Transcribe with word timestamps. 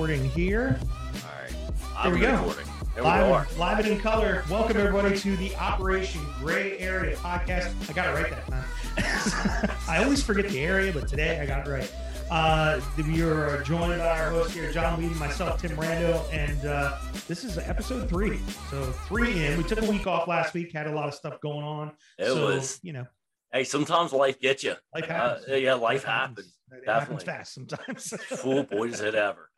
recording 0.00 0.30
here. 0.30 0.80
All 1.16 1.30
right. 1.42 2.04
There 2.04 2.12
we 2.14 2.20
go. 2.20 2.32
recording. 2.32 2.66
There 2.94 3.04
we 3.04 3.10
are. 3.10 3.30
Live, 3.30 3.58
live 3.58 3.78
and 3.80 3.88
in 3.88 4.00
color. 4.00 4.44
Welcome 4.48 4.78
everybody 4.78 5.14
to 5.18 5.36
the 5.36 5.54
Operation 5.56 6.22
Gray 6.38 6.78
Area 6.78 7.16
podcast. 7.16 7.74
I 7.86 7.92
got 7.92 8.06
it 8.08 8.22
right 8.22 8.30
that 8.30 8.46
time. 8.46 9.76
I 9.88 10.02
always 10.02 10.22
forget 10.22 10.48
the 10.48 10.58
area, 10.58 10.90
but 10.90 11.06
today 11.06 11.38
I 11.38 11.44
got 11.44 11.66
it 11.68 11.70
right. 11.70 11.92
Uh, 12.30 12.80
we 12.96 13.20
are 13.20 13.62
joined 13.62 13.98
by 13.98 14.20
our 14.20 14.30
host 14.30 14.52
here, 14.52 14.72
John 14.72 14.98
Weeden, 14.98 15.18
myself, 15.18 15.60
Tim 15.60 15.72
Rando, 15.72 16.24
and 16.32 16.64
uh, 16.64 16.96
this 17.28 17.44
is 17.44 17.58
episode 17.58 18.08
three. 18.08 18.38
So 18.70 18.82
three 19.06 19.44
in. 19.44 19.58
We 19.58 19.64
took 19.64 19.82
a 19.82 19.90
week 19.90 20.06
off 20.06 20.28
last 20.28 20.54
week, 20.54 20.72
had 20.72 20.86
a 20.86 20.92
lot 20.94 21.08
of 21.08 21.14
stuff 21.14 21.42
going 21.42 21.62
on. 21.62 21.92
It 22.18 22.24
so, 22.24 22.46
was. 22.46 22.80
you 22.82 22.94
know, 22.94 23.06
Hey, 23.52 23.64
sometimes 23.64 24.12
life 24.12 24.40
gets 24.40 24.62
you. 24.62 24.74
life 24.94 25.06
happens. 25.06 25.46
Uh, 25.48 25.56
yeah, 25.56 25.74
life 25.74 26.04
happens. 26.04 26.56
It 26.70 26.88
happens 26.88 27.24
Definitely. 27.24 27.24
fast 27.26 27.54
sometimes. 27.54 28.10
Fool 28.40 28.62
boy 28.62 28.90
does 28.90 29.00
it 29.00 29.16
ever. 29.16 29.49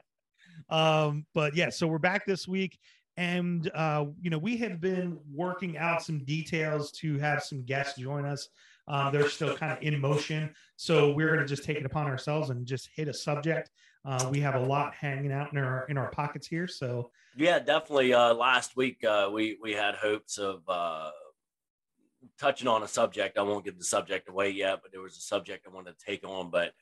Um 0.72 1.24
but 1.34 1.54
yeah 1.54 1.70
so 1.70 1.86
we're 1.86 1.98
back 1.98 2.26
this 2.26 2.48
week 2.48 2.78
and 3.16 3.70
uh 3.74 4.04
you 4.20 4.30
know 4.30 4.38
we 4.38 4.56
have 4.56 4.80
been 4.80 5.18
working 5.32 5.76
out 5.78 6.02
some 6.02 6.18
details 6.24 6.90
to 6.90 7.18
have 7.18 7.42
some 7.42 7.62
guests 7.62 7.98
join 7.98 8.24
us 8.24 8.48
uh, 8.88 9.08
they're 9.10 9.28
still 9.28 9.56
kind 9.56 9.70
of 9.72 9.78
in 9.80 10.00
motion 10.00 10.52
so 10.74 11.12
we're 11.12 11.28
going 11.28 11.38
to 11.38 11.46
just 11.46 11.62
take 11.62 11.76
it 11.76 11.86
upon 11.86 12.06
ourselves 12.06 12.50
and 12.50 12.66
just 12.66 12.88
hit 12.96 13.06
a 13.06 13.14
subject 13.14 13.70
uh, 14.04 14.28
we 14.32 14.40
have 14.40 14.56
a 14.56 14.60
lot 14.60 14.92
hanging 14.94 15.30
out 15.30 15.52
in 15.52 15.58
our 15.58 15.86
in 15.88 15.96
our 15.96 16.10
pockets 16.10 16.46
here 16.46 16.66
so 16.66 17.10
Yeah, 17.36 17.58
definitely. 17.60 18.12
Uh, 18.12 18.34
last 18.34 18.76
week 18.76 19.04
uh, 19.04 19.30
we 19.32 19.58
we 19.62 19.72
had 19.72 19.94
hopes 19.94 20.38
of 20.38 20.62
uh, 20.68 21.10
touching 22.38 22.68
on 22.68 22.82
a 22.82 22.88
subject. 22.88 23.38
I 23.38 23.42
won't 23.42 23.64
give 23.64 23.78
the 23.78 23.84
subject 23.84 24.28
away 24.28 24.50
yet, 24.50 24.80
but 24.82 24.92
there 24.92 25.00
was 25.00 25.16
a 25.16 25.20
subject 25.20 25.66
I 25.66 25.74
wanted 25.74 25.98
to 25.98 26.04
take 26.04 26.26
on. 26.26 26.50
But 26.50 26.72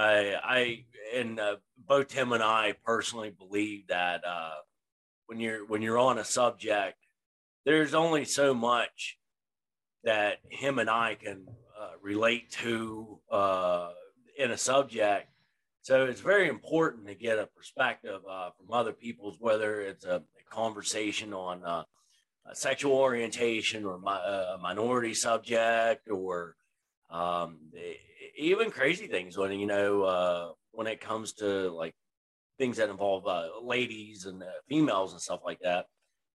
I 0.00 0.34
I 0.42 0.84
and 1.14 1.40
uh, 1.40 1.56
both 1.86 2.08
Tim 2.08 2.32
and 2.32 2.42
I 2.42 2.74
personally 2.84 3.30
believe 3.30 3.88
that 3.88 4.24
uh, 4.24 4.54
when 5.26 5.40
you're 5.40 5.66
when 5.66 5.82
you're 5.82 5.98
on 5.98 6.18
a 6.18 6.24
subject, 6.24 6.98
there's 7.64 7.94
only 7.94 8.24
so 8.24 8.54
much 8.54 9.18
that 10.04 10.38
him 10.48 10.78
and 10.78 10.88
I 10.88 11.14
can 11.14 11.46
uh, 11.78 11.90
relate 12.02 12.50
to 12.52 13.18
uh, 13.30 13.90
in 14.38 14.50
a 14.50 14.58
subject. 14.58 15.28
So 15.82 16.06
it's 16.06 16.20
very 16.20 16.48
important 16.48 17.06
to 17.06 17.14
get 17.14 17.38
a 17.38 17.46
perspective 17.46 18.20
uh, 18.28 18.50
from 18.56 18.72
other 18.72 18.92
people's, 18.92 19.36
whether 19.40 19.80
it's 19.80 20.04
a, 20.04 20.16
a 20.16 20.54
conversation 20.54 21.32
on 21.32 21.64
uh, 21.64 21.84
sexual 22.52 22.92
orientation 22.92 23.84
or 23.84 23.98
mi- 23.98 24.10
a 24.10 24.58
minority 24.60 25.14
subject, 25.14 26.08
or 26.10 26.56
um, 27.10 27.58
even 28.36 28.70
crazy 28.70 29.06
things 29.06 29.36
when 29.36 29.52
you 29.58 29.66
know 29.66 30.02
uh, 30.02 30.48
when 30.72 30.86
it 30.86 31.00
comes 31.00 31.32
to 31.34 31.70
like 31.70 31.94
things 32.58 32.76
that 32.76 32.90
involve 32.90 33.26
uh, 33.26 33.48
ladies 33.62 34.26
and 34.26 34.42
uh, 34.42 34.46
females 34.68 35.12
and 35.12 35.20
stuff 35.20 35.40
like 35.44 35.58
that. 35.60 35.86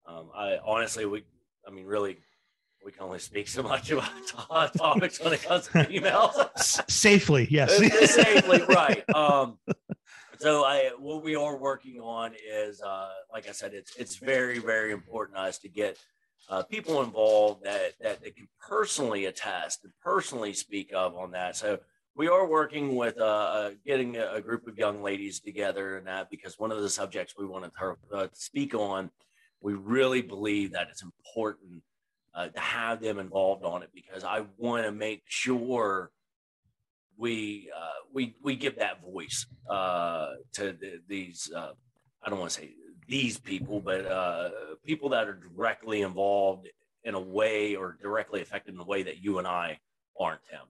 Um, 0.05 0.29
I 0.35 0.57
honestly, 0.65 1.05
we, 1.05 1.23
I 1.67 1.71
mean, 1.71 1.85
really, 1.85 2.17
we 2.85 2.91
can 2.91 3.03
only 3.03 3.19
speak 3.19 3.47
so 3.47 3.63
much 3.63 3.91
about 3.91 4.09
to- 4.27 4.77
topics 4.77 5.19
when 5.21 5.33
it 5.33 5.43
comes 5.43 5.67
to 5.67 5.83
females. 5.83 6.39
safely 6.87 7.47
yes 7.49 7.75
safely 8.11 8.61
right. 8.69 9.03
Um, 9.13 9.57
so 10.39 10.63
I, 10.63 10.91
what 10.97 11.23
we 11.23 11.35
are 11.35 11.57
working 11.57 11.99
on 11.99 12.33
is, 12.49 12.81
uh, 12.81 13.09
like 13.31 13.47
I 13.47 13.51
said, 13.51 13.73
it's 13.73 13.95
it's 13.97 14.15
very 14.15 14.59
very 14.59 14.91
important 14.91 15.37
to 15.37 15.43
us 15.43 15.57
to 15.59 15.69
get 15.69 15.97
uh, 16.49 16.63
people 16.63 17.01
involved 17.01 17.63
that 17.63 17.93
that 18.01 18.21
they 18.21 18.31
can 18.31 18.47
personally 18.59 19.25
attest 19.25 19.83
and 19.83 19.93
personally 20.01 20.53
speak 20.53 20.91
of 20.93 21.15
on 21.15 21.31
that. 21.31 21.55
So 21.55 21.79
we 22.15 22.27
are 22.27 22.47
working 22.47 22.95
with 22.95 23.19
uh, 23.19 23.23
uh, 23.23 23.71
getting 23.85 24.17
a, 24.17 24.39
group 24.39 24.67
of 24.67 24.77
young 24.77 25.01
ladies 25.01 25.39
together 25.39 25.97
and 25.97 26.07
that 26.07 26.29
because 26.29 26.59
one 26.59 26.71
of 26.71 26.81
the 26.81 26.89
subjects 26.89 27.33
we 27.37 27.45
want 27.45 27.65
to 27.65 27.95
uh, 28.13 28.27
speak 28.33 28.75
on, 28.75 29.09
we 29.61 29.73
really 29.73 30.21
believe 30.21 30.71
that 30.73 30.87
it's 30.91 31.01
important 31.01 31.81
uh, 32.35 32.47
to 32.49 32.59
have 32.59 33.01
them 33.01 33.19
involved 33.19 33.63
on 33.63 33.81
it 33.83 33.89
because 33.93 34.23
I 34.23 34.43
want 34.57 34.85
to 34.85 34.91
make 34.91 35.23
sure 35.25 36.11
we 37.17 37.69
uh, 37.75 38.05
we 38.11 38.35
we 38.43 38.55
give 38.55 38.77
that 38.77 39.01
voice 39.01 39.45
uh, 39.69 40.31
to 40.53 40.73
the, 40.73 40.99
these. 41.07 41.51
Uh, 41.55 41.71
I 42.23 42.29
don't 42.29 42.39
want 42.39 42.51
to 42.51 42.61
say 42.61 42.71
these 43.07 43.37
people, 43.37 43.79
but 43.79 44.05
uh, 44.05 44.49
people 44.85 45.09
that 45.09 45.27
are 45.27 45.39
directly 45.55 46.01
involved 46.01 46.67
in 47.03 47.15
a 47.15 47.19
way 47.19 47.75
or 47.75 47.97
directly 48.01 48.41
affected 48.41 48.73
in 48.73 48.79
a 48.79 48.85
way 48.85 49.03
that 49.03 49.23
you 49.23 49.39
and 49.39 49.47
I 49.47 49.79
aren't, 50.19 50.41
Tim. 50.49 50.61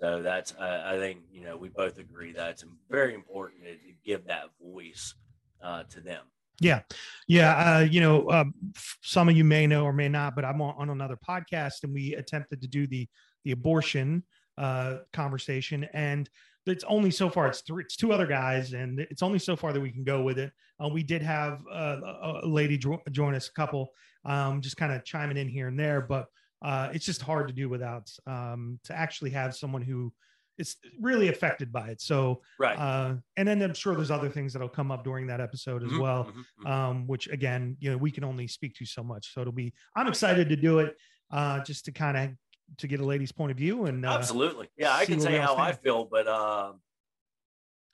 So 0.00 0.22
that's 0.22 0.54
uh, 0.54 0.82
I 0.86 0.96
think 0.98 1.20
you 1.32 1.42
know 1.42 1.56
we 1.56 1.68
both 1.68 1.98
agree 1.98 2.32
that 2.32 2.50
it's 2.50 2.64
very 2.90 3.14
important 3.14 3.64
to, 3.64 3.72
to 3.72 3.94
give 4.04 4.26
that 4.26 4.50
voice 4.62 5.14
uh, 5.62 5.82
to 5.90 6.00
them. 6.00 6.22
Yeah, 6.60 6.80
yeah. 7.28 7.54
Uh, 7.54 7.80
you 7.80 8.00
know, 8.00 8.28
um, 8.30 8.54
some 9.02 9.28
of 9.28 9.36
you 9.36 9.44
may 9.44 9.66
know 9.66 9.84
or 9.84 9.92
may 9.92 10.08
not, 10.08 10.34
but 10.34 10.44
I'm 10.44 10.60
on, 10.60 10.74
on 10.78 10.90
another 10.90 11.16
podcast, 11.16 11.84
and 11.84 11.92
we 11.92 12.14
attempted 12.14 12.60
to 12.62 12.68
do 12.68 12.86
the 12.86 13.08
the 13.44 13.52
abortion 13.52 14.24
uh, 14.56 14.98
conversation, 15.12 15.88
and 15.92 16.28
it's 16.66 16.84
only 16.84 17.10
so 17.10 17.30
far. 17.30 17.48
It's 17.48 17.60
three, 17.62 17.84
it's 17.84 17.96
two 17.96 18.12
other 18.12 18.26
guys, 18.26 18.72
and 18.72 19.00
it's 19.00 19.22
only 19.22 19.38
so 19.38 19.56
far 19.56 19.72
that 19.72 19.80
we 19.80 19.90
can 19.90 20.04
go 20.04 20.22
with 20.22 20.38
it. 20.38 20.52
Uh, 20.82 20.88
we 20.88 21.02
did 21.02 21.22
have 21.22 21.60
uh, 21.72 21.96
a, 22.04 22.40
a 22.42 22.46
lady 22.46 22.78
jo- 22.78 23.02
join 23.10 23.34
us, 23.34 23.48
a 23.48 23.52
couple, 23.52 23.90
um, 24.24 24.60
just 24.60 24.76
kind 24.76 24.92
of 24.92 25.04
chiming 25.04 25.36
in 25.36 25.48
here 25.48 25.68
and 25.68 25.78
there, 25.78 26.00
but 26.00 26.26
uh, 26.62 26.90
it's 26.92 27.04
just 27.06 27.22
hard 27.22 27.48
to 27.48 27.54
do 27.54 27.68
without 27.68 28.10
um, 28.26 28.80
to 28.84 28.94
actually 28.96 29.30
have 29.30 29.54
someone 29.54 29.82
who 29.82 30.12
is 30.58 30.76
really 31.00 31.28
affected 31.28 31.70
by 31.72 31.88
it. 31.88 32.00
So, 32.00 32.42
Right. 32.58 32.76
uh, 32.76 33.16
and 33.36 33.46
then 33.46 33.62
I'm 33.62 33.74
sure 33.74 33.94
there's 33.94 34.10
other 34.10 34.28
things 34.28 34.52
that'll 34.52 34.68
come 34.68 34.90
up 34.90 35.04
during 35.04 35.28
that 35.28 35.40
episode 35.40 35.84
as 35.84 35.92
Mhm, 35.92 36.00
well 36.00 36.24
mhm, 36.24 36.44
mhm. 36.58 36.68
um, 36.70 37.06
which 37.06 37.28
again, 37.28 37.76
you 37.78 37.90
know, 37.92 37.96
we 37.96 38.10
can 38.10 38.24
only 38.24 38.48
speak 38.48 38.74
to 38.76 38.84
so 38.84 39.04
much. 39.04 39.32
So 39.32 39.40
it'll 39.40 39.52
be, 39.52 39.72
I'm 39.94 40.08
excited 40.08 40.48
to 40.48 40.56
do 40.56 40.80
it, 40.80 40.96
uh, 41.30 41.62
just 41.62 41.84
to 41.84 41.92
kind 41.92 42.16
of 42.16 42.76
to 42.78 42.86
get 42.88 43.00
a 43.00 43.04
lady's 43.04 43.32
point 43.32 43.50
of 43.52 43.56
view 43.56 43.86
and 43.86 44.04
uh, 44.04 44.08
Absolutely. 44.10 44.68
Yeah, 44.76 44.92
I 44.94 45.04
can 45.06 45.20
say 45.20 45.38
how 45.38 45.56
I 45.56 45.72
feel, 45.72 46.04
but 46.04 46.26
uh, 46.26 46.72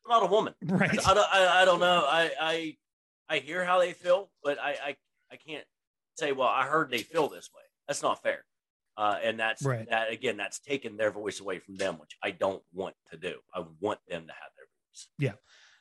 I'm 0.05 0.11
not 0.11 0.23
a 0.23 0.27
woman. 0.27 0.55
right. 0.65 1.07
I 1.07 1.15
don't, 1.15 1.29
I, 1.33 1.63
I 1.63 1.65
don't 1.65 1.81
know. 1.81 2.05
I, 2.07 2.31
I 2.41 2.77
I 3.29 3.39
hear 3.39 3.65
how 3.65 3.79
they 3.79 3.93
feel, 3.95 4.31
but 4.43 4.59
I, 4.59 4.73
I 4.73 4.97
I 5.33 5.37
can't 5.37 5.65
say, 6.17 6.33
well, 6.33 6.49
I 6.49 6.67
heard 6.67 6.91
they 6.91 6.99
feel 7.03 7.29
this 7.29 7.51
way. 7.55 7.63
That's 7.89 8.03
not 8.03 8.23
fair. 8.23 8.45
Uh, 8.97 9.19
and 9.23 9.39
that's 9.39 9.63
Right. 9.63 9.89
that 9.91 10.11
again. 10.13 10.37
That's 10.37 10.61
taking 10.61 10.97
their 10.97 11.11
voice 11.11 11.41
away 11.41 11.59
from 11.59 11.77
them, 11.77 11.99
which 11.99 12.17
I 12.23 12.31
don't 12.31 12.63
want 12.73 12.95
to 13.11 13.17
do. 13.17 13.35
I 13.55 13.65
want 13.81 14.01
them 14.09 14.27
to 14.27 14.33
have 14.33 14.51
their 14.57 14.67
voice. 14.91 15.09
Yeah, 15.19 15.33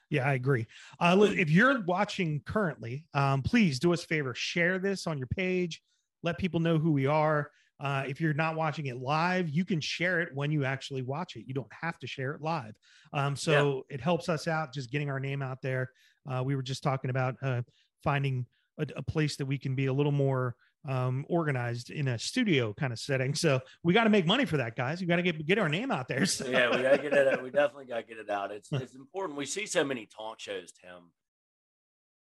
Yeah, 0.10 0.28
I 0.28 0.34
agree. 0.34 0.68
Uh, 1.00 1.18
if 1.32 1.50
you're 1.50 1.82
watching 1.86 2.42
currently, 2.42 3.06
um, 3.14 3.42
please 3.42 3.80
do 3.80 3.94
us 3.94 4.04
a 4.04 4.08
favor, 4.08 4.34
share 4.36 4.78
this 4.80 5.08
on 5.08 5.18
your 5.18 5.28
page, 5.28 5.82
let 6.24 6.38
people 6.38 6.60
know 6.60 6.78
who 6.78 6.92
we 6.92 7.06
are. 7.08 7.50
Uh, 7.80 8.04
if 8.08 8.22
you're 8.22 8.34
not 8.34 8.56
watching 8.56 8.86
it 8.86 8.98
live, 8.98 9.50
you 9.50 9.66
can 9.66 9.82
share 9.82 10.22
it 10.22 10.30
when 10.34 10.52
you 10.52 10.64
actually 10.64 11.02
watch 11.02 11.36
it. 11.36 11.46
You 11.48 11.54
don't 11.54 11.72
have 11.82 11.98
to 12.00 12.08
share 12.08 12.34
it 12.34 12.42
live. 12.42 12.76
Um, 13.12 13.36
so 13.36 13.86
it 13.90 14.00
helps 14.00 14.30
us 14.30 14.48
out 14.48 14.74
just 14.74 14.92
getting 14.92 15.10
our 15.10 15.20
name 15.20 15.42
out 15.42 15.62
there. 15.62 15.92
Uh, 16.30 16.42
we 16.46 16.56
were 16.56 16.62
just 16.62 16.82
talking 16.84 17.10
about 17.10 17.36
uh, 17.42 17.62
finding 18.04 18.46
a, 18.78 18.86
a 18.96 19.02
place 19.04 19.36
that 19.38 19.46
we 19.46 19.58
can 19.58 19.76
be 19.76 19.88
a 19.88 19.94
little 19.94 20.12
more 20.14 20.56
um, 20.88 21.26
organized 21.30 21.90
in 21.92 22.08
a 22.10 22.20
studio 22.20 22.74
kind 22.74 22.92
of 22.94 23.00
setting. 23.00 23.34
So 23.44 23.60
we 23.84 23.94
got 23.94 24.04
to 24.06 24.10
make 24.10 24.26
money 24.26 24.46
for 24.46 24.58
that, 24.58 24.76
guys. 24.76 25.02
You 25.02 25.08
got 25.08 25.16
to 25.18 25.22
get 25.24 25.46
get 25.46 25.58
our 25.60 25.70
name 25.70 25.92
out 25.92 26.08
there. 26.08 26.26
So. 26.26 26.46
yeah, 26.48 26.70
we 26.76 26.82
gotta 26.84 26.98
get 26.98 27.14
it. 27.14 27.28
out. 27.28 27.44
We 27.44 27.50
definitely 27.62 27.86
gotta 27.86 28.04
get 28.04 28.18
it 28.18 28.30
out. 28.30 28.52
It's 28.52 28.70
it's 28.72 28.96
important. 28.96 29.38
We 29.38 29.46
see 29.46 29.66
so 29.66 29.84
many 29.84 30.06
talk 30.06 30.40
shows, 30.40 30.72
Tim, 30.72 31.12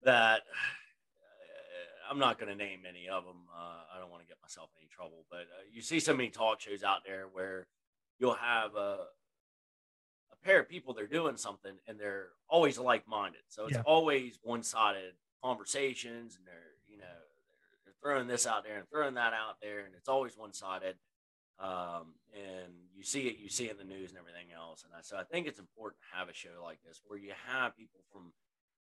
that 0.04 0.42
uh, 0.42 2.10
I'm 2.12 2.18
not 2.20 2.40
going 2.40 2.50
to 2.50 2.56
name 2.56 2.80
any 2.90 3.08
of 3.08 3.24
them. 3.24 3.36
Uh, 3.56 3.82
I 3.96 4.00
don't 4.00 4.10
want 4.10 4.24
to 4.24 4.28
get 4.28 4.38
myself 4.42 4.70
in 4.76 4.82
any 4.82 4.90
trouble, 4.90 5.26
but 5.30 5.42
uh, 5.42 5.64
you 5.72 5.82
see 5.82 6.00
so 6.00 6.14
many 6.16 6.30
talk 6.30 6.60
shows 6.60 6.84
out 6.84 7.02
there 7.06 7.26
where 7.32 7.68
you'll 8.18 8.34
have 8.34 8.76
a 8.76 8.98
a 10.32 10.36
pair 10.44 10.60
of 10.60 10.68
people 10.70 10.94
they're 10.94 11.06
doing 11.08 11.38
something 11.38 11.74
and 11.88 12.00
they're 12.00 12.28
always 12.50 12.78
like-minded. 12.80 13.42
So 13.50 13.66
it's 13.66 13.76
Yeah. 13.76 13.82
always 13.86 14.40
one-sided 14.44 15.14
conversations, 15.44 16.36
and 16.36 16.46
they're 16.48 16.74
you 16.88 16.98
know 16.98 17.04
they're, 17.06 17.16
they're 17.70 17.80
throwing 18.02 18.28
this 18.28 18.48
out 18.48 18.64
there 18.64 18.78
and 18.78 18.90
throwing 18.90 19.16
that 19.16 19.34
out 19.34 19.56
there, 19.62 19.80
and 19.80 19.94
it's 19.96 20.10
always 20.10 20.38
one-sided 20.38 20.96
um, 21.60 22.14
and 22.34 22.74
you 22.96 23.04
see 23.04 23.28
it, 23.28 23.38
you 23.38 23.50
see 23.50 23.66
it 23.66 23.72
in 23.72 23.78
the 23.78 23.94
news 23.94 24.12
and 24.12 24.20
everything 24.20 24.48
else. 24.56 24.84
And 24.84 24.94
I, 24.98 25.02
so 25.02 25.18
I 25.18 25.24
think 25.24 25.46
it's 25.46 25.60
important 25.60 26.00
to 26.02 26.18
have 26.18 26.30
a 26.30 26.34
show 26.34 26.64
like 26.64 26.80
this 26.88 27.02
where 27.06 27.20
you 27.20 27.32
have 27.48 27.76
people 27.76 28.00
from, 28.12 28.32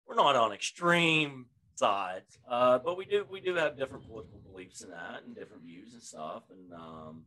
we're 0.07 0.15
not 0.15 0.37
on 0.37 0.53
extreme 0.53 1.47
sides, 1.75 2.39
uh, 2.49 2.79
but 2.79 2.97
we 2.97 3.05
do 3.05 3.27
we 3.31 3.41
do 3.41 3.55
have 3.55 3.77
different 3.77 4.07
political 4.07 4.41
beliefs 4.51 4.83
in 4.83 4.91
that 4.91 5.23
and 5.27 5.35
different 5.35 5.63
views 5.63 5.93
and 5.93 6.03
stuff. 6.03 6.45
And 6.51 6.73
um, 6.73 7.25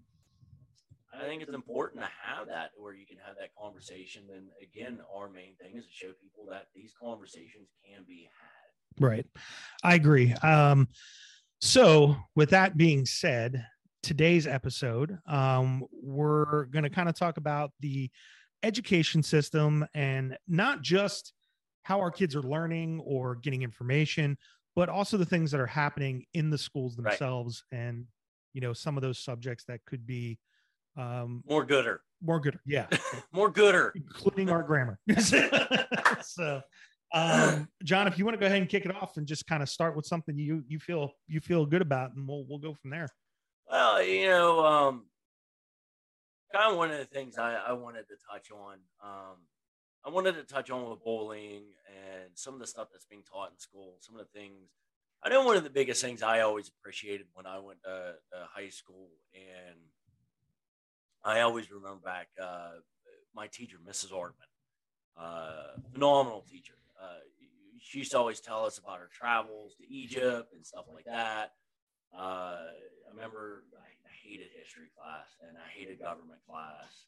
I 1.13 1.25
think 1.25 1.43
it's 1.43 1.53
important 1.53 2.01
to 2.01 2.09
have 2.23 2.47
that 2.47 2.71
where 2.75 2.93
you 2.93 3.05
can 3.05 3.17
have 3.25 3.35
that 3.39 3.49
conversation. 3.59 4.23
And 4.35 4.47
again, 4.61 4.99
our 5.15 5.29
main 5.29 5.55
thing 5.61 5.77
is 5.77 5.85
to 5.85 5.93
show 5.93 6.11
people 6.21 6.47
that 6.49 6.67
these 6.75 6.91
conversations 6.99 7.69
can 7.87 8.03
be 8.07 8.29
had. 8.41 9.05
Right. 9.05 9.25
I 9.83 9.95
agree. 9.95 10.33
Um, 10.33 10.87
so, 11.65 12.15
with 12.35 12.51
that 12.51 12.77
being 12.77 13.06
said, 13.06 13.65
today's 14.03 14.45
episode, 14.45 15.17
um, 15.27 15.83
we're 15.91 16.65
going 16.65 16.83
to 16.83 16.89
kind 16.91 17.09
of 17.09 17.15
talk 17.15 17.38
about 17.38 17.71
the 17.79 18.09
education 18.62 19.23
system 19.23 19.85
and 19.95 20.38
not 20.47 20.81
just 20.83 21.33
how 21.83 22.00
our 22.00 22.12
kids 22.12 22.35
are 22.35 22.44
learning 22.44 23.01
or 23.03 23.35
getting 23.35 23.63
information, 23.63 24.38
but 24.75 24.89
also 24.89 25.17
the 25.17 25.25
things 25.25 25.50
that 25.51 25.59
are 25.59 25.65
happening 25.65 26.23
in 26.33 26.50
the 26.51 26.57
schools 26.57 26.95
Right. 26.97 27.12
themselves 27.12 27.63
and 27.71 28.06
you 28.53 28.61
know 28.61 28.71
some 28.73 28.95
of 28.95 29.01
those 29.01 29.19
subjects 29.19 29.65
that 29.65 29.79
could 29.85 30.06
be 30.06 30.38
um 30.97 31.44
More 31.47 31.65
gooder, 31.65 32.01
more 32.21 32.39
gooder 32.39 32.61
yeah 32.65 32.88
more 33.33 33.50
gooder. 33.51 33.91
including 33.95 34.50
our 34.50 34.63
grammar 34.63 34.97
so 36.21 36.61
um 37.15 37.67
john 37.83 38.07
if 38.07 38.17
you 38.17 38.25
want 38.25 38.35
to 38.35 38.39
go 38.39 38.45
ahead 38.45 38.59
and 38.59 38.69
kick 38.69 38.85
it 38.85 38.95
off 38.95 39.17
and 39.17 39.25
just 39.25 39.47
kind 39.47 39.63
of 39.63 39.69
start 39.69 39.95
with 39.95 40.06
something 40.06 40.38
you 40.38 40.63
you 40.67 40.77
feel 40.79 41.12
you 41.27 41.39
feel 41.39 41.65
good 41.65 41.81
about 41.81 42.13
and 42.15 42.27
we'll 42.27 42.45
we'll 42.47 42.59
go 42.59 42.73
from 42.73 42.89
there 42.91 43.07
Well, 43.69 44.03
you 44.03 44.27
know, 44.27 44.63
um, 44.65 45.06
kind 46.53 46.71
of 46.71 46.77
one 46.77 46.91
of 46.91 47.00
the 47.00 47.06
things 47.06 47.38
I, 47.38 47.56
I 47.56 47.73
wanted 47.73 48.07
to 48.09 48.15
touch 48.31 48.51
on. 48.51 48.77
Um, 49.03 49.38
I 50.06 50.09
wanted 50.09 50.33
to 50.35 50.44
touch 50.44 50.69
on 50.69 50.88
with 50.89 51.03
bullying 51.03 51.63
and 51.88 52.29
some 52.35 52.53
of 52.53 52.59
the 52.59 52.67
stuff 52.67 52.89
that's 52.91 53.06
being 53.06 53.23
taught 53.23 53.51
in 53.51 53.57
school. 53.57 53.95
Some 54.01 54.15
of 54.19 54.25
the 54.25 54.39
things. 54.39 54.69
I 55.23 55.29
know 55.29 55.44
one 55.44 55.57
of 55.57 55.63
the 55.63 55.71
biggest 55.71 56.01
things 56.03 56.21
I 56.21 56.41
always 56.41 56.68
appreciated 56.69 57.25
when 57.33 57.47
I 57.47 57.57
went 57.57 57.81
to, 57.83 58.13
to 58.31 58.47
high 58.53 58.69
school, 58.69 59.09
and 59.33 59.79
I 61.23 61.41
always 61.41 61.71
remember 61.71 62.01
back 62.03 62.27
uh, 62.39 62.73
my 63.33 63.47
teacher, 63.47 63.77
Mrs. 63.89 64.11
Ortman, 64.11 64.51
uh, 65.18 65.79
phenomenal 65.91 66.41
teacher. 66.41 66.75
Uh, 67.01 67.19
she 67.80 68.00
used 68.00 68.12
to 68.12 68.18
always 68.18 68.39
tell 68.39 68.65
us 68.65 68.77
about 68.77 69.00
her 69.00 69.09
travels 69.12 69.75
to 69.75 69.94
Egypt 69.94 70.53
and 70.53 70.65
stuff 70.65 70.86
like 70.94 71.06
that. 71.06 71.53
Uh, 72.18 72.57
I 73.07 73.13
remember 73.13 73.63
I 73.75 74.27
hated 74.27 74.47
history 74.57 74.88
class 74.97 75.27
and 75.47 75.57
I 75.57 75.69
hated 75.77 76.00
government 76.00 76.39
class. 76.50 77.06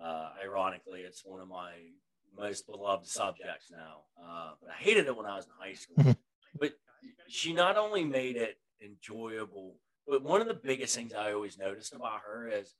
Uh, 0.00 0.30
ironically, 0.44 1.00
it's 1.00 1.22
one 1.24 1.40
of 1.40 1.48
my 1.48 1.72
most 2.38 2.66
beloved 2.66 3.06
subjects 3.06 3.70
now. 3.70 4.02
Uh, 4.22 4.50
but 4.60 4.70
I 4.70 4.74
hated 4.74 5.06
it 5.06 5.16
when 5.16 5.26
I 5.26 5.36
was 5.36 5.46
in 5.46 5.52
high 5.58 5.74
school. 5.74 6.16
but 6.58 6.72
she 7.28 7.52
not 7.52 7.76
only 7.76 8.04
made 8.04 8.36
it 8.36 8.58
enjoyable, 8.82 9.76
but 10.06 10.22
one 10.22 10.40
of 10.40 10.46
the 10.46 10.54
biggest 10.54 10.94
things 10.94 11.12
I 11.12 11.32
always 11.32 11.58
noticed 11.58 11.94
about 11.94 12.20
her 12.26 12.48
is 12.48 12.74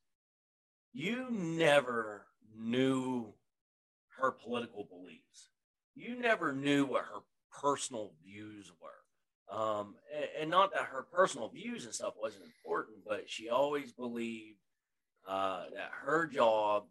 you 0.93 1.26
never 1.31 2.26
knew 2.56 3.34
her 4.19 4.31
political 4.31 4.84
beliefs. 4.84 5.50
You 5.96 6.20
never 6.20 6.52
knew 6.52 6.84
what 6.84 7.02
her 7.02 7.20
personal 7.60 8.12
views 8.22 8.70
were 8.81 8.96
um, 9.48 9.94
and, 10.14 10.28
and, 10.40 10.50
not 10.50 10.72
that 10.72 10.87
her 10.93 11.06
personal 11.12 11.48
views 11.48 11.84
and 11.84 11.94
stuff 11.94 12.14
wasn't 12.20 12.44
important, 12.44 12.98
but 13.06 13.31
she 13.31 13.48
always 13.48 13.93
believed 13.93 14.58
uh, 15.28 15.64
that 15.72 15.90
her 16.04 16.26
job 16.26 16.84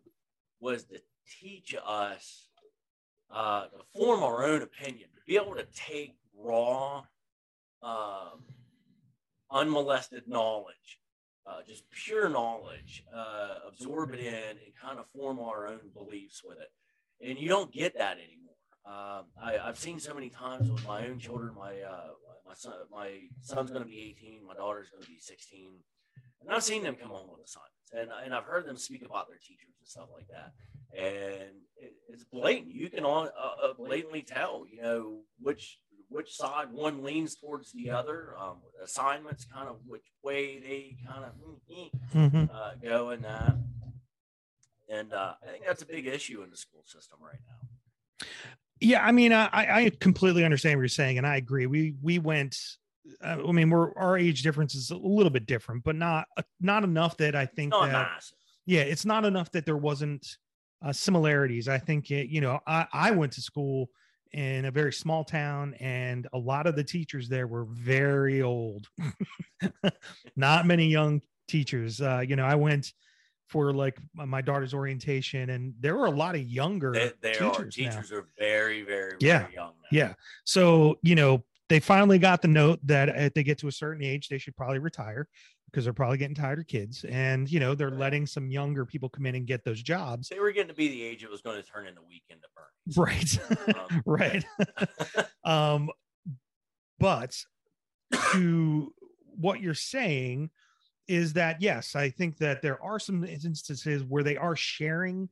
was 0.61 0.85
to 0.85 1.01
teach 1.41 1.75
us 1.85 2.47
uh, 3.29 3.65
to 3.65 3.77
form 3.93 4.23
our 4.23 4.45
own 4.45 4.61
opinion, 4.61 5.09
to 5.15 5.21
be 5.27 5.35
able 5.35 5.55
to 5.55 5.65
take 5.75 6.15
raw, 6.37 7.03
um, 7.83 8.43
unmolested 9.51 10.23
knowledge, 10.25 10.99
uh, 11.45 11.57
just 11.67 11.83
pure 11.91 12.29
knowledge, 12.29 13.03
uh, 13.13 13.55
absorb 13.67 14.13
it 14.13 14.21
in, 14.21 14.33
and 14.33 14.75
kind 14.81 14.97
of 14.97 15.07
form 15.09 15.39
our 15.39 15.67
own 15.67 15.89
beliefs 15.93 16.41
with 16.43 16.57
it. 16.59 16.71
And 17.27 17.37
you 17.37 17.49
don't 17.49 17.71
get 17.71 17.97
that 17.97 18.17
anymore. 18.17 18.44
Um, 18.85 19.25
I, 19.41 19.57
have 19.65 19.79
seen 19.79 19.99
so 19.99 20.13
many 20.13 20.29
times 20.29 20.69
with 20.69 20.85
my 20.85 21.07
own 21.07 21.17
children. 21.17 21.55
My 21.57 21.73
uh, 21.81 22.09
my 22.45 22.53
son, 22.53 22.73
my 22.91 23.19
son's 23.41 23.71
going 23.71 23.81
to 23.81 23.89
be 23.89 24.15
18. 24.19 24.45
My 24.45 24.53
daughter's 24.53 24.91
going 24.91 25.03
to 25.03 25.09
be 25.09 25.19
16, 25.19 25.71
and 26.41 26.51
I've 26.51 26.63
seen 26.63 26.83
them 26.83 26.95
come 26.95 27.09
home 27.09 27.27
with 27.31 27.43
assignments, 27.43 27.91
and 27.93 28.09
and 28.23 28.33
I've 28.33 28.43
heard 28.43 28.67
them 28.67 28.77
speak 28.77 29.03
about 29.03 29.27
their 29.27 29.39
teachers 29.39 29.73
and 29.79 29.87
stuff 29.87 30.09
like 30.13 30.27
that. 30.27 30.53
And 30.95 31.49
it, 31.77 31.93
it's 32.09 32.23
blatant. 32.25 32.75
You 32.75 32.89
can 32.89 33.03
all, 33.03 33.25
uh, 33.25 33.73
blatantly 33.77 34.21
tell, 34.21 34.65
you 34.71 34.81
know, 34.81 35.21
which 35.41 35.79
which 36.09 36.35
side 36.35 36.71
one 36.71 37.03
leans 37.03 37.35
towards 37.35 37.71
the 37.71 37.89
other. 37.89 38.35
Um, 38.39 38.57
assignments, 38.83 39.45
kind 39.45 39.67
of 39.67 39.77
which 39.87 40.05
way 40.23 40.59
they 40.59 40.97
kind 41.07 41.25
of 41.25 41.31
mm-hmm. 42.13 42.45
uh, 42.53 42.71
go 42.83 43.09
in 43.09 43.23
that. 43.23 43.55
And 44.87 45.11
uh, 45.11 45.33
I 45.41 45.51
think 45.51 45.65
that's 45.65 45.81
a 45.81 45.87
big 45.87 46.05
issue 46.05 46.43
in 46.43 46.51
the 46.51 46.57
school 46.57 46.83
system 46.85 47.17
right 47.19 47.39
now. 47.47 48.27
Yeah, 48.79 49.05
I 49.05 49.11
mean, 49.11 49.31
I 49.31 49.47
I 49.51 49.91
completely 49.99 50.43
understand 50.43 50.77
what 50.77 50.81
you're 50.81 50.89
saying, 50.89 51.17
and 51.17 51.25
I 51.25 51.37
agree. 51.37 51.65
We 51.65 51.95
we 52.01 52.19
went. 52.19 52.57
Uh, 53.23 53.37
I 53.47 53.51
mean, 53.51 53.69
we're 53.69 53.93
our 53.95 54.17
age 54.17 54.41
difference 54.41 54.75
is 54.75 54.89
a 54.89 54.97
little 54.97 55.29
bit 55.29 55.45
different, 55.45 55.83
but 55.83 55.95
not 55.95 56.27
uh, 56.37 56.41
not 56.59 56.83
enough 56.83 57.17
that 57.17 57.35
I 57.35 57.45
think 57.45 57.71
that. 57.73 57.91
Massive. 57.91 58.37
Yeah, 58.65 58.81
it's 58.81 59.05
not 59.05 59.25
enough 59.25 59.51
that 59.51 59.65
there 59.65 59.77
wasn't 59.77 60.25
uh, 60.83 60.91
similarities. 60.91 61.67
I 61.67 61.77
think 61.77 62.11
it. 62.11 62.27
You 62.27 62.41
know, 62.41 62.59
I 62.67 62.87
I 62.91 63.11
went 63.11 63.33
to 63.33 63.41
school 63.41 63.89
in 64.33 64.65
a 64.65 64.71
very 64.71 64.91
small 64.91 65.23
town, 65.23 65.75
and 65.79 66.27
a 66.33 66.37
lot 66.37 66.67
of 66.67 66.75
the 66.75 66.83
teachers 66.83 67.29
there 67.29 67.47
were 67.47 67.65
very 67.65 68.41
old. 68.41 68.87
not 70.35 70.65
many 70.65 70.87
young 70.87 71.21
teachers. 71.47 72.01
Uh, 72.01 72.23
you 72.27 72.35
know, 72.35 72.45
I 72.45 72.55
went 72.55 72.91
for 73.47 73.71
like 73.73 73.97
my 74.13 74.41
daughter's 74.41 74.73
orientation 74.73 75.51
and 75.51 75.73
there 75.79 75.95
were 75.95 76.07
a 76.07 76.11
lot 76.11 76.35
of 76.35 76.41
younger 76.41 76.91
they, 76.91 77.11
they 77.21 77.33
teachers 77.33 77.59
are 77.59 77.69
teachers 77.69 78.11
now. 78.11 78.17
are 78.17 78.27
very 78.39 78.81
very 78.81 79.13
yeah. 79.19 79.39
very 79.39 79.53
young 79.53 79.73
now. 79.83 79.87
yeah. 79.91 80.13
So 80.45 80.97
you 81.03 81.15
know 81.15 81.43
they 81.69 81.79
finally 81.79 82.19
got 82.19 82.41
the 82.41 82.47
note 82.47 82.79
that 82.83 83.09
if 83.09 83.33
they 83.33 83.43
get 83.43 83.57
to 83.59 83.67
a 83.67 83.71
certain 83.71 84.03
age 84.03 84.29
they 84.29 84.37
should 84.37 84.55
probably 84.55 84.79
retire 84.79 85.27
because 85.69 85.83
they're 85.83 85.93
probably 85.93 86.17
getting 86.17 86.35
tired 86.35 86.59
of 86.59 86.67
kids 86.67 87.05
and 87.09 87.51
you 87.51 87.59
know 87.59 87.75
they're 87.75 87.91
letting 87.91 88.25
some 88.25 88.49
younger 88.49 88.85
people 88.85 89.09
come 89.09 89.25
in 89.25 89.35
and 89.35 89.45
get 89.45 89.63
those 89.63 89.81
jobs. 89.81 90.29
They 90.29 90.39
were 90.39 90.51
getting 90.51 90.69
to 90.69 90.73
be 90.73 90.87
the 90.87 91.03
age 91.03 91.23
it 91.23 91.29
was 91.29 91.41
going 91.41 91.61
to 91.61 91.67
turn 91.67 91.85
into 91.87 92.01
Weekend 92.07 92.41
at 92.43 92.95
Bernie's 92.95 93.39
right. 93.45 93.75
Um, 93.75 94.03
right. 94.05 94.45
Um 95.45 95.89
but 96.97 97.37
to 98.31 98.93
what 99.35 99.59
you're 99.59 99.73
saying 99.73 100.49
is 101.07 101.33
that 101.33 101.61
yes, 101.61 101.95
I 101.95 102.09
think 102.09 102.37
that 102.37 102.61
there 102.61 102.81
are 102.83 102.99
some 102.99 103.23
instances 103.23 104.03
where 104.03 104.23
they 104.23 104.37
are 104.37 104.55
sharing 104.55 105.29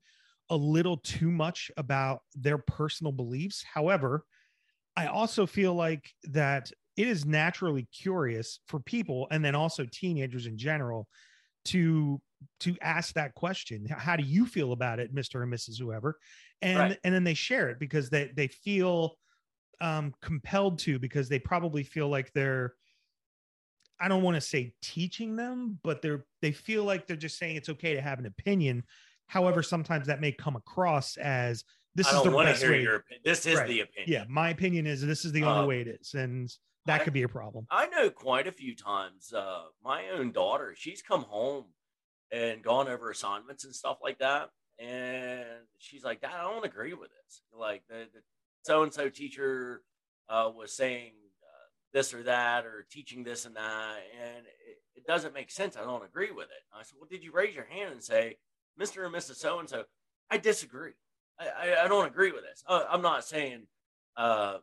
a 0.49 0.55
little 0.55 0.97
too 0.97 1.31
much 1.31 1.71
about 1.77 2.21
their 2.35 2.57
personal 2.57 3.11
beliefs. 3.11 3.63
However, 3.73 4.25
I 4.95 5.07
also 5.07 5.45
feel 5.45 5.73
like 5.73 6.11
that 6.25 6.71
it 6.95 7.07
is 7.07 7.25
naturally 7.25 7.87
curious 7.91 8.59
for 8.67 8.79
people 8.79 9.27
and 9.31 9.43
then 9.43 9.55
also 9.55 9.85
teenagers 9.91 10.45
in 10.45 10.57
general 10.57 11.07
to 11.65 12.21
to 12.59 12.75
ask 12.81 13.13
that 13.13 13.33
question 13.35 13.85
how 13.89 14.17
do 14.17 14.23
you 14.23 14.45
feel 14.45 14.73
about 14.73 14.99
it 14.99 15.15
mr 15.15 15.41
and 15.43 15.51
mrs 15.51 15.79
whoever 15.79 16.17
and 16.61 16.77
right. 16.77 16.99
and 17.05 17.15
then 17.15 17.23
they 17.23 17.33
share 17.33 17.69
it 17.69 17.79
because 17.79 18.09
they 18.09 18.31
they 18.35 18.47
feel 18.47 19.15
um 19.79 20.13
compelled 20.21 20.77
to 20.77 20.99
because 20.99 21.29
they 21.29 21.39
probably 21.39 21.83
feel 21.83 22.09
like 22.09 22.31
they're 22.33 22.73
I 23.99 24.07
don't 24.07 24.23
want 24.23 24.35
to 24.35 24.41
say 24.41 24.73
teaching 24.81 25.35
them, 25.35 25.79
but 25.83 26.01
they're 26.01 26.25
they 26.41 26.51
feel 26.51 26.83
like 26.83 27.07
they're 27.07 27.15
just 27.15 27.37
saying 27.37 27.55
it's 27.55 27.69
okay 27.69 27.93
to 27.93 28.01
have 28.01 28.19
an 28.19 28.25
opinion. 28.25 28.83
However, 29.27 29.63
sometimes 29.63 30.07
that 30.07 30.21
may 30.21 30.31
come 30.31 30.55
across 30.55 31.17
as 31.17 31.63
this 31.95 32.11
is 32.11 32.23
the 32.23 32.31
best 32.31 32.63
way. 32.63 32.81
Your 32.81 32.97
opinion. 32.97 33.21
This 33.23 33.45
is 33.45 33.57
right. 33.57 33.67
the 33.67 33.81
opinion. 33.81 34.11
Yeah, 34.11 34.25
my 34.27 34.49
opinion 34.49 34.87
is 34.87 35.05
this 35.05 35.25
is 35.25 35.31
the 35.31 35.43
only 35.43 35.61
um, 35.61 35.67
way 35.67 35.81
it 35.81 35.87
is, 35.87 36.13
and 36.15 36.51
that 36.85 37.01
I, 37.01 37.03
could 37.03 37.13
be 37.13 37.23
a 37.23 37.29
problem. 37.29 37.67
I 37.69 37.87
know 37.87 38.09
quite 38.09 38.47
a 38.47 38.51
few 38.51 38.75
times. 38.75 39.31
Uh, 39.31 39.63
my 39.83 40.09
own 40.09 40.31
daughter, 40.31 40.73
she's 40.75 41.01
come 41.01 41.23
home 41.23 41.65
and 42.31 42.63
gone 42.63 42.87
over 42.87 43.11
assignments 43.11 43.63
and 43.63 43.75
stuff 43.75 43.97
like 44.01 44.19
that, 44.19 44.49
and 44.79 45.45
she's 45.77 46.03
like, 46.03 46.21
"Dad, 46.21 46.31
I 46.35 46.41
don't 46.41 46.65
agree 46.65 46.93
with 46.93 47.09
this. 47.09 47.41
Like 47.57 47.83
the 47.87 48.07
so 48.63 48.83
and 48.83 48.93
so 48.93 49.09
teacher 49.09 49.81
uh, 50.29 50.49
was 50.55 50.75
saying 50.75 51.13
this 51.93 52.13
or 52.13 52.23
that 52.23 52.65
or 52.65 52.85
teaching 52.89 53.23
this 53.23 53.45
and 53.45 53.55
that 53.55 53.97
and 54.21 54.45
it, 54.67 54.77
it, 54.95 55.07
doesn't 55.07 55.33
make 55.33 55.51
sense. 55.51 55.77
I 55.77 55.81
don't 55.81 56.03
agree 56.03 56.31
with 56.31 56.45
it. 56.45 56.63
I 56.73 56.83
said 56.83 56.95
well 56.99 57.07
did 57.09 57.23
you 57.23 57.31
raise 57.31 57.55
your 57.55 57.65
hand 57.65 57.93
and 57.93 58.03
say 58.03 58.37
mr 58.79 59.05
and 59.05 59.13
mrs 59.13 59.35
so 59.35 59.59
and 59.59 59.69
so 59.69 59.83
i 60.29 60.37
disagree. 60.37 60.93
I, 61.39 61.45
I, 61.47 61.85
I, 61.85 61.87
don't 61.87 62.07
agree 62.07 62.31
with 62.31 62.41
this. 62.41 62.63
Uh, 62.67 62.83
i'm 62.89 63.01
not 63.01 63.23
saying 63.23 63.67
uh, 64.17 64.57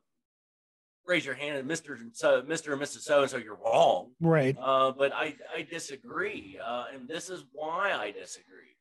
raise 1.07 1.25
your 1.25 1.35
hand 1.35 1.59
and 1.59 1.71
mr 1.71 1.99
and 1.99 2.15
so 2.15 2.43
mr 2.43 2.73
and 2.73 2.83
mrs 2.83 3.01
so 3.03 3.23
and 3.23 3.31
so 3.31 3.37
you're 3.37 3.59
wrong. 3.65 4.11
Right. 4.21 4.57
Uh, 4.61 4.93
but 4.97 5.13
i 5.15 5.35
i 5.55 5.63
disagree 5.63 6.59
uh, 6.65 6.87
and 6.93 7.09
this 7.09 7.31
is 7.31 7.45
why 7.53 7.93
i 7.93 8.11
disagree. 8.11 8.77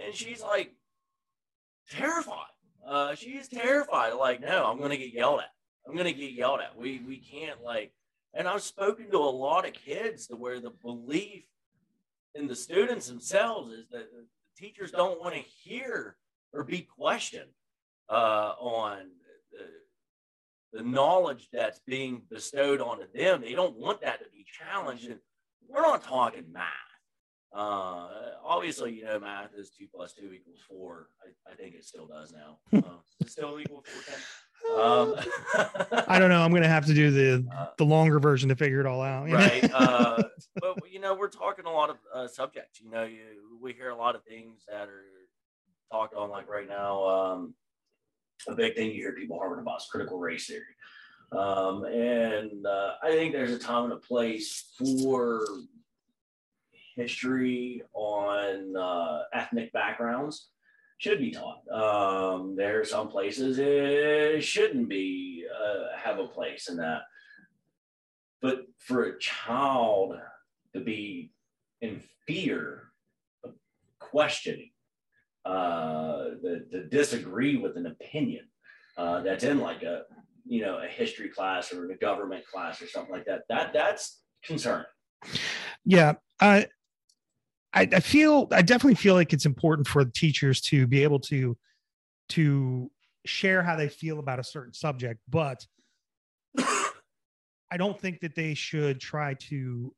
And 0.00 0.14
she's 0.14 0.42
like 0.42 0.72
terrified. 1.90 2.54
Uh, 2.86 3.14
she's 3.16 3.48
terrified 3.48 4.14
like 4.14 4.40
no 4.40 4.64
i'm 4.66 4.80
gonna 4.80 4.96
get 4.96 5.12
yelled 5.12 5.40
at 5.40 5.50
I'm 5.86 5.96
gonna 5.96 6.12
get 6.12 6.32
yelled 6.32 6.60
at. 6.60 6.76
We 6.76 7.00
we 7.06 7.18
can't 7.18 7.62
like. 7.62 7.92
And 8.34 8.46
I've 8.46 8.62
spoken 8.62 9.10
to 9.10 9.18
a 9.18 9.18
lot 9.18 9.66
of 9.66 9.72
kids 9.72 10.26
to 10.26 10.36
where 10.36 10.60
the 10.60 10.70
belief 10.70 11.44
in 12.34 12.46
the 12.46 12.56
students 12.56 13.08
themselves 13.08 13.72
is 13.72 13.88
that 13.90 14.10
the 14.12 14.26
teachers 14.56 14.90
don't 14.90 15.20
want 15.20 15.34
to 15.34 15.40
hear 15.40 16.16
or 16.52 16.64
be 16.64 16.82
questioned 16.82 17.50
uh, 18.08 18.52
on 18.58 18.98
the, 19.52 20.78
the 20.78 20.84
knowledge 20.84 21.48
that's 21.52 21.80
being 21.80 22.22
bestowed 22.30 22.80
onto 22.80 23.10
them. 23.12 23.40
They 23.40 23.54
don't 23.54 23.76
want 23.76 24.02
that 24.02 24.20
to 24.20 24.30
be 24.30 24.44
challenged. 24.46 25.06
And 25.06 25.20
we're 25.68 25.82
not 25.82 26.02
talking 26.02 26.44
math. 26.52 26.64
Uh, 27.52 28.08
obviously, 28.44 28.94
you 28.94 29.04
know, 29.04 29.18
math 29.18 29.54
is 29.56 29.70
two 29.70 29.86
plus 29.92 30.12
two 30.12 30.32
equals 30.32 30.60
four. 30.68 31.08
I, 31.22 31.52
I 31.52 31.54
think 31.54 31.74
it 31.74 31.84
still 31.84 32.06
does 32.06 32.32
now. 32.32 32.58
Uh, 32.88 33.26
still 33.26 33.58
equal 33.58 33.82
four? 33.86 34.14
Um, 34.76 35.14
I 36.08 36.18
don't 36.18 36.28
know. 36.30 36.42
I'm 36.42 36.52
gonna 36.52 36.68
have 36.68 36.86
to 36.86 36.94
do 36.94 37.10
the 37.10 37.48
Uh, 37.54 37.66
the 37.78 37.84
longer 37.84 38.18
version 38.20 38.48
to 38.48 38.56
figure 38.56 38.80
it 38.80 38.86
all 38.86 39.02
out. 39.02 39.30
right. 39.30 39.70
Uh, 39.72 40.22
but 40.60 40.76
you 40.90 41.00
know, 41.00 41.14
we're 41.14 41.28
talking 41.28 41.64
a 41.66 41.72
lot 41.72 41.90
of 41.90 41.96
uh, 42.14 42.28
subjects. 42.28 42.80
You 42.80 42.90
know, 42.90 43.04
you, 43.04 43.58
we 43.60 43.72
hear 43.72 43.90
a 43.90 43.96
lot 43.96 44.14
of 44.14 44.22
things 44.24 44.64
that 44.68 44.88
are 44.88 45.04
talked 45.90 46.14
on, 46.14 46.30
like 46.30 46.48
right 46.48 46.68
now. 46.68 47.04
Um, 47.04 47.54
a 48.46 48.54
big 48.54 48.76
thing 48.76 48.88
you 48.88 48.94
hear 48.94 49.12
people 49.12 49.38
harping 49.38 49.60
about 49.60 49.80
is 49.80 49.88
critical 49.90 50.18
race 50.18 50.46
theory. 50.46 50.62
Um, 51.32 51.84
and 51.84 52.64
uh, 52.66 52.94
I 53.02 53.10
think 53.10 53.32
there's 53.32 53.50
a 53.50 53.58
time 53.58 53.84
and 53.84 53.92
a 53.92 53.96
place 53.96 54.72
for 54.78 55.42
history 56.96 57.82
on 57.94 58.76
uh, 58.76 59.22
ethnic 59.32 59.72
backgrounds 59.72 60.48
should 60.98 61.20
be 61.20 61.30
taught. 61.30 61.62
Um, 61.72 62.56
there 62.56 62.80
are 62.80 62.84
some 62.84 63.08
places 63.08 63.58
it 63.58 64.42
shouldn't 64.42 64.88
be 64.88 65.44
uh, 65.48 65.96
have 65.96 66.18
a 66.18 66.26
place 66.26 66.68
in 66.68 66.76
that. 66.78 67.02
But 68.42 68.66
for 68.78 69.04
a 69.04 69.18
child 69.18 70.16
to 70.74 70.80
be 70.80 71.32
in 71.80 72.02
fear 72.26 72.90
of 73.44 73.54
questioning, 74.00 74.70
uh, 75.44 76.30
the, 76.42 76.66
to 76.72 76.84
disagree 76.88 77.56
with 77.56 77.76
an 77.76 77.86
opinion 77.86 78.46
uh, 78.96 79.22
that's 79.22 79.44
in 79.44 79.60
like 79.60 79.82
a 79.82 80.02
you 80.44 80.62
know 80.62 80.78
a 80.78 80.86
history 80.86 81.28
class 81.28 81.72
or 81.72 81.90
a 81.90 81.96
government 81.96 82.44
class 82.46 82.82
or 82.82 82.88
something 82.88 83.12
like 83.12 83.24
that, 83.26 83.42
that 83.48 83.72
that's 83.72 84.20
concerning. 84.44 84.86
yeah 85.84 86.14
I, 86.40 86.66
I 87.74 87.82
i 87.82 88.00
feel 88.00 88.48
i 88.52 88.62
definitely 88.62 88.94
feel 88.94 89.14
like 89.14 89.32
it's 89.32 89.46
important 89.46 89.86
for 89.86 90.04
teachers 90.04 90.60
to 90.62 90.86
be 90.86 91.02
able 91.02 91.20
to 91.20 91.56
to 92.30 92.90
share 93.26 93.62
how 93.62 93.76
they 93.76 93.88
feel 93.88 94.18
about 94.18 94.38
a 94.38 94.44
certain 94.44 94.72
subject 94.72 95.20
but 95.28 95.66
i 96.58 97.76
don't 97.76 98.00
think 98.00 98.20
that 98.20 98.34
they 98.34 98.54
should 98.54 99.00
try 99.00 99.34
to 99.34 99.94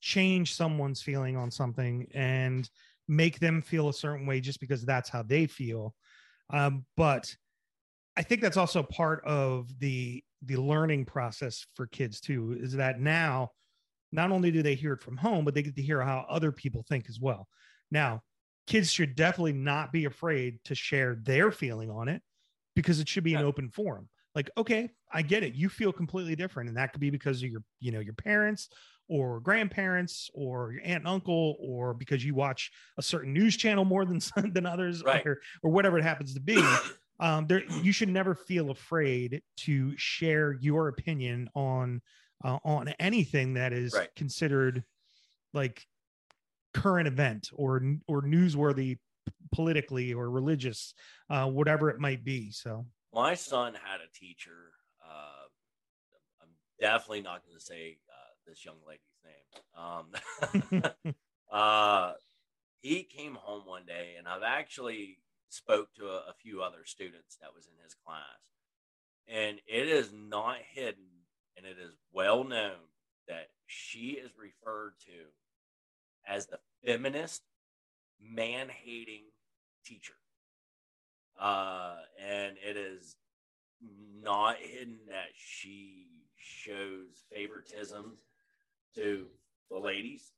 change 0.00 0.54
someone's 0.54 1.00
feeling 1.00 1.36
on 1.36 1.50
something 1.50 2.06
and 2.12 2.68
make 3.08 3.38
them 3.38 3.62
feel 3.62 3.88
a 3.88 3.94
certain 3.94 4.26
way 4.26 4.40
just 4.40 4.60
because 4.60 4.84
that's 4.84 5.08
how 5.08 5.22
they 5.22 5.46
feel. 5.46 5.94
Um, 6.50 6.84
but 6.96 7.34
i 8.14 8.22
think 8.22 8.42
that's 8.42 8.58
also 8.58 8.82
part 8.82 9.24
of 9.24 9.70
the 9.78 10.22
the 10.42 10.56
learning 10.56 11.02
process 11.02 11.64
for 11.74 11.86
kids 11.86 12.20
too 12.20 12.54
is 12.60 12.74
that 12.74 13.00
now 13.00 13.48
not 14.12 14.30
only 14.30 14.50
do 14.50 14.62
they 14.62 14.74
hear 14.74 14.92
it 14.92 15.02
from 15.02 15.16
home, 15.16 15.44
but 15.44 15.54
they 15.54 15.62
get 15.62 15.74
to 15.76 15.82
hear 15.82 16.00
how 16.02 16.26
other 16.28 16.52
people 16.52 16.84
think 16.88 17.06
as 17.08 17.18
well. 17.18 17.48
Now, 17.90 18.22
kids 18.66 18.92
should 18.92 19.14
definitely 19.16 19.54
not 19.54 19.92
be 19.92 20.04
afraid 20.04 20.58
to 20.64 20.74
share 20.74 21.16
their 21.16 21.50
feeling 21.50 21.90
on 21.90 22.08
it 22.08 22.22
because 22.76 23.00
it 23.00 23.08
should 23.08 23.24
be 23.24 23.34
an 23.34 23.44
open 23.44 23.68
forum. 23.70 24.08
Like, 24.34 24.50
okay, 24.56 24.90
I 25.12 25.22
get 25.22 25.42
it. 25.42 25.54
You 25.54 25.68
feel 25.68 25.92
completely 25.92 26.36
different. 26.36 26.68
And 26.68 26.78
that 26.78 26.92
could 26.92 27.00
be 27.00 27.10
because 27.10 27.42
of 27.42 27.50
your, 27.50 27.62
you 27.80 27.92
know, 27.92 28.00
your 28.00 28.14
parents 28.14 28.68
or 29.08 29.40
grandparents 29.40 30.30
or 30.32 30.72
your 30.72 30.82
aunt 30.82 31.00
and 31.04 31.08
uncle, 31.08 31.56
or 31.60 31.92
because 31.92 32.24
you 32.24 32.34
watch 32.34 32.70
a 32.96 33.02
certain 33.02 33.32
news 33.34 33.56
channel 33.56 33.84
more 33.84 34.04
than 34.06 34.20
than 34.52 34.64
others, 34.64 35.02
Right. 35.04 35.26
or, 35.26 35.40
or 35.62 35.70
whatever 35.70 35.98
it 35.98 36.04
happens 36.04 36.34
to 36.34 36.40
be. 36.40 36.62
Um, 37.20 37.46
there, 37.46 37.62
you 37.82 37.92
should 37.92 38.08
never 38.08 38.34
feel 38.34 38.70
afraid 38.70 39.42
to 39.58 39.96
share 39.96 40.54
your 40.60 40.88
opinion 40.88 41.48
on 41.54 42.02
uh, 42.44 42.58
on 42.64 42.88
anything 43.00 43.54
that 43.54 43.72
is 43.72 43.94
Right. 43.94 44.08
considered 44.16 44.84
like 45.52 45.86
current 46.74 47.06
event 47.06 47.50
or 47.54 47.82
or 48.08 48.22
newsworthy 48.22 48.98
politically 49.52 50.14
or 50.14 50.30
religious 50.30 50.94
uh 51.28 51.46
whatever 51.46 51.90
it 51.90 52.00
might 52.00 52.24
be 52.24 52.50
so 52.50 52.86
my 53.12 53.34
son 53.34 53.74
had 53.74 54.00
a 54.00 54.10
teacher. 54.18 54.72
Uh, 55.04 55.44
I'm 56.40 56.48
definitely 56.80 57.22
not 57.22 57.44
going 57.44 57.58
to 57.58 57.64
say 57.64 57.98
uh, 58.08 58.32
this 58.46 58.64
young 58.64 58.78
lady's 58.86 59.02
name. 59.24 60.94
Um, 60.94 61.14
uh, 61.52 62.14
he 62.80 63.02
came 63.04 63.34
home 63.34 63.66
one 63.66 63.84
day, 63.86 64.14
and 64.18 64.26
I've 64.26 64.42
actually 64.42 65.18
spoke 65.50 65.92
to 65.94 66.06
a, 66.06 66.30
a 66.30 66.34
few 66.40 66.62
other 66.62 66.84
students 66.84 67.36
that 67.40 67.54
was 67.54 67.66
in 67.66 67.74
his 67.84 67.94
class, 67.94 68.22
and 69.28 69.60
it 69.66 69.88
is 69.88 70.12
not 70.12 70.56
hidden, 70.72 71.04
and 71.56 71.66
it 71.66 71.76
is 71.82 71.94
well 72.12 72.44
known 72.44 72.76
that 73.28 73.48
she 73.66 74.10
is 74.22 74.30
referred 74.38 74.94
to 75.06 76.30
as 76.32 76.46
the 76.46 76.58
feminist, 76.84 77.42
man-hating 78.20 79.22
teacher 79.84 80.14
uh, 81.40 81.94
and 82.24 82.56
it 82.64 82.76
is 82.76 83.16
not 84.22 84.56
hidden 84.58 84.98
that 85.08 85.30
she 85.34 86.06
shows 86.36 87.24
favoritism 87.34 88.16
to 88.94 89.26
the 89.70 89.78
ladies, 89.78 90.32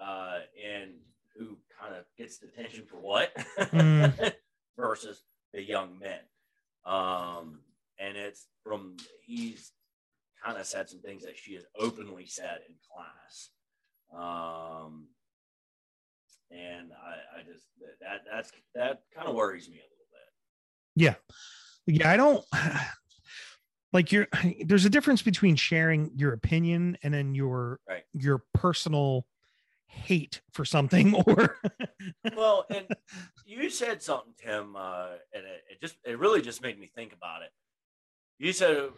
uh, 0.00 0.38
and 0.64 0.90
who 1.36 1.56
kind 1.80 1.96
of 1.96 2.04
gets 2.16 2.38
the 2.38 2.46
attention 2.46 2.84
for 2.86 2.96
what 2.96 3.34
Mm. 3.58 4.32
versus 4.76 5.22
the 5.52 5.62
young 5.62 5.98
men. 5.98 6.20
Um, 6.84 7.60
and 7.98 8.16
it's 8.16 8.46
from 8.62 8.96
he's 9.24 9.72
of 10.60 10.66
said 10.66 10.88
some 10.88 11.00
things 11.00 11.24
that 11.24 11.36
she 11.38 11.54
has 11.54 11.64
openly 11.78 12.26
said 12.26 12.58
in 12.68 12.74
class. 12.92 13.50
Um, 14.12 15.08
and 16.50 16.90
I, 16.92 17.40
I 17.40 17.42
just 17.44 17.66
that 18.00 18.22
that's 18.30 18.52
that 18.74 19.02
kind 19.14 19.28
of 19.28 19.34
worries 19.36 19.68
me 19.68 19.76
a 19.76 19.86
little 19.86 20.06
bit. 20.10 20.96
yeah 20.96 21.14
yeah 21.86 22.10
i 22.10 22.16
don't 22.16 22.44
like 23.92 24.10
you're 24.10 24.26
there's 24.64 24.84
a 24.84 24.90
difference 24.90 25.22
between 25.22 25.54
sharing 25.56 26.10
your 26.16 26.32
opinion 26.32 26.98
and 27.02 27.14
then 27.14 27.34
your 27.34 27.78
Right. 27.88 28.02
your 28.14 28.42
personal 28.52 29.26
hate 29.86 30.40
for 30.52 30.64
something 30.64 31.14
or 31.26 31.56
Well, 32.36 32.64
and 32.70 32.86
you 33.44 33.70
said 33.70 34.02
something, 34.02 34.34
Tim, 34.42 34.74
uh, 34.76 35.08
and 35.34 35.44
it, 35.44 35.62
it 35.72 35.80
just 35.80 35.96
it 36.04 36.18
really 36.18 36.42
just 36.42 36.62
made 36.62 36.78
me 36.78 36.90
think 36.94 37.12
about 37.12 37.42
it. 37.42 37.50
You 38.38 38.52
said 38.52 38.90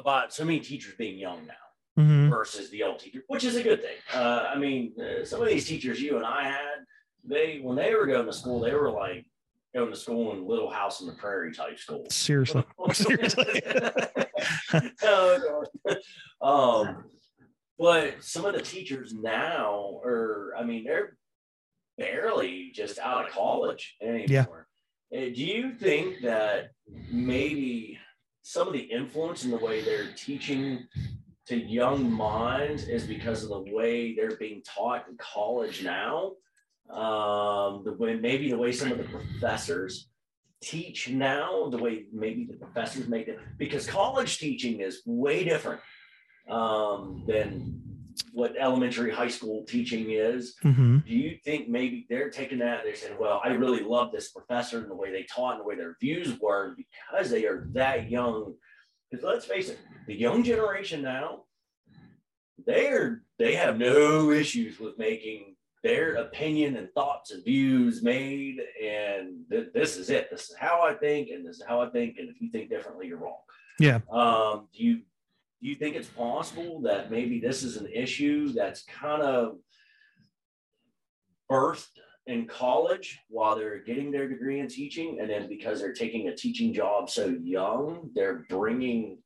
about 0.00 0.32
so 0.32 0.44
many 0.44 0.58
teachers 0.60 0.94
being 0.96 1.18
young 1.18 1.46
now 1.46 2.02
Mhm. 2.02 2.30
versus 2.30 2.70
the 2.70 2.82
old 2.82 2.98
teacher, 2.98 3.22
which 3.28 3.44
is 3.44 3.56
a 3.56 3.62
good 3.62 3.82
thing. 3.82 3.96
Uh, 4.14 4.50
I 4.54 4.58
mean, 4.58 4.94
uh, 5.00 5.24
some 5.24 5.40
of 5.42 5.48
these 5.48 5.66
teachers 5.68 6.00
you 6.00 6.16
and 6.16 6.24
I 6.26 6.44
had, 6.44 6.78
they 7.24 7.58
when 7.58 7.76
they 7.76 7.94
were 7.94 8.06
going 8.06 8.26
to 8.26 8.32
school, 8.32 8.60
they 8.60 8.74
were 8.74 8.90
like 8.90 9.26
going 9.74 9.90
to 9.90 9.96
school 9.96 10.32
in 10.32 10.46
Little 10.46 10.70
House 10.70 11.00
on 11.00 11.06
the 11.06 11.12
Prairie 11.14 11.52
type 11.52 11.78
school. 11.78 12.06
seriously 12.10 12.64
seriously 12.92 13.60
oh, 15.02 15.64
um, 16.40 17.04
but 17.78 18.22
some 18.24 18.44
of 18.44 18.54
the 18.54 18.62
teachers 18.62 19.12
now 19.12 20.00
are, 20.04 20.54
I 20.56 20.64
mean, 20.64 20.84
they're 20.84 21.16
barely 21.98 22.70
just 22.74 22.98
out 22.98 23.26
of 23.26 23.32
college 23.32 23.96
anymore. 24.02 24.66
Uh, 25.14 25.20
Do 25.20 25.44
you 25.44 25.74
think 25.74 26.20
that 26.22 26.70
maybe 27.10 27.98
some 28.42 28.66
of 28.66 28.72
the 28.72 28.80
influence 28.80 29.44
in 29.44 29.50
the 29.50 29.56
way 29.56 29.82
they're 29.82 30.12
teaching 30.16 30.86
to 31.46 31.56
young 31.56 32.10
minds 32.10 32.84
is 32.84 33.04
because 33.04 33.42
of 33.42 33.50
the 33.50 33.74
way 33.74 34.14
they're 34.14 34.36
being 34.36 34.62
taught 34.62 35.06
in 35.08 35.16
college 35.16 35.82
now? 35.82 36.32
Um, 36.90 37.82
the 37.84 37.92
way 37.92 38.16
maybe 38.16 38.50
the 38.50 38.58
way 38.58 38.72
some 38.72 38.90
of 38.90 38.98
the 38.98 39.04
professors 39.04 40.08
teach 40.60 41.08
now, 41.08 41.68
the 41.70 41.78
way 41.78 42.04
maybe 42.12 42.44
the 42.44 42.56
professors 42.56 43.08
make 43.08 43.28
it, 43.28 43.38
because 43.58 43.86
college 43.86 44.38
teaching 44.38 44.80
is 44.80 45.02
way 45.06 45.44
different 45.44 45.80
um, 46.48 47.24
than 47.26 47.80
what 48.32 48.56
elementary 48.56 49.10
high 49.10 49.28
school 49.28 49.64
teaching 49.64 50.10
is. 50.10 50.56
Mhm. 50.62 51.04
Do 51.04 51.12
you 51.14 51.38
think 51.44 51.68
maybe 51.68 52.06
they're 52.08 52.30
taking 52.30 52.58
that? 52.58 52.84
They're 52.84 52.94
saying, 52.94 53.16
"Well, 53.18 53.40
I 53.44 53.48
really 53.54 53.80
love 53.82 54.12
this 54.12 54.30
professor 54.30 54.78
and 54.78 54.90
the 54.90 54.94
way 54.96 55.10
they 55.10 55.24
taught 55.24 55.52
and 55.54 55.60
the 55.60 55.64
way 55.64 55.76
their 55.76 55.96
views 56.00 56.38
were 56.40 56.74
because 56.76 57.30
they 57.30 57.46
are 57.46 57.68
that 57.72 58.10
young." 58.10 58.56
Because 59.10 59.24
let's 59.24 59.44
face 59.46 59.68
it, 59.68 59.78
the 60.06 60.14
young 60.14 60.42
generation 60.44 61.02
now, 61.02 61.44
they're 62.66 63.22
they 63.38 63.54
have 63.54 63.78
no 63.78 64.30
issues 64.30 64.78
with 64.78 64.98
making 64.98 65.56
their 65.82 66.16
opinion 66.16 66.76
and 66.76 66.92
thoughts 66.92 67.30
and 67.30 67.42
views 67.42 68.02
made, 68.02 68.60
and 68.82 69.46
th- 69.50 69.72
this 69.72 69.96
is 69.96 70.10
it. 70.10 70.28
This 70.30 70.50
is 70.50 70.56
how 70.56 70.82
I 70.82 70.92
think, 70.94 71.30
and 71.30 71.46
this 71.46 71.56
is 71.56 71.64
how 71.66 71.80
I 71.80 71.88
think. 71.88 72.18
And 72.18 72.28
if 72.28 72.40
you 72.40 72.50
think 72.50 72.68
differently, 72.68 73.06
you're 73.06 73.16
wrong. 73.16 73.38
Yeah. 73.78 74.00
Um, 74.10 74.68
do 74.76 74.84
you 74.84 75.00
do 75.62 75.68
you 75.68 75.74
think 75.74 75.94
it's 75.94 76.08
possible 76.08 76.80
that 76.82 77.10
maybe 77.10 77.38
this 77.40 77.62
is 77.62 77.76
an 77.76 77.86
issue 77.92 78.52
that's 78.52 78.82
kind 78.84 79.22
of 79.22 79.56
birthed 81.50 81.88
in 82.26 82.46
college 82.46 83.18
while 83.28 83.56
they're 83.56 83.82
getting 83.82 84.10
their 84.10 84.28
degree 84.28 84.60
in 84.60 84.68
teaching 84.68 85.18
and 85.20 85.28
then 85.28 85.48
because 85.48 85.80
they're 85.80 85.92
taking 85.92 86.28
a 86.28 86.36
teaching 86.36 86.72
job 86.72 87.10
so 87.10 87.34
young 87.42 88.10
they're 88.14 88.44
bringing 88.48 89.18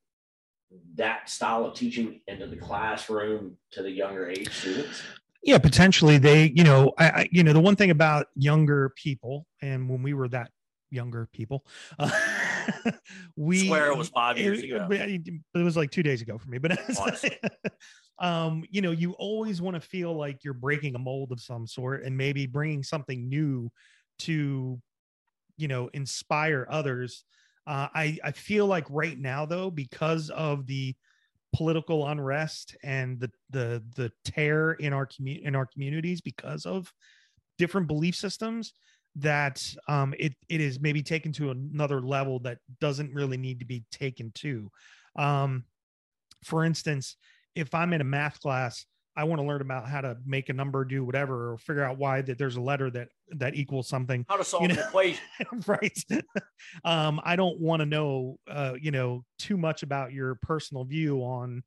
that 0.97 1.29
style 1.29 1.65
of 1.65 1.75
teaching 1.75 2.21
into 2.27 2.47
the 2.47 2.57
classroom 2.57 3.57
to 3.71 3.83
the 3.83 3.91
younger 3.91 4.29
age 4.29 4.53
students? 4.53 5.03
Yeah 5.43 5.59
potentially 5.59 6.19
they 6.19 6.53
you 6.55 6.65
know 6.65 6.93
I, 6.99 7.09
I 7.11 7.29
you 7.31 7.45
know 7.45 7.53
the 7.53 7.61
one 7.61 7.77
thing 7.77 7.91
about 7.91 8.27
younger 8.35 8.93
people 8.97 9.47
and 9.61 9.89
when 9.89 10.03
we 10.03 10.15
were 10.15 10.29
that 10.29 10.51
younger 10.91 11.29
people 11.33 11.67
uh, 11.99 12.11
we 13.37 13.67
Swear 13.67 13.91
it 13.91 13.97
was 13.97 14.09
five 14.09 14.39
years 14.39 14.61
it, 14.61 14.71
ago. 14.71 14.89
It, 14.91 15.41
was 15.55 15.77
like 15.77 15.91
two 15.91 16.03
days 16.03 16.23
ago 16.23 16.39
for 16.39 16.49
me, 16.49 16.59
but 16.59 16.79
um, 18.19 18.65
you 18.71 18.81
know, 18.81 18.91
you 18.91 19.13
always 19.13 19.61
want 19.61 19.75
to 19.75 19.81
feel 19.81 20.15
like 20.15 20.45
you're 20.45 20.55
breaking 20.55 20.95
a 20.95 20.99
mold 20.99 21.33
of 21.33 21.41
some 21.41 21.67
sort 21.67 22.05
and 22.05 22.17
maybe 22.17 22.47
bringing 22.47 22.83
something 22.83 23.29
new 23.29 23.71
to, 24.21 24.81
you 25.57 25.69
know, 25.69 25.89
inspire 25.93 26.67
others. 26.71 27.25
Uh, 27.67 27.89
I 27.95 28.19
I 28.23 28.33
feel 28.33 28.67
like 28.67 28.87
right 28.91 29.19
now 29.19 29.47
though, 29.47 29.71
because 29.71 30.31
of 30.31 30.67
the 30.67 30.95
political 31.55 32.07
unrest 32.09 32.77
and 32.83 33.21
the 33.21 33.31
the 33.51 33.83
the 33.95 34.11
tear 34.25 34.73
in 34.73 34.93
our 34.93 35.07
community 35.07 35.47
in 35.47 35.55
our 35.55 35.67
communities 35.67 36.21
because 36.21 36.67
of 36.67 36.93
different 37.59 37.87
belief 37.87 38.17
systems 38.17 38.73
that 39.17 39.63
um 39.89 40.15
it 40.19 40.35
it 40.49 40.61
is 40.61 40.81
maybe 40.81 41.03
taken 41.03 41.33
to 41.33 41.51
another 41.51 42.01
level 42.01 42.41
that 42.41 42.59
doesn't 42.81 43.13
really 43.15 43.37
need 43.37 43.61
to 43.61 43.65
be 43.65 43.85
taken 43.93 44.33
to 44.35 44.69
um 45.17 45.65
for 46.45 46.65
instance 46.65 47.17
if 47.55 47.73
i'm 47.75 47.93
in 47.93 48.01
a 48.01 48.05
math 48.05 48.41
class 48.41 48.87
i 49.17 49.23
want 49.23 49.41
to 49.41 49.47
learn 49.47 49.61
about 49.61 49.89
how 49.89 50.01
to 50.01 50.17
make 50.27 50.49
a 50.49 50.53
number 50.53 50.85
do 50.85 51.05
whatever 51.05 51.53
or 51.53 51.59
figure 51.59 51.85
out 51.85 51.97
why 51.97 52.21
that 52.23 52.39
there's 52.39 52.57
a 52.57 52.61
letter 52.61 52.91
that 52.91 53.09
that 53.31 53.55
equals 53.55 53.87
something 53.89 54.27
How 54.29 54.37
to 54.37 54.43
solve 54.45 54.65
You 54.65 54.71
an 54.71 54.79
equation. 54.79 55.23
right 55.67 56.05
um 56.85 57.21
i 57.25 57.37
don't 57.37 57.61
want 57.61 57.81
to 57.81 57.87
know 57.87 58.39
uh 58.51 58.75
you 58.81 58.91
know 58.91 59.25
too 59.39 59.57
much 59.57 59.85
about 59.85 60.13
your 60.13 60.35
personal 60.43 60.85
view 60.85 61.21
on 61.21 61.63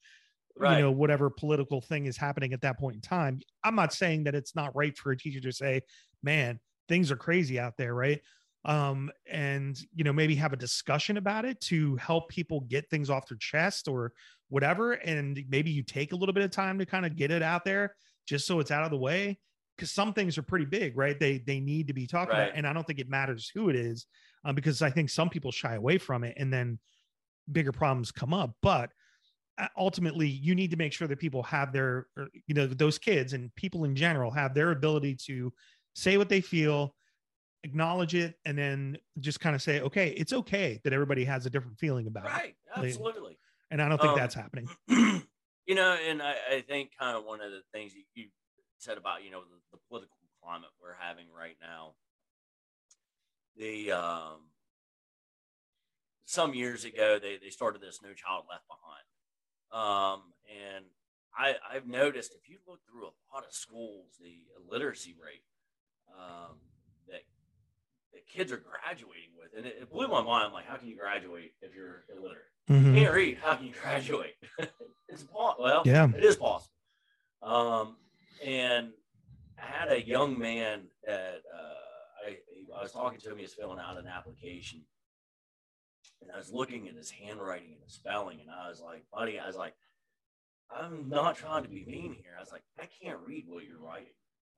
Right. 0.60 0.78
you 0.78 0.84
know 0.84 0.92
whatever 0.92 1.30
political 1.30 1.82
thing 1.82 2.08
is 2.08 2.18
happening 2.18 2.52
at 2.52 2.62
that 2.62 2.80
point 2.80 2.96
in 2.96 3.02
time 3.02 3.42
i'm 3.64 3.76
not 3.76 3.94
saying 3.94 4.24
that 4.24 4.34
it's 4.34 4.56
not 4.56 4.76
right 4.76 4.98
for 4.98 5.12
a 5.12 5.18
teacher 5.18 5.40
to 5.40 5.52
say 5.52 5.82
man 6.24 6.60
things 6.88 7.12
are 7.12 7.16
crazy 7.18 7.60
out 7.60 7.78
there 7.78 7.94
right 7.94 8.22
um 8.66 9.12
and 9.30 9.80
you 9.94 10.04
know 10.04 10.14
maybe 10.14 10.36
have 10.36 10.54
a 10.54 10.58
discussion 10.58 11.18
about 11.18 11.46
it 11.46 11.60
to 11.62 11.96
help 11.98 12.28
people 12.30 12.62
get 12.62 12.90
things 12.90 13.10
off 13.10 13.28
their 13.28 13.38
chest 13.38 13.88
or 13.88 14.14
whatever 14.50 14.94
and 14.94 15.42
maybe 15.50 15.70
you 15.70 15.84
take 15.84 16.12
a 16.12 16.16
little 16.16 16.34
bit 16.34 16.44
of 16.44 16.52
time 16.52 16.80
to 16.80 16.86
kind 16.86 17.06
of 17.06 17.16
get 17.16 17.32
it 17.32 17.42
out 17.44 17.64
there 17.66 17.96
just 18.28 18.48
so 18.48 18.60
it's 18.60 18.72
out 18.72 18.84
of 18.84 18.92
the 18.92 18.98
way 18.98 19.40
because 19.76 19.92
some 19.92 20.12
things 20.14 20.38
are 20.38 20.44
pretty 20.44 20.66
big 20.66 20.98
right 20.98 21.20
they 21.20 21.38
they 21.40 21.60
need 21.60 21.88
to 21.88 21.94
be 21.94 22.08
talked 22.08 22.34
Right. 22.34 22.44
about 22.46 22.58
and 22.58 22.66
i 22.68 22.74
don't 22.74 22.86
think 22.88 23.00
it 23.00 23.10
matters 23.10 23.52
who 23.54 23.70
it 23.70 23.76
is 23.76 24.06
um, 24.44 24.56
because 24.56 24.82
i 24.82 24.90
think 24.90 25.10
some 25.10 25.30
people 25.30 25.52
shy 25.52 25.76
away 25.76 25.98
from 25.98 26.24
it 26.24 26.34
and 26.38 26.52
then 26.52 26.80
bigger 27.52 27.72
problems 27.72 28.12
come 28.12 28.34
up 28.34 28.56
but 28.62 28.90
uh, 29.60 29.68
ultimately 29.78 30.28
you 30.28 30.54
need 30.56 30.72
to 30.72 30.78
make 30.78 30.94
sure 30.94 31.08
that 31.08 31.20
people 31.20 31.42
have 31.44 31.72
their 31.72 32.08
you 32.48 32.54
know 32.54 32.68
those 32.68 32.98
kids 32.98 33.34
and 33.34 33.54
people 33.56 33.86
in 33.86 33.96
general 33.96 34.32
have 34.32 34.54
their 34.54 34.72
ability 34.72 35.16
to 35.16 35.52
say 35.98 36.18
what 36.18 36.30
they 36.30 36.42
feel 36.42 36.96
acknowledge 37.64 38.16
it 38.16 38.36
and 38.46 38.58
then 38.58 38.98
just 39.20 39.40
kind 39.40 39.56
of 39.56 39.62
say 39.62 39.82
okay 39.82 40.10
it's 40.16 40.32
okay 40.32 40.80
that 40.84 40.94
everybody 40.94 41.26
has 41.26 41.46
a 41.46 41.50
different 41.50 41.78
feeling 41.78 42.08
about 42.08 42.26
it 42.26 42.30
Right. 42.30 42.56
Absolutely. 42.76 43.38
and 43.72 43.82
i 43.82 43.90
don't 43.90 44.00
think 44.00 44.12
Um, 44.14 44.18
that's 44.18 44.36
happening 44.36 44.70
you 45.68 45.76
know, 45.76 45.98
and 46.10 46.22
I, 46.22 46.36
I 46.50 46.62
think 46.62 46.92
kind 46.98 47.18
of 47.18 47.26
one 47.26 47.42
of 47.42 47.52
the 47.52 47.62
things 47.74 47.94
you, 47.94 48.04
you 48.16 48.30
said 48.78 48.98
about, 48.98 49.24
you 49.26 49.32
know, 49.32 49.42
the, 49.42 49.58
the 49.74 49.80
political 49.90 50.16
climate 50.42 50.70
we're 50.82 50.96
having 50.98 51.26
right 51.38 51.58
now. 51.62 51.96
The 53.58 53.92
um, 53.92 54.48
some 56.26 56.54
years 56.54 56.86
ago 56.86 57.20
they, 57.22 57.38
they 57.38 57.50
started 57.50 57.82
this 57.82 58.00
No 58.02 58.14
Child 58.14 58.46
Left 58.50 58.64
Behind. 58.70 59.04
Um, 59.74 60.22
and 60.48 60.86
I, 61.38 61.56
I've 61.70 61.86
noticed 61.86 62.34
if 62.34 62.48
you 62.50 62.60
look 62.66 62.80
through 62.90 63.08
a 63.08 63.12
lot 63.34 63.44
of 63.46 63.52
schools, 63.52 64.16
the 64.22 64.38
literacy 64.72 65.16
rate 65.22 65.44
um, 66.16 66.58
that 67.08 67.22
the 68.14 68.20
kids 68.32 68.52
are 68.52 68.58
graduating 68.58 69.32
with, 69.38 69.52
and 69.58 69.66
it, 69.66 69.78
it 69.82 69.92
blew 69.92 70.08
my 70.08 70.22
mind. 70.22 70.46
I'm 70.46 70.54
like, 70.54 70.66
how 70.66 70.76
can 70.78 70.88
you 70.88 70.98
graduate 70.98 71.54
if 71.62 71.74
you're 71.76 72.04
illiterate? 72.16 72.44
Mhm. 72.70 72.96
can't 72.96 73.14
read. 73.14 73.38
How 73.42 73.56
can 73.56 73.66
you 73.68 73.74
graduate? 73.74 74.36
it's 75.08 75.24
po- 75.24 75.56
well, 75.60 75.84
Yeah. 75.86 76.10
it 76.16 76.24
is 76.24 76.36
possible. 76.36 76.74
Um, 77.42 77.96
and 78.44 78.92
I 79.58 79.66
had 79.66 79.92
a 79.92 80.06
young 80.06 80.38
man 80.38 80.88
that 81.06 81.42
uh, 81.54 82.28
I, 82.30 82.38
I 82.78 82.82
was 82.84 82.92
talking 82.92 83.20
to 83.20 83.32
him. 83.32 83.38
He 83.38 83.44
was 83.44 83.54
filling 83.54 83.80
out 83.80 83.98
an 83.98 84.08
application, 84.08 84.82
and 86.22 86.32
I 86.32 86.38
was 86.38 86.52
looking 86.52 86.88
at 86.90 86.96
his 86.96 87.10
handwriting 87.10 87.72
and 87.74 87.84
his 87.84 87.94
spelling, 87.94 88.40
and 88.42 88.50
I 88.50 88.68
was 88.70 88.82
like, 88.82 89.06
"Buddy," 89.14 89.40
I 89.40 89.48
was 89.48 89.56
like, 89.56 89.74
"I'm 90.70 91.08
not 91.10 91.38
trying 91.38 91.64
to 91.64 91.70
be 91.70 91.86
mean 91.86 92.14
here." 92.14 92.34
I 92.38 92.42
was 92.42 92.52
like, 92.52 92.64
"I 92.80 92.88
can't 93.02 93.20
read 93.26 93.46
what 93.48 93.64
you're 93.64 93.80
writing." 93.80 94.14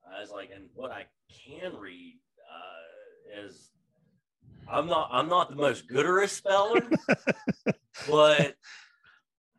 I 0.06 0.20
was 0.20 0.30
like, 0.30 0.50
"And 0.54 0.68
what 0.74 0.90
I 0.90 1.06
can 1.46 1.76
read 1.76 2.18
uh, 2.40 3.44
is." 3.46 3.70
I'm 4.70 4.86
not. 4.86 5.08
I'm 5.10 5.28
not 5.28 5.50
the 5.50 5.56
most 5.56 5.88
gooderest 5.88 6.30
speller, 6.30 6.82
but 8.08 8.54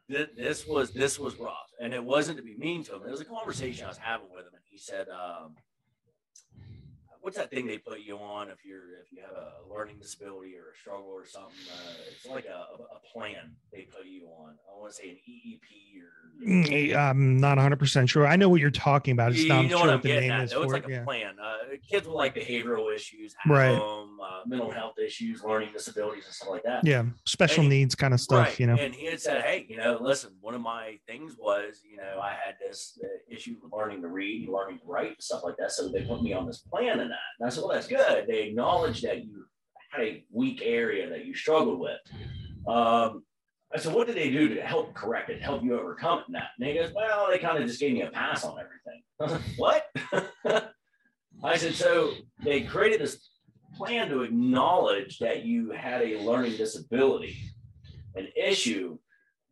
th- 0.10 0.30
this 0.38 0.66
was 0.66 0.92
this 0.92 1.20
was 1.20 1.38
rough, 1.38 1.72
and 1.82 1.94
it 1.94 2.04
wasn't 2.04 2.38
to 2.38 2.44
be 2.44 2.56
mean 2.58 2.84
to 2.86 2.96
him. 2.96 3.02
It 3.06 3.12
was 3.12 3.22
a 3.22 3.26
conversation 3.26 3.86
I 3.86 3.90
was 3.90 3.98
having 3.98 4.28
with 4.32 4.46
him, 4.46 4.54
and 4.54 4.64
he 4.70 4.78
said, 4.78 5.08
um, 5.10 5.56
"What's 7.22 7.38
that 7.38 7.50
thing 7.50 7.68
they 7.68 7.78
put 7.78 8.00
you 8.02 8.18
on 8.18 8.50
if 8.50 8.66
you're 8.66 9.00
if 9.02 9.12
you 9.12 9.22
have 9.22 9.36
a 9.36 9.74
learning 9.74 9.98
disability 10.00 10.56
or 10.58 10.72
a 10.72 10.78
struggle 10.80 11.08
or 11.10 11.26
something? 11.26 11.54
Uh, 11.72 11.94
it's 12.12 12.26
like 12.26 12.46
a, 12.46 12.66
a 12.96 13.00
plan 13.14 13.56
they 13.72 13.82
put 13.96 14.06
you 14.06 14.28
on. 14.28 14.56
I 14.74 14.80
want 14.80 14.92
to 14.92 14.98
say 14.98 15.10
an 15.10 15.18
EEP 15.30 16.02
or." 16.02 16.08
Mm, 16.44 16.96
i'm 16.96 17.38
not 17.38 17.60
100% 17.60 18.10
sure 18.10 18.26
i 18.26 18.36
know 18.36 18.50
what 18.50 18.60
you're 18.60 18.72
talking 18.72 19.12
about 19.12 19.32
it's 19.32 19.42
You, 19.44 19.50
not 19.50 19.64
you 19.64 19.70
know 19.70 19.78
sure 19.84 19.92
what 19.92 20.02
the 20.02 20.10
name 20.10 20.32
at? 20.32 20.46
is 20.46 20.52
though. 20.52 20.64
It's 20.64 20.74
like 20.74 20.86
it 20.86 20.90
a 20.90 20.94
yeah 20.94 21.04
plan. 21.04 21.36
Uh, 21.40 21.58
kids 21.88 22.08
with 22.08 22.16
like 22.16 22.34
behavioral 22.34 22.92
issues, 22.96 23.36
Right. 23.48 23.76
home, 23.78 24.20
uh, 24.20 24.42
mental 24.48 24.72
health 24.72 24.98
issues, 24.98 25.44
learning 25.44 25.70
disabilities, 25.72 26.26
and 26.26 26.34
stuff 26.34 26.50
like 26.50 26.64
that. 26.64 26.84
yeah 26.84 27.04
special 27.28 27.62
And 27.62 27.70
needs 27.70 27.94
kind 27.94 28.12
of 28.16 28.20
stuff 28.20 28.48
right. 28.48 28.60
you 28.60 28.66
know 28.66 28.74
And 28.76 28.96
he 28.96 29.06
had 29.06 29.22
said, 29.22 29.44
"Hey, 29.44 29.68
you 29.70 29.78
know, 29.78 30.00
listen. 30.02 30.32
One 30.42 30.56
of 30.56 30.62
my 30.62 30.98
things 31.06 31.36
was, 31.38 31.82
you 31.88 31.98
know, 31.98 32.20
I 32.20 32.30
had 32.32 32.56
this 32.60 32.98
uh, 33.04 33.08
issue 33.30 33.58
with 33.62 33.72
learning 33.72 34.02
to 34.02 34.08
read, 34.08 34.46
and 34.46 34.52
learning 34.54 34.80
to 34.80 34.86
write, 34.88 35.10
and 35.10 35.22
stuff 35.22 35.44
like 35.44 35.58
that. 35.60 35.72
So 35.72 35.90
they 35.90 36.02
put 36.02 36.24
me 36.24 36.34
on 36.34 36.48
this 36.48 36.58
plan 36.58 37.02
and 37.02 37.11
that. 37.12 37.40
And 37.40 37.48
I 37.48 37.50
said, 37.50 37.64
well, 37.64 37.74
that's 37.74 37.88
good. 37.88 38.26
They 38.28 38.44
acknowledged 38.44 39.04
that 39.04 39.24
you 39.24 39.46
had 39.92 40.02
a 40.02 40.24
weak 40.32 40.62
area 40.64 41.10
that 41.10 41.26
you 41.26 41.36
struggled 41.36 41.80
with. 41.80 42.00
Um, 42.68 43.24
I 43.74 43.78
said, 43.78 43.94
what 43.94 44.08
did 44.08 44.18
they 44.18 44.30
do 44.30 44.54
to 44.56 44.62
help 44.62 44.94
correct 44.94 45.30
it, 45.30 45.42
help 45.42 45.64
you 45.64 45.80
overcome 45.80 46.20
it? 46.20 46.26
And 46.28 46.36
that. 46.36 46.50
And 46.60 46.68
he 46.68 46.76
goes, 46.76 46.92
well, 46.94 47.28
they 47.30 47.40
kind 47.40 47.58
of 47.58 47.68
just 47.68 47.80
gave 47.80 47.94
me 47.94 48.02
a 48.02 48.12
pass 48.12 48.44
on 48.44 48.58
everything. 48.60 49.04
I 49.20 49.24
was 49.24 49.34
like, 49.34 49.86
what? 50.44 50.74
I 51.44 51.58
said, 51.58 51.74
so 51.74 52.14
they 52.44 52.62
created 52.62 53.02
this 53.02 53.30
plan 53.76 54.10
to 54.10 54.24
acknowledge 54.24 55.20
that 55.20 55.44
you 55.44 55.72
had 55.72 56.02
a 56.02 56.20
learning 56.20 56.58
disability 56.58 57.38
an 58.16 58.28
issue, 58.36 58.98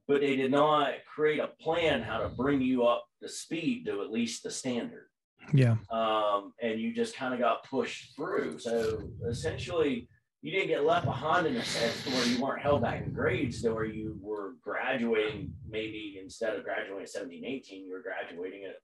but 0.08 0.22
they 0.22 0.36
did 0.36 0.52
not 0.52 0.94
create 1.14 1.40
a 1.40 1.48
plan 1.62 2.02
how 2.02 2.20
to 2.20 2.30
bring 2.30 2.62
you 2.62 2.86
up 2.86 3.06
to 3.22 3.30
speed 3.30 3.86
to 3.86 4.02
at 4.02 4.12
least 4.12 4.44
the 4.44 4.52
standard. 4.52 5.09
Yeah 5.54 5.76
Um, 5.90 6.54
and 6.62 6.80
you 6.80 6.94
just 6.94 7.16
kind 7.16 7.34
of 7.34 7.40
got 7.40 7.64
pushed 7.64 8.16
through. 8.16 8.60
So 8.60 9.04
essentially, 9.28 10.08
you 10.42 10.52
didn't 10.52 10.68
get 10.70 10.86
left 10.86 11.06
behind 11.06 11.48
in 11.48 11.56
a 11.58 11.64
sense 11.64 12.04
to 12.06 12.10
where 12.12 12.26
you 12.26 12.42
weren't 12.42 12.62
held 12.62 12.82
back 12.82 13.04
in 13.06 13.12
grades, 13.14 13.62
to 13.62 13.74
where 13.74 13.86
you 13.86 14.18
were 14.22 14.54
graduating 14.62 15.54
maybe 15.70 16.20
instead 16.22 16.56
of 16.56 16.64
graduating 16.64 17.04
at 17.04 17.10
17, 17.10 17.44
18, 17.46 17.86
you 17.86 17.92
were 17.92 18.02
graduating 18.02 18.64
at 18.66 18.76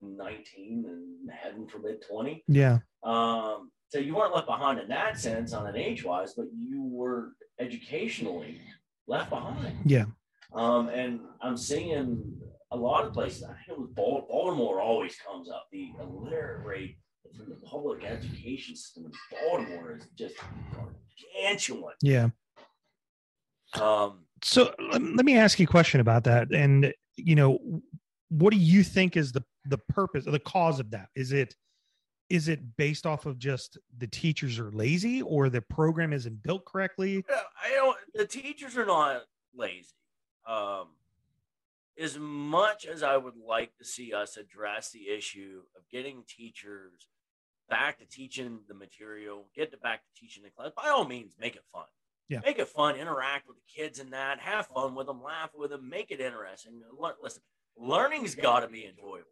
19 0.00 0.84
and 0.88 1.30
heading 1.30 1.66
for 1.68 1.78
mid 1.78 2.02
20. 2.08 2.44
yeah 2.48 2.78
Um, 3.02 3.70
so 3.88 3.98
you 3.98 4.14
weren't 4.16 4.34
left 4.34 4.46
behind 4.46 4.80
in 4.80 4.88
that 4.88 5.18
sense 5.18 5.52
on 5.52 5.66
an 5.66 5.76
age 5.76 6.04
wise, 6.04 6.34
but 6.34 6.46
you 6.56 6.82
were 6.82 7.32
educationally 7.60 8.60
left 9.06 9.30
behind. 9.30 9.76
yeah 9.84 10.06
Um, 10.54 10.88
and 10.88 11.20
I'm 11.40 11.56
seeing 11.56 12.40
a 12.72 12.76
lot 12.76 13.04
of 13.04 13.12
places. 13.12 13.44
I 13.44 13.54
was 13.72 13.90
Baltimore 13.94 14.80
always 14.80 15.14
comes 15.16 15.48
up. 15.48 15.68
The 15.70 15.92
illiterate 16.00 16.64
rate 16.66 16.96
from 17.36 17.48
the 17.48 17.56
public 17.56 18.04
education 18.04 18.76
system 18.76 19.06
in 19.06 19.12
Baltimore 19.30 19.96
is 19.96 20.06
just 20.18 20.34
gargantuan. 20.72 21.94
yeah 22.02 22.28
Um, 23.80 24.24
so 24.42 24.74
let, 24.92 25.02
let 25.02 25.24
me 25.24 25.36
ask 25.36 25.58
you 25.58 25.64
a 25.64 25.66
question 25.66 26.00
about 26.00 26.24
that 26.24 26.52
and 26.52 26.92
you 27.16 27.34
know 27.34 27.58
what 28.28 28.50
do 28.50 28.58
you 28.58 28.82
think 28.82 29.16
is 29.16 29.32
the 29.32 29.44
the 29.66 29.78
purpose 29.78 30.26
or 30.26 30.32
the 30.32 30.40
cause 30.40 30.80
of 30.80 30.90
that 30.90 31.08
is 31.14 31.32
it 31.32 31.54
is 32.28 32.48
it 32.48 32.76
based 32.76 33.06
off 33.06 33.26
of 33.26 33.38
just 33.38 33.78
the 33.98 34.06
teachers 34.06 34.58
are 34.58 34.72
lazy 34.72 35.22
or 35.22 35.48
the 35.48 35.60
program 35.62 36.12
isn't 36.12 36.42
built 36.42 36.64
correctly 36.64 37.24
I 37.30 37.70
don't. 37.70 37.96
The 38.14 38.26
teachers 38.26 38.76
are 38.76 38.86
not 38.86 39.22
lazy. 39.54 39.88
Um, 40.46 40.88
as 42.02 42.18
much 42.18 42.86
as 42.86 43.02
I 43.02 43.16
would 43.16 43.36
like 43.36 43.76
to 43.78 43.84
see 43.84 44.12
us 44.12 44.36
address 44.36 44.90
the 44.90 45.08
issue 45.08 45.62
of 45.76 45.82
getting 45.90 46.24
teachers 46.28 47.08
back 47.68 47.98
to 47.98 48.04
teaching 48.06 48.60
the 48.68 48.74
material, 48.74 49.48
get 49.54 49.70
to 49.72 49.78
back 49.78 50.02
to 50.02 50.20
teaching 50.20 50.42
the 50.42 50.50
class, 50.50 50.72
by 50.76 50.88
all 50.90 51.04
means, 51.04 51.34
make 51.38 51.56
it 51.56 51.64
fun. 51.72 51.84
Yeah. 52.28 52.40
Make 52.44 52.58
it 52.58 52.68
fun. 52.68 52.96
Interact 52.96 53.46
with 53.46 53.56
the 53.56 53.82
kids 53.82 53.98
in 53.98 54.10
that. 54.10 54.40
Have 54.40 54.66
fun 54.68 54.94
with 54.94 55.06
them. 55.06 55.22
Laugh 55.22 55.50
with 55.54 55.70
them. 55.70 55.88
Make 55.88 56.10
it 56.10 56.20
interesting. 56.20 56.80
Listen, 57.22 57.42
learning's 57.76 58.34
got 58.34 58.60
to 58.60 58.68
be 58.68 58.86
enjoyable. 58.86 59.26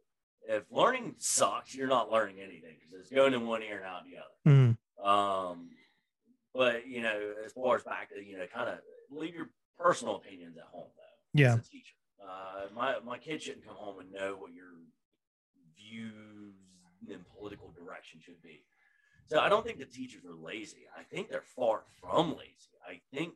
If 0.49 0.65
learning 0.71 1.15
sucks, 1.19 1.75
you're 1.75 1.87
not 1.87 2.11
learning 2.11 2.37
anything 2.41 2.77
because 2.81 3.01
it's 3.07 3.15
going 3.15 3.33
in 3.35 3.47
one 3.47 3.63
ear 3.63 3.77
and 3.79 3.87
out 3.87 4.03
the 4.05 4.17
other 4.19 4.77
Mhm. 4.99 5.07
um, 5.07 5.71
but 6.53 6.87
you 6.87 7.03
know, 7.03 7.35
as 7.45 7.53
far 7.53 7.77
as 7.77 7.85
back 7.85 8.09
to 8.11 8.23
you 8.23 8.37
know, 8.39 8.47
kind 8.47 8.69
of 8.69 8.79
leave 9.11 9.35
your 9.35 9.51
personal 9.79 10.17
opinions 10.17 10.57
at 10.57 10.65
home 10.65 10.91
though. 10.97 11.41
Yeah. 11.41 11.55
As 11.55 11.59
a 11.67 11.71
teacher, 11.71 11.95
uh, 12.23 12.67
my 12.75 12.97
my 13.05 13.19
kid 13.19 13.43
shouldn't 13.43 13.67
come 13.67 13.77
home 13.77 14.01
and 14.01 14.13
know 14.13 14.37
what 14.39 14.53
your 14.53 14.67
views 15.77 16.55
and 17.11 17.25
political 17.37 17.73
direction 17.73 18.21
should 18.23 18.43
be. 18.43 18.63
So 19.27 19.39
I 19.39 19.49
don't 19.49 19.65
think 19.65 19.79
the 19.79 19.85
teachers 19.85 20.25
are 20.25 20.35
lazy. 20.35 20.87
I 20.99 21.03
think 21.05 21.31
they're 21.31 21.43
far 21.57 21.85
from 22.01 22.37
lazy. 22.37 22.75
I 22.87 23.01
think 23.15 23.35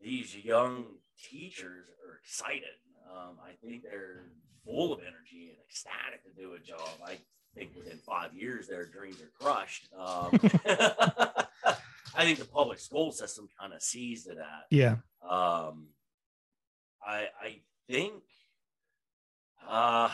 these 0.00 0.34
young 0.34 0.86
teachers 1.30 1.86
are 2.06 2.18
excited. 2.22 2.78
Um, 3.08 3.36
I 3.44 3.52
think 3.64 3.82
they're 3.82 4.24
full 4.64 4.92
of 4.92 5.00
energy 5.00 5.50
and 5.50 5.58
ecstatic 5.68 6.24
to 6.24 6.30
do 6.40 6.54
a 6.54 6.58
job. 6.58 6.88
I 7.06 7.18
think 7.54 7.70
within 7.76 7.98
five 7.98 8.34
years, 8.34 8.66
their 8.66 8.86
dreams 8.86 9.20
are 9.20 9.30
crushed. 9.40 9.88
Um, 9.96 10.30
I 12.14 12.24
think 12.24 12.38
the 12.38 12.44
public 12.44 12.78
school 12.78 13.12
system 13.12 13.48
kind 13.58 13.72
of 13.72 13.82
sees 13.82 14.24
to 14.24 14.34
that. 14.34 14.66
Yeah. 14.70 14.96
Um, 15.22 15.88
I 17.06 17.28
I 17.40 17.60
think 17.90 18.22
uh, 19.68 20.08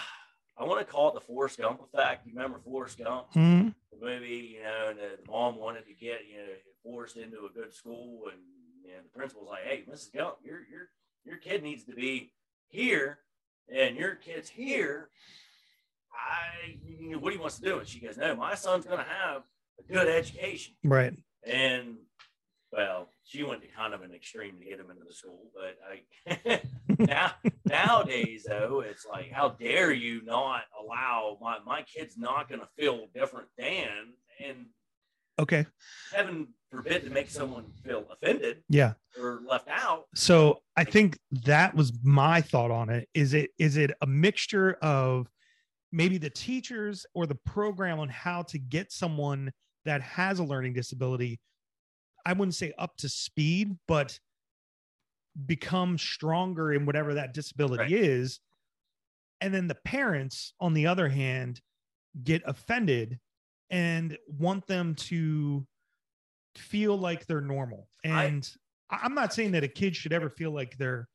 I 0.59 0.65
want 0.65 0.81
to 0.81 0.85
call 0.91 1.09
it 1.11 1.15
the 1.15 1.21
Forrest 1.21 1.59
Gump 1.59 1.81
effect. 1.83 2.27
You 2.27 2.33
remember 2.35 2.59
Forrest 2.65 2.99
Gump? 2.99 3.33
Mhm. 3.33 3.75
the 3.93 4.05
movie, 4.05 4.55
you 4.57 4.63
know, 4.63 4.89
and 4.91 4.99
the, 4.99 5.19
the 5.25 5.31
mom 5.31 5.57
wanted 5.57 5.87
to 5.87 5.95
get, 5.95 6.27
you 6.31 6.37
know, 6.39 6.53
Forrest 6.83 7.17
into 7.17 7.47
a 7.47 7.51
good 7.51 7.73
school, 7.73 8.29
and 8.31 8.41
you 8.85 8.93
know, 8.93 8.99
the 9.03 9.09
principal's 9.09 9.49
like, 9.49 9.65
"Hey, 9.65 9.85
Mrs. 9.91 10.13
Gump, 10.15 10.37
your 10.45 10.61
your 10.71 10.91
your 11.25 11.37
kid 11.39 11.63
needs 11.63 11.85
to 11.85 11.93
be 11.95 12.33
here, 12.69 13.19
and 13.73 13.97
your 13.97 14.15
kid's 14.15 14.49
here. 14.49 15.09
I, 16.13 16.79
you 16.85 17.11
know, 17.13 17.19
what 17.19 17.33
he 17.33 17.39
wants 17.39 17.59
to 17.59 17.63
do?" 17.65 17.79
And 17.79 17.89
she 17.89 18.01
goes, 18.01 18.17
"No, 18.17 18.37
my 18.37 18.55
son's 18.55 18.85
going 18.85 18.99
to 18.99 19.05
have 19.05 19.43
a 19.79 19.93
good 19.93 20.09
education." 20.09 20.75
Right. 20.85 21.15
And 21.45 21.97
well, 22.77 23.09
she 23.25 23.43
went 23.43 23.63
to 23.63 23.69
kind 23.69 23.95
of 23.95 24.03
an 24.03 24.13
extreme 24.13 24.59
to 24.59 24.65
get 24.65 24.79
him 24.79 24.91
into 24.91 25.05
the 25.05 25.15
school, 25.15 25.51
but 25.55 25.79
I 25.89 26.61
now 26.99 27.33
nowadays 27.65 28.45
though, 28.47 28.81
it's 28.81 29.07
like, 29.07 29.33
how 29.33 29.49
dare 29.51 29.93
you 29.93 30.23
not 30.23 30.63
allow 30.79 31.39
my 31.41 31.59
my 31.65 31.83
kid's 31.83 32.19
not 32.19 32.49
going 32.49 32.61
to 32.61 32.69
feel 32.79 33.07
different 33.15 33.49
than, 33.57 34.13
and 34.45 34.67
Okay. 35.39 35.67
heaven 36.15 36.49
forbid 36.71 37.05
to 37.05 37.11
make 37.11 37.29
someone 37.31 37.65
feel 37.85 38.05
offended 38.11 38.63
Yeah. 38.71 38.95
or 39.21 39.41
left 39.47 39.69
out. 39.69 40.07
So 40.15 40.63
I 40.77 40.85
think 40.85 41.19
that 41.45 41.75
was 41.75 41.93
my 42.03 42.41
thought 42.41 42.71
on 42.71 42.89
it. 42.91 43.09
Is 43.15 43.35
it 43.35 43.51
is 43.59 43.77
it 43.77 43.91
a 44.03 44.07
mixture 44.07 44.75
of 44.83 45.29
maybe 45.93 46.19
the 46.19 46.31
teachers 46.31 47.07
or 47.15 47.27
the 47.27 47.35
program 47.35 48.01
on 48.01 48.09
how 48.09 48.43
to 48.43 48.59
get 48.59 48.93
someone 48.93 49.51
that 49.85 50.03
has 50.03 50.39
a 50.41 50.45
learning 50.45 50.73
disability, 50.73 51.39
I 52.27 52.33
wouldn't 52.33 52.57
say 52.57 52.73
up 52.77 52.97
to 52.99 53.09
speed, 53.09 53.79
but 53.87 54.19
become 55.47 55.97
stronger 55.97 56.73
in 56.73 56.85
whatever 56.85 57.15
that 57.15 57.33
disability 57.33 57.95
Right. 57.95 58.05
is. 58.05 58.41
And 59.41 59.55
then 59.55 59.69
the 59.69 59.75
parents, 59.77 60.53
on 60.61 60.75
the 60.75 60.87
other 60.89 61.09
hand, 61.09 61.61
get 62.25 62.43
offended 62.47 63.21
and 63.71 64.19
want 64.27 64.67
them 64.67 64.95
to 64.95 65.67
feel 66.57 66.97
like 66.99 67.27
they're 67.27 67.41
normal. 67.41 67.89
And 68.03 68.51
I, 68.91 69.01
I'm 69.03 69.15
not 69.15 69.33
saying 69.33 69.53
that 69.53 69.63
a 69.63 69.69
kid 69.69 69.95
should 69.95 70.13
ever 70.13 70.29
feel 70.31 70.51
like 70.51 70.77
their 70.79 71.09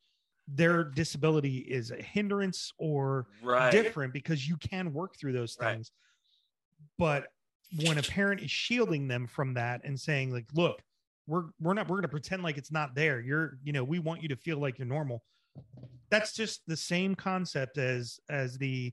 their 0.48 0.84
disability 0.84 1.58
is 1.58 1.90
a 1.90 2.02
hindrance 2.02 2.72
or 2.78 3.26
Right. 3.42 3.70
different 3.70 4.12
because 4.12 4.48
you 4.48 4.56
can 4.56 4.92
work 4.92 5.16
through 5.18 5.32
those 5.32 5.56
Right. 5.60 5.74
things. 5.74 5.92
But 6.98 7.28
when 7.76 7.98
a 7.98 8.02
parent 8.02 8.40
is 8.40 8.50
shielding 8.50 9.08
them 9.08 9.26
from 9.26 9.54
that 9.54 9.82
and 9.84 9.98
saying 9.98 10.32
like, 10.32 10.46
look, 10.52 10.82
we're 11.26 11.44
we're 11.60 11.74
not 11.74 11.88
we're 11.88 11.96
going 11.96 12.02
to 12.02 12.08
pretend 12.08 12.42
like 12.42 12.58
it's 12.58 12.72
not 12.72 12.94
there. 12.94 13.20
You're, 13.20 13.58
you 13.62 13.72
know, 13.72 13.84
we 13.84 13.98
want 13.98 14.22
you 14.22 14.28
to 14.28 14.36
feel 14.36 14.58
like 14.58 14.78
you're 14.78 14.88
normal. 14.88 15.22
That's 16.10 16.32
just 16.32 16.62
the 16.66 16.76
same 16.76 17.14
concept 17.14 17.78
as 17.78 18.18
as 18.28 18.58
the 18.58 18.92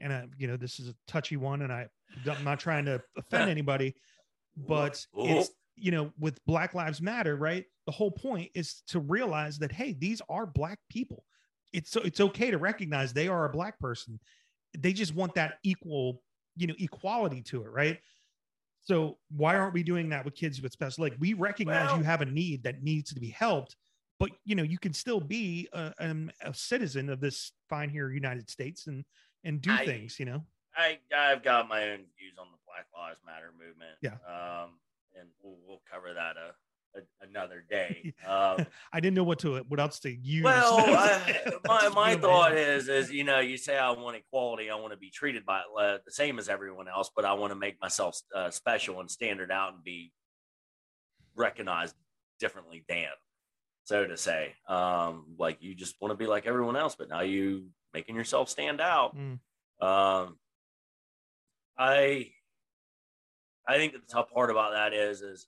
and 0.00 0.12
I, 0.12 0.24
you 0.36 0.46
know, 0.46 0.56
this 0.56 0.78
is 0.78 0.88
a 0.88 0.94
touchy 1.06 1.36
one 1.36 1.62
and 1.62 1.72
I 1.72 1.88
I'm 2.30 2.44
not 2.44 2.60
trying 2.60 2.84
to 2.86 3.02
offend 3.16 3.50
anybody, 3.50 3.94
but 4.56 5.04
it's 5.16 5.50
you 5.76 5.90
know, 5.90 6.10
with 6.18 6.42
Black 6.46 6.74
Lives 6.74 7.02
Matter, 7.02 7.36
right? 7.36 7.64
The 7.84 7.92
whole 7.92 8.10
point 8.10 8.50
is 8.54 8.82
to 8.88 8.98
realize 9.00 9.58
that 9.58 9.72
hey, 9.72 9.92
these 9.92 10.22
are 10.28 10.46
black 10.46 10.78
people. 10.88 11.24
It's 11.72 11.90
so 11.90 12.00
it's 12.02 12.20
okay 12.20 12.50
to 12.50 12.58
recognize 12.58 13.12
they 13.12 13.28
are 13.28 13.44
a 13.44 13.50
black 13.52 13.78
person. 13.78 14.18
They 14.78 14.92
just 14.92 15.14
want 15.14 15.34
that 15.34 15.54
equal, 15.62 16.22
you 16.56 16.66
know, 16.66 16.74
equality 16.78 17.42
to 17.42 17.62
it, 17.62 17.68
right? 17.68 17.98
So 18.86 19.18
why 19.36 19.56
aren't 19.56 19.74
we 19.74 19.82
doing 19.82 20.08
that 20.10 20.24
with 20.24 20.36
kids 20.36 20.62
with 20.62 20.72
special 20.72 21.02
like 21.02 21.16
we 21.18 21.34
recognize 21.34 21.88
Well- 21.88 21.98
you 21.98 22.04
have 22.04 22.20
a 22.20 22.24
need 22.24 22.62
that 22.62 22.84
needs 22.84 23.12
to 23.12 23.20
be 23.20 23.30
helped, 23.30 23.74
but 24.20 24.30
you 24.44 24.54
know, 24.54 24.62
you 24.62 24.78
can 24.78 24.92
still 24.92 25.20
be 25.20 25.68
a, 25.72 25.92
um, 25.98 26.30
a 26.40 26.54
citizen 26.54 27.10
of 27.10 27.18
this 27.20 27.52
fine 27.68 27.90
here 27.90 28.10
United 28.10 28.48
States 28.48 28.86
and 28.86 29.04
and 29.42 29.60
do 29.60 29.72
I- 29.72 29.84
things, 29.84 30.18
you 30.20 30.24
know. 30.26 30.44
I 30.76 30.98
I've 31.16 31.42
got 31.42 31.68
my 31.68 31.82
own 31.90 32.04
views 32.16 32.36
on 32.38 32.46
the 32.52 32.58
Black 32.66 32.86
Lives 32.94 33.18
Matter 33.26 33.50
movement. 33.58 33.96
Yeah. 34.02 34.18
Um, 34.30 34.78
and 35.18 35.28
we'll, 35.42 35.56
we'll 35.66 35.82
cover 35.90 36.12
that 36.14 36.36
a, 36.36 36.54
a 36.96 37.26
another 37.26 37.64
day. 37.68 38.14
Um, 38.26 38.66
I 38.92 39.00
didn't 39.00 39.14
know 39.14 39.24
what 39.24 39.38
to 39.40 39.58
what 39.68 39.78
else 39.78 40.00
to 40.00 40.10
use. 40.10 40.42
Well, 40.42 40.78
I, 40.78 41.52
my 41.66 41.88
my 41.90 42.16
thought 42.16 42.56
is 42.56 42.88
is 42.88 43.10
you 43.12 43.24
know 43.24 43.40
you 43.40 43.56
say 43.56 43.78
I 43.78 43.90
want 43.90 44.16
equality, 44.16 44.70
I 44.70 44.74
want 44.76 44.92
to 44.92 44.98
be 44.98 45.10
treated 45.10 45.44
by 45.44 45.60
uh, 45.78 45.98
the 46.04 46.10
same 46.10 46.38
as 46.38 46.48
everyone 46.48 46.88
else, 46.88 47.10
but 47.14 47.24
I 47.24 47.34
want 47.34 47.52
to 47.52 47.58
make 47.58 47.80
myself 47.80 48.18
uh, 48.34 48.50
special 48.50 49.00
and 49.00 49.10
standard 49.10 49.52
out 49.52 49.74
and 49.74 49.84
be 49.84 50.12
recognized 51.36 51.94
differently 52.40 52.84
than, 52.88 53.08
so 53.84 54.06
to 54.06 54.16
say. 54.16 54.54
Um, 54.68 55.26
like 55.38 55.58
you 55.60 55.74
just 55.74 55.96
want 56.00 56.12
to 56.12 56.16
be 56.16 56.26
like 56.26 56.46
everyone 56.46 56.76
else, 56.76 56.96
but 56.96 57.08
now 57.08 57.20
you 57.20 57.66
making 57.94 58.16
yourself 58.16 58.48
stand 58.48 58.80
out. 58.80 59.16
Mm. 59.16 59.38
Um, 59.80 60.38
I 61.78 62.30
I 63.68 63.76
think 63.76 63.92
that 63.92 64.06
the 64.06 64.12
tough 64.12 64.30
part 64.30 64.50
about 64.50 64.72
that 64.72 64.92
is 64.92 65.22
is 65.22 65.46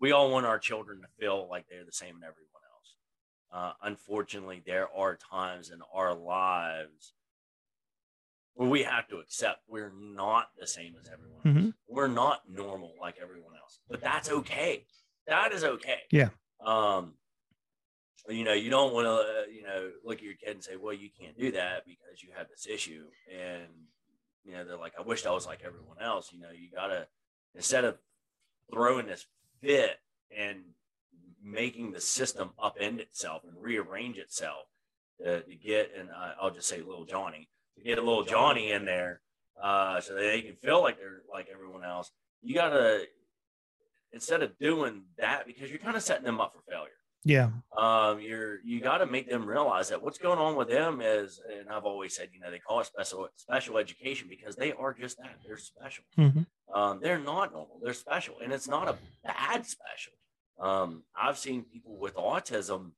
we 0.00 0.12
all 0.12 0.30
want 0.30 0.46
our 0.46 0.58
children 0.58 1.00
to 1.02 1.08
feel 1.18 1.46
like 1.48 1.66
they're 1.68 1.84
the 1.84 1.92
same 1.92 2.16
as 2.16 2.22
everyone 2.22 2.62
else. 2.72 2.96
Uh, 3.52 3.72
unfortunately, 3.86 4.62
there 4.66 4.88
are 4.94 5.16
times 5.16 5.70
in 5.70 5.80
our 5.92 6.14
lives 6.14 7.14
where 8.54 8.68
we 8.68 8.82
have 8.84 9.08
to 9.08 9.16
accept 9.18 9.60
we're 9.68 9.92
not 9.96 10.48
the 10.58 10.66
same 10.66 10.94
as 11.00 11.08
everyone 11.08 11.40
else. 11.44 11.56
Mhm. 11.66 11.74
We're 11.88 12.08
not 12.08 12.48
normal 12.48 12.94
like 13.00 13.16
everyone 13.20 13.56
else, 13.56 13.80
but 13.88 14.00
that's 14.00 14.30
okay. 14.30 14.86
That 15.26 15.52
is 15.52 15.64
okay. 15.64 16.02
Yeah. 16.10 16.30
Um, 16.60 17.18
you 18.28 18.44
know, 18.44 18.52
you 18.52 18.70
don't 18.70 18.94
want 18.94 19.06
to, 19.06 19.12
uh, 19.12 19.46
you 19.52 19.62
know, 19.62 19.92
look 20.04 20.18
at 20.18 20.22
your 20.24 20.34
kid 20.34 20.50
and 20.50 20.64
say, 20.64 20.76
well, 20.76 20.94
you 20.94 21.10
can't 21.10 21.36
do 21.38 21.52
that 21.52 21.84
because 21.84 22.22
you 22.22 22.30
have 22.36 22.48
this 22.48 22.66
issue. 22.66 23.06
And, 23.30 23.88
you 24.44 24.52
know, 24.52 24.64
they're 24.64 24.76
like, 24.78 24.94
I 24.98 25.02
wish 25.02 25.26
I 25.26 25.30
was 25.32 25.46
like 25.46 25.62
everyone 25.64 25.98
else. 26.00 26.32
You 26.32 26.40
know, 26.40 26.50
you 26.50 26.70
got 26.70 26.86
to, 26.88 27.06
instead 27.54 27.84
of 27.84 27.98
throwing 28.72 29.06
this 29.06 29.26
fit 29.64 29.98
and 30.36 30.60
making 31.42 31.92
the 31.92 32.00
system 32.00 32.50
upend 32.62 32.98
itself 33.00 33.42
and 33.44 33.52
rearrange 33.60 34.18
itself 34.18 34.66
uh, 35.24 35.40
to 35.40 35.54
get, 35.62 35.92
and 35.98 36.10
uh, 36.10 36.32
I'll 36.40 36.50
just 36.50 36.68
say 36.68 36.80
little 36.80 37.04
Johnny, 37.04 37.48
to 37.76 37.84
get 37.84 37.98
a 37.98 38.02
little 38.02 38.24
Johnny 38.24 38.72
in 38.72 38.84
there 38.84 39.20
uh, 39.62 40.00
so 40.00 40.14
they 40.14 40.42
can 40.42 40.56
feel 40.56 40.82
like 40.82 40.98
they're 40.98 41.22
like 41.32 41.48
everyone 41.52 41.84
else. 41.84 42.10
You 42.42 42.54
got 42.54 42.70
to, 42.70 43.04
instead 44.12 44.42
of 44.42 44.58
doing 44.58 45.02
that, 45.18 45.46
because 45.46 45.70
you're 45.70 45.78
kind 45.78 45.96
of 45.96 46.02
setting 46.02 46.24
them 46.24 46.40
up 46.40 46.54
for 46.54 46.70
failure 46.70 46.90
Yeah. 47.24 47.50
um, 47.76 48.20
you're 48.20 48.60
you 48.64 48.80
got 48.80 48.98
to 48.98 49.06
make 49.06 49.28
them 49.30 49.46
realize 49.46 49.88
that 49.88 50.02
what's 50.02 50.18
going 50.18 50.38
on 50.38 50.56
with 50.56 50.68
them 50.68 51.00
is, 51.00 51.40
and 51.50 51.68
I've 51.70 51.84
always 51.84 52.14
said, 52.14 52.28
you 52.32 52.40
know, 52.40 52.50
they 52.50 52.58
call 52.58 52.80
it 52.80 52.86
special 52.86 53.28
special 53.36 53.78
education 53.78 54.28
because 54.28 54.56
they 54.56 54.72
are 54.72 54.92
just 54.92 55.18
that. 55.18 55.36
They're 55.46 55.56
special. 55.56 56.04
Mhm. 56.18 56.46
Um, 56.72 57.00
they're 57.00 57.18
not 57.18 57.52
normal. 57.52 57.78
They're 57.82 57.94
special, 57.94 58.36
and 58.42 58.52
it's 58.52 58.68
not 58.68 58.88
a 58.88 58.98
bad 59.24 59.64
special. 59.66 60.12
Um, 60.58 61.04
I've 61.16 61.38
seen 61.38 61.64
people 61.64 61.96
with 61.98 62.14
autism 62.14 62.92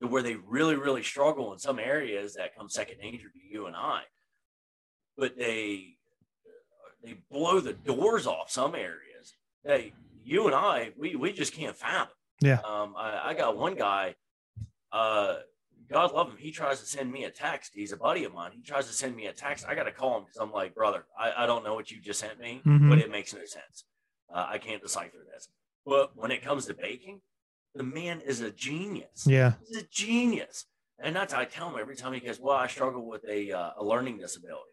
where 0.00 0.22
they 0.22 0.36
really, 0.36 0.76
really 0.76 1.02
struggle 1.02 1.52
in 1.52 1.58
some 1.58 1.78
areas 1.78 2.34
that 2.34 2.54
come 2.56 2.68
second 2.68 2.98
nature 2.98 3.30
to 3.30 3.38
you 3.40 3.66
and 3.66 3.74
I, 3.76 4.02
but 5.16 5.36
they 5.36 5.96
they 7.02 7.14
blow 7.30 7.60
the 7.60 7.72
doors 7.72 8.26
off 8.26 8.50
some 8.50 8.74
areas. 8.74 9.34
They, 9.64 9.92
you 10.24 10.46
and 10.46 10.54
I, 10.54 10.92
we 10.96 11.16
we 11.16 11.32
just 11.32 11.52
can't 11.52 11.76
fathom. 11.76 12.14
Yeah. 12.40 12.60
Um, 12.64 12.94
I, 12.96 13.30
I 13.30 13.34
got 13.34 13.56
one 13.56 13.74
guy. 13.74 14.14
Uh, 14.92 15.36
God 15.90 16.12
love 16.12 16.28
him. 16.30 16.36
He 16.38 16.50
tries 16.52 16.80
to 16.80 16.86
send 16.86 17.10
me 17.10 17.24
a 17.24 17.30
text. 17.30 17.72
He's 17.74 17.92
a 17.92 17.96
buddy 17.96 18.24
of 18.24 18.34
mine. 18.34 18.52
He 18.52 18.62
tries 18.62 18.86
to 18.86 18.92
send 18.92 19.16
me 19.16 19.26
a 19.26 19.32
text. 19.32 19.66
I 19.66 19.74
got 19.74 19.84
to 19.84 19.92
call 19.92 20.18
him 20.18 20.24
because 20.24 20.36
I'm 20.36 20.52
like, 20.52 20.74
brother, 20.74 21.06
I, 21.18 21.44
I 21.44 21.46
don't 21.46 21.64
know 21.64 21.74
what 21.74 21.90
you 21.90 22.00
just 22.00 22.20
sent 22.20 22.38
me, 22.38 22.60
Mhm. 22.66 22.88
but 22.90 22.98
it 22.98 23.10
makes 23.10 23.32
no 23.32 23.40
sense. 23.44 23.84
Uh, 24.32 24.46
I 24.48 24.58
can't 24.58 24.82
decipher 24.82 25.16
this. 25.32 25.48
But 25.86 26.14
when 26.16 26.30
it 26.30 26.42
comes 26.42 26.66
to 26.66 26.74
baking, 26.74 27.22
the 27.74 27.82
man 27.84 28.20
is 28.20 28.40
a 28.40 28.50
genius. 28.50 29.26
Yeah. 29.26 29.54
He's 29.66 29.78
a 29.82 29.86
genius. 29.86 30.66
And 30.98 31.14
that's 31.16 31.32
how 31.32 31.40
I 31.40 31.44
tell 31.46 31.70
him 31.70 31.78
every 31.80 31.96
time 31.96 32.12
he 32.12 32.20
goes, 32.20 32.38
Well, 32.40 32.56
I 32.56 32.66
struggle 32.66 33.06
with 33.06 33.24
a, 33.28 33.52
uh, 33.52 33.70
a 33.78 33.84
learning 33.84 34.18
disability. 34.18 34.64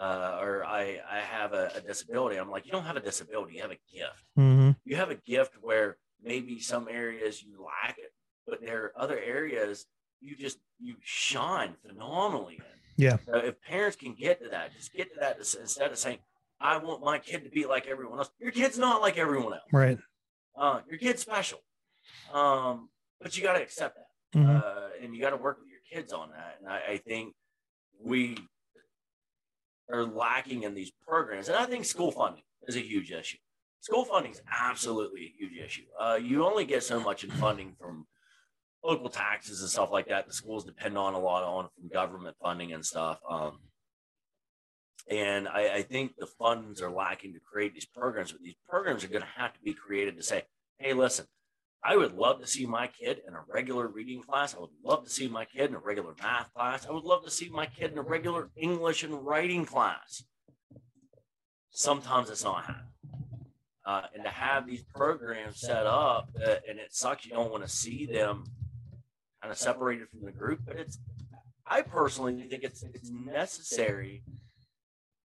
uh, 0.00 0.38
or 0.40 0.64
I 0.64 1.00
I 1.10 1.18
have 1.20 1.52
a, 1.52 1.70
a 1.76 1.80
disability. 1.82 2.36
I'm 2.38 2.50
like, 2.50 2.64
you 2.64 2.72
don't 2.72 2.84
have 2.84 2.96
a 2.96 3.00
disability, 3.00 3.56
you 3.56 3.62
have 3.62 3.70
a 3.72 3.78
gift. 3.92 4.24
hmm 4.36 4.70
You 4.86 4.96
have 4.96 5.10
a 5.10 5.16
gift 5.16 5.54
where 5.60 5.98
maybe 6.22 6.60
some 6.60 6.88
areas 6.88 7.42
you 7.42 7.62
lack 7.64 7.98
it, 7.98 8.12
but 8.46 8.60
there 8.60 8.84
are 8.84 8.92
other 8.96 9.18
areas 9.18 9.86
you 10.20 10.36
just 10.36 10.58
you 10.78 10.94
shine 11.02 11.74
phenomenally 11.86 12.54
in. 12.56 12.64
Yeah. 12.96 13.16
So 13.26 13.36
if 13.36 13.60
parents 13.62 13.96
can 13.96 14.14
get 14.14 14.42
to 14.42 14.48
that, 14.50 14.72
just 14.74 14.92
get 14.92 15.12
to 15.14 15.20
that 15.20 15.38
instead 15.38 15.90
of 15.90 15.98
saying, 15.98 16.18
I 16.60 16.76
want 16.78 17.02
my 17.02 17.18
kid 17.18 17.44
to 17.44 17.50
be 17.50 17.66
like 17.66 17.86
everyone 17.86 18.18
else. 18.18 18.30
Your 18.38 18.52
kid's 18.52 18.78
not 18.78 19.00
like 19.00 19.18
everyone 19.18 19.54
else. 19.54 19.62
Right. 19.72 19.98
Uh, 20.56 20.80
your 20.88 20.98
kid's 20.98 21.22
special. 21.22 21.58
Um, 22.32 22.90
but 23.20 23.36
you 23.36 23.42
got 23.42 23.54
to 23.54 23.62
accept 23.62 23.96
that. 23.96 24.38
Mhm. 24.38 24.62
Uh, 24.62 24.88
and 25.02 25.14
you 25.14 25.20
got 25.20 25.30
to 25.30 25.36
work 25.36 25.58
with 25.58 25.68
your 25.68 25.80
kids 25.90 26.12
on 26.12 26.30
that. 26.30 26.58
And 26.60 26.68
I, 26.68 26.92
I 26.92 26.96
think 26.98 27.34
we 28.00 28.36
are 29.90 30.04
lacking 30.04 30.62
in 30.62 30.74
these 30.74 30.92
programs. 31.06 31.48
And 31.48 31.56
I 31.56 31.66
think 31.66 31.84
school 31.84 32.12
funding 32.12 32.42
is 32.68 32.76
a 32.76 32.80
huge 32.80 33.10
issue. 33.10 33.38
School 33.82 34.04
funding 34.04 34.30
is 34.30 34.40
absolutely 34.48 35.24
a 35.24 35.34
huge 35.36 35.58
issue. 35.58 35.82
Uh, 36.00 36.14
you 36.14 36.46
only 36.46 36.64
get 36.64 36.84
so 36.84 37.00
much 37.00 37.24
in 37.24 37.30
funding 37.32 37.74
from 37.80 38.06
local 38.84 39.08
taxes 39.08 39.60
and 39.60 39.68
stuff 39.68 39.90
like 39.90 40.06
that. 40.06 40.28
The 40.28 40.32
schools 40.32 40.64
depend 40.64 40.96
on 40.96 41.14
a 41.14 41.18
lot 41.18 41.42
on 41.42 41.68
from 41.74 41.88
government 41.88 42.36
funding 42.40 42.72
and 42.72 42.86
stuff. 42.86 43.18
Um, 43.28 43.58
and 45.10 45.48
I, 45.48 45.74
I 45.74 45.82
think 45.82 46.12
the 46.16 46.26
funds 46.26 46.80
are 46.80 46.92
lacking 46.92 47.32
to 47.32 47.40
create 47.40 47.74
these 47.74 47.84
programs, 47.84 48.30
but 48.30 48.40
these 48.40 48.54
programs 48.68 49.02
are 49.02 49.08
going 49.08 49.22
to 49.22 49.40
have 49.40 49.52
to 49.52 49.60
be 49.64 49.74
created 49.74 50.16
to 50.16 50.22
say, 50.22 50.44
hey, 50.78 50.92
listen, 50.92 51.26
I 51.82 51.96
would 51.96 52.14
love 52.14 52.40
to 52.40 52.46
see 52.46 52.66
my 52.66 52.86
kid 52.86 53.22
in 53.26 53.34
a 53.34 53.42
regular 53.52 53.88
reading 53.88 54.22
class. 54.22 54.54
I 54.54 54.60
would 54.60 54.70
love 54.84 55.02
to 55.02 55.10
see 55.10 55.26
my 55.26 55.44
kid 55.44 55.70
in 55.70 55.74
a 55.74 55.80
regular 55.80 56.14
math 56.22 56.54
class. 56.54 56.86
I 56.86 56.92
would 56.92 57.02
love 57.02 57.24
to 57.24 57.32
see 57.32 57.48
my 57.48 57.66
kid 57.66 57.90
in 57.90 57.98
a 57.98 58.02
regular 58.02 58.50
English 58.54 59.02
and 59.02 59.26
writing 59.26 59.66
class. 59.66 60.22
Sometimes 61.70 62.30
it's 62.30 62.44
not 62.44 62.66
happening. 62.66 62.91
Uh, 63.84 64.02
and 64.14 64.22
to 64.22 64.30
have 64.30 64.66
these 64.66 64.84
programs 64.84 65.60
set 65.60 65.86
up, 65.86 66.30
uh, 66.40 66.54
and 66.68 66.78
it 66.78 66.94
sucks 66.94 67.26
you 67.26 67.32
don't 67.32 67.50
want 67.50 67.64
to 67.64 67.68
see 67.68 68.06
them 68.06 68.44
kind 69.40 69.50
of 69.50 69.58
separated 69.58 70.08
from 70.08 70.20
the 70.24 70.30
group, 70.30 70.60
but 70.64 70.76
it's, 70.78 70.98
I 71.66 71.82
personally 71.82 72.40
think 72.48 72.62
it's, 72.62 72.84
it's 72.84 73.10
necessary 73.10 74.22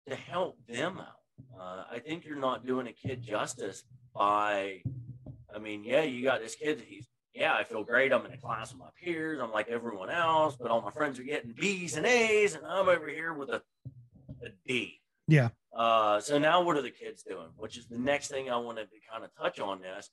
to 0.08 0.16
help 0.16 0.58
them 0.68 1.00
out. 1.00 1.60
Uh, 1.60 1.84
I 1.92 2.00
think 2.00 2.26
you're 2.26 2.40
not 2.40 2.66
doing 2.66 2.88
a 2.88 2.94
kid 2.94 3.22
justice 3.22 3.84
by, 4.16 4.82
I 5.54 5.60
mean, 5.60 5.84
yeah, 5.84 6.02
you 6.02 6.24
got 6.24 6.42
this 6.42 6.56
kid 6.56 6.82
he's, 6.88 7.08
yeah, 7.36 7.54
I 7.54 7.64
feel 7.64 7.84
great. 7.84 8.12
I'm 8.12 8.26
in 8.26 8.32
a 8.32 8.38
class 8.38 8.72
with 8.72 8.80
my 8.80 8.90
peers. 9.00 9.40
I'm 9.40 9.52
like 9.52 9.68
everyone 9.68 10.10
else, 10.10 10.56
but 10.60 10.72
all 10.72 10.82
my 10.82 10.90
friends 10.90 11.20
are 11.20 11.24
getting 11.24 11.52
B's 11.52 11.96
and 11.96 12.08
A's, 12.08 12.56
and 12.56 12.66
I'm 12.66 12.90
over 12.90 13.08
here 13.08 13.34
with 13.34 13.50
a, 13.50 13.62
a 14.44 14.50
D. 14.66 15.00
Yeah. 15.28 15.50
Uh, 15.76 16.20
so 16.20 16.40
now 16.40 16.62
what 16.64 16.78
are 16.78 16.82
the 16.82 16.90
kids 16.90 17.24
doing? 17.24 17.50
Which 17.58 17.78
is 17.78 17.88
the 17.88 17.98
next 17.98 18.30
thing 18.30 18.50
I 18.50 18.58
wanted 18.58 18.90
to 18.90 18.98
kind 19.12 19.24
of 19.24 19.30
touch 19.36 19.60
on 19.60 19.82
this. 19.82 20.10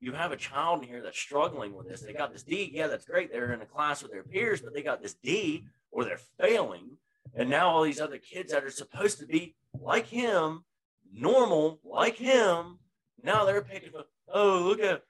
You 0.00 0.12
have 0.12 0.32
a 0.32 0.36
child 0.36 0.82
in 0.82 0.88
here 0.88 1.02
that's 1.02 1.18
struggling 1.18 1.74
with 1.74 1.88
this. 1.88 2.00
They 2.00 2.14
got 2.14 2.32
this 2.32 2.42
D. 2.42 2.70
Yeah, 2.72 2.86
that's 2.86 3.04
great. 3.04 3.30
They're 3.30 3.52
in 3.52 3.60
a 3.60 3.66
class 3.66 4.02
with 4.02 4.10
their 4.10 4.22
peers, 4.22 4.62
but 4.62 4.72
they 4.74 4.82
got 4.82 5.02
this 5.02 5.14
D 5.22 5.66
or 5.90 6.04
they're 6.04 6.20
failing. 6.40 6.96
And 7.34 7.50
now 7.50 7.68
all 7.68 7.82
these 7.82 8.00
other 8.00 8.18
kids 8.18 8.52
that 8.52 8.64
are 8.64 8.70
supposed 8.70 9.18
to 9.20 9.26
be 9.26 9.54
like 9.78 10.06
him, 10.06 10.64
normal, 11.12 11.80
like 11.84 12.16
him, 12.16 12.78
now 13.22 13.44
they're 13.44 13.62
picking 13.62 13.94
up, 13.96 14.08
oh, 14.32 14.62
look 14.66 14.80
at, 14.80 15.02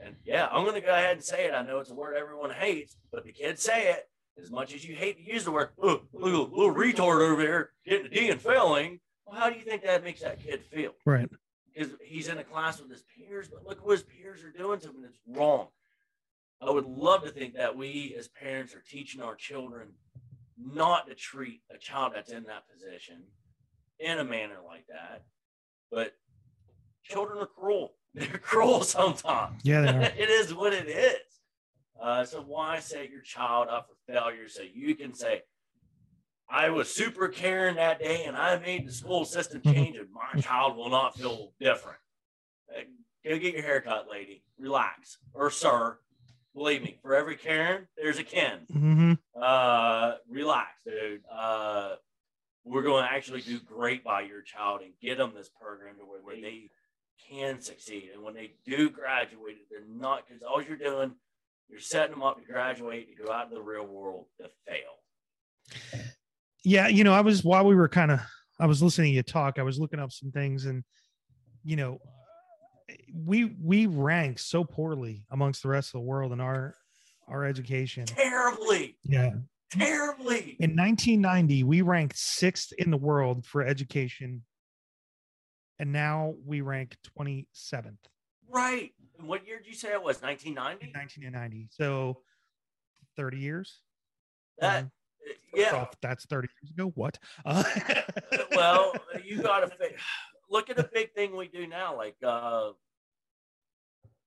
and 0.00 0.14
yeah, 0.24 0.48
I'm 0.50 0.62
going 0.62 0.80
to 0.80 0.86
go 0.86 0.94
ahead 0.94 1.16
and 1.16 1.24
say 1.24 1.46
it. 1.46 1.52
I 1.52 1.62
know 1.62 1.80
it's 1.80 1.90
a 1.90 1.94
word 1.94 2.16
everyone 2.16 2.50
hates, 2.50 2.96
but 3.10 3.24
the 3.24 3.32
kids 3.32 3.62
say 3.62 3.90
it 3.90 4.08
as 4.40 4.50
much 4.50 4.74
as 4.74 4.84
you 4.84 4.94
hate 4.94 5.16
to 5.18 5.32
use 5.32 5.44
the 5.44 5.50
word, 5.50 5.70
oh, 5.82 6.02
little, 6.12 6.48
little 6.48 6.74
retard 6.74 7.20
over 7.20 7.42
there 7.42 7.70
getting 7.86 8.06
a 8.06 8.08
D 8.08 8.30
and 8.30 8.40
failing. 8.40 9.00
Well, 9.26 9.38
how 9.38 9.50
do 9.50 9.56
you 9.56 9.64
think 9.64 9.82
that 9.82 10.04
makes 10.04 10.20
that 10.22 10.42
kid 10.42 10.64
feel? 10.64 10.92
Right. 11.04 11.28
Because 11.72 11.92
he's 12.02 12.28
in 12.28 12.38
a 12.38 12.44
class 12.44 12.80
with 12.80 12.90
his 12.90 13.04
peers, 13.16 13.48
but 13.48 13.66
look 13.66 13.84
what 13.84 13.92
his 13.92 14.02
peers 14.02 14.42
are 14.42 14.50
doing 14.50 14.80
to 14.80 14.88
him, 14.88 14.96
and 14.96 15.04
it's 15.04 15.20
wrong. 15.26 15.68
I 16.60 16.70
would 16.70 16.86
love 16.86 17.22
to 17.24 17.30
think 17.30 17.54
that 17.54 17.76
we 17.76 18.14
as 18.18 18.28
parents 18.28 18.74
are 18.74 18.82
teaching 18.88 19.22
our 19.22 19.36
children 19.36 19.90
not 20.56 21.06
to 21.06 21.14
treat 21.14 21.60
a 21.72 21.78
child 21.78 22.12
that's 22.14 22.32
in 22.32 22.44
that 22.44 22.64
position 22.68 23.22
in 24.00 24.18
a 24.18 24.24
manner 24.24 24.56
like 24.66 24.86
that. 24.88 25.22
But 25.90 26.14
children 27.04 27.38
are 27.38 27.46
cruel. 27.46 27.94
They're 28.14 28.26
cruel 28.26 28.82
sometimes. 28.82 29.60
Yeah, 29.62 29.82
they 29.82 29.88
are. 29.88 30.00
it 30.18 30.30
is 30.30 30.52
what 30.54 30.72
it 30.72 30.88
is. 30.88 31.20
Uh, 32.00 32.24
so 32.24 32.40
why 32.42 32.78
set 32.78 33.10
your 33.10 33.20
child 33.22 33.68
up 33.68 33.88
for 33.88 34.12
failure 34.12 34.48
so 34.48 34.62
you 34.62 34.94
can 34.94 35.14
say, 35.14 35.42
I 36.50 36.70
was 36.70 36.88
super 36.88 37.28
caring 37.28 37.76
that 37.76 37.98
day 37.98 38.24
and 38.24 38.36
I 38.36 38.58
made 38.58 38.86
the 38.88 38.92
school 38.92 39.24
system 39.24 39.60
change 39.64 39.96
and 39.96 40.08
my 40.12 40.40
child 40.40 40.76
will 40.76 40.90
not 40.90 41.16
feel 41.16 41.52
different. 41.60 41.98
Uh, 42.74 42.82
Go 43.24 43.36
get 43.38 43.52
your 43.54 43.62
haircut, 43.64 44.06
lady. 44.10 44.42
Relax. 44.58 45.18
Or 45.34 45.50
sir. 45.50 45.98
Believe 46.54 46.82
me, 46.82 46.98
for 47.02 47.14
every 47.14 47.36
Karen, 47.36 47.86
there's 47.96 48.18
a 48.18 48.24
Ken. 48.24 48.60
hmm 48.72 49.12
Uh, 49.38 50.14
relax, 50.28 50.82
dude. 50.84 51.20
Uh, 51.30 51.96
we're 52.64 52.82
going 52.82 53.04
to 53.04 53.12
actually 53.12 53.42
do 53.42 53.58
great 53.60 54.02
by 54.02 54.22
your 54.22 54.40
child 54.42 54.80
and 54.82 54.92
get 55.02 55.18
them 55.18 55.32
this 55.34 55.50
program 55.60 55.96
to 55.96 56.02
where 56.04 56.36
they 56.40 56.70
can 57.28 57.60
succeed. 57.60 58.10
And 58.14 58.22
when 58.22 58.34
they 58.34 58.52
do 58.64 58.88
graduate, 58.88 59.56
they're 59.70 59.80
not 59.88 60.26
because 60.26 60.42
all 60.42 60.62
you're 60.62 60.76
doing, 60.76 61.12
you're 61.68 61.80
setting 61.80 62.12
them 62.12 62.22
up 62.22 62.38
to 62.38 62.44
graduate 62.50 63.08
to 63.16 63.24
go 63.24 63.32
out 63.32 63.44
into 63.44 63.56
the 63.56 63.62
real 63.62 63.86
world 63.86 64.26
to 64.40 64.48
fail. 64.66 65.98
Yeah, 66.64 66.88
you 66.88 67.04
know, 67.04 67.12
I 67.12 67.20
was 67.20 67.44
while 67.44 67.64
we 67.64 67.74
were 67.74 67.88
kind 67.88 68.10
of 68.10 68.20
I 68.60 68.66
was 68.66 68.82
listening 68.82 69.12
to 69.12 69.16
you 69.16 69.22
talk, 69.22 69.58
I 69.58 69.62
was 69.62 69.78
looking 69.78 70.00
up 70.00 70.12
some 70.12 70.30
things 70.32 70.64
and 70.66 70.82
you 71.64 71.76
know, 71.76 71.98
we 73.14 73.56
we 73.62 73.86
rank 73.86 74.38
so 74.38 74.64
poorly 74.64 75.24
amongst 75.30 75.62
the 75.62 75.68
rest 75.68 75.88
of 75.88 76.00
the 76.00 76.06
world 76.06 76.32
in 76.32 76.40
our 76.40 76.74
our 77.28 77.44
education. 77.44 78.06
Terribly, 78.06 78.96
Yeah. 79.04 79.32
terribly. 79.70 80.56
In 80.60 80.74
1990, 80.74 81.62
we 81.64 81.82
ranked 81.82 82.16
6th 82.16 82.72
in 82.78 82.90
the 82.90 82.96
world 82.96 83.44
for 83.44 83.62
education. 83.62 84.44
And 85.78 85.92
now 85.92 86.34
we 86.44 86.60
rank 86.62 86.96
27th 87.18 87.98
Right. 88.50 88.92
What 89.20 89.46
year 89.46 89.58
did 89.58 89.66
you 89.66 89.74
say 89.74 89.88
it 89.92 90.02
was? 90.02 90.22
1990? 90.22 90.92
1990. 90.96 91.68
So 91.70 92.22
30 93.16 93.38
years. 93.38 93.80
That, 94.58 94.84
Um, 94.84 94.90
yeah. 95.54 95.70
oh, 95.74 95.88
that's 96.00 96.24
30 96.26 96.48
years 96.62 96.70
ago. 96.70 96.92
What? 96.94 97.18
Uh, 97.44 97.64
well, 98.52 98.94
you 99.24 99.42
got 99.42 99.60
to 99.60 99.90
look 100.48 100.70
at 100.70 100.76
the 100.76 100.88
big 100.92 101.12
thing 101.12 101.36
we 101.36 101.48
do 101.48 101.66
now, 101.66 101.96
like 101.96 102.16
uh, 102.22 102.70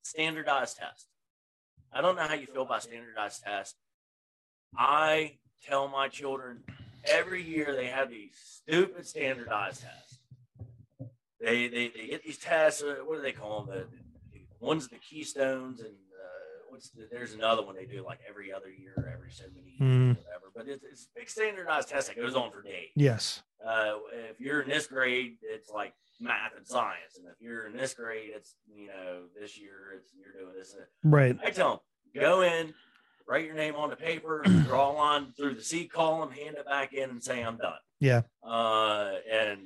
standardized 0.04 0.78
test. 0.78 1.08
I 1.94 2.02
don't 2.02 2.16
know 2.16 2.24
how 2.24 2.36
you 2.36 2.48
feel 2.48 2.64
about 2.64 2.84
standardized 2.84 3.44
tests. 3.44 3.78
I 4.78 5.38
tell 5.64 5.88
my 5.88 6.08
children 6.08 6.64
every 7.06 7.44
year 7.44 7.76
they 7.76 7.88
have 7.88 8.10
these 8.10 8.32
stupid 8.36 9.06
standardized 9.06 9.82
tests. 9.82 10.20
They 11.40 11.68
they, 11.68 11.88
they 11.90 12.08
get 12.08 12.24
these 12.24 12.38
tests. 12.38 12.82
Uh, 12.84 12.98
what 13.06 13.16
do 13.18 13.22
they 13.22 13.32
call 13.32 13.64
them? 13.64 13.76
The, 13.76 13.80
the 13.80 14.11
one's 14.62 14.88
the 14.88 14.98
keystones, 14.98 15.80
and 15.82 15.90
uh, 15.90 16.70
what's 16.70 16.90
the, 16.92 17.08
there's 17.12 17.34
another 17.34 17.64
one 17.66 17.76
they 17.76 17.86
do 17.86 18.04
like 18.06 18.20
every 18.30 18.54
other 18.54 18.70
year, 18.72 19.12
every 19.14 19.32
so 19.32 19.44
many 19.54 19.72
years, 19.80 19.82
Mhm. 19.82 20.18
whatever. 20.24 20.52
But 20.56 20.68
it's, 20.68 20.84
it's 20.84 21.08
big 21.16 21.30
standardized 21.30 21.90
test 21.90 22.08
that 22.08 22.16
goes 22.16 22.36
on 22.36 22.52
for 22.52 22.62
days 22.62 22.90
yes. 22.96 23.42
uh, 23.66 23.96
if 24.30 24.40
you're 24.40 24.62
in 24.62 24.70
this 24.70 24.88
grade, 24.88 25.38
it's 25.42 25.70
like 25.70 25.94
math 26.20 26.56
and 26.56 26.68
science, 26.68 27.18
and 27.18 27.26
if 27.28 27.36
you're 27.42 27.66
in 27.68 27.76
this 27.76 27.94
grade, 27.94 28.32
it's 28.36 28.56
you 28.74 28.88
know 28.88 29.24
this 29.40 29.58
year 29.60 29.94
it's 29.98 30.12
you're 30.14 30.34
doing 30.44 30.56
this. 30.58 30.76
Right. 31.04 31.38
I 31.44 31.50
tell 31.50 31.70
them 32.14 32.22
go 32.22 32.42
in, 32.42 32.74
write 33.28 33.46
your 33.46 33.56
name 33.56 33.76
on 33.76 33.90
the 33.90 33.96
paper, 33.96 34.44
draw 34.66 34.92
a 34.92 34.94
line 34.94 35.34
through 35.36 35.56
the 35.56 35.64
C 35.64 35.88
column, 35.88 36.32
hand 36.32 36.56
it 36.58 36.66
back 36.66 36.94
in, 36.94 37.10
and 37.10 37.24
say 37.24 37.42
I'm 37.42 37.58
done. 37.58 37.74
Yeah. 38.00 38.22
Uh, 38.44 39.14
and 39.32 39.60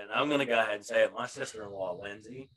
and 0.00 0.10
I'm 0.14 0.28
gonna 0.30 0.46
go 0.46 0.58
ahead 0.58 0.74
and 0.76 0.84
say 0.84 1.02
it. 1.04 1.12
My 1.16 1.26
sister-in-law 1.26 2.00
Lindsay, 2.02 2.48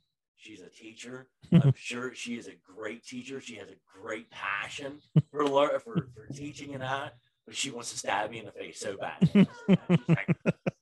she's 0.44 0.62
a 0.62 0.70
teacher. 0.70 1.28
I'm 1.52 1.74
sure 1.76 2.14
she 2.14 2.36
is 2.36 2.48
a 2.48 2.54
great 2.76 3.06
teacher. 3.06 3.40
She 3.40 3.56
has 3.56 3.70
a 3.70 4.00
great 4.02 4.30
passion 4.30 5.00
for 5.32 5.46
for 5.80 5.80
for 6.14 6.28
teaching 6.34 6.74
and 6.74 6.84
that, 6.84 7.16
but 7.46 7.56
she 7.56 7.72
wants 7.72 7.92
to 7.92 7.98
stab 7.98 8.30
me 8.30 8.40
in 8.40 8.46
the 8.46 8.52
face 8.52 8.80
so 8.80 8.98
bad. 8.98 9.18
She's 9.34 10.10
like, 10.10 10.36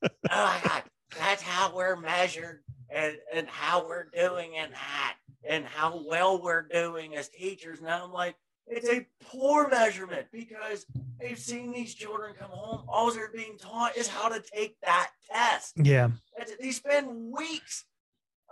oh 0.03 0.09
my 0.31 0.59
God, 0.63 0.83
that's 1.17 1.41
how 1.43 1.75
we're 1.75 1.95
measured 1.95 2.63
and, 2.89 3.15
and 3.33 3.47
how 3.47 3.87
we're 3.87 4.07
doing 4.13 4.55
in 4.55 4.71
that 4.71 5.15
and 5.47 5.65
how 5.65 6.03
well 6.07 6.41
we're 6.41 6.63
doing 6.67 7.15
as 7.15 7.29
teachers. 7.29 7.79
And 7.79 7.89
I'm 7.89 8.11
like, 8.11 8.35
it's 8.67 8.87
a 8.89 9.05
poor 9.23 9.67
measurement 9.67 10.27
because 10.31 10.85
they've 11.19 11.37
seen 11.39 11.73
these 11.73 11.93
children 11.93 12.33
come 12.39 12.51
home. 12.51 12.85
All 12.87 13.11
they're 13.11 13.31
being 13.33 13.57
taught 13.57 13.97
is 13.97 14.07
how 14.07 14.29
to 14.29 14.39
take 14.39 14.77
that 14.81 15.09
test. 15.29 15.73
Yeah. 15.77 16.09
That's- 16.37 16.55
They 16.59 16.71
spend 16.71 17.31
weeks 17.31 17.85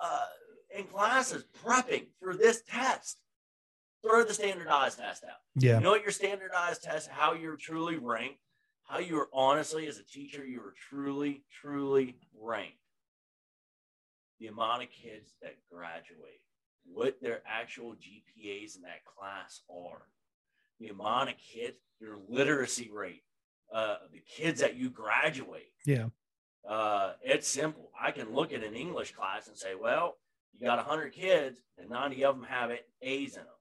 uh, 0.01 0.25
in 0.75 0.85
classes 0.85 1.45
prepping 1.63 2.07
for 2.21 2.35
this 2.35 2.61
test. 2.67 3.19
Throw 4.01 4.23
the 4.23 4.33
standardized 4.33 4.99
test 4.99 5.23
out. 5.23 5.41
Yeah. 5.55 5.75
You 5.77 5.83
know 5.83 5.91
what 5.91 6.03
your 6.03 6.11
standardized 6.11 6.83
test, 6.83 7.09
how 7.09 7.33
you're 7.33 7.57
truly 7.57 7.97
ranked, 7.97 8.39
how 8.83 8.99
you 8.99 9.17
are 9.19 9.29
honestly, 9.33 9.87
as 9.87 9.97
a 9.97 10.03
teacher, 10.03 10.45
you 10.45 10.61
are 10.61 10.73
truly, 10.89 11.43
truly 11.61 12.15
ranked. 12.39 12.77
The 14.39 14.47
amount 14.47 14.83
of 14.83 14.89
kids 14.89 15.33
that 15.41 15.57
graduate, 15.69 16.39
what 16.85 17.21
their 17.21 17.41
actual 17.45 17.91
GPAs 17.91 18.77
in 18.77 18.83
that 18.83 19.03
class 19.05 19.61
are, 19.69 20.03
the 20.79 20.87
amount 20.87 21.29
of 21.29 21.35
kids, 21.37 21.75
your 21.99 22.19
literacy 22.29 22.89
rate, 22.93 23.23
uh, 23.73 23.97
the 24.13 24.21
kids 24.21 24.61
that 24.61 24.75
you 24.75 24.89
graduate. 24.89 25.73
Yeah. 25.85 26.07
Uh, 26.67 27.13
it's 27.21 27.47
simple. 27.47 27.91
I 27.99 28.11
can 28.11 28.33
look 28.33 28.53
at 28.53 28.63
an 28.63 28.75
English 28.75 29.11
class 29.11 29.47
and 29.47 29.57
say, 29.57 29.75
well, 29.79 30.15
you 30.57 30.65
got 30.67 30.77
100 30.77 31.13
kids 31.13 31.59
and 31.77 31.89
90 31.89 32.23
of 32.25 32.35
them 32.35 32.45
have 32.45 32.71
it, 32.71 32.87
A's 33.01 33.35
in 33.35 33.43
them. 33.43 33.53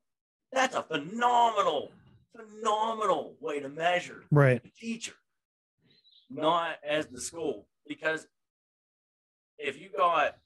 That's 0.52 0.74
a 0.74 0.82
phenomenal, 0.82 1.90
phenomenal 2.36 3.36
way 3.40 3.60
to 3.60 3.68
measure 3.68 4.24
Right. 4.30 4.62
the 4.62 4.70
teacher, 4.70 5.14
not 6.30 6.76
as 6.86 7.06
the 7.06 7.20
school. 7.20 7.68
Because 7.86 8.26
if 9.58 9.80
you 9.80 9.90
got 9.96 10.36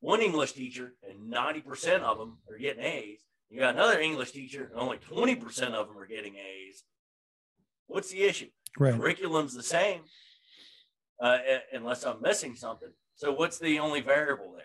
one 0.00 0.20
English 0.20 0.52
teacher 0.52 0.94
and 1.08 1.32
90% 1.32 2.00
of 2.02 2.18
them 2.18 2.38
are 2.50 2.58
getting 2.58 2.84
A's, 2.84 3.20
you 3.48 3.60
got 3.60 3.74
another 3.74 4.00
English 4.00 4.32
teacher 4.32 4.64
and 4.72 4.80
only 4.80 4.98
20% 4.98 5.72
of 5.74 5.88
them 5.88 5.98
are 5.98 6.06
getting 6.06 6.34
A's, 6.36 6.84
what's 7.86 8.10
the 8.10 8.22
issue? 8.24 8.48
Right. 8.78 8.94
Curriculum's 8.94 9.54
the 9.54 9.62
same, 9.62 10.02
uh, 11.20 11.38
unless 11.72 12.04
I'm 12.04 12.20
missing 12.20 12.54
something. 12.56 12.90
So 13.14 13.32
what's 13.32 13.58
the 13.58 13.78
only 13.78 14.00
variable 14.02 14.52
there? 14.54 14.64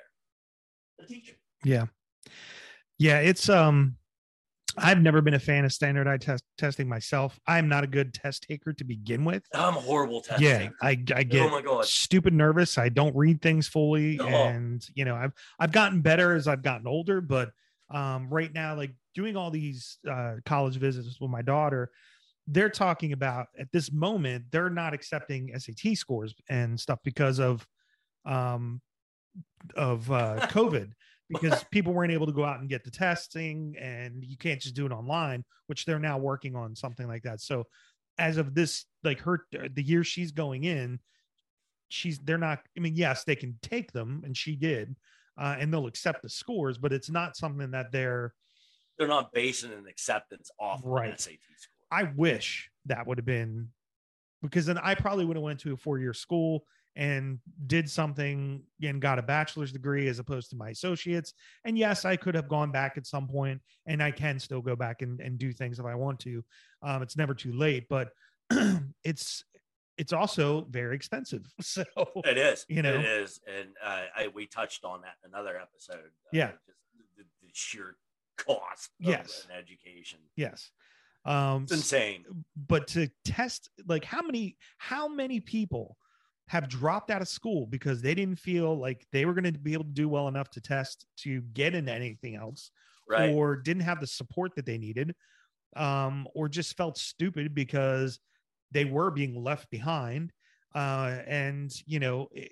The 1.01 1.07
teacher. 1.07 1.33
Yeah. 1.63 1.85
Yeah. 2.97 3.19
It's, 3.19 3.49
um, 3.49 3.97
I've 4.77 5.01
never 5.01 5.21
been 5.21 5.33
a 5.33 5.39
fan 5.39 5.65
of 5.65 5.73
standardized 5.73 6.21
test 6.21 6.43
testing 6.57 6.87
myself. 6.87 7.37
I'm 7.45 7.67
not 7.67 7.83
a 7.83 7.87
good 7.87 8.13
test 8.13 8.45
taker 8.47 8.71
to 8.71 8.83
begin 8.85 9.25
with. 9.25 9.43
I'm 9.53 9.75
a 9.75 9.79
horrible 9.81 10.21
test 10.21 10.41
yeah. 10.41 10.59
taker. 10.59 10.75
I, 10.81 10.89
I 11.13 11.19
Oh 11.19 11.23
get 11.23 11.51
my 11.51 11.61
god. 11.61 11.85
stupid 11.85 12.33
nervous. 12.33 12.77
I 12.77 12.87
don't 12.87 13.13
read 13.15 13.41
things 13.41 13.67
fully. 13.67 14.17
Oh. 14.19 14.27
And, 14.27 14.81
you 14.95 15.03
know, 15.03 15.15
I've, 15.15 15.33
I've 15.59 15.73
gotten 15.73 16.01
better 16.01 16.35
as 16.35 16.47
I've 16.47 16.63
gotten 16.63 16.87
older, 16.87 17.19
but, 17.19 17.51
um, 17.89 18.29
right 18.29 18.53
now, 18.53 18.75
like 18.77 18.93
doing 19.13 19.35
all 19.35 19.51
these, 19.51 19.97
uh, 20.09 20.35
college 20.45 20.77
visits 20.77 21.19
with 21.19 21.29
my 21.29 21.41
daughter, 21.41 21.91
they're 22.47 22.69
talking 22.69 23.11
about 23.11 23.47
at 23.59 23.69
this 23.73 23.91
moment, 23.91 24.45
they're 24.51 24.69
not 24.69 24.93
accepting 24.93 25.51
SAT 25.59 25.97
scores 25.97 26.33
and 26.49 26.79
stuff 26.79 26.99
because 27.03 27.39
of, 27.41 27.67
um, 28.25 28.79
of, 29.75 30.09
uh, 30.11 30.47
COVID 30.49 30.91
because 31.29 31.63
people 31.71 31.93
weren't 31.93 32.11
able 32.11 32.25
to 32.25 32.33
go 32.33 32.43
out 32.43 32.59
and 32.59 32.67
get 32.69 32.83
the 32.83 32.91
testing 32.91 33.75
and 33.79 34.23
you 34.23 34.35
can't 34.35 34.59
just 34.59 34.75
do 34.75 34.85
it 34.85 34.91
online, 34.91 35.45
which 35.67 35.85
they're 35.85 35.99
now 35.99 36.17
working 36.17 36.55
on 36.55 36.75
something 36.75 37.07
like 37.07 37.23
that. 37.23 37.39
So 37.39 37.65
as 38.17 38.37
of 38.37 38.53
this, 38.53 38.85
like 39.03 39.19
her, 39.21 39.45
the 39.51 39.81
year 39.81 40.03
she's 40.03 40.31
going 40.31 40.65
in, 40.65 40.99
she's, 41.87 42.19
they're 42.19 42.37
not, 42.37 42.59
I 42.77 42.81
mean, 42.81 42.95
yes, 42.95 43.23
they 43.23 43.35
can 43.35 43.57
take 43.61 43.93
them 43.93 44.23
and 44.25 44.35
she 44.35 44.55
did, 44.57 44.95
uh, 45.37 45.55
and 45.57 45.73
they'll 45.73 45.87
accept 45.87 46.21
the 46.21 46.29
scores, 46.29 46.77
but 46.77 46.91
it's 46.91 47.09
not 47.09 47.37
something 47.37 47.71
that 47.71 47.91
they're, 47.93 48.33
They're 48.97 49.07
not 49.07 49.31
basing 49.31 49.71
an 49.71 49.87
acceptance 49.87 50.51
off 50.59 50.79
of 50.79 50.85
Right. 50.85 51.11
an 51.11 51.17
SAT 51.17 51.39
score. 51.55 51.87
I 51.91 52.11
wish 52.15 52.69
that 52.87 53.07
would 53.07 53.17
have 53.17 53.25
been 53.25 53.69
because 54.41 54.65
then 54.65 54.77
I 54.77 54.95
probably 54.95 55.23
would 55.23 55.37
have 55.37 55.43
went 55.43 55.61
to 55.61 55.73
a 55.73 55.77
four-year 55.77 56.13
school 56.13 56.65
and 56.95 57.39
did 57.67 57.89
something 57.89 58.62
and 58.84 59.01
got 59.01 59.17
a 59.17 59.21
bachelor's 59.21 59.71
degree 59.71 60.08
as 60.10 60.19
opposed 60.19 60.49
to 60.49 60.56
my 60.56 60.69
associates. 60.69 61.34
And 61.65 61.77
yes, 61.77 62.04
I 62.06 62.15
could 62.17 62.36
have 62.36 62.47
gone 62.49 62.71
back 62.71 62.97
at 62.97 63.06
some 63.08 63.27
point 63.27 63.62
and 63.86 64.04
I 64.04 64.12
can 64.12 64.39
still 64.39 64.62
go 64.62 64.75
back 64.75 65.01
and, 65.01 65.19
and 65.21 65.38
do 65.38 65.54
things 65.54 65.80
if 65.80 65.86
I 65.86 65.95
want 65.95 66.19
to. 66.21 66.43
Um, 66.84 67.01
it's 67.01 67.15
never 67.15 67.34
too 67.34 67.54
late, 67.54 67.88
but 67.89 68.10
it's 69.04 69.43
it's 69.97 70.13
also 70.13 70.65
very 70.69 70.95
expensive. 70.95 71.45
So 71.62 71.84
It 72.25 72.38
is. 72.38 72.65
You 72.67 72.82
know? 72.82 72.95
it 72.99 73.06
is, 73.06 73.39
and 73.47 73.69
uh, 73.84 74.04
I 74.15 74.27
we 74.34 74.45
touched 74.47 74.84
on 74.84 75.01
that 75.01 75.15
in 75.23 75.32
another 75.34 75.58
episode. 75.60 75.95
uh, 76.25 76.30
Yeah. 76.32 76.51
just 76.65 76.80
the, 77.17 77.23
the 77.41 77.49
sheer 77.54 77.95
cost. 78.38 78.89
Of 79.04 79.10
Yes. 79.10 79.47
an 79.49 79.58
education. 79.58 80.19
yes. 80.36 80.71
Um 81.23 81.63
It's 81.63 81.71
insane. 81.73 82.25
but 82.56 82.88
to 82.88 83.10
test 83.23 83.69
like 83.88 84.04
how 84.04 84.23
many 84.23 84.58
how 84.77 85.08
many 85.08 85.39
people 85.39 85.95
have 86.47 86.67
dropped 86.67 87.10
out 87.12 87.21
of 87.21 87.27
school 87.27 87.65
because 87.65 88.01
they 88.01 88.13
didn't 88.13 88.38
feel 88.39 88.77
like 88.77 89.06
they 89.12 89.25
were 89.25 89.34
going 89.34 89.51
to 89.54 89.58
be 89.60 89.73
able 89.73 89.86
to 89.86 89.89
do 89.91 90.10
well 90.10 90.27
enough 90.27 90.49
to 90.49 90.60
test 90.62 91.06
to 91.17 91.41
get 91.54 91.73
into 91.75 91.91
anything 91.91 92.36
else 92.36 92.71
Right. 93.10 93.34
or 93.34 93.56
didn't 93.58 93.84
have 93.84 93.99
the 93.99 94.08
support 94.08 94.56
that 94.56 94.65
they 94.65 94.77
needed 94.77 95.13
um 95.75 96.27
or 96.36 96.47
just 96.49 96.75
felt 96.77 96.97
stupid 96.97 97.54
because 97.56 98.19
they 98.71 98.86
were 98.86 99.10
being 99.12 99.41
left 99.41 99.69
behind 99.69 100.32
uh 100.75 101.17
and 101.27 101.73
you 101.86 101.99
know 101.99 102.27
it, 102.34 102.51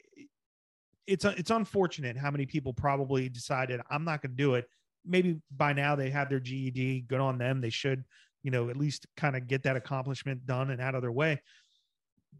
it's 1.08 1.26
it's 1.26 1.52
unfortunate 1.52 2.18
how 2.18 2.32
many 2.32 2.46
people 2.46 2.74
probably 2.74 3.30
decided 3.30 3.82
I'm 3.90 4.06
not 4.06 4.22
going 4.22 4.32
to 4.32 4.38
do 4.38 4.56
it 4.56 4.66
maybe 5.06 5.40
by 5.52 5.74
now 5.74 5.96
they 5.96 6.10
have 6.10 6.30
their 6.30 6.40
GED 6.40 7.02
good 7.08 7.20
on 7.20 7.38
them 7.38 7.62
they 7.62 7.70
should 7.70 8.04
you 8.44 8.52
know 8.52 8.70
at 8.70 8.78
least 8.78 9.06
kind 9.18 9.36
of 9.36 9.48
get 9.48 9.64
that 9.64 9.76
accomplishment 9.76 10.46
done 10.46 10.72
and 10.72 10.82
out 10.82 10.96
of 10.96 11.02
their 11.02 11.12
way 11.12 11.42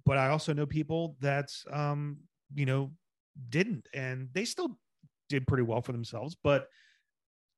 but 0.06 0.18
I 0.18 0.30
also 0.30 0.54
know 0.54 0.66
people 0.66 1.16
that 1.22 1.50
um 1.72 2.18
you 2.54 2.66
know 2.66 2.92
didn't 3.50 3.88
and 3.94 4.30
they 4.34 4.46
still 4.46 4.78
did 5.30 5.48
pretty 5.48 5.64
well 5.64 5.82
for 5.82 5.92
themselves 5.92 6.36
but 6.44 6.68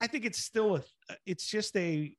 I 0.01 0.07
think 0.07 0.25
it's 0.25 0.39
still 0.39 0.77
a 0.77 0.81
it's 1.25 1.45
just 1.45 1.75
a 1.77 2.15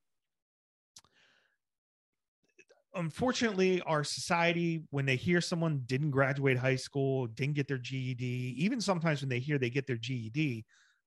unfortunately 2.95 3.81
our 3.81 4.03
society 4.03 4.83
when 4.91 5.05
they 5.05 5.15
hear 5.15 5.41
someone 5.41 5.81
didn't 5.85 6.11
graduate 6.11 6.57
high 6.57 6.75
school 6.75 7.27
didn't 7.27 7.55
get 7.55 7.67
their 7.67 7.77
ged 7.77 8.21
even 8.21 8.79
sometimes 8.79 9.21
when 9.21 9.29
they 9.29 9.39
hear 9.39 9.57
they 9.57 9.69
get 9.69 9.87
their 9.87 9.97
ged 9.97 10.63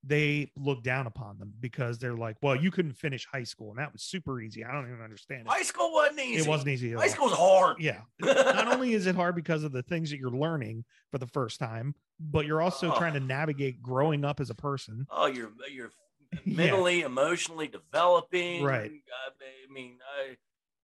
they 0.07 0.49
look 0.55 0.83
down 0.83 1.05
upon 1.07 1.37
them 1.37 1.53
because 1.59 1.97
they're 1.99 2.15
like 2.15 2.37
well 2.41 2.55
you 2.55 2.71
couldn't 2.71 2.93
finish 2.93 3.25
high 3.31 3.43
school 3.43 3.69
and 3.71 3.79
that 3.79 3.91
was 3.91 4.01
super 4.03 4.39
easy 4.39 4.63
i 4.63 4.71
don't 4.71 4.87
even 4.87 5.01
understand 5.01 5.41
it 5.41 5.47
High 5.47 5.63
school 5.63 5.91
wasn't 5.93 6.19
easy. 6.21 6.41
it 6.41 6.47
wasn't 6.47 6.69
easy 6.69 6.93
High 6.93 7.07
school's 7.07 7.33
hard. 7.33 7.77
yeah 7.79 8.01
not 8.21 8.67
only 8.67 8.93
is 8.93 9.05
it 9.07 9.15
hard 9.15 9.35
because 9.35 9.63
of 9.63 9.71
the 9.71 9.83
things 9.83 10.09
that 10.11 10.19
you're 10.19 10.31
learning 10.31 10.85
for 11.11 11.17
the 11.17 11.27
first 11.27 11.59
time 11.59 11.93
but 12.19 12.45
you're 12.45 12.61
also 12.61 12.91
Oh. 12.91 12.97
trying 12.97 13.13
to 13.13 13.19
navigate 13.19 13.81
growing 13.81 14.23
up 14.25 14.39
as 14.39 14.49
a 14.49 14.55
person 14.55 15.05
oh, 15.11 15.25
you're 15.27 15.51
you're 15.71 15.91
Yeah. 16.45 16.57
mentally, 16.57 17.01
emotionally 17.01 17.67
developing. 17.69 18.61
Right. 18.63 18.91
I 18.91 19.29
I 19.69 19.73
mean, 19.73 19.97
I, 20.19 20.35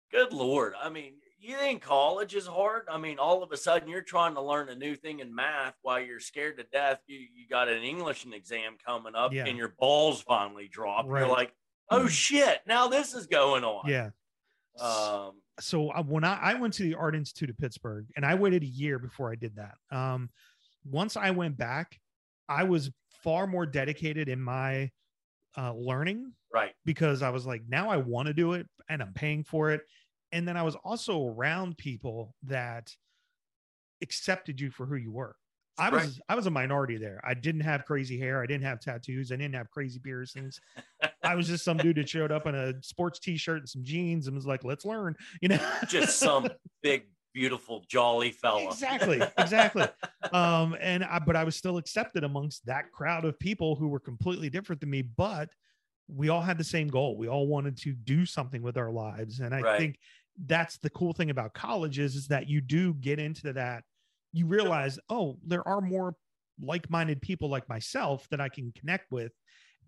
good 0.09 0.31
lord. 0.31 0.73
I 0.81 0.89
mean, 0.89 1.15
you 1.43 1.57
think 1.57 1.81
college 1.81 2.35
is 2.35 2.47
hard? 2.47 2.83
I 2.91 2.97
mean, 2.97 3.19
all 3.19 3.43
of 3.43 3.51
a 3.51 3.57
sudden 3.57 3.87
you're 3.89 4.01
trying 4.01 4.35
to 4.35 4.41
learn 4.41 4.69
a 4.69 4.75
new 4.75 4.95
thing 4.95 5.19
in 5.19 5.33
math 5.33 5.75
while 5.81 5.99
you're 5.99 6.19
scared 6.19 6.57
to 6.57 6.63
death. 6.71 6.99
You 7.07 7.19
you 7.19 7.47
got 7.49 7.67
an 7.69 7.83
English 7.83 8.25
exam 8.31 8.77
coming 8.85 9.15
up, 9.15 9.33
Yeah. 9.33 9.45
and 9.45 9.57
your 9.57 9.75
balls 9.79 10.21
finally 10.21 10.67
drop. 10.67 11.05
Right. 11.07 11.21
You're 11.21 11.29
like, 11.29 11.53
oh 11.89 12.07
shit! 12.07 12.59
Now 12.65 12.87
this 12.87 13.13
is 13.13 13.27
going 13.27 13.63
on. 13.63 13.89
yeah 13.89 14.09
Um. 14.79 15.33
so 15.59 15.91
when 16.03 16.23
I, 16.23 16.39
I 16.41 16.53
went 16.55 16.73
to 16.75 16.83
the 16.83 16.95
art 16.95 17.15
institute 17.15 17.49
of 17.51 17.57
pittsburgh 17.59 18.07
and 18.15 18.25
i 18.25 18.33
waited 18.33 18.63
a 18.63 18.67
year 18.67 18.97
before 18.97 19.31
i 19.31 19.35
did 19.35 19.55
that 19.57 19.75
um 19.95 20.31
once 20.83 21.15
i 21.15 21.29
went 21.29 21.55
back 21.57 21.99
i 22.49 22.63
was 22.63 22.89
far 23.23 23.45
more 23.45 23.67
dedicated 23.67 24.29
in 24.29 24.41
my 24.41 24.89
uh 25.57 25.73
learning 25.75 26.33
Right. 26.51 26.71
because 26.85 27.21
i 27.21 27.29
was 27.29 27.45
like 27.45 27.61
now 27.67 27.89
i 27.91 27.97
want 27.97 28.27
to 28.29 28.33
do 28.33 28.53
it 28.53 28.65
and 28.89 28.99
i'm 29.03 29.13
paying 29.13 29.43
for 29.43 29.69
it 29.69 29.81
and 30.33 30.47
then 30.47 30.57
i 30.57 30.61
was 30.63 30.75
also 30.83 31.27
around 31.27 31.77
people 31.77 32.35
that 32.43 32.93
accepted 34.01 34.59
you 34.59 34.69
for 34.71 34.85
who 34.85 34.95
you 34.95 35.11
were 35.11 35.35
I 35.79 35.89
was 35.89 36.03
Right. 36.03 36.19
I 36.29 36.35
was 36.35 36.45
a 36.45 36.51
minority 36.51 36.97
there. 36.97 37.19
I 37.23 37.33
didn't 37.33 37.61
have 37.61 37.83
crazy 37.83 38.19
hair. 38.19 38.43
I 38.43 38.45
didn't 38.45 38.63
have 38.63 38.79
tattoos. 38.79 39.31
I 39.31 39.37
didn't 39.37 39.55
have 39.55 39.71
crazy 39.71 39.97
piercings. 39.97 40.59
I 41.23 41.33
was 41.33 41.47
just 41.47 41.65
some 41.65 41.79
dude 41.79 41.95
that 41.97 42.07
showed 42.07 42.31
up 42.31 42.45
in 42.45 42.53
a 42.53 42.73
sports 42.83 43.17
t-shirt 43.17 43.57
and 43.57 43.67
some 43.67 43.83
jeans 43.83 44.27
and 44.27 44.35
was 44.35 44.45
like, 44.45 44.63
"Let's 44.63 44.85
learn," 44.85 45.15
you 45.41 45.49
know. 45.49 45.59
Just 45.87 46.19
some 46.19 46.47
big, 46.83 47.05
beautiful, 47.33 47.83
jolly 47.87 48.29
fella. 48.29 48.65
exactly, 48.69 49.23
exactly. 49.39 49.87
Um, 50.31 50.77
and 50.79 51.03
I, 51.03 51.17
but 51.17 51.35
I 51.35 51.43
was 51.43 51.55
still 51.55 51.77
accepted 51.77 52.23
amongst 52.23 52.67
that 52.67 52.91
crowd 52.91 53.25
of 53.25 53.39
people 53.39 53.75
who 53.75 53.87
were 53.87 53.99
completely 53.99 54.51
different 54.51 54.79
than 54.79 54.91
me. 54.91 55.01
But 55.01 55.49
we 56.07 56.29
all 56.29 56.41
had 56.41 56.59
the 56.59 56.63
same 56.63 56.87
goal. 56.87 57.17
We 57.17 57.29
all 57.29 57.47
wanted 57.47 57.77
to 57.77 57.93
do 57.93 58.27
something 58.27 58.61
with 58.61 58.77
our 58.77 58.91
lives, 58.91 59.39
and 59.39 59.55
I 59.55 59.61
Right. 59.61 59.77
think 59.79 59.97
that's 60.45 60.77
the 60.77 60.89
cool 60.89 61.13
thing 61.13 61.29
about 61.29 61.53
colleges 61.53 62.15
is 62.15 62.27
that 62.27 62.47
you 62.47 62.61
do 62.61 62.93
get 62.95 63.19
into 63.19 63.53
that. 63.53 63.83
You 64.31 64.47
realize, 64.47 64.99
oh, 65.09 65.37
there 65.45 65.67
are 65.67 65.81
more 65.81 66.15
like-minded 66.61 67.21
people 67.21 67.49
like 67.49 67.67
myself 67.69 68.27
that 68.29 68.41
I 68.41 68.49
can 68.49 68.71
connect 68.71 69.11
with 69.11 69.31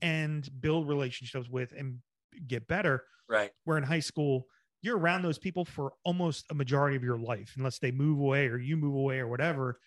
and 0.02 0.48
build 0.62 0.88
relationships 0.88 1.50
with 1.50 1.72
and 1.72 2.00
get 2.48 2.68
better 2.68 3.06
Right. 3.28 3.52
where 3.64 3.78
in 3.78 3.84
high 3.84 4.00
school 4.00 4.46
you're 4.82 4.98
around 4.98 5.24
those 5.24 5.40
people 5.40 5.66
for 5.66 5.94
almost 6.04 6.46
a 6.52 6.54
majority 6.54 6.96
of 6.96 7.04
your 7.04 7.18
life 7.18 7.54
unless 7.58 7.80
they 7.80 7.92
move 7.92 8.20
away 8.20 8.48
or 8.48 8.58
you 8.58 8.78
move 8.78 8.94
away 8.94 9.18
or 9.20 9.28
whatever 9.28 9.80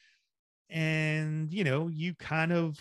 and 0.70 1.52
you 1.52 1.64
know 1.64 1.88
you 1.88 2.14
kind 2.14 2.52
of 2.52 2.78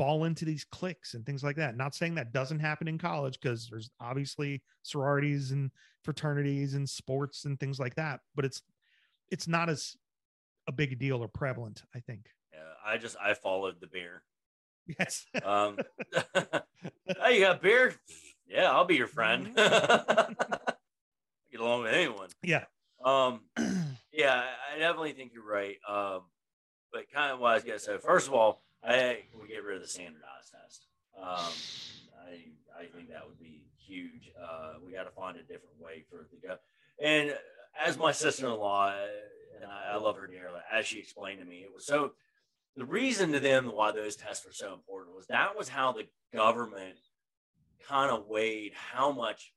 fall 0.00 0.24
into 0.24 0.46
these 0.46 0.64
cliques 0.64 1.12
and 1.12 1.26
things 1.26 1.44
like 1.44 1.56
that 1.56 1.76
not 1.76 1.94
saying 1.94 2.14
that 2.14 2.32
doesn't 2.32 2.58
happen 2.58 2.88
in 2.88 2.96
college 2.96 3.38
because 3.38 3.68
there's 3.68 3.90
obviously 4.00 4.62
sororities 4.82 5.50
and 5.50 5.70
fraternities 6.02 6.72
and 6.72 6.88
sports 6.88 7.44
and 7.44 7.60
things 7.60 7.78
like 7.78 7.94
that 7.94 8.20
but 8.34 8.46
it's 8.46 8.62
it's 9.30 9.46
not 9.46 9.68
as 9.68 9.96
a 10.66 10.72
big 10.72 10.98
deal 10.98 11.22
or 11.22 11.28
prevalent. 11.28 11.82
I 11.94 12.00
think. 12.00 12.26
Yeah, 12.52 12.60
I 12.84 12.96
just 12.98 13.16
I 13.22 13.34
followed 13.34 13.76
the 13.80 13.86
beer. 13.86 14.22
Yes. 14.98 15.26
Um, 15.44 15.78
hey, 17.22 17.34
you 17.34 17.40
got 17.40 17.62
beer? 17.62 17.94
Yeah, 18.46 18.70
I'll 18.70 18.84
be 18.84 18.96
your 18.96 19.06
friend. 19.06 19.54
Get 19.56 20.36
along 21.58 21.82
with 21.82 21.92
anyone. 21.92 22.28
yeah. 22.42 22.64
Um, 23.04 23.40
yeah, 24.12 24.44
I 24.74 24.78
definitely 24.78 25.12
think 25.12 25.32
you're 25.32 25.46
right. 25.46 25.76
Um, 25.88 26.22
but 26.92 27.10
kind 27.12 27.32
of 27.32 27.40
what 27.40 27.52
I 27.52 27.54
was 27.54 27.64
gonna 27.64 27.78
say. 27.78 27.98
First 27.98 28.28
of 28.28 28.34
all, 28.34 28.62
I 28.82 29.18
we 29.40 29.48
get 29.48 29.64
rid 29.64 29.76
of 29.76 29.82
the 29.82 29.88
standardized 29.88 30.52
test. 30.52 30.86
Um, 31.16 31.52
I 32.26 32.82
I 32.82 32.86
think 32.94 33.10
that 33.10 33.26
would 33.26 33.38
be 33.38 33.62
huge. 33.76 34.30
Uh, 34.40 34.74
we 34.84 34.92
got 34.92 35.04
to 35.04 35.10
find 35.10 35.36
a 35.36 35.42
different 35.42 35.80
way 35.80 36.04
for 36.10 36.22
it 36.22 36.30
to 36.30 36.46
go. 36.48 36.56
And 37.02 37.36
as 37.78 37.98
my 37.98 38.12
sister-in-law, 38.12 38.94
and 39.56 39.70
I, 39.70 39.94
I 39.94 39.96
love 39.96 40.16
her 40.16 40.26
dearly, 40.26 40.60
as 40.72 40.86
she 40.86 40.98
explained 40.98 41.40
to 41.40 41.46
me, 41.46 41.58
it 41.58 41.72
was 41.74 41.86
so. 41.86 42.12
The 42.76 42.84
reason 42.84 43.32
to 43.32 43.40
them 43.40 43.66
why 43.66 43.90
those 43.90 44.14
tests 44.16 44.46
were 44.46 44.52
so 44.52 44.72
important 44.72 45.16
was 45.16 45.26
that 45.26 45.58
was 45.58 45.68
how 45.68 45.92
the 45.92 46.06
government 46.32 46.94
kind 47.86 48.10
of 48.12 48.28
weighed 48.28 48.72
how 48.74 49.10
much 49.10 49.52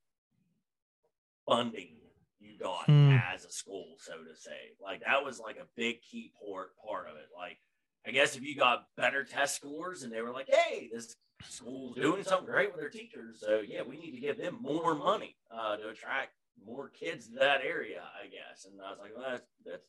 funding 1.48 1.98
you 2.40 2.58
got 2.58 2.86
Hmm. 2.86 3.12
as 3.32 3.46
a 3.46 3.52
school, 3.52 3.96
so 4.00 4.14
to 4.14 4.36
say. 4.36 4.72
Like 4.82 5.02
that 5.06 5.24
was 5.24 5.40
like 5.40 5.58
a 5.58 5.68
big 5.76 6.02
key 6.02 6.32
part 6.44 6.72
part 6.86 7.08
of 7.08 7.16
it. 7.18 7.28
Like 7.38 7.60
I 8.06 8.12
guess 8.12 8.36
if 8.36 8.44
you 8.44 8.56
got 8.56 8.88
better 8.98 9.24
test 9.24 9.56
scores 9.56 10.04
and 10.04 10.12
they 10.12 10.22
were 10.22 10.32
like, 10.32 10.50
hey, 10.50 10.90
this 10.94 11.16
school's 11.48 11.96
doing 11.96 12.24
something 12.24 12.46
great 12.46 12.72
with 12.72 12.80
their 12.80 12.90
teachers, 12.90 13.38
so 13.40 13.62
yeah, 13.66 13.82
we 13.82 13.98
need 13.98 14.12
to 14.12 14.22
give 14.22 14.38
them 14.38 14.58
more 14.62 14.96
money 14.96 15.36
uh, 15.54 15.78
to 15.78 15.90
attract 15.90 16.32
more 16.66 16.90
kids 16.90 17.28
to 17.28 17.36
that 17.36 17.62
area, 17.66 18.02
I 18.22 18.28
guess. 18.28 18.66
And 18.66 18.80
I 18.82 18.92
was 18.92 19.00
like, 19.00 19.12
well, 19.16 19.26
that's 19.32 19.48
that's 19.66 19.88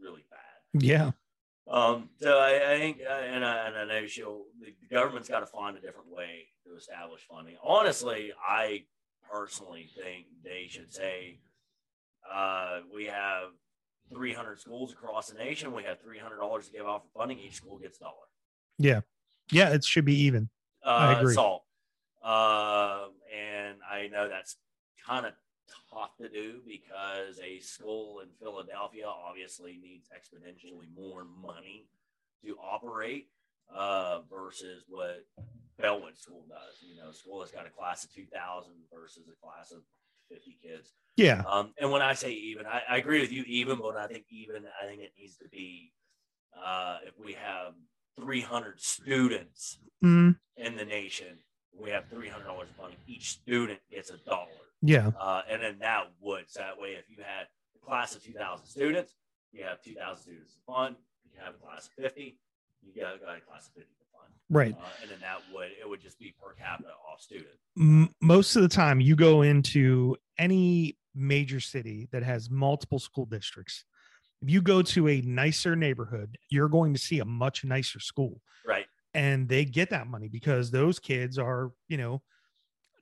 really 0.00 0.24
bad. 0.30 0.82
Yeah. 0.82 1.10
Um, 1.68 2.10
so 2.20 2.38
I, 2.38 2.74
I 2.74 2.78
think, 2.78 2.98
uh, 3.04 3.12
and, 3.12 3.44
I, 3.44 3.66
and 3.66 3.76
I 3.76 3.84
know 3.84 4.06
she'll, 4.06 4.44
the 4.60 4.72
government's 4.88 5.28
got 5.28 5.40
to 5.40 5.46
find 5.46 5.76
a 5.76 5.80
different 5.80 6.08
way 6.08 6.46
to 6.64 6.76
establish 6.76 7.22
funding. 7.28 7.56
Honestly, 7.60 8.32
I 8.46 8.84
personally 9.28 9.90
think 10.00 10.26
they 10.44 10.68
should 10.68 10.92
say, 10.92 11.40
uh, 12.32 12.82
we 12.94 13.06
have 13.06 13.48
300 14.12 14.60
schools 14.60 14.92
across 14.92 15.28
the 15.28 15.38
nation. 15.38 15.72
We 15.72 15.84
have 15.84 15.98
$300 16.02 16.66
to 16.66 16.72
give 16.72 16.86
out 16.86 17.02
for 17.04 17.20
funding. 17.20 17.38
Each 17.38 17.54
school 17.56 17.78
gets 17.78 17.98
a 17.98 18.00
dollar. 18.00 18.14
Yeah. 18.78 19.00
Yeah. 19.50 19.70
It 19.70 19.84
should 19.84 20.04
be 20.04 20.18
even. 20.22 20.48
Uh, 20.84 20.88
I 20.88 21.20
agree. 21.20 21.34
Salt. 21.34 21.62
Um, 22.22 23.12
and 23.34 23.76
I 23.90 24.08
know 24.10 24.28
that's 24.28 24.56
kind 25.06 25.26
of 25.26 25.32
tough 25.92 26.16
to 26.20 26.28
do 26.28 26.60
because 26.66 27.40
a 27.44 27.60
school 27.60 28.20
in 28.20 28.28
Philadelphia 28.40 29.06
obviously 29.06 29.78
needs 29.82 30.08
exponentially 30.08 30.86
more 30.96 31.24
money 31.24 31.86
to 32.44 32.56
operate 32.58 33.28
uh, 33.74 34.20
versus 34.30 34.84
what 34.88 35.24
Bellwood 35.78 36.16
School 36.16 36.44
does. 36.48 36.82
You 36.82 36.96
know, 36.96 37.10
a 37.10 37.14
school 37.14 37.40
that's 37.40 37.52
got 37.52 37.66
a 37.66 37.70
class 37.70 38.04
of 38.04 38.14
2,000 38.14 38.72
versus 38.92 39.24
a 39.28 39.46
class 39.46 39.72
of 39.72 39.82
50 40.30 40.58
kids. 40.62 40.92
Yeah. 41.16 41.42
Um, 41.48 41.72
and 41.80 41.90
when 41.90 42.02
I 42.02 42.12
say 42.14 42.32
even, 42.32 42.66
I, 42.66 42.82
I 42.88 42.96
agree 42.98 43.20
with 43.20 43.32
you, 43.32 43.42
even, 43.46 43.78
but 43.78 43.96
I 43.96 44.06
think 44.06 44.24
even, 44.30 44.64
I 44.82 44.86
think 44.86 45.00
it 45.00 45.12
needs 45.18 45.36
to 45.38 45.48
be 45.48 45.92
uh, 46.64 46.98
if 47.06 47.14
we 47.22 47.32
have 47.34 47.74
300 48.20 48.80
students 48.80 49.78
Mm, 50.04 50.36
in 50.58 50.76
the 50.76 50.84
nation, 50.84 51.38
we 51.72 51.88
have 51.90 52.04
$300 52.10 52.66
funding. 52.78 52.98
Each 53.06 53.30
student 53.30 53.80
gets 53.90 54.10
a 54.10 54.18
dollar. 54.18 54.48
yeah. 54.82 55.10
Uh, 55.18 55.40
and 55.50 55.62
then 55.62 55.78
that 55.80 56.12
would, 56.20 56.44
so 56.50 56.60
that 56.60 56.78
way, 56.78 56.90
if 56.90 57.08
you 57.08 57.16
had 57.24 57.46
a 57.74 57.84
class 57.86 58.14
of 58.14 58.22
2,000 58.22 58.66
students, 58.66 59.14
you 59.52 59.64
have 59.64 59.80
2,000 59.82 60.22
students 60.22 60.52
to 60.52 60.60
fund. 60.66 60.96
You 61.32 61.40
have 61.42 61.54
a 61.54 61.58
class 61.58 61.86
of 61.88 62.04
50, 62.04 62.38
you 62.82 63.00
got, 63.02 63.18
got 63.20 63.38
a 63.38 63.40
class 63.40 63.68
of 63.68 63.74
50 63.74 63.80
to 63.80 64.04
fund. 64.04 64.05
Right. 64.48 64.74
Uh, 64.74 64.84
and 65.02 65.10
then 65.10 65.18
that 65.20 65.40
would, 65.52 65.70
it 65.80 65.88
would 65.88 66.00
just 66.00 66.18
be 66.18 66.34
per 66.40 66.52
capita 66.54 66.90
off 67.10 67.20
student. 67.20 68.10
Most 68.20 68.56
of 68.56 68.62
the 68.62 68.68
time 68.68 69.00
you 69.00 69.16
go 69.16 69.42
into 69.42 70.16
any 70.38 70.96
major 71.14 71.60
city 71.60 72.08
that 72.12 72.22
has 72.22 72.50
multiple 72.50 72.98
school 72.98 73.24
districts 73.24 73.84
if 74.42 74.50
you 74.50 74.60
go 74.60 74.82
to 74.82 75.08
a 75.08 75.22
nicer 75.22 75.74
neighborhood 75.74 76.36
you're 76.50 76.68
going 76.68 76.92
to 76.92 77.00
see 77.00 77.20
a 77.20 77.24
much 77.24 77.64
nicer 77.64 77.98
school 77.98 78.42
Right. 78.66 78.84
and 79.14 79.48
they 79.48 79.64
get 79.64 79.88
that 79.90 80.06
money 80.08 80.28
because 80.28 80.70
those 80.70 80.98
kids 80.98 81.38
are 81.38 81.72
you 81.88 81.96
know 81.96 82.20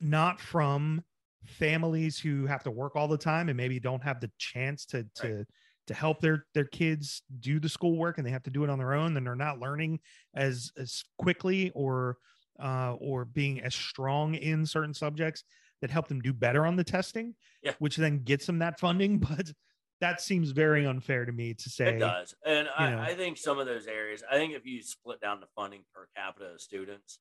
not 0.00 0.40
from 0.40 1.02
families 1.44 2.18
who 2.20 2.46
have 2.46 2.62
to 2.62 2.70
work 2.70 2.94
all 2.94 3.08
the 3.08 3.18
time 3.18 3.48
and 3.48 3.56
maybe 3.56 3.80
don't 3.80 4.02
have 4.04 4.20
the 4.20 4.30
chance 4.38 4.86
to 4.86 5.04
to 5.16 5.44
to 5.86 5.94
help 5.94 6.20
their 6.20 6.46
their 6.54 6.64
kids 6.64 7.22
do 7.40 7.60
the 7.60 7.68
schoolwork 7.68 8.18
and 8.18 8.26
they 8.26 8.30
have 8.30 8.42
to 8.44 8.50
do 8.50 8.64
it 8.64 8.70
on 8.70 8.78
their 8.78 8.94
own 8.94 9.16
and 9.16 9.26
they're 9.26 9.34
not 9.34 9.58
learning 9.58 10.00
as 10.34 10.70
as 10.78 11.04
quickly 11.18 11.70
or 11.74 12.16
uh, 12.62 12.94
or 13.00 13.24
being 13.24 13.60
as 13.60 13.74
strong 13.74 14.34
in 14.34 14.64
certain 14.64 14.94
subjects 14.94 15.44
that 15.80 15.90
help 15.90 16.08
them 16.08 16.20
do 16.20 16.32
better 16.32 16.64
on 16.66 16.76
the 16.76 16.84
testing 16.84 17.34
Yeah. 17.62 17.72
which 17.78 17.96
then 17.96 18.22
gets 18.24 18.46
them 18.46 18.58
that 18.60 18.78
funding 18.78 19.18
but 19.36 19.52
that 20.00 20.20
seems 20.20 20.50
very 20.50 20.86
unfair 20.86 21.24
to 21.24 21.32
me 21.32 21.54
to 21.54 21.70
say 21.70 21.96
It 21.96 21.98
does. 22.00 22.34
And 22.44 22.68
I, 22.76 22.90
know. 22.90 22.98
I 22.98 23.14
think 23.14 23.38
some 23.38 23.58
of 23.58 23.66
those 23.66 23.86
areas, 23.86 24.22
I 24.30 24.34
think 24.36 24.52
if 24.52 24.66
you 24.66 24.82
split 24.82 25.20
down 25.20 25.40
the 25.40 25.46
funding 25.54 25.82
per 25.94 26.08
capita 26.16 26.46
of 26.54 26.60
students, 26.60 27.20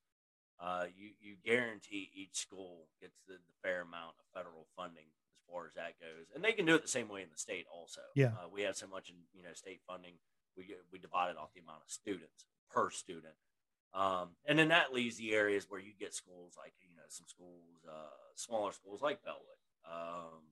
uh, 0.60 0.86
you, 0.96 1.12
you 1.22 1.36
guarantee 1.46 2.10
each 2.16 2.36
school 2.36 2.88
gets 3.00 3.16
the, 3.28 3.34
the 3.34 3.54
fair 3.62 3.82
amount 3.82 4.16
of 4.20 4.26
federal 4.34 4.68
funding 4.76 5.06
far 5.54 5.70
as 5.70 5.74
that 5.78 6.00
goes. 6.02 6.26
And 6.34 6.44
they 6.44 6.52
can 6.54 6.66
do 6.66 6.74
it 6.74 6.82
the 6.82 6.88
same 6.90 7.08
way 7.08 7.22
in 7.22 7.30
the 7.32 7.38
state 7.38 7.66
also. 7.70 8.02
Yeah. 8.16 8.34
Uh, 8.34 8.50
we 8.52 8.64
have 8.64 8.76
so 8.76 8.88
much 8.88 9.10
in, 9.10 9.16
you 9.34 9.44
know, 9.44 9.54
state 9.54 9.82
funding, 9.86 10.18
we, 10.58 10.74
we 10.92 10.98
divide 10.98 11.30
it 11.30 11.38
off 11.38 11.54
the 11.54 11.62
amount 11.62 11.86
of 11.86 11.92
students 11.92 12.46
per 12.74 12.90
student. 12.90 13.38
Um, 13.94 14.30
and 14.50 14.58
then 14.58 14.70
that 14.70 14.92
leaves 14.92 15.18
the 15.18 15.34
areas 15.34 15.70
where 15.70 15.80
you 15.80 15.94
get 15.94 16.16
schools 16.16 16.58
like, 16.58 16.74
you 16.82 16.98
know, 16.98 17.06
some 17.10 17.28
schools, 17.30 17.86
uh, 17.88 18.18
smaller 18.34 18.74
schools 18.74 19.04
like 19.06 19.22
Bellwood, 19.22 19.62
um, 19.86 20.50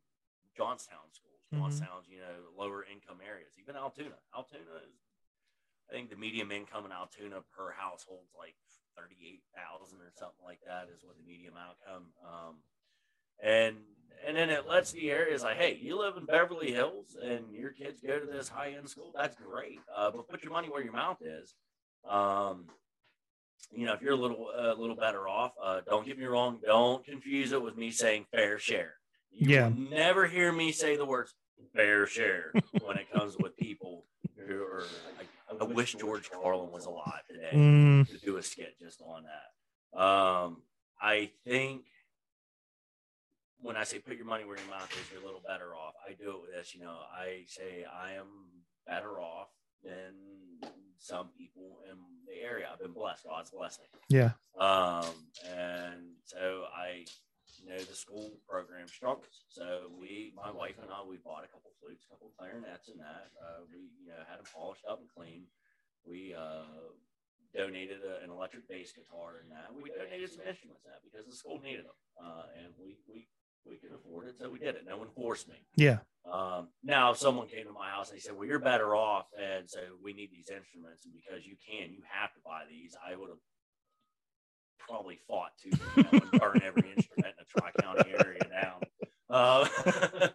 Johnstown 0.55 1.09
schools, 1.11 1.41
Mhm. 1.51 1.57
Johnstown's, 1.57 2.07
you 2.07 2.19
know, 2.19 2.53
lower 2.55 2.85
income 2.85 3.19
areas, 3.25 3.57
even 3.57 3.75
Altoona. 3.75 4.21
Altoona 4.35 4.85
is, 4.85 5.01
I 5.89 5.93
think 5.93 6.11
the 6.11 6.15
medium 6.15 6.51
income 6.51 6.85
in 6.85 6.91
Altoona 6.91 7.41
per 7.41 7.71
household's 7.71 8.33
like 8.37 8.55
38,000 8.95 9.99
or 10.01 10.11
something 10.13 10.45
like 10.45 10.61
that 10.67 10.89
is 10.89 11.03
what 11.03 11.17
the 11.17 11.23
medium 11.23 11.55
outcome. 11.57 12.13
Um, 12.23 12.63
and, 13.41 13.77
and 14.27 14.37
then 14.37 14.49
it 14.49 14.67
lets 14.67 14.91
the 14.91 15.09
areas 15.11 15.43
like, 15.43 15.57
hey, 15.57 15.77
you 15.81 15.97
live 15.97 16.15
in 16.17 16.25
Beverly 16.25 16.71
Hills 16.71 17.15
and 17.21 17.51
your 17.51 17.71
kids 17.71 18.01
go 18.01 18.19
to 18.19 18.25
this 18.25 18.47
high 18.49 18.73
end 18.77 18.87
school. 18.89 19.11
That's 19.15 19.35
great. 19.35 19.79
Uh, 19.95 20.11
but 20.11 20.27
put 20.29 20.43
your 20.43 20.53
money 20.53 20.69
where 20.69 20.83
your 20.83 20.93
mouth 20.93 21.17
is. 21.21 21.55
Um, 22.07 22.65
you 23.73 23.85
know, 23.85 23.93
if 23.93 24.01
you're 24.01 24.13
a 24.13 24.17
little 24.17 24.49
a 24.55 24.73
little 24.75 24.95
better 24.95 25.27
off, 25.27 25.53
uh, 25.63 25.81
don't 25.87 26.05
get 26.05 26.17
me 26.17 26.25
wrong. 26.25 26.59
Don't 26.65 27.05
confuse 27.05 27.51
it 27.51 27.61
with 27.61 27.77
me 27.77 27.91
saying 27.91 28.25
fair 28.31 28.59
share. 28.59 28.95
You 29.31 29.47
Yeah. 29.49 29.71
never 29.75 30.27
hear 30.27 30.51
me 30.51 30.71
say 30.71 30.97
the 30.97 31.05
words 31.05 31.33
fair 31.75 32.05
share 32.05 32.53
when 32.85 32.97
it 32.97 33.11
comes 33.11 33.37
with 33.37 33.55
people 33.55 34.05
who 34.47 34.61
are. 34.63 34.89
I, 35.19 35.55
I 35.59 35.63
wish 35.65 35.95
George 35.95 36.29
Carlin 36.31 36.71
was 36.71 36.85
alive 36.85 37.21
today 37.29 37.55
Mm, 37.55 38.07
to 38.09 38.17
do 38.17 38.37
a 38.37 38.43
skit 38.43 38.77
just 38.79 39.01
on 39.01 39.23
that. 39.23 39.99
Um, 39.99 40.63
I 41.01 41.31
think 41.45 41.83
when 43.61 43.75
I 43.75 43.83
say 43.83 43.99
put 43.99 44.15
your 44.17 44.25
money 44.25 44.43
where 44.45 44.57
your 44.57 44.69
mouth 44.69 44.91
is, 44.91 45.11
you're 45.11 45.21
a 45.21 45.25
little 45.25 45.41
better 45.47 45.75
off. 45.75 45.93
I 46.07 46.13
do 46.13 46.31
it 46.31 46.41
with 46.41 46.51
this. 46.51 46.73
You 46.73 46.81
know, 46.81 46.97
I 47.13 47.43
say 47.47 47.85
I 47.85 48.13
am 48.13 48.27
better 48.87 49.19
off 49.19 49.49
than 49.83 50.13
some 50.99 51.29
people 51.37 51.79
in 51.89 51.97
the 52.27 52.41
area. 52.41 52.69
I've 52.71 52.79
been 52.79 52.93
blessed. 52.93 53.25
God's 53.25 53.51
blessed 53.51 53.81
me. 53.81 53.99
yeah 54.09 54.31
Um, 54.57 55.05
and 55.49 56.01
so 56.25 56.65
I 56.75 57.05
you 57.61 57.69
know 57.69 57.77
the 57.77 57.93
school 57.95 58.31
program 58.49 58.87
struggles. 58.87 59.45
So 59.49 59.93
we, 59.99 60.33
my 60.35 60.49
wife 60.51 60.77
and 60.81 60.89
I, 60.89 61.05
we 61.05 61.17
bought 61.17 61.45
a 61.45 61.51
couple 61.53 61.69
flutes, 61.81 62.05
a 62.05 62.09
couple 62.09 62.31
clarinets, 62.37 62.89
and 62.89 62.99
that 62.99 63.29
uh, 63.37 63.61
we, 63.69 63.89
you 64.01 64.09
know, 64.09 64.21
had 64.29 64.39
them 64.41 64.49
polished 64.49 64.85
up 64.89 64.97
and 64.99 65.09
clean. 65.09 65.45
We 66.05 66.33
uh, 66.33 66.65
donated 67.53 68.01
a, 68.01 68.23
an 68.23 68.31
electric 68.33 68.65
bass 68.69 68.93
guitar 68.93 69.41
and 69.41 69.51
that. 69.53 69.69
We 69.73 69.93
donated 69.93 70.29
some 70.33 70.41
instruments 70.47 70.81
that 70.89 71.05
because 71.05 71.29
the 71.29 71.35
school 71.37 71.61
needed 71.61 71.85
them, 71.85 71.99
uh, 72.17 72.45
and 72.57 72.73
we 72.81 72.97
we 73.05 73.29
we 73.67 73.77
could 73.77 73.91
afford 73.93 74.27
it, 74.27 74.35
so 74.39 74.49
we 74.49 74.59
did 74.59 74.75
it. 74.75 74.85
No 74.87 74.97
one 74.97 75.07
forced 75.15 75.47
me. 75.47 75.55
yeah 75.75 75.99
Um, 76.31 76.69
now, 76.83 77.11
if 77.11 77.17
someone 77.17 77.47
came 77.47 77.65
to 77.65 77.73
my 77.73 77.89
house 77.89 78.09
and 78.09 78.17
they 78.17 78.21
said, 78.21 78.35
"Well, 78.35 78.45
you're 78.45 78.59
better 78.59 78.95
off," 78.95 79.25
and 79.39 79.69
so 79.69 79.79
we 80.03 80.13
need 80.13 80.31
these 80.31 80.49
instruments, 80.49 81.05
and 81.05 81.13
because 81.13 81.45
you 81.45 81.55
can, 81.55 81.91
you 81.91 82.01
have 82.09 82.33
to 82.33 82.39
buy 82.45 82.63
these. 82.69 82.95
I 83.05 83.15
would 83.15 83.29
have 83.29 83.39
probably 84.77 85.19
fought 85.27 85.51
to 85.63 85.69
burn 86.39 86.61
every 86.65 86.91
instrument 86.91 87.33
in 87.37 87.45
the 87.45 87.45
Tri 87.47 87.71
County 87.81 88.11
area 88.11 88.41
down. 88.49 88.81
Uh, 89.29 89.67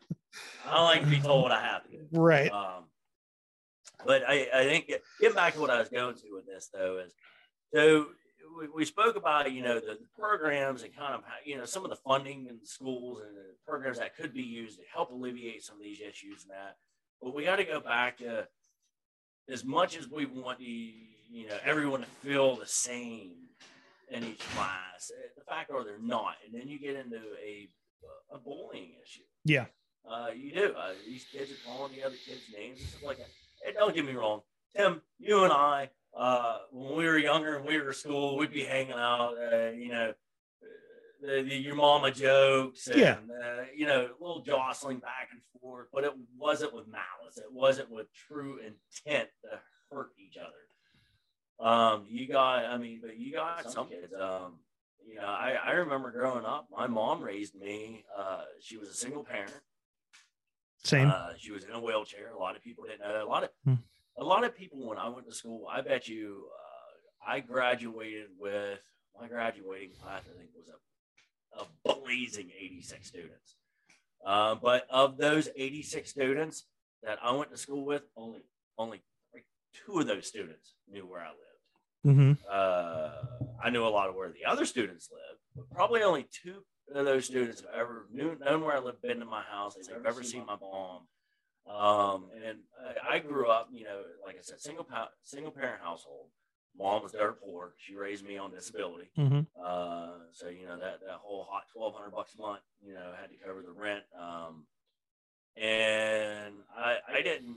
I 0.66 0.74
don't 0.74 0.85
like 0.85 1.01
to 1.03 1.07
be 1.07 1.20
told 1.20 1.43
what 1.43 1.53
I 1.53 1.61
have 1.62 1.85
to 1.85 1.91
do. 1.91 2.07
right 2.12 2.51
Um, 2.51 2.85
but 4.05 4.22
I, 4.27 4.49
I 4.55 4.64
think 4.64 4.91
get 5.20 5.35
back 5.35 5.55
to 5.55 5.61
what 5.61 5.70
I 5.70 5.79
was 5.79 5.89
going 5.89 6.14
to 6.14 6.22
with 6.33 6.47
this 6.47 6.68
though 6.72 6.99
is 7.05 7.12
so 7.74 8.07
we, 8.59 8.69
we 8.75 8.85
spoke 8.85 9.17
about 9.17 9.51
you 9.53 9.63
know 9.63 9.75
the, 9.77 9.99
the 10.01 10.09
programs 10.19 10.83
and 10.83 10.95
kind 10.97 11.15
of 11.15 11.23
how, 11.25 11.35
you 11.45 11.57
know 11.57 11.65
some 11.65 11.85
of 11.85 11.91
the 11.91 11.97
funding 11.97 12.47
in 12.49 12.59
schools 12.65 13.21
and 13.27 13.37
the 13.37 13.45
programs 13.67 13.99
that 13.99 14.17
could 14.17 14.33
be 14.33 14.43
used 14.43 14.79
to 14.79 14.85
help 14.93 15.11
alleviate 15.11 15.63
some 15.65 15.77
of 15.77 15.83
these 15.83 16.01
issues 16.01 16.43
and 16.43 16.51
that. 16.51 16.77
but 17.23 17.35
we 17.35 17.45
got 17.45 17.57
to 17.57 17.65
go 17.65 17.81
back 17.81 18.19
to 18.19 18.47
as 19.49 19.65
much 19.65 19.97
as 19.97 20.09
we 20.11 20.27
want 20.27 20.61
you, 20.61 20.93
you 21.31 21.47
know, 21.49 21.57
everyone 21.65 22.01
to 22.01 22.07
feel 22.25 22.57
the 22.57 22.67
same 22.67 23.33
in 24.11 24.25
each 24.25 24.41
class. 24.55 25.11
eh, 25.17 25.29
The 25.37 25.45
fact 25.45 25.71
are 25.71 25.85
they're 25.85 25.99
not, 26.01 26.35
and 26.45 26.55
then 26.55 26.69
you 26.69 26.79
get 26.79 26.97
into 26.97 27.17
a 27.45 27.69
a 28.33 28.39
bullying 28.39 28.93
issue. 29.03 29.23
Yeah. 29.45 29.67
Uh, 30.09 30.29
you 30.35 30.53
do. 30.53 30.73
Uh, 30.79 30.93
these 31.05 31.25
kids 31.33 31.51
are 31.51 31.57
calling 31.67 31.93
the 31.97 32.05
other 32.05 32.15
kids 32.25 32.41
names 32.57 32.79
and 32.81 32.89
stuff 32.89 33.03
like 33.05 33.17
that. 33.19 33.29
And 33.67 33.75
don't 33.75 33.95
get 33.95 34.05
me 34.05 34.13
wrong, 34.13 34.43
Tim. 34.77 35.01
You 35.19 35.43
and 35.45 35.53
I, 35.53 35.91
uh, 36.17 36.59
when 36.73 36.97
we 36.97 37.05
were 37.07 37.19
younger 37.19 37.57
and 37.57 37.67
we 37.67 37.79
were 37.81 37.91
at 37.91 37.97
school, 37.97 38.37
we'd 38.37 38.53
be 38.53 38.64
hanging 38.64 38.93
out. 38.95 39.35
Uh, 39.53 39.71
you 39.71 39.89
know, 39.91 40.11
uh, 40.62 41.27
the, 41.27 41.43
the, 41.43 41.57
your 41.57 41.75
mama 41.75 42.11
jokes. 42.11 42.87
And, 42.89 42.99
Yeah. 42.99 43.17
Uh, 43.45 43.64
you 43.75 43.87
know, 43.87 44.09
a 44.09 44.25
little 44.25 44.43
jostling 44.43 44.99
back 44.99 45.29
and 45.33 45.41
forth, 45.61 45.89
but 45.93 46.05
it 46.05 46.12
wasn't 46.39 46.75
with 46.75 46.87
malice. 46.89 47.37
It 47.37 47.53
wasn't 47.53 47.91
with 47.91 48.07
true 48.29 48.59
intent 48.59 49.29
to 49.43 49.61
hurt 49.91 50.11
each 50.19 50.37
other. 50.39 51.69
Um, 51.69 52.07
you 52.09 52.29
got. 52.29 52.64
I 52.67 52.77
mean, 52.77 53.01
but 53.03 53.17
you 53.19 53.33
got 53.33 53.71
some 53.71 53.89
kids. 53.89 54.12
Um, 54.12 54.59
you 55.09 55.14
know, 55.14 55.27
I, 55.27 55.53
I 55.64 55.71
remember 55.73 56.11
growing 56.11 56.45
up, 56.45 56.67
my 56.71 56.87
mom 56.87 57.23
raised 57.23 57.55
me. 57.55 58.05
Uh, 58.17 58.43
she 58.61 58.77
was 58.77 58.89
a 58.89 58.95
single 58.95 59.23
parent. 59.25 59.53
Same. 60.85 61.11
Uh, 61.11 61.31
she 61.39 61.53
was 61.53 61.64
in 61.64 61.71
a 61.71 61.81
wheelchair. 61.81 62.31
A 62.31 62.39
lot 62.39 62.57
of 62.57 62.62
people 62.62 62.85
didn't 62.85 63.01
know 63.01 63.12
that. 63.12 63.23
A 63.23 63.27
lot 63.27 63.45
of 63.45 63.51
Hmm. 63.64 63.75
A 64.19 64.25
lot 64.25 64.45
of 64.45 64.57
people 64.57 64.87
when 64.87 64.99
I 64.99 65.09
went 65.09 65.27
to 65.29 65.35
school, 65.35 65.67
I 65.71 65.81
bet 65.83 66.09
you 66.09 66.47
uh, 66.55 67.31
I 67.33 67.41
graduated 67.41 68.29
with 68.39 68.81
my 69.21 69.29
graduating 69.29 69.91
class. 70.01 70.23
I 70.25 70.37
think 70.39 70.51
was 70.57 70.71
a, 70.71 71.62
a 71.62 71.95
blazing 71.95 72.51
86 72.59 73.07
students. 73.07 73.57
Uh, 74.25 74.55
but 74.57 74.87
of 74.91 75.17
those 75.19 75.49
86 75.57 76.09
students 76.11 76.67
that 77.03 77.19
I 77.23 77.33
went 77.33 77.51
to 77.51 77.57
school 77.57 77.85
with, 77.85 78.03
only 78.17 78.41
only 78.79 79.03
two 79.87 79.99
of 80.01 80.07
those 80.07 80.27
students 80.27 80.75
knew 80.91 81.07
where 81.07 81.21
I 81.21 81.29
lived. 81.29 82.19
hmm 82.19 82.33
Uh, 82.51 83.11
I 83.62 83.71
knew 83.71 83.87
a 83.87 83.89
lot 83.89 84.09
of 84.09 84.14
where 84.14 84.31
the 84.31 84.45
other 84.45 84.64
students 84.64 85.09
lived, 85.12 85.41
but 85.55 85.71
probably 85.71 86.03
only 86.03 86.27
two 86.43 86.62
of 86.95 87.05
those 87.05 87.25
students 87.27 87.61
have 87.62 87.71
ever 87.75 88.07
knew, 88.12 88.37
known 88.39 88.62
where 88.62 88.77
I 88.77 88.81
lived, 88.81 89.03
been 89.03 89.19
to 89.21 89.25
my 89.27 89.43
house, 89.43 89.75
they've 89.77 90.05
ever 90.07 90.23
seen 90.23 90.45
my 90.47 90.57
mom. 90.61 91.07
Um, 91.69 92.27
and 92.47 92.59
I, 93.11 93.17
I 93.17 93.19
grew 93.19 93.49
up, 93.49 93.69
you 93.73 93.85
know, 93.85 94.03
like 94.25 94.37
I 94.37 94.43
said, 94.43 94.61
single 94.61 94.87
single 95.23 95.51
parent 95.51 95.81
household. 95.83 96.29
Mom 96.79 97.03
was 97.03 97.12
dirt 97.12 97.41
poor. 97.43 97.73
She 97.79 97.95
raised 97.97 98.25
me 98.25 98.37
on 98.37 98.51
disability. 98.51 99.11
hmm 99.17 99.41
Uh, 99.62 100.11
so 100.33 100.49
you 100.49 100.67
know 100.67 100.79
that 100.79 101.01
that 101.01 101.19
whole 101.23 101.47
hot 101.51 101.62
twelve 101.75 101.95
hundred 101.95 102.11
bucks 102.11 102.35
a 102.39 102.41
month, 102.43 102.61
you 102.85 102.93
know, 102.95 103.12
had 103.21 103.31
to 103.31 103.37
cover 103.45 103.62
the 103.62 103.73
rent. 103.73 104.05
Um, 104.21 104.67
and 105.57 106.55
I 106.77 106.99
I 107.09 107.23
didn't 107.23 107.57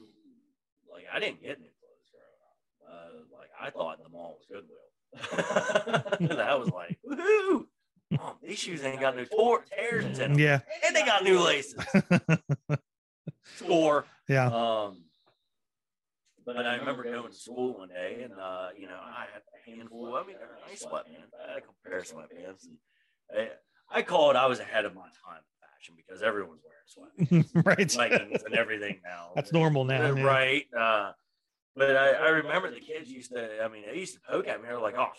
like 0.91 1.05
I 1.14 1.20
didn't 1.20 1.41
get 1.41 1.60
new 1.60 1.68
clothes 1.80 2.10
growing 2.14 2.41
up. 2.47 2.57
Uh, 2.89 3.38
like 3.38 3.49
I 3.62 3.70
thought 3.72 4.01
the 4.01 4.10
mall 4.10 4.38
was 4.39 4.45
Goodwill. 4.47 6.39
I 6.39 6.55
was 6.55 6.70
like, 6.70 6.97
woohoo! 7.05 7.66
Mom, 8.12 8.36
these 8.41 8.57
shoes 8.60 8.84
ain't 8.84 9.01
got 9.01 9.16
no 9.18 9.26
tor- 9.26 9.66
tears 9.78 10.05
in 10.20 10.32
them, 10.32 10.39
Yeah. 10.39 10.60
and 10.88 10.95
they 10.95 11.03
got 11.05 11.24
new 11.24 11.39
laces. 11.39 11.76
Score. 13.55 14.05
Yeah. 14.27 14.47
Um, 14.47 15.03
but 16.45 16.65
I 16.65 16.77
remember 16.77 17.03
going 17.03 17.32
to 17.32 17.38
school 17.38 17.77
one 17.77 17.89
day, 17.89 18.21
and 18.23 18.34
uh, 18.34 18.69
you 18.77 18.88
know, 18.88 18.95
I 18.95 19.25
had 19.32 19.41
a 19.55 19.69
handful. 19.69 20.15
I 20.15 20.25
mean, 20.25 20.36
they're 20.39 20.49
nice 20.67 20.84
sweatpants. 20.84 21.32
I 21.47 21.53
had 21.53 21.61
a 21.63 21.89
pair 21.89 21.99
of 21.99 22.05
sweatpants, 22.07 22.65
and 22.65 23.49
I, 23.91 23.97
I 23.99 24.01
call 24.01 24.32
it 24.32 24.36
I 24.36 24.47
was 24.47 24.59
ahead 24.59 24.86
of 24.86 24.95
my 24.95 25.01
time 25.01 25.38
in 25.41 25.67
fashion 25.67 25.95
because 25.95 26.23
everyone's 26.23 26.61
wearing 26.65 27.43
sweatpants, 27.53 27.65
right. 27.65 27.95
leggings, 27.95 28.43
and 28.43 28.55
everything 28.55 28.99
now. 29.03 29.32
That's 29.36 29.53
normal 29.53 29.84
now. 29.86 30.15
Yeah. 30.15 30.23
right? 30.23 30.65
Uh, 30.75 31.11
but 31.75 31.95
I, 31.95 32.09
I 32.13 32.30
remember 32.30 32.71
the 32.71 32.80
kids 32.80 33.09
used 33.11 33.32
to. 33.34 33.63
I 33.63 33.67
mean, 33.67 33.84
they 33.91 33.99
used 33.99 34.15
to 34.15 34.21
poke 34.21 34.47
at 34.47 34.59
me. 34.61 34.67
They're 34.67 34.80
like, 34.80 34.95
"Oh, 34.97 35.09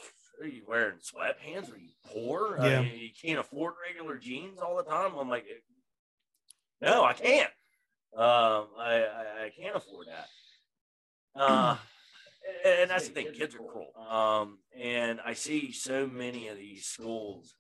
are 0.42 0.46
you 0.46 0.62
wearing 0.66 0.96
sweatpants? 0.98 1.72
Are 1.72 1.78
you 1.78 1.90
poor? 2.12 2.58
I 2.61 2.68
Yeah. 2.70 2.82
mean, 2.82 2.98
you 2.98 3.11
can't 3.22 3.38
afford 3.38 3.74
regular 3.88 4.16
jeans 4.18 4.58
all 4.58 4.76
the 4.76 4.82
time." 4.82 5.12
I'm 5.16 5.28
like, 5.28 5.46
"No, 6.80 7.04
I 7.04 7.12
can't. 7.12 7.50
Um, 8.16 8.66
I, 8.78 9.04
I, 9.04 9.44
I 9.46 9.50
can't 9.61 9.76
afford 9.76 10.06
that." 10.08 11.40
Uh, 11.40 11.76
and, 12.64 12.90
that's 12.90 13.08
the 13.08 13.14
thing. 13.14 13.32
Kids 13.32 13.54
are 13.54 13.58
cruel. 13.58 13.92
Um, 14.08 14.58
and 14.78 15.20
I 15.24 15.34
see 15.34 15.72
so 15.72 16.06
many 16.06 16.48
of 16.48 16.56
these 16.56 16.86
schools 16.86 17.54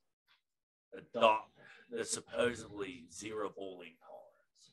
adopt 0.96 1.50
the 1.90 2.04
supposedly 2.04 3.04
zero 3.12 3.52
bullying 3.56 3.94
tolerance. 4.00 4.72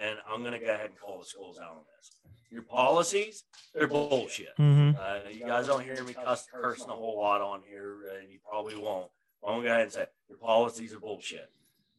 And 0.00 0.18
I'm 0.30 0.40
going 0.40 0.58
to 0.58 0.64
go 0.64 0.72
ahead 0.72 0.86
and 0.90 0.98
call 0.98 1.18
the 1.20 1.24
schools 1.26 1.58
out 1.58 1.70
on 1.70 1.82
this. 1.98 2.12
Your 2.50 2.62
policies, 2.62 3.44
they're 3.74 3.88
bullshit. 3.88 4.52
hmm 4.56 4.90
Uh, 4.98 5.20
you 5.30 5.46
guys 5.46 5.66
don't 5.66 5.82
hear 5.82 6.04
me 6.04 6.12
cuss, 6.12 6.46
cursing 6.52 6.90
a 6.90 6.92
whole 6.92 7.18
lot 7.18 7.40
on 7.40 7.62
here, 7.66 8.00
and 8.18 8.30
you 8.30 8.38
probably 8.46 8.76
won't. 8.76 9.10
I'm 9.42 9.54
going 9.54 9.62
to 9.62 9.68
go 9.68 9.72
ahead 9.72 9.82
and 9.84 9.92
say 9.92 10.06
your 10.28 10.38
policies 10.38 10.92
are 10.92 11.00
bullshit. 11.00 11.50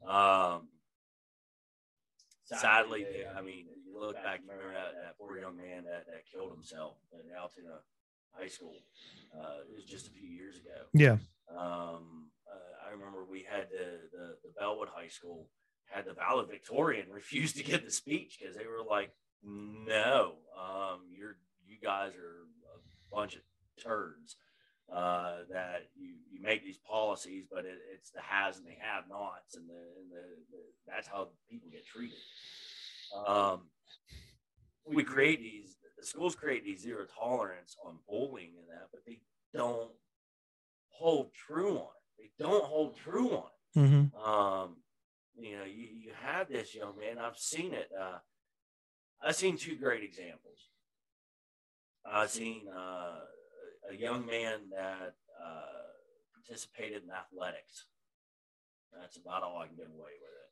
Um, 0.08 0.68
sadly, 2.44 3.06
I 3.36 3.42
mean, 3.42 3.66
you 3.86 4.00
look 4.00 4.16
back, 4.16 4.42
you 4.44 4.50
remember 4.50 4.74
that, 4.74 4.94
that 5.04 5.18
poor 5.18 5.38
young 5.40 5.58
man 5.58 5.84
that, 5.86 6.06
that 6.08 6.24
killed 6.32 6.52
himself 6.52 6.98
at 7.14 7.22
Altoona 7.38 7.80
High 8.32 8.48
School. 8.48 8.76
Uh, 9.34 9.62
it 9.70 9.76
was 9.76 9.86
just 9.86 10.08
a 10.08 10.12
few 10.12 10.28
years 10.28 10.58
ago. 10.58 10.88
Yeah. 10.94 11.18
Um, 11.50 12.30
uh, 12.48 12.88
I 12.88 12.92
remember 12.92 13.26
we 13.30 13.46
had 13.50 13.68
the, 13.72 14.00
the, 14.12 14.26
the 14.44 14.54
Bellwood 14.60 14.90
High 14.94 15.08
School 15.08 15.48
had 15.86 16.06
the 16.06 16.14
valedictorian 16.14 17.08
refuse 17.12 17.54
to 17.54 17.64
give 17.64 17.84
the 17.84 17.92
speech 17.92 18.38
because 18.40 18.56
they 18.56 18.66
were 18.66 18.84
like, 18.88 19.12
no, 19.44 20.36
um, 20.58 21.02
you're, 21.12 21.38
you 21.66 21.78
guys 21.82 22.14
are 22.16 22.48
a 22.76 23.16
bunch 23.16 23.36
of 23.36 23.42
turds. 23.82 24.38
Uh, 24.92 25.38
that 25.50 25.88
you, 25.96 26.10
you 26.32 26.42
make 26.42 26.64
these 26.64 26.78
policies, 26.78 27.46
but 27.52 27.66
it, 27.66 27.78
it's 27.96 28.12
the 28.12 28.22
has 28.22 28.58
and 28.58 28.68
the 28.68 28.72
have 28.80 29.06
nots, 29.10 29.56
and 29.56 29.68
the, 29.68 29.74
and 29.74 30.12
the, 30.12 30.24
the 30.52 30.58
that's 30.86 31.08
how 31.08 31.30
people 31.50 31.70
get 31.72 31.86
treated. 31.86 32.18
Um, 33.26 33.62
we 34.86 35.04
create 35.04 35.40
these, 35.40 35.78
the 35.98 36.06
schools 36.06 36.36
create 36.36 36.64
these 36.64 36.82
zero 36.82 37.06
tolerance 37.18 37.76
on 37.86 37.98
bullying 38.08 38.52
and 38.60 38.68
that, 38.70 38.88
but 38.92 39.02
they 39.08 39.20
don't 39.54 39.92
hold 40.90 41.32
true 41.34 41.78
on 41.78 41.88
it. 42.20 42.30
They 42.38 42.44
don't 42.44 42.66
hold 42.66 42.98
true 42.98 43.32
on 43.32 43.46
it. 43.46 43.80
hmm 43.80 44.30
Um, 44.30 44.76
you 45.40 45.58
know, 45.58 45.64
you, 45.64 45.88
you 46.04 46.12
have 46.22 46.50
this 46.50 46.76
young 46.76 46.98
man. 47.00 47.18
I've 47.18 47.38
seen 47.38 47.74
it. 47.74 47.90
Uh, 48.00 48.18
I've 49.26 49.36
seen 49.36 49.58
two 49.58 49.76
great 49.76 50.04
examples. 50.04 50.70
I've 52.06 52.30
seen 52.30 52.68
uh, 52.68 53.20
a 53.94 53.98
young 53.98 54.26
man 54.26 54.70
that 54.72 55.16
uh, 55.44 55.84
participated 56.36 57.04
in 57.04 57.12
athletics. 57.12 57.86
That's 59.00 59.18
about 59.18 59.44
all 59.44 59.60
I 59.60 59.68
can 59.68 59.76
get 59.76 59.88
away 59.88 60.14
with 60.22 60.32
it. 60.44 60.52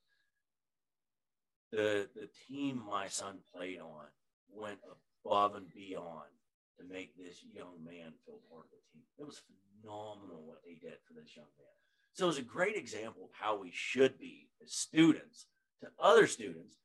The 1.71 2.09
the 2.21 2.27
team 2.47 2.83
my 2.87 3.07
son 3.07 3.39
played 3.55 3.79
on 3.79 4.05
went 4.49 4.79
above 5.25 5.55
and 5.55 5.67
beyond 5.73 6.29
to 6.77 6.83
make 6.93 7.17
this 7.17 7.43
young 7.53 7.83
man 7.85 8.13
feel 8.25 8.39
part 8.49 8.65
of 8.65 8.71
the 8.71 8.81
team. 8.91 9.03
It 9.19 9.25
was 9.25 9.41
phenomenal 9.81 10.43
what 10.45 10.61
they 10.65 10.73
did 10.73 10.97
for 11.07 11.13
this 11.13 11.35
young 11.35 11.47
man. 11.57 11.67
So 12.13 12.25
it 12.25 12.27
was 12.27 12.37
a 12.37 12.43
great 12.43 12.75
example 12.75 13.23
of 13.23 13.29
how 13.39 13.57
we 13.57 13.71
should 13.73 14.19
be 14.19 14.49
as 14.63 14.73
students 14.73 15.47
to 15.81 15.87
other 15.99 16.27
students 16.27 16.77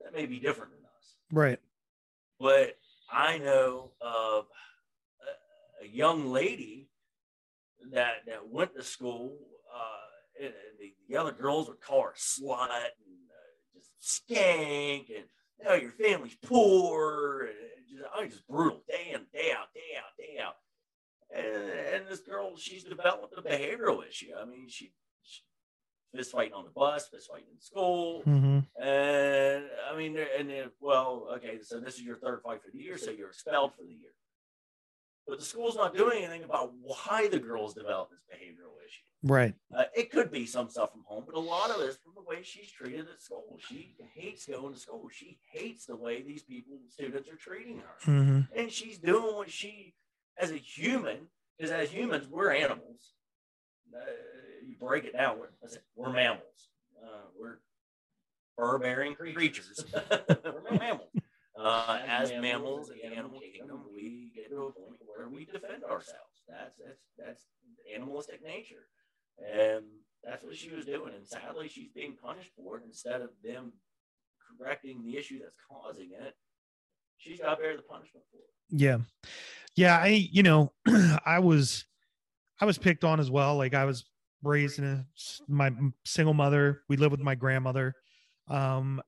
that 0.00 0.12
may 0.12 0.26
be 0.26 0.38
different 0.38 0.72
than 0.72 0.84
us. 0.84 1.16
Right. 1.32 1.58
But 2.38 2.76
I 3.10 3.38
know 3.38 3.92
of 4.00 4.46
a, 5.82 5.86
young 5.86 6.26
lady 6.30 6.88
that 7.92 8.26
that 8.26 8.48
went 8.48 8.74
to 8.74 8.82
school, 8.82 9.36
uh, 9.74 10.44
and, 10.44 10.48
and 10.48 10.78
the, 10.78 10.92
the 11.08 11.16
other 11.16 11.32
girls 11.32 11.68
would 11.68 11.80
call 11.80 12.02
her 12.02 12.14
slut 12.16 12.68
and 12.68 13.28
uh, 13.30 13.80
just 14.00 14.24
skank, 14.28 15.08
and 15.14 15.26
you 15.58 15.64
know, 15.64 15.74
your 15.74 15.90
family's 15.90 16.36
poor, 16.42 17.42
and 17.42 17.86
just, 17.88 18.02
I 18.14 18.22
mean, 18.22 18.30
just 18.30 18.46
brutal, 18.48 18.82
day 18.88 19.12
in, 19.12 19.20
day 19.32 19.52
out, 19.52 19.68
day 19.74 19.96
out, 19.98 20.16
day 20.18 20.38
out. 20.42 20.56
And, 21.32 21.94
and 21.94 22.08
this 22.08 22.20
girl, 22.20 22.56
she's 22.56 22.84
developed 22.84 23.34
a 23.36 23.42
behavioral 23.42 24.06
issue. 24.06 24.30
I 24.40 24.44
mean, 24.44 24.68
she, 24.68 24.92
fist 26.14 26.32
fighting 26.32 26.54
on 26.54 26.64
the 26.64 26.70
bus, 26.70 27.08
fist 27.08 27.28
fighting 27.30 27.46
in 27.52 27.60
school. 27.60 28.22
hmm 28.22 28.60
And 28.80 29.64
I 29.90 29.96
mean, 29.96 30.16
and 30.38 30.50
then, 30.50 30.70
well, 30.80 31.28
okay, 31.36 31.58
so 31.62 31.80
this 31.80 31.94
is 31.94 32.02
your 32.02 32.16
third 32.16 32.40
fight 32.42 32.62
for 32.62 32.70
the 32.72 32.78
year, 32.78 32.98
so 32.98 33.10
you're 33.10 33.28
expelled 33.28 33.72
for 33.74 33.82
the 33.82 33.92
year. 33.92 34.10
But 35.30 35.38
the 35.38 35.44
school's 35.44 35.76
not 35.76 35.96
doing 35.96 36.24
anything 36.24 36.44
about 36.44 36.72
why 36.82 37.28
the 37.28 37.38
girls 37.38 37.72
developed 37.74 38.10
this 38.10 38.20
behavioral 38.30 38.74
issue. 38.84 39.04
Right. 39.22 39.54
Uh, 39.74 39.84
it 39.94 40.10
could 40.10 40.30
be 40.30 40.44
some 40.44 40.68
stuff 40.68 40.92
from 40.92 41.04
home, 41.06 41.24
but 41.26 41.36
a 41.36 41.40
lot 41.40 41.70
of 41.70 41.80
it 41.80 41.84
is 41.84 41.96
from 41.96 42.12
the 42.14 42.22
way 42.22 42.42
she's 42.42 42.70
treated 42.70 43.06
at 43.12 43.22
school. 43.22 43.58
She 43.68 43.94
hates 44.14 44.46
going 44.46 44.74
to 44.74 44.80
school. 44.80 45.08
She 45.12 45.38
hates 45.52 45.86
the 45.86 45.96
way 45.96 46.22
these 46.22 46.42
people, 46.42 46.78
students, 46.88 47.28
are 47.28 47.36
treating 47.36 47.78
her 47.78 48.12
hmm 48.12 48.40
and 48.56 48.70
she's 48.70 48.98
doing 48.98 49.36
what 49.36 49.50
she 49.50 49.94
as 50.38 50.50
a 50.50 50.56
human 50.56 51.18
because 51.56 51.70
as 51.70 51.90
humans 51.90 52.26
we're 52.28 52.50
animals 52.50 53.14
uh, 53.94 53.98
you 54.66 54.74
break 54.80 55.04
it 55.04 55.12
down 55.12 55.38
we're, 55.38 55.48
we're 55.94 56.12
mammals 56.12 56.70
uh, 57.02 57.26
we're 57.38 57.58
fur-bearing 58.60 59.14
creatures. 59.14 59.84
We're 60.44 60.78
mammals. 60.78 61.08
Uh, 61.62 61.98
as 62.08 62.32
mammals 62.40 62.90
in 62.90 62.96
the 63.10 63.16
animal 63.16 63.40
kingdom, 63.40 63.82
we 63.94 64.32
get 64.34 64.48
to 64.48 64.56
a 64.56 64.72
point 64.72 64.98
where 65.14 65.28
we 65.28 65.44
defend 65.44 65.84
ourselves. 65.84 66.40
That's 66.48 66.76
that's 66.78 67.02
that's 67.18 67.42
animalistic 67.94 68.42
nature, 68.42 68.88
and 69.54 69.84
that's 70.24 70.42
what 70.42 70.56
she 70.56 70.70
was 70.74 70.86
doing. 70.86 71.12
And 71.14 71.26
sadly, 71.26 71.68
she's 71.68 71.90
being 71.94 72.16
punished 72.22 72.50
for 72.56 72.78
it 72.78 72.84
instead 72.86 73.20
of 73.20 73.30
them 73.44 73.72
correcting 74.58 75.02
the 75.02 75.16
issue 75.18 75.38
that's 75.40 75.56
causing 75.70 76.10
it. 76.12 76.34
She's 77.18 77.40
got 77.40 77.56
to 77.56 77.60
bear 77.60 77.76
the 77.76 77.82
punishment 77.82 78.24
for 78.30 78.38
it. 78.38 78.80
Yeah, 78.80 78.98
yeah. 79.76 79.98
I 79.98 80.28
you 80.32 80.42
know, 80.42 80.72
I 81.26 81.40
was 81.40 81.84
I 82.58 82.64
was 82.64 82.78
picked 82.78 83.04
on 83.04 83.20
as 83.20 83.30
well. 83.30 83.56
Like 83.56 83.74
I 83.74 83.84
was 83.84 84.06
raised 84.42 84.78
in 84.78 84.84
a 84.84 85.06
my 85.46 85.70
single 86.06 86.34
mother. 86.34 86.82
We 86.88 86.96
lived 86.96 87.12
with 87.12 87.20
my 87.20 87.34
grandmother. 87.34 87.94
Um, 88.48 89.02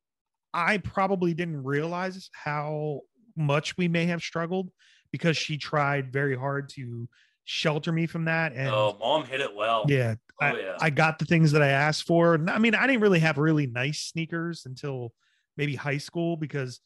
I 0.54 0.78
probably 0.78 1.34
didn't 1.34 1.62
realize 1.64 2.30
how 2.32 3.00
much 3.36 3.76
we 3.76 3.88
may 3.88 4.06
have 4.06 4.20
struggled 4.22 4.70
because 5.10 5.36
she 5.36 5.56
tried 5.58 6.12
very 6.12 6.36
hard 6.36 6.68
to 6.70 7.08
shelter 7.44 7.92
me 7.92 8.06
from 8.06 8.26
that. 8.26 8.52
And 8.54 8.68
oh, 8.68 8.96
mom 9.00 9.24
hit 9.24 9.40
it 9.40 9.54
well. 9.54 9.84
Yeah, 9.88 10.14
Oh, 10.40 10.46
I, 10.46 10.58
yeah. 10.58 10.76
I 10.80 10.90
got 10.90 11.18
the 11.18 11.24
things 11.24 11.52
that 11.52 11.62
I 11.62 11.68
asked 11.68 12.06
for. 12.06 12.34
And 12.34 12.50
I 12.50 12.58
mean, 12.58 12.74
I 12.74 12.86
didn't 12.86 13.02
really 13.02 13.20
have 13.20 13.38
really 13.38 13.66
nice 13.66 14.00
sneakers 14.00 14.64
until 14.66 15.12
maybe 15.56 15.74
high 15.76 15.98
school 15.98 16.36
because, 16.36 16.80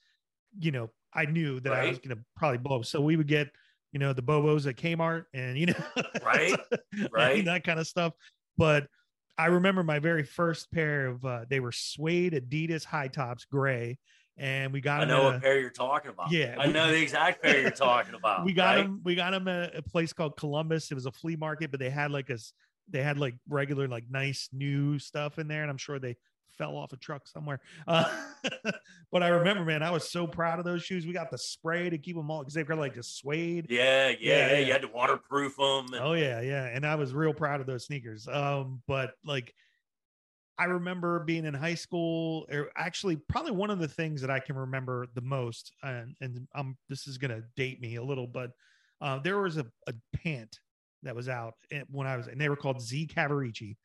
you 0.59 0.71
know, 0.73 0.91
I 1.15 1.25
knew 1.25 1.61
that 1.61 1.73
I 1.73 1.89
was 1.89 1.99
going 1.99 2.17
to 2.17 2.23
probably 2.37 2.59
blow. 2.59 2.83
So 2.83 3.01
we 3.01 3.17
would 3.17 3.29
get, 3.29 3.49
you 3.93 3.99
know, 3.99 4.13
the 4.13 4.23
Bobos 4.23 4.67
at 4.69 4.77
Kmart 4.77 5.25
and, 5.33 5.57
you 5.57 5.67
know, 5.67 5.85
Right, 6.25 6.55
right. 7.13 7.45
that 7.45 7.65
kind 7.65 7.81
of 7.81 7.87
stuff. 7.87 8.13
But 8.59 8.87
I 9.39 9.47
remember 9.47 9.83
my 9.83 9.99
very 9.99 10.23
first 10.25 10.71
pair 10.73 11.07
of, 11.09 11.25
uh, 11.25 11.45
they 11.49 11.61
were 11.61 11.73
suede 11.73 12.33
Adidas 12.33 12.85
high 12.85 13.09
tops, 13.09 13.45
gray. 13.45 13.99
And 14.39 14.73
we 14.73 14.81
got 14.83 15.01
I 15.03 15.05
know 15.07 15.21
at 15.21 15.25
what 15.25 15.35
a- 15.37 15.41
pair 15.41 15.61
you're 15.61 15.71
talking 15.71 16.11
about. 16.11 16.31
Yeah, 16.31 16.57
I 16.59 16.67
we- 16.67 16.73
know 16.73 16.89
the 16.89 17.01
exact 17.01 17.43
pair 17.43 17.61
you're 17.61 17.71
talking 17.71 18.15
about. 18.19 18.45
we 18.45 18.53
got 18.53 18.77
right? 18.77 18.83
them 18.83 19.01
we 19.03 19.15
got 19.15 19.31
them 19.31 19.49
at 19.49 19.75
a 19.75 19.83
place 19.83 20.13
called 20.13 20.37
columbus 20.37 20.91
it 20.91 20.95
was 20.95 21.07
a 21.07 21.13
flea 21.13 21.37
market 21.37 21.71
but 21.71 21.81
they 21.81 21.89
had 21.89 22.11
like 22.11 22.29
a 22.29 22.39
they 22.91 23.03
had 23.03 23.19
like 23.19 23.35
regular 23.49 23.89
like 23.89 24.05
nice 24.11 24.49
new 24.53 24.99
stuff 24.99 25.39
in 25.39 25.49
there 25.49 25.63
and 25.63 25.71
i'm 25.71 25.79
sure 25.79 25.99
they 25.99 26.17
fell 26.57 26.77
off 26.77 26.93
a 26.93 26.97
truck 26.97 27.27
somewhere. 27.27 27.61
Uh, 27.87 28.11
but 29.13 29.23
i 29.23 29.29
remember 29.29 29.65
man 29.65 29.83
i 29.83 29.91
was 29.91 30.11
so 30.11 30.27
proud 30.27 30.59
of 30.59 30.65
those 30.65 30.83
shoes. 30.83 31.07
We 31.07 31.13
got 31.13 31.31
the 31.31 31.39
spray 31.39 31.91
to 31.91 31.99
keep 31.99 32.17
them 32.17 32.31
all 32.31 32.41
because 32.41 32.55
they 32.55 32.63
were 32.63 32.75
like 32.75 32.95
just 32.95 33.19
suede. 33.19 33.67
Yeah, 33.69 34.09
yeah, 34.09 34.17
Yeah, 34.21 34.51
yeah. 34.53 34.59
You 34.59 34.73
had 34.73 34.83
to 34.83 34.89
waterproof 34.89 35.57
them. 35.57 35.87
And, 35.93 36.03
oh 36.03 36.15
yeah 36.15 36.41
yeah. 36.41 36.67
And 36.67 36.87
i 36.87 36.95
was 36.95 37.15
real 37.15 37.35
proud 37.35 37.61
of 37.61 37.67
those 37.67 37.87
sneakers. 37.87 38.29
Um 38.29 38.83
but 38.87 39.13
like 39.25 39.55
i 40.59 40.65
remember 40.65 41.21
being 41.21 41.45
in 41.45 41.55
high 41.55 41.75
school 41.75 42.47
or 42.51 42.71
actually 42.77 43.17
probably 43.17 43.53
one 43.53 43.71
of 43.71 43.79
the 43.79 43.89
things 43.89 44.21
that 44.21 44.31
i 44.31 44.41
can 44.41 44.57
remember 44.57 45.07
the 45.15 45.21
most 45.21 45.73
and 45.83 46.15
and 46.21 46.47
um 46.55 46.77
this 46.89 47.07
is 47.07 47.19
gonna 47.19 47.43
date 47.57 47.81
me 47.81 47.97
a 47.97 48.03
little 48.03 48.27
but 48.27 48.51
uh, 49.03 49.19
there 49.19 49.39
was 49.39 49.59
a, 49.59 49.67
a 49.89 49.93
pant 50.17 50.59
that 51.03 51.15
was 51.15 51.29
out 51.29 51.55
eh, 51.71 51.83
when 51.91 52.07
i 52.07 52.17
was 52.17 52.27
and 52.27 52.41
they 52.41 52.49
were 52.49 52.57
called 52.57 52.81
Z. 52.81 53.11
Cavaricci 53.15 53.77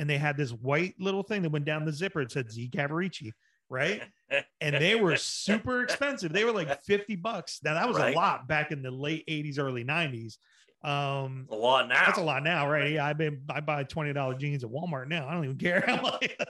and 0.00 0.08
they 0.08 0.16
had 0.18 0.36
this 0.36 0.50
white 0.50 0.94
little 0.98 1.22
thing 1.22 1.42
that 1.42 1.50
went 1.52 1.66
down 1.66 1.84
the 1.84 1.92
zipper 1.92 2.22
it 2.22 2.32
said 2.32 2.50
Z. 2.50 2.70
Cavaricci 2.72 3.32
right 3.68 4.02
and 4.60 4.74
they 4.74 4.96
were 4.96 5.14
super 5.16 5.82
expensive. 5.84 6.32
They 6.32 6.44
were 6.44 6.52
like 6.52 6.82
50 6.82 7.14
bucks. 7.16 7.60
Now 7.62 7.74
that 7.74 7.86
was 7.86 7.98
Right. 7.98 8.14
a 8.14 8.16
lot 8.16 8.48
back 8.48 8.72
in 8.72 8.82
the 8.82 8.90
late 8.90 9.24
80s, 9.28 9.58
early 9.60 9.84
90s. 9.84 10.38
Um 10.82 11.46
a 11.50 11.54
lot 11.54 11.88
now. 11.88 12.06
that's 12.06 12.18
a 12.18 12.22
lot 12.22 12.42
now, 12.42 12.68
right? 12.68 12.92
Yeah, 12.92 13.04
I've 13.06 13.18
been 13.18 13.42
I 13.50 13.60
buy 13.60 13.84
$20 13.84 14.38
jeans 14.40 14.64
at 14.64 14.70
Walmart 14.70 15.08
now. 15.08 15.28
I 15.28 15.34
don't 15.34 15.44
even 15.44 15.58
care. 15.58 15.84
Like 16.02 16.40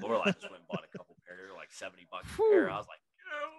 Laura 0.00 0.22
just 0.26 0.42
went 0.42 0.54
and 0.56 0.68
bought 0.70 0.84
a 0.84 0.96
couple 0.96 1.16
pair, 1.26 1.36
like 1.56 1.72
70 1.72 2.06
bucks 2.10 2.26
a 2.32 2.36
pair. 2.38 2.70
I 2.70 2.76
was 2.78 2.86
like, 2.86 3.00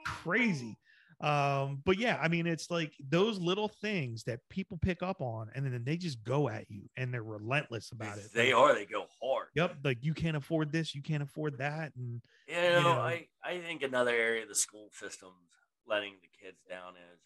crazy. 0.05 0.77
Um, 1.23 1.81
but 1.85 1.97
yeah, 1.99 2.17
I 2.21 2.27
mean, 2.27 2.47
it's 2.47 2.71
like 2.71 2.93
those 3.09 3.39
little 3.39 3.67
things 3.67 4.23
that 4.23 4.39
people 4.49 4.77
pick 4.81 5.03
up 5.03 5.21
on 5.21 5.51
and 5.53 5.65
then 5.65 5.83
they 5.83 5.97
just 5.97 6.23
go 6.23 6.49
at 6.49 6.69
you 6.69 6.89
and 6.97 7.13
they're 7.13 7.23
relentless 7.23 7.91
about 7.91 8.17
it. 8.17 8.33
They 8.33 8.53
Like, 8.53 8.63
are. 8.63 8.73
They 8.75 8.85
go 8.85 9.05
hard. 9.21 9.47
Yep, 9.55 9.77
like 9.83 9.99
you 10.01 10.13
can't 10.13 10.35
afford 10.35 10.71
this, 10.71 10.95
you 10.95 11.01
can't 11.01 11.23
afford 11.23 11.59
that. 11.59 11.93
And 11.95 12.21
You 12.47 12.55
know, 12.55 12.81
know. 12.81 12.91
I, 12.99 13.27
I 13.43 13.59
think 13.59 13.83
another 13.83 14.11
area 14.15 14.43
of 14.43 14.49
the 14.49 14.55
school 14.55 14.89
system's 14.93 15.31
letting 15.87 16.13
the 16.21 16.29
kids 16.43 16.57
down 16.69 16.93
is 16.95 17.19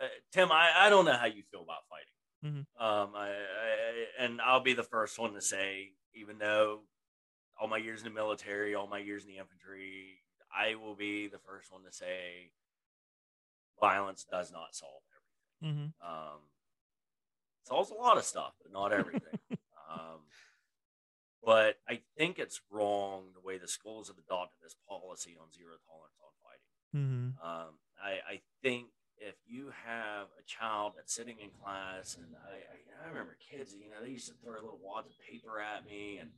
uh, 0.00 0.06
Tim. 0.32 0.52
I, 0.52 0.70
I 0.76 0.90
don't 0.90 1.04
know 1.04 1.12
how 1.16 1.26
you 1.26 1.42
feel 1.50 1.62
about 1.62 1.82
fighting. 1.90 2.04
Mhm. 2.44 2.80
Um, 2.80 3.14
I, 3.16 3.30
I 3.30 4.24
and 4.24 4.40
I'll 4.40 4.60
be 4.62 4.74
the 4.74 4.84
first 4.84 5.18
one 5.18 5.32
to 5.34 5.40
say, 5.40 5.94
even 6.14 6.38
though 6.38 6.82
all 7.60 7.66
my 7.66 7.78
years 7.78 8.00
in 8.00 8.04
the 8.04 8.14
military, 8.14 8.76
all 8.76 8.86
my 8.86 8.98
years 8.98 9.24
in 9.24 9.30
the 9.30 9.38
infantry, 9.38 10.20
I 10.54 10.74
will 10.74 10.94
be 10.94 11.28
the 11.28 11.38
first 11.38 11.72
one 11.72 11.84
to 11.84 11.92
say, 11.92 12.52
violence 13.80 14.24
does 14.30 14.50
not 14.50 14.74
solve 14.74 15.02
everything. 15.62 15.92
Mhm. 16.00 16.06
Um, 16.06 16.40
solves 17.64 17.90
a 17.90 17.94
lot 17.94 18.16
of 18.16 18.24
stuff, 18.24 18.54
but 18.62 18.72
not 18.72 18.92
everything. 18.92 19.38
um, 19.90 20.20
but 21.42 21.78
I 21.88 22.02
think 22.16 22.38
it's 22.38 22.60
wrong 22.70 23.32
the 23.34 23.40
way 23.40 23.58
the 23.58 23.68
schools 23.68 24.08
have 24.08 24.18
adopted 24.18 24.58
this 24.62 24.76
policy 24.88 25.36
on 25.40 25.52
zero 25.52 25.76
tolerance 25.86 26.18
on 26.20 26.32
fighting. 26.42 26.68
Mhm. 26.94 27.44
Um, 27.44 27.78
I, 28.02 28.34
I 28.34 28.40
think 28.62 28.88
if 29.20 29.34
you 29.46 29.70
have 29.84 30.28
a 30.38 30.42
child 30.46 30.94
that's 30.96 31.12
sitting 31.14 31.38
in 31.40 31.50
class, 31.50 32.16
and 32.16 32.34
I, 32.36 32.54
I, 32.54 33.04
I 33.04 33.08
remember 33.08 33.36
kids, 33.50 33.74
you 33.74 33.90
know, 33.90 34.02
they 34.02 34.10
used 34.10 34.28
to 34.28 34.34
throw 34.34 34.54
little 34.54 34.78
wads 34.82 35.08
of 35.08 35.18
paper 35.18 35.60
at 35.60 35.84
me, 35.84 36.18
and 36.18 36.30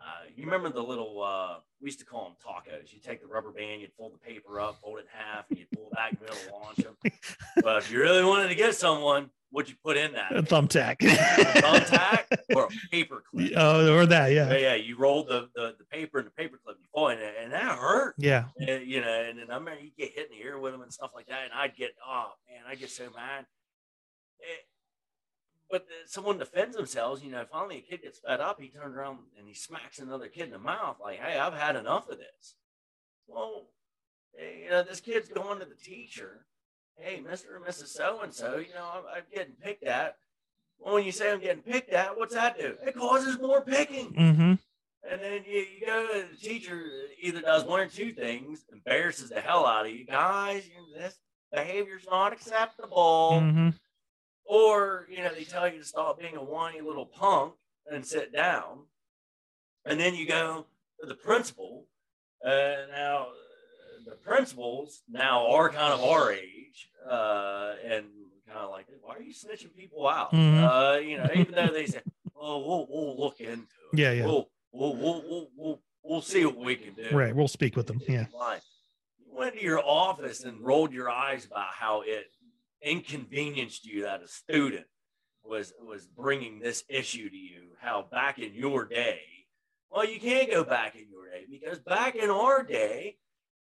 uh, 0.00 0.24
you 0.34 0.44
remember 0.44 0.68
the 0.68 0.82
little, 0.82 1.22
uh, 1.22 1.56
we 1.80 1.86
used 1.86 1.98
to 2.00 2.04
call 2.04 2.24
them 2.24 2.34
tacos. 2.44 2.92
You 2.92 3.00
take 3.00 3.20
the 3.20 3.26
rubber 3.26 3.50
band, 3.50 3.80
you'd 3.80 3.92
fold 3.98 4.14
the 4.14 4.18
paper 4.18 4.60
up, 4.60 4.80
fold 4.82 4.98
it 4.98 5.02
in 5.02 5.06
half, 5.18 5.44
and 5.50 5.58
you'd 5.58 5.70
pull 5.70 5.86
it 5.88 5.92
back 5.94 6.12
in 6.12 6.18
the 6.20 6.32
middle, 6.32 6.60
launch 6.62 6.76
them. 6.78 6.96
but 7.62 7.78
if 7.78 7.90
you 7.90 7.98
really 8.00 8.24
wanted 8.24 8.48
to 8.48 8.54
get 8.54 8.74
someone, 8.74 9.30
what'd 9.50 9.70
you 9.70 9.76
put 9.82 9.96
in 9.96 10.12
that? 10.12 10.36
A 10.36 10.42
thumbtack. 10.42 10.98
thumbtack 10.98 12.24
or 12.54 12.64
a 12.64 12.68
paper 12.90 13.22
clip? 13.30 13.52
Oh, 13.56 13.94
or 13.94 14.06
that, 14.06 14.32
Yeah, 14.32 14.50
yeah. 14.52 14.58
yeah. 14.58 14.74
You 14.74 14.96
rolled 14.98 15.28
the, 15.28 15.48
the, 15.54 15.74
the 15.78 15.84
paper 15.84 16.18
and 16.18 16.26
the 16.26 16.32
paper 16.32 16.58
clip, 16.62 16.76
you 16.80 16.86
fall 16.92 17.08
in 17.08 17.18
it, 17.18 17.34
and 17.42 17.52
that 17.52 17.78
hurt. 17.78 18.14
Yeah. 18.18 18.44
And, 18.58 18.86
you 18.86 19.00
know, 19.00 19.08
and 19.08 19.38
then 19.38 19.50
I 19.50 19.54
remember 19.56 19.80
you 19.82 19.90
get 19.96 20.12
hit 20.12 20.30
in 20.30 20.38
the 20.38 20.44
ear 20.44 20.58
with 20.58 20.72
them 20.72 20.82
and 20.82 20.92
stuff 20.92 21.10
like 21.14 21.26
that, 21.28 21.44
and 21.44 21.52
I'd 21.54 21.74
get, 21.76 21.92
oh 22.06 22.32
man, 22.48 22.62
I 22.68 22.74
get 22.74 22.90
so 22.90 23.04
mad. 23.14 23.46
Eh, 24.42 24.44
but 25.70 25.86
someone 26.06 26.38
defends 26.38 26.76
themselves, 26.76 27.22
you 27.22 27.30
know. 27.30 27.44
Finally, 27.50 27.78
a 27.78 27.90
kid 27.90 28.02
gets 28.02 28.20
fed 28.20 28.40
up. 28.40 28.60
He 28.60 28.68
turns 28.68 28.96
around 28.96 29.18
and 29.38 29.48
he 29.48 29.54
smacks 29.54 29.98
another 29.98 30.28
kid 30.28 30.44
in 30.44 30.50
the 30.52 30.58
mouth, 30.58 30.96
like, 31.02 31.18
"Hey, 31.18 31.38
I've 31.38 31.54
had 31.54 31.76
enough 31.76 32.08
of 32.08 32.18
this." 32.18 32.54
Well, 33.26 33.66
eh, 34.38 34.64
you 34.64 34.70
know, 34.70 34.82
this 34.82 35.00
kid's 35.00 35.28
going 35.28 35.58
to 35.58 35.64
the 35.64 35.74
teacher. 35.74 36.46
Hey, 36.96 37.20
Mister 37.20 37.56
and 37.56 37.64
Mrs. 37.64 37.88
So 37.88 38.20
and 38.22 38.32
So, 38.32 38.56
you 38.56 38.72
know, 38.74 38.88
I'm, 38.94 39.02
I'm 39.16 39.22
getting 39.34 39.54
picked 39.54 39.84
at. 39.84 40.16
Well, 40.78 40.94
when 40.94 41.04
you 41.04 41.12
say 41.12 41.32
I'm 41.32 41.40
getting 41.40 41.62
picked 41.62 41.90
at, 41.90 42.16
what's 42.16 42.34
that 42.34 42.58
do? 42.58 42.76
It 42.86 42.94
causes 42.94 43.38
more 43.38 43.62
picking. 43.62 44.12
Mm-hmm. 44.12 44.54
And 45.10 45.20
then 45.20 45.44
you, 45.46 45.64
you 45.78 45.86
go 45.86 46.06
to 46.06 46.26
the 46.30 46.36
teacher 46.36 46.82
either 47.20 47.40
does 47.40 47.64
one 47.64 47.80
or 47.80 47.86
two 47.86 48.12
things, 48.12 48.64
embarrasses 48.72 49.30
the 49.30 49.40
hell 49.40 49.66
out 49.66 49.86
of 49.86 49.92
you 49.92 50.04
guys. 50.04 50.66
You, 50.66 50.98
this 50.98 51.18
behavior's 51.52 52.06
not 52.10 52.32
acceptable. 52.32 53.40
Mm-hmm. 53.42 53.68
Or 54.48 55.06
you 55.10 55.18
know 55.18 55.32
they 55.34 55.44
tell 55.44 55.68
you 55.72 55.78
to 55.78 55.84
stop 55.84 56.18
being 56.20 56.36
a 56.36 56.42
whiny 56.44 56.80
little 56.80 57.06
punk 57.06 57.54
and 57.90 58.04
sit 58.04 58.32
down. 58.32 58.80
And 59.84 59.98
then 60.00 60.14
you 60.14 60.26
go 60.26 60.66
to 61.00 61.06
the 61.06 61.14
principal. 61.14 61.86
Uh, 62.44 62.74
now 62.90 63.28
the 64.04 64.12
principals 64.16 65.02
now 65.10 65.46
are 65.48 65.68
kind 65.68 65.92
of 65.92 66.00
our 66.00 66.32
age, 66.32 66.90
uh, 67.08 67.74
and 67.84 68.04
kind 68.46 68.58
of 68.60 68.70
like, 68.70 68.86
why 69.02 69.16
are 69.16 69.22
you 69.22 69.32
snitching 69.34 69.74
people 69.76 70.06
out? 70.06 70.32
Mhm. 70.32 70.62
Uh, 70.62 70.98
you 71.00 71.16
know, 71.18 71.28
even 71.34 71.54
though 71.54 71.72
they 71.72 71.86
say, 71.86 72.00
"Oh, 72.36 72.58
we'll, 72.58 72.86
we'll 72.88 73.18
look 73.18 73.40
into 73.40 73.62
it." 73.62 73.98
Yeah, 73.98 74.12
yeah. 74.12 74.26
We'll, 74.26 74.48
we'll, 74.72 74.94
we'll, 74.96 75.22
we'll, 75.28 75.50
we'll, 75.56 75.80
we'll 76.04 76.22
see 76.22 76.44
what 76.44 76.56
we 76.56 76.76
can 76.76 76.94
do. 76.94 77.16
Right. 77.16 77.34
We'll 77.34 77.48
speak 77.48 77.76
with 77.76 77.86
them. 77.86 78.00
Yeah. 78.08 78.26
You 79.18 79.36
went 79.36 79.56
to 79.56 79.62
your 79.62 79.82
office 79.84 80.44
and 80.44 80.60
rolled 80.60 80.92
your 80.92 81.10
eyes 81.10 81.44
about 81.46 81.68
how 81.72 82.02
it 82.02 82.26
inconvenienced 82.82 83.84
you 83.86 84.02
that 84.02 84.22
a 84.22 84.28
student 84.28 84.86
was 85.44 85.72
was 85.80 86.06
bringing 86.06 86.58
this 86.58 86.84
issue 86.88 87.28
to 87.28 87.36
you. 87.36 87.68
How 87.80 88.06
back 88.10 88.38
in 88.38 88.54
your 88.54 88.84
day, 88.84 89.20
well, 89.90 90.04
you 90.04 90.20
can't 90.20 90.50
go 90.50 90.64
back 90.64 90.94
in 90.96 91.06
your 91.10 91.28
day 91.30 91.46
because 91.50 91.78
back 91.78 92.16
in 92.16 92.30
our 92.30 92.62
day, 92.62 93.16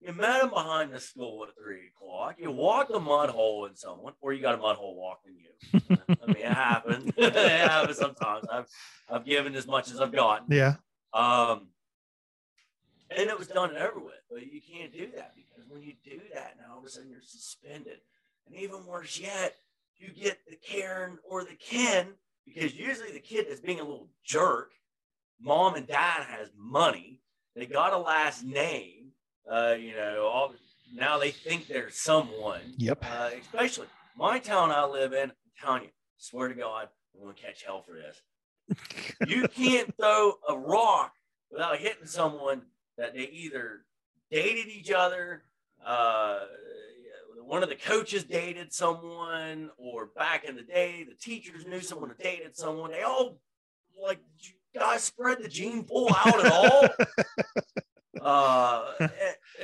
you 0.01 0.13
met 0.13 0.41
them 0.41 0.49
behind 0.49 0.93
the 0.93 0.99
school 0.99 1.43
at 1.43 1.55
three 1.61 1.87
o'clock. 1.95 2.35
You 2.37 2.51
walked 2.51 2.91
a 2.91 2.99
mud 2.99 3.29
hole 3.29 3.65
in 3.65 3.75
someone, 3.75 4.13
or 4.21 4.33
you 4.33 4.41
got 4.41 4.55
a 4.55 4.61
mud 4.61 4.77
hole 4.77 4.95
walked 4.95 5.27
in 5.27 5.35
you. 5.35 5.97
I 6.21 6.27
mean, 6.27 6.37
it 6.37 6.45
happens. 6.45 7.11
it 7.17 7.33
happens 7.35 7.97
sometimes. 7.97 8.45
I've 8.51 8.65
I've 9.09 9.25
given 9.25 9.55
as 9.55 9.67
much 9.67 9.89
as 9.91 9.99
I've 9.99 10.11
gotten. 10.11 10.47
Yeah. 10.55 10.75
Um, 11.13 11.69
and 13.11 13.29
it 13.29 13.37
was 13.37 13.47
done 13.47 13.69
and 13.69 13.79
over 13.79 13.99
with. 13.99 14.13
But 14.29 14.51
you 14.51 14.61
can't 14.61 14.93
do 14.93 15.07
that 15.15 15.33
because 15.35 15.69
when 15.69 15.81
you 15.81 15.93
do 16.03 16.19
that, 16.33 16.55
now 16.59 16.73
all 16.73 16.79
of 16.79 16.85
a 16.85 16.89
sudden 16.89 17.09
you're 17.09 17.21
suspended. 17.21 17.99
And 18.49 18.59
even 18.59 18.85
worse 18.85 19.19
yet, 19.19 19.55
you 19.97 20.09
get 20.09 20.39
the 20.47 20.55
Karen 20.55 21.19
or 21.29 21.43
the 21.43 21.55
Ken 21.55 22.07
because 22.45 22.73
usually 22.75 23.11
the 23.11 23.19
kid 23.19 23.47
is 23.47 23.59
being 23.59 23.79
a 23.79 23.83
little 23.83 24.09
jerk. 24.23 24.71
Mom 25.41 25.75
and 25.75 25.87
dad 25.87 26.23
has 26.23 26.49
money. 26.57 27.21
they 27.55 27.65
got 27.65 27.93
a 27.93 27.97
last 27.97 28.43
name. 28.43 29.11
Uh, 29.49 29.75
you 29.79 29.93
know, 29.95 30.29
all 30.31 30.53
now 30.93 31.17
they 31.17 31.31
think 31.31 31.67
they're 31.67 31.89
someone. 31.89 32.61
Yep. 32.77 33.03
Uh, 33.03 33.29
especially 33.39 33.87
my 34.17 34.39
town 34.39 34.71
I 34.71 34.85
live 34.85 35.13
in. 35.13 35.29
I'm 35.29 35.31
telling 35.61 35.83
you, 35.83 35.89
swear 36.17 36.47
to 36.47 36.53
God, 36.53 36.89
I'm 37.15 37.21
gonna 37.21 37.33
catch 37.33 37.63
hell 37.63 37.83
for 37.83 37.93
this. 37.93 38.21
you 39.27 39.47
can't 39.47 39.93
throw 39.97 40.33
a 40.47 40.57
rock 40.57 41.13
without 41.51 41.77
hitting 41.77 42.05
someone 42.05 42.63
that 42.97 43.13
they 43.13 43.23
either 43.23 43.85
dated 44.29 44.67
each 44.67 44.91
other, 44.91 45.43
uh, 45.85 46.39
one 47.49 47.63
of 47.63 47.69
the 47.69 47.75
coaches 47.75 48.23
dated 48.23 48.71
someone, 48.71 49.71
or 49.79 50.05
back 50.15 50.43
in 50.45 50.55
the 50.55 50.61
day, 50.61 51.03
the 51.03 51.15
teachers 51.15 51.65
knew 51.65 51.81
someone 51.81 52.09
who 52.09 52.23
dated 52.23 52.55
someone. 52.55 52.91
They 52.91 53.01
all 53.01 53.39
like 53.99 54.19
guys 54.77 55.03
spread 55.03 55.41
the 55.41 55.47
gene 55.47 55.83
pool 55.83 56.11
out 56.15 56.45
at 56.45 56.51
all. 56.51 56.87
uh, 58.21 58.91
and, 58.99 59.09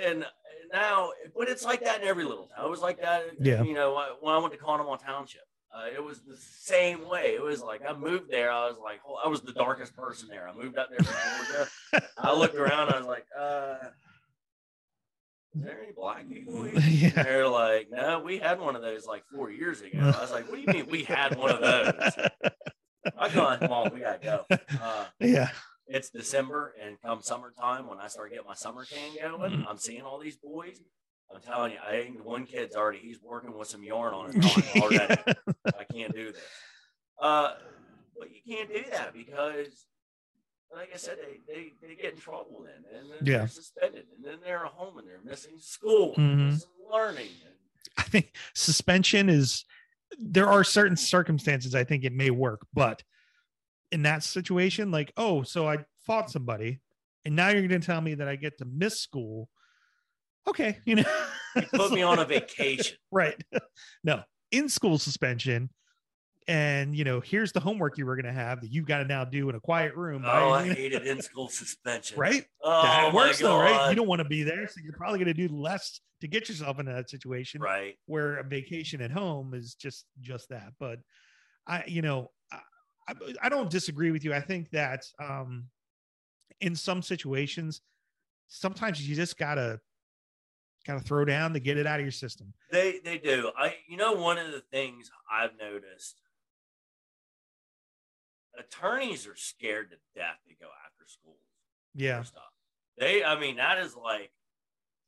and 0.03 0.25
now, 0.73 1.11
but 1.37 1.47
it's 1.47 1.63
like 1.63 1.83
that 1.83 2.01
in 2.01 2.07
every 2.07 2.23
little 2.23 2.47
town. 2.47 2.65
It 2.65 2.71
was 2.71 2.81
like 2.81 2.99
that, 3.01 3.25
Yeah. 3.39 3.61
you 3.61 3.75
know, 3.75 4.03
when 4.19 4.33
I 4.33 4.39
went 4.39 4.51
to 4.53 4.59
Conemaugh 4.59 4.97
Township. 4.97 5.41
Uh, 5.71 5.87
it 5.93 6.03
was 6.03 6.21
the 6.21 6.37
same 6.37 7.07
way. 7.07 7.35
It 7.35 7.43
was 7.43 7.61
like 7.61 7.81
I 7.87 7.93
moved 7.93 8.31
there. 8.31 8.49
I 8.49 8.65
was 8.67 8.77
like, 8.83 9.01
oh, 9.07 9.19
I 9.23 9.27
was 9.27 9.41
the 9.41 9.51
darkest 9.51 9.95
person 9.95 10.27
there. 10.29 10.47
I 10.47 10.53
moved 10.55 10.77
out 10.77 10.87
there 10.89 11.05
from 11.05 11.45
Georgia. 11.53 12.07
I 12.17 12.33
looked 12.33 12.55
around. 12.55 12.93
I 12.93 12.97
was 12.97 13.05
like, 13.05 13.25
uh, 13.37 13.75
any 15.63 15.91
black 15.95 16.29
people? 16.29 16.67
Yeah. 16.85 17.23
They're 17.23 17.47
like, 17.47 17.89
no, 17.91 18.19
we 18.19 18.37
had 18.39 18.59
one 18.59 18.75
of 18.75 18.81
those 18.81 19.05
like 19.05 19.23
four 19.33 19.51
years 19.51 19.81
ago. 19.81 19.99
I 19.99 20.21
was 20.21 20.31
like, 20.31 20.49
what 20.49 20.55
do 20.55 20.61
you 20.61 20.67
mean 20.67 20.87
we 20.89 21.03
had 21.03 21.35
one 21.37 21.51
of 21.51 21.61
those? 21.61 22.27
I 23.17 23.29
go, 23.29 23.57
come 23.57 23.71
on, 23.71 23.93
we 23.93 23.99
gotta 23.99 24.19
go. 24.19 24.45
Uh, 24.49 25.05
yeah. 25.19 25.49
it's 25.87 26.09
December, 26.09 26.73
and 26.81 26.97
come 27.01 27.21
summertime, 27.21 27.87
when 27.87 27.99
I 27.99 28.07
start 28.07 28.31
getting 28.31 28.47
my 28.47 28.55
summer 28.55 28.85
can 28.85 29.37
going, 29.37 29.65
I'm 29.69 29.77
seeing 29.77 30.01
all 30.01 30.19
these 30.19 30.37
boys. 30.37 30.81
I'm 31.33 31.41
telling 31.41 31.73
you, 31.73 31.77
I 31.85 31.91
think 31.91 32.23
one 32.23 32.45
kid's 32.45 32.75
already 32.75 32.99
he's 32.99 33.19
working 33.21 33.57
with 33.57 33.67
some 33.67 33.83
yarn 33.83 34.13
on 34.13 34.31
his 34.31 34.45
arm 34.45 34.83
already. 34.83 35.15
I 35.67 35.83
can't 35.91 36.13
do 36.13 36.31
this. 36.31 36.41
Uh, 37.21 37.53
but 38.17 38.29
you 38.31 38.55
can't 38.55 38.69
do 38.69 38.83
that 38.91 39.13
because, 39.13 39.85
like 40.75 40.89
I 40.93 40.97
said, 40.97 41.17
they, 41.21 41.39
they, 41.53 41.73
they 41.81 41.95
get 41.95 42.13
in 42.13 42.19
trouble 42.19 42.65
then, 42.65 42.99
and 42.99 43.09
then 43.09 43.17
Yeah. 43.21 43.37
they're 43.39 43.47
suspended, 43.47 44.05
and 44.15 44.25
then 44.25 44.39
they're 44.43 44.65
at 44.65 44.71
home 44.71 44.97
and 44.97 45.07
they're 45.07 45.21
missing 45.23 45.57
school, 45.59 46.15
and 46.17 46.39
Mhm. 46.39 46.51
missing 46.53 46.69
learning. 46.91 47.31
I 47.97 48.03
think 48.03 48.35
suspension 48.53 49.29
is 49.29 49.63
there 50.17 50.47
are 50.47 50.63
certain 50.63 50.97
circumstances 50.97 51.75
I 51.75 51.83
think 51.83 52.03
it 52.03 52.13
may 52.13 52.29
work, 52.29 52.65
but 52.73 53.03
in 53.91 54.01
that 54.03 54.23
situation, 54.23 54.91
like, 54.91 55.13
oh, 55.17 55.43
so 55.43 55.67
I 55.67 55.85
fought 56.05 56.29
somebody, 56.29 56.81
and 57.23 57.35
now 57.35 57.49
you're 57.49 57.67
going 57.67 57.81
to 57.81 57.85
tell 57.85 58.01
me 58.01 58.15
that 58.15 58.27
I 58.27 58.35
get 58.35 58.57
to 58.57 58.65
miss 58.65 58.99
school. 58.99 59.49
Okay, 60.47 60.79
you 60.85 60.95
know, 60.95 61.03
you 61.55 61.63
put 61.73 61.93
me 61.93 62.01
on 62.01 62.19
a 62.19 62.25
vacation. 62.25 62.97
right? 63.11 63.41
no, 64.03 64.23
in 64.51 64.69
school 64.69 64.97
suspension, 64.97 65.69
and 66.47 66.95
you 66.95 67.03
know, 67.03 67.19
here's 67.19 67.51
the 67.51 67.59
homework 67.59 67.97
you 67.97 68.05
were 68.05 68.15
going 68.15 68.25
to 68.25 68.31
have 68.39 68.61
that 68.61 68.71
you've 68.71 68.85
got 68.85 68.99
to 68.99 69.05
now 69.05 69.25
do 69.25 69.49
in 69.49 69.55
a 69.55 69.59
quiet 69.59 69.95
room, 69.95 70.23
Oh, 70.25 70.29
I 70.29 70.67
right? 70.67 70.71
hated 70.77 71.07
in 71.07 71.21
school 71.21 71.47
suspension. 71.49 72.19
right? 72.19 72.45
Oh, 72.63 72.81
that 72.83 73.13
works 73.13 73.39
though, 73.39 73.57
right? 73.59 73.89
You 73.89 73.95
don't 73.95 74.07
want 74.07 74.19
to 74.19 74.27
be 74.27 74.43
there, 74.43 74.67
so 74.67 74.79
you're 74.83 74.93
probably 74.93 75.19
going 75.19 75.33
to 75.35 75.47
do 75.47 75.53
less 75.53 75.99
to 76.21 76.27
get 76.27 76.47
yourself 76.47 76.79
into 76.79 76.91
that 76.93 77.09
situation. 77.09 77.61
Right. 77.61 77.95
where 78.05 78.37
a 78.37 78.43
vacation 78.43 79.01
at 79.01 79.11
home 79.11 79.53
is 79.53 79.75
just 79.75 80.05
just 80.21 80.49
that 80.49 80.71
but 80.79 80.99
i 81.67 81.83
you 81.87 82.01
know 82.01 82.31
I, 82.51 82.59
I, 83.09 83.13
I 83.43 83.49
don't 83.49 83.69
disagree 83.69 84.11
with 84.11 84.23
you 84.23 84.33
i 84.33 84.39
think 84.39 84.69
that 84.71 85.03
um 85.19 85.65
in 86.61 86.75
some 86.75 87.01
situations 87.01 87.81
sometimes 88.47 89.07
you 89.07 89.15
just 89.15 89.37
gotta 89.37 89.79
kind 90.85 90.99
of 90.99 91.05
throw 91.05 91.25
down 91.25 91.53
to 91.53 91.59
get 91.59 91.77
it 91.77 91.85
out 91.87 91.99
of 91.99 92.05
your 92.05 92.11
system 92.11 92.53
They 92.71 92.99
they 93.03 93.17
do. 93.17 93.51
I 93.57 93.75
you 93.87 93.97
know 93.97 94.13
one 94.13 94.37
of 94.37 94.51
the 94.51 94.61
things 94.71 95.09
I've 95.31 95.57
noticed 95.59 96.21
attorneys 98.59 99.27
are 99.27 99.35
scared 99.35 99.91
to 99.91 99.97
death 100.15 100.39
to 100.47 100.53
go 100.55 100.67
after 100.85 101.05
schools. 101.07 101.37
yeah 101.93 102.23
stuff. 102.23 102.43
They 102.97 103.23
I 103.23 103.39
mean 103.39 103.57
that 103.57 103.77
is 103.79 103.95
like 103.95 104.31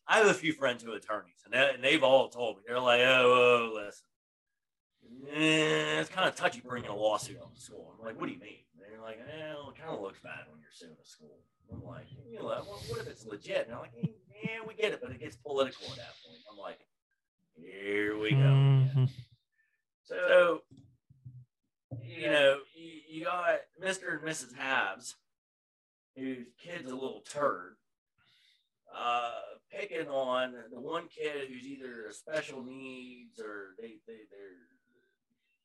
I 0.07 0.17
have 0.19 0.27
a 0.27 0.33
few 0.33 0.53
friends 0.53 0.83
who 0.83 0.91
are 0.93 0.95
attorneys 0.97 1.41
and, 1.45 1.53
they, 1.53 1.71
and 1.73 1.83
they've 1.83 2.03
all 2.03 2.29
told 2.29 2.57
me 2.57 2.63
they're 2.67 2.79
like 2.79 3.01
oh, 3.01 3.71
oh 3.73 3.75
listen 3.75 4.07
eh, 5.33 5.99
it's 5.99 6.09
kind 6.09 6.27
of 6.27 6.35
touchy 6.35 6.61
bringing 6.61 6.89
a 6.89 6.95
lawsuit 6.95 7.39
on 7.41 7.49
the 7.53 7.61
school. 7.61 7.93
I'm 7.99 8.05
like 8.05 8.19
what 8.19 8.27
do 8.27 8.33
you 8.33 8.39
mean? 8.39 8.63
And 8.73 8.81
they're 8.93 9.01
like 9.01 9.19
well, 9.19 9.69
it 9.69 9.77
kind 9.81 9.93
of 9.95 10.01
looks 10.01 10.19
bad 10.19 10.45
when 10.51 10.59
you're 10.61 10.71
suing 10.73 10.95
a 11.01 11.05
school. 11.05 11.39
I'm 11.71 11.83
like 11.83 12.07
you 12.29 12.39
know 12.39 12.45
what, 12.45 12.65
what 12.65 12.99
if 13.01 13.07
it's 13.07 13.25
legit? 13.25 13.65
And 13.67 13.75
I'm 13.75 13.81
like 13.81 13.93
yeah 14.43 14.59
we 14.67 14.73
get 14.75 14.93
it 14.93 14.99
but 15.01 15.11
it 15.11 15.19
gets 15.19 15.35
political 15.35 15.85
at 15.91 15.97
that 15.97 16.13
point. 16.25 16.41
I'm 16.51 16.57
like 16.57 16.79
here 17.55 18.17
we 18.17 18.31
go. 18.31 18.37
Mhm. 18.37 19.09
So, 20.03 20.61
you 22.07 22.27
know, 22.27 22.57
you, 22.75 22.91
you 23.19 23.25
got 23.25 23.59
Mr. 23.83 24.13
and 24.13 24.21
Mrs. 24.21 24.53
Habs, 24.55 25.15
whose 26.15 26.47
kid's 26.61 26.89
a 26.91 26.95
little 26.95 27.21
turd, 27.29 27.75
uh, 28.95 29.31
picking 29.71 30.07
on 30.07 30.53
the 30.71 30.79
one 30.79 31.07
kid 31.07 31.49
who's 31.49 31.65
either 31.67 32.07
a 32.09 32.13
special 32.13 32.63
needs 32.63 33.39
or 33.39 33.75
they, 33.79 33.99
they 34.07 34.19
their 34.31 34.55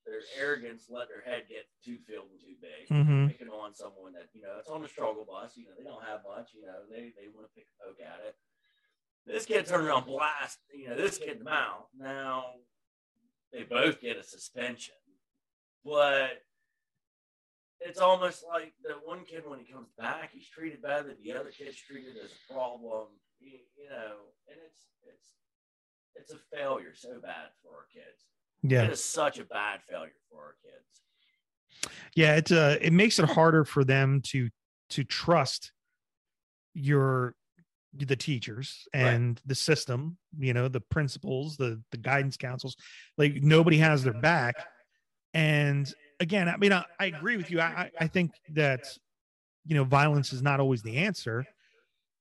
their 0.05 0.21
arrogance 0.37 0.87
let 0.91 1.07
their 1.09 1.23
head 1.23 1.45
get 1.49 1.65
too 1.85 1.97
filled 2.09 2.27
and 2.33 2.41
too 2.41 2.57
big. 2.61 2.89
Mhm. 2.91 3.29
Picking 3.29 3.49
on 3.49 3.73
someone 3.75 4.13
that 4.15 4.27
you 4.33 4.43
know 4.43 4.57
it's 4.59 4.69
on 4.69 4.83
the 4.83 4.89
struggle 4.89 5.25
bus. 5.25 5.57
You 5.57 5.67
know 5.67 5.71
they 5.79 5.85
don't 5.85 6.05
have 6.05 6.21
much. 6.29 6.51
You 6.55 6.63
know 6.67 6.83
they 6.91 7.13
they 7.17 7.29
want 7.33 7.47
to 7.47 7.55
pick 7.55 7.67
a 7.81 7.87
poke 7.87 8.01
at 8.01 8.21
it. 8.27 8.35
This 9.25 9.47
kid 9.47 9.67
turned 9.67 9.87
around 9.87 10.07
blast. 10.07 10.59
You 10.75 10.89
know 10.89 10.97
this 10.97 11.19
kid 11.19 11.31
in 11.31 11.39
the 11.39 11.45
mouth. 11.45 11.87
Now 11.97 12.47
they 13.53 13.63
both 13.63 14.01
get 14.01 14.17
a 14.17 14.25
suspension, 14.25 14.95
but 15.85 16.43
it's 17.81 17.99
almost 18.01 18.45
like 18.47 18.75
the 18.83 18.95
one 19.05 19.25
kid 19.25 19.43
when 19.47 19.59
he 19.59 19.73
comes 19.73 19.89
back, 19.99 20.31
he's 20.33 20.49
treated 20.49 20.83
better. 20.83 21.09
than 21.09 21.17
The 21.25 21.33
other 21.33 21.51
kid's 21.51 21.77
treated 21.77 22.15
as 22.23 22.31
a 22.31 22.53
problem. 22.53 23.09
You, 23.41 23.59
you 23.77 23.89
know, 23.91 24.15
and 24.49 24.59
it's 24.65 24.87
it's 25.03 25.29
it's 26.15 26.33
a 26.33 26.57
failure 26.57 26.95
so 26.95 27.19
bad 27.21 27.49
for 27.63 27.71
our 27.75 27.87
kids. 27.93 28.27
yeah 28.63 28.85
It 28.85 28.93
is 28.93 29.03
such 29.03 29.39
a 29.39 29.45
bad 29.45 29.81
failure 29.89 30.13
for 30.31 30.39
our 30.39 30.55
kids. 30.63 31.91
yeah 32.15 32.37
it's 32.37 32.53
uh 32.53 32.77
it 32.81 32.93
makes 32.93 33.19
it 33.19 33.29
harder 33.29 33.65
for 33.65 33.83
them 33.85 34.21
to 34.27 34.49
to 34.91 35.03
trust 35.03 35.73
your 36.75 37.35
the 37.95 38.17
teachers 38.17 38.87
Right. 38.95 39.03
and 39.15 39.41
the 39.45 39.55
system 39.55 40.17
you 40.39 40.55
know 40.55 40.69
the 40.69 40.81
principals 40.81 41.57
the 41.57 41.83
the 41.91 41.99
guidance 41.99 42.37
councils 42.37 42.77
like 43.19 43.35
nobody 43.43 43.79
has 43.79 44.03
their 44.05 44.15
back 44.15 44.55
and 45.35 45.93
again 46.21 46.49
i 46.49 46.57
mean 46.57 46.73
i, 46.73 46.85
I 47.01 47.07
agree 47.07 47.37
with 47.37 47.51
you. 47.51 47.61
I, 47.61 47.91
I 47.99 48.07
think 48.07 48.33
that 48.51 48.85
you 49.65 49.75
know 49.75 49.85
violence 49.85 50.33
is 50.33 50.43
not 50.43 50.61
always 50.61 50.83
the 50.83 50.99
answer. 50.99 51.45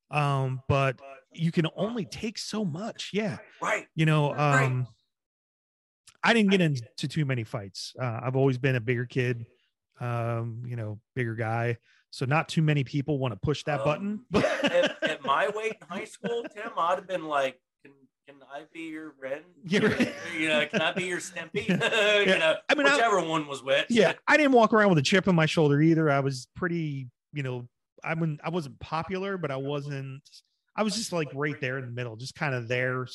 Um 0.09 0.62
but 0.68 0.97
you 1.34 1.51
can 1.51 1.66
only 1.76 2.05
take 2.05 2.38
so 2.38 2.66
much. 2.66 3.12
Yeah. 3.14 3.38
Right. 3.62 3.88
you 3.95 4.05
know 4.05 4.34
um 4.38 4.88
i 6.24 6.34
didn't 6.34 6.51
get 6.51 6.62
into 6.62 7.07
too 7.07 7.26
many 7.26 7.43
fights. 7.43 7.93
Uh, 7.99 8.20
i've 8.24 8.36
always 8.36 8.57
been 8.57 8.76
a 8.76 8.82
bigger 8.82 9.05
kid 9.05 9.45
um 9.99 10.64
you 10.66 10.76
know 10.76 10.99
bigger 11.16 11.36
guy. 11.36 11.78
So 12.14 12.26
not 12.26 12.49
too 12.49 12.62
many 12.62 12.84
people 12.84 13.20
want 13.20 13.34
to 13.34 13.39
push 13.39 13.64
that 13.64 13.80
Um, 13.82 13.86
button. 13.86 14.26
Yeah, 14.34 14.57
at, 14.64 15.03
at 15.03 15.26
my 15.26 15.47
weight 15.47 15.78
in 15.80 15.88
high 15.88 16.03
school, 16.03 16.43
Tim, 16.53 16.72
I'd 16.78 16.97
have 16.97 17.07
been 17.07 17.24
like, 17.24 17.57
"Can 18.28 18.36
I 18.53 18.63
be 18.74 18.82
your 18.82 19.13
Ren? 19.19 19.41
Yeah, 19.63 19.86
right. 19.86 20.13
you 20.38 20.47
know, 20.47 20.65
can 20.67 20.82
I 20.82 20.91
be 20.93 21.05
your 21.05 21.19
Stimpy? 21.19 21.67
you 21.69 21.76
Yeah. 22.32 22.38
know, 22.38 22.55
I 22.69 22.76
mean, 22.76 22.88
I- 22.88 22.93
whichever 22.95 23.22
one 23.28 23.47
was 23.47 23.63
which. 23.63 23.86
yeah 23.89 24.13
i 24.28 24.38
didn't 24.38 24.51
walk 24.53 24.74
around 24.74 24.89
with 24.89 24.97
a 24.99 25.01
chip 25.03 25.28
on 25.28 25.36
my 25.36 25.45
shoulder 25.45 25.82
either 25.82 26.09
i 26.09 26.19
was 26.19 26.47
pretty 26.55 27.07
you 27.34 27.43
know 27.43 27.67
i 28.03 28.13
wouldn't 28.13 28.39
i 28.43 28.49
wasn't 28.49 28.80
popular 28.80 29.38
but 29.38 29.51
i 29.51 29.55
wasn't 29.57 30.22
i 30.76 30.84
was 30.84 30.95
just 30.95 31.11
like 31.11 31.30
right 31.34 31.59
there 31.61 31.78
in 31.78 31.86
the 31.86 31.91
middle 31.91 32.15
just 32.15 32.36
kind 32.36 32.53
of 32.55 32.67
there 32.67 33.05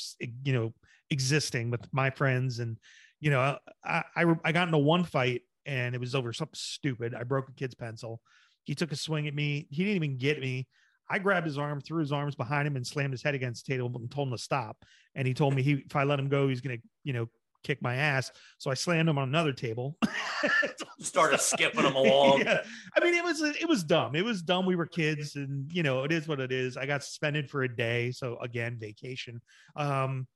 you 0.45 0.53
know 0.53 0.73
existing 1.11 1.71
with 1.71 1.81
my 1.93 2.11
friends 2.11 2.59
and 2.59 2.77
you 3.21 3.31
know 3.31 3.57
i 3.85 4.03
i, 4.17 4.25
I 4.45 4.53
got 4.53 4.69
into 4.69 4.79
one 4.79 5.05
fight 5.05 5.43
and 5.65 5.95
it 5.95 6.01
was 6.01 6.15
over 6.15 6.33
something 6.33 6.55
stupid 6.55 7.15
i 7.15 7.23
broke 7.23 7.49
a 7.49 7.53
kid's 7.53 7.75
pencil 7.75 8.21
he 8.65 8.75
took 8.75 8.93
a 8.93 8.97
swing 8.97 9.27
at 9.29 9.35
me 9.35 9.67
he 9.71 9.85
didn't 9.85 9.97
even 9.97 10.19
get 10.19 10.41
me 10.41 10.67
I 11.09 11.19
grabbed 11.19 11.47
his 11.47 11.59
arm, 11.59 11.81
threw 11.81 12.01
his 12.01 12.13
arms 12.13 12.35
behind 12.35 12.67
him, 12.67 12.77
and 12.77 12.87
slammed 12.87 13.13
his 13.13 13.23
head 13.23 13.35
against 13.35 13.67
the 13.67 13.73
table 13.75 13.91
and 13.95 14.11
told 14.11 14.29
him 14.29 14.35
to 14.35 14.43
stop. 14.43 14.85
And 15.15 15.27
he 15.27 15.35
told 15.35 15.55
me 15.55 15.63
he, 15.63 15.73
if 15.87 15.95
I 15.95 16.05
let 16.05 16.19
him 16.19 16.29
go, 16.29 16.49
he's 16.49 16.61
gonna, 16.61 16.79
you 17.05 17.13
know, 17.13 17.29
kick 17.63 17.83
my 17.83 17.97
ass. 17.97 18.31
So 18.59 18.71
I 18.71 18.75
slammed 18.75 19.09
him 19.09 19.19
on 19.19 19.29
another 19.29 19.53
table. 19.53 19.97
Started 21.01 21.41
skipping 21.41 21.85
him 21.85 21.97
along. 21.97 22.41
Yeah. 22.47 22.63
I 22.97 23.05
mean, 23.05 23.15
it 23.15 23.25
was 23.25 23.41
it 23.41 23.69
was 23.69 23.83
dumb. 23.85 24.15
It 24.15 24.25
was 24.25 24.43
dumb. 24.43 24.67
We 24.67 24.77
were 24.77 24.87
kids, 24.87 25.37
and 25.37 25.71
you 25.73 25.83
know, 25.83 26.05
it 26.05 26.13
is 26.13 26.29
what 26.29 26.41
it 26.41 26.53
is. 26.53 26.77
I 26.77 26.87
got 26.87 27.03
suspended 27.03 27.51
for 27.51 27.63
a 27.63 27.77
day, 27.77 28.11
so 28.13 28.39
again, 28.41 28.77
vacation. 28.79 29.41
Um, 29.75 30.27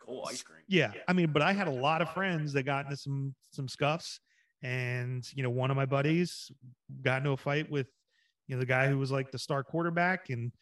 Cool 0.00 0.26
ice 0.28 0.42
cream. 0.42 0.60
yeah, 0.68 0.92
I 1.08 1.14
mean, 1.14 1.32
but 1.32 1.40
I 1.40 1.54
had 1.54 1.66
a 1.66 1.72
lot 1.72 2.02
of 2.02 2.12
friends 2.12 2.52
that 2.52 2.64
got 2.64 2.84
into 2.84 2.96
some 2.96 3.34
some 3.52 3.68
scuffs, 3.68 4.20
and 4.62 5.26
you 5.34 5.42
know, 5.42 5.50
one 5.50 5.70
of 5.70 5.76
my 5.76 5.86
buddies 5.86 6.50
got 7.02 7.18
into 7.18 7.30
a 7.30 7.36
fight 7.36 7.70
with 7.70 7.86
you 8.46 8.56
know 8.56 8.60
the 8.60 8.66
guy 8.66 8.88
who 8.88 8.98
was 8.98 9.10
like 9.10 9.30
the 9.30 9.38
star 9.38 9.64
quarterback, 9.64 10.30
and 10.30 10.52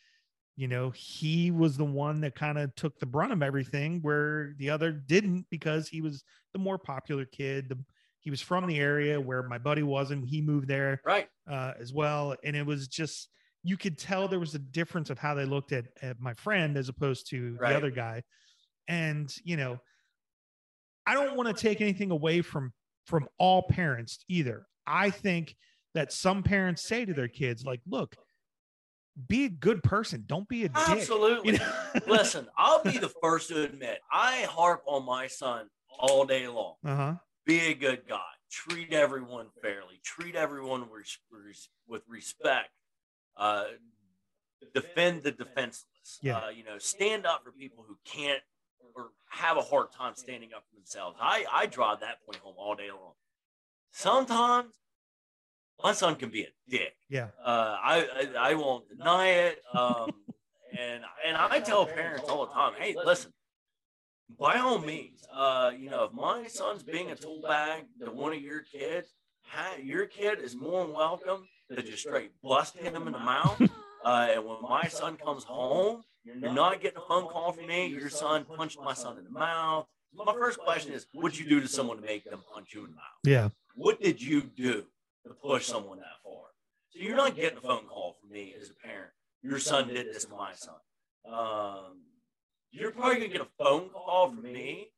you 0.57 0.69
know, 0.69 0.91
he 0.91 1.51
was 1.51 1.77
the 1.77 1.85
one 1.85 2.21
that 2.21 2.35
kind 2.35 2.59
of 2.59 2.75
took 2.75 2.99
the 2.99 3.07
brunt 3.07 3.33
of 3.33 3.43
everything 3.43 4.01
where 4.03 4.55
the 4.59 4.71
other 4.71 4.93
didn't 4.93 5.47
because 5.51 5.89
he 5.89 6.01
was 6.03 6.25
the 6.53 6.59
more 6.59 6.79
popular 6.79 7.25
kid. 7.25 7.69
The, 7.71 7.79
he 8.21 8.31
was 8.31 8.43
from 8.43 8.67
the 8.67 8.79
area 8.79 9.21
where 9.21 9.43
my 9.43 9.59
buddy 9.59 9.83
was 9.83 10.11
and 10.11 10.29
He 10.29 10.43
moved 10.43 10.69
there 10.69 11.01
Right. 11.05 11.29
uh, 11.51 11.73
as 11.79 11.93
well. 11.93 12.37
And 12.45 12.55
it 12.55 12.67
was 12.67 12.87
just, 12.87 13.31
you 13.65 13.77
could 13.79 13.97
tell 13.99 14.29
there 14.29 14.39
was 14.39 14.55
a 14.55 14.59
difference 14.59 15.09
of 15.09 15.19
how 15.19 15.35
they 15.35 15.47
looked 15.47 15.73
at, 15.73 15.87
at 16.03 16.21
my 16.21 16.35
friend 16.35 16.77
as 16.77 16.89
opposed 16.91 17.31
to 17.31 17.59
Right. 17.59 17.71
the 17.71 17.77
other 17.77 17.91
guy. 17.91 18.23
And, 18.89 19.35
you 19.45 19.57
know, 19.57 19.81
I 21.07 21.15
don't 21.15 21.37
want 21.37 21.49
to 21.49 21.55
take 21.61 21.81
anything 21.81 22.11
away 22.11 22.43
from 22.43 22.73
from 23.07 23.29
all 23.39 23.63
parents 23.63 24.25
either. 24.29 24.67
I 24.87 25.11
think 25.11 25.57
that 25.95 26.13
some 26.13 26.43
parents 26.43 26.83
say 26.83 27.05
to 27.05 27.13
their 27.13 27.29
kids, 27.29 27.65
like, 27.65 27.81
look, 27.87 28.17
be 29.29 29.45
a 29.45 29.49
good 29.51 29.83
person. 29.83 30.25
Don't 30.27 30.49
be 30.49 30.65
a 30.65 30.69
dick. 30.69 30.89
Absolutely. 30.89 31.53
You 31.53 31.59
know? 31.59 31.73
Listen, 32.07 32.49
I'll 32.57 32.83
be 32.83 32.99
the 32.99 33.09
first 33.23 33.49
to 33.51 33.63
admit 33.63 34.01
I 34.11 34.47
harp 34.51 34.83
on 34.87 35.05
my 35.05 35.27
son 35.27 35.69
all 35.99 36.25
day 36.25 36.49
long. 36.49 36.75
uh-huh. 36.85 37.15
Be 37.45 37.61
a 37.61 37.75
good 37.75 38.03
guy. 38.09 38.21
Treat 38.51 38.93
everyone 38.93 39.49
fairly. 39.61 40.01
Treat 40.05 40.37
everyone 40.37 40.89
res- 40.91 41.19
res- 41.31 41.69
with 41.89 42.03
respect. 42.09 42.71
Uh, 43.37 43.65
defend 44.75 45.23
the 45.25 45.33
defenseless. 45.33 46.19
Yeah. 46.23 46.39
Uh, 46.39 46.49
you 46.51 46.63
know, 46.65 46.79
stand 46.79 47.27
up 47.27 47.43
for 47.45 47.51
people 47.51 47.85
who 47.87 47.97
can't 48.05 48.41
or 48.95 49.11
have 49.29 49.57
a 49.57 49.61
hard 49.63 49.91
time 49.91 50.15
standing 50.15 50.51
up 50.55 50.65
for 50.69 50.77
themselves. 50.77 51.17
I 51.21 51.45
I 51.51 51.67
drive 51.67 52.01
that 52.01 52.25
point 52.25 52.37
home 52.37 52.55
all 52.59 52.75
day 52.77 52.91
long. 52.91 53.15
Sometimes 53.91 54.75
my 55.83 55.93
son 55.93 56.17
can 56.17 56.31
be 56.31 56.43
a 56.43 56.49
dick. 56.69 56.95
Yeah. 57.09 57.29
Uh, 57.45 57.77
I, 57.83 58.29
I 58.37 58.51
I 58.51 58.55
won't 58.55 58.89
deny 58.89 59.29
it. 59.29 59.63
Um, 59.75 60.11
and 60.79 61.03
and 61.27 61.37
I 61.37 61.61
tell 61.61 61.87
parents 61.87 62.29
all 62.29 62.47
the 62.47 62.53
time, 62.53 62.73
hey, 62.79 62.95
listen, 63.05 63.33
by 64.39 64.59
all 64.59 64.79
means, 64.79 65.25
uh, 65.33 65.71
you 65.77 65.91
know, 65.91 66.05
if 66.05 66.13
my 66.13 66.47
son's 66.47 66.83
being 66.83 67.11
a 67.11 67.17
tool 67.17 67.43
bag 67.47 67.85
to 68.05 68.11
one 68.11 68.33
of 68.33 68.41
your 68.41 68.63
kids, 68.63 69.09
your 69.83 70.07
kid 70.07 70.41
is 70.41 70.57
more 70.57 70.85
than 70.85 70.95
welcome 70.95 71.47
to 71.75 71.83
just 71.83 72.01
straight 72.01 72.33
bust 72.43 72.77
him 72.77 72.97
in 72.97 73.13
the 73.13 73.19
mouth. 73.19 73.61
Uh, 74.05 74.27
and 74.35 74.45
when 74.45 74.57
my 74.63 74.83
son 74.89 75.17
comes 75.17 75.45
home, 75.45 76.03
you're 76.25 76.53
not 76.53 76.81
getting 76.81 76.99
a 76.99 77.07
phone 77.07 77.29
call 77.29 77.53
from 77.53 77.69
me. 77.69 77.87
Your 77.87 78.11
son 78.11 78.45
punched 78.45 78.77
my 78.83 78.95
son 78.95 79.17
in 79.17 79.23
the 79.23 79.31
mouth. 79.31 79.87
My 80.13 80.33
first 80.33 80.59
question 80.59 80.93
is, 80.93 81.07
what'd 81.13 81.39
you 81.39 81.49
do 81.49 81.61
to 81.61 81.69
someone 81.69 81.99
to 81.99 82.03
make 82.03 82.25
them 82.25 82.43
punch 82.53 82.75
you 82.75 82.81
in 82.81 82.91
the 82.91 82.97
mouth? 82.97 83.21
Yeah. 83.23 83.49
What 83.77 84.01
did 84.01 84.21
you 84.21 84.43
do 84.43 84.87
to 85.27 85.35
push 85.35 85.67
someone 85.67 85.99
that 85.99 86.21
far? 86.25 86.45
So 86.91 86.99
you're 87.01 87.17
not 87.17 87.37
getting 87.37 87.59
a 87.59 87.61
phone 87.61 87.87
call 87.87 88.17
from 88.21 88.31
me 88.31 88.55
as 88.61 88.71
a 88.71 88.87
parent. 88.87 89.11
Your 89.43 89.59
son 89.59 89.89
did 89.89 90.07
this 90.15 90.25
to 90.27 90.33
my 90.33 90.53
son. 90.55 90.75
Um, 91.31 92.03
you're 92.71 92.91
probably 92.91 93.17
gonna 93.17 93.29
get 93.29 93.41
a 93.41 93.49
phone 93.65 93.89
call 93.91 94.31
from 94.31 94.43
me. 94.43 94.89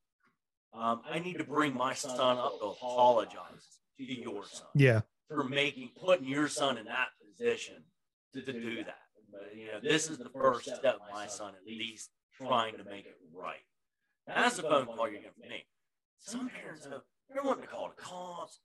Um, 0.72 1.02
I 1.08 1.18
need 1.20 1.38
to 1.38 1.44
bring 1.44 1.74
my 1.74 1.94
son 1.94 2.36
up 2.38 2.58
to 2.58 2.66
apologize 2.66 3.78
to 3.98 4.04
your 4.04 4.44
son 4.44 4.66
Yeah. 4.74 5.02
for 5.28 5.44
making 5.44 5.90
putting 6.00 6.26
your 6.26 6.48
son 6.48 6.78
in 6.78 6.86
that 6.86 7.08
position 7.24 7.84
to, 8.34 8.42
to 8.42 8.52
do 8.52 8.76
that. 8.84 8.98
But, 9.30 9.54
you 9.56 9.66
know, 9.66 9.80
this 9.82 10.10
is 10.10 10.18
the 10.18 10.30
first 10.30 10.64
step, 10.74 10.98
my 11.12 11.26
son, 11.26 11.54
at 11.54 11.66
least 11.66 12.10
trying 12.36 12.76
to 12.76 12.84
make 12.84 13.06
it 13.06 13.16
right. 13.32 13.62
That's 14.26 14.56
the 14.56 14.62
phone 14.62 14.86
call 14.86 15.08
you're 15.08 15.20
getting 15.20 15.30
from 15.40 15.48
me. 15.48 15.64
Some 16.18 16.48
parents, 16.48 16.86
though, 16.86 17.02
they're 17.32 17.42
wanting 17.42 17.62
to 17.62 17.68
call 17.68 17.92
the 17.96 18.02
cops, 18.02 18.58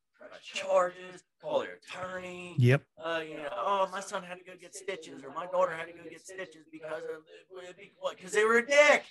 charges, 0.44 1.24
call 1.42 1.60
their 1.60 1.78
attorney. 1.78 2.56
Yep. 2.58 2.84
Uh, 3.04 3.22
you 3.28 3.38
know, 3.38 3.50
oh, 3.52 3.90
my 3.92 4.00
son 4.00 4.24
had 4.24 4.38
to 4.40 4.44
go 4.44 4.54
get 4.60 4.76
stitches, 4.76 5.24
or 5.24 5.32
my 5.34 5.46
daughter 5.48 5.74
had 5.74 5.88
to 5.88 5.94
go 5.94 6.10
get 6.10 6.22
stitches 6.22 6.66
because 6.72 7.04
of 7.04 7.24
what? 8.00 8.16
Because 8.16 8.32
they 8.32 8.44
were 8.44 8.58
a 8.58 8.66
dick. 8.66 9.04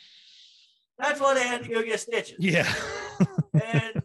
That's 0.99 1.21
why 1.21 1.35
they 1.35 1.47
had 1.47 1.63
to 1.63 1.69
go 1.69 1.83
get 1.83 2.01
stitches. 2.01 2.37
Yeah. 2.39 2.73
And 3.65 4.03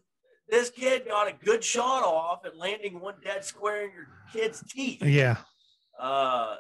this 0.49 0.69
kid 0.69 1.07
got 1.07 1.27
a 1.27 1.33
good 1.33 1.63
shot 1.63 2.03
off 2.03 2.45
at 2.45 2.57
landing 2.57 2.99
one 2.99 3.15
dead 3.23 3.45
square 3.45 3.85
in 3.85 3.91
your 3.91 4.07
kid's 4.31 4.63
teeth. 4.63 5.03
yeah. 5.03 5.37
Uh, 5.99 6.55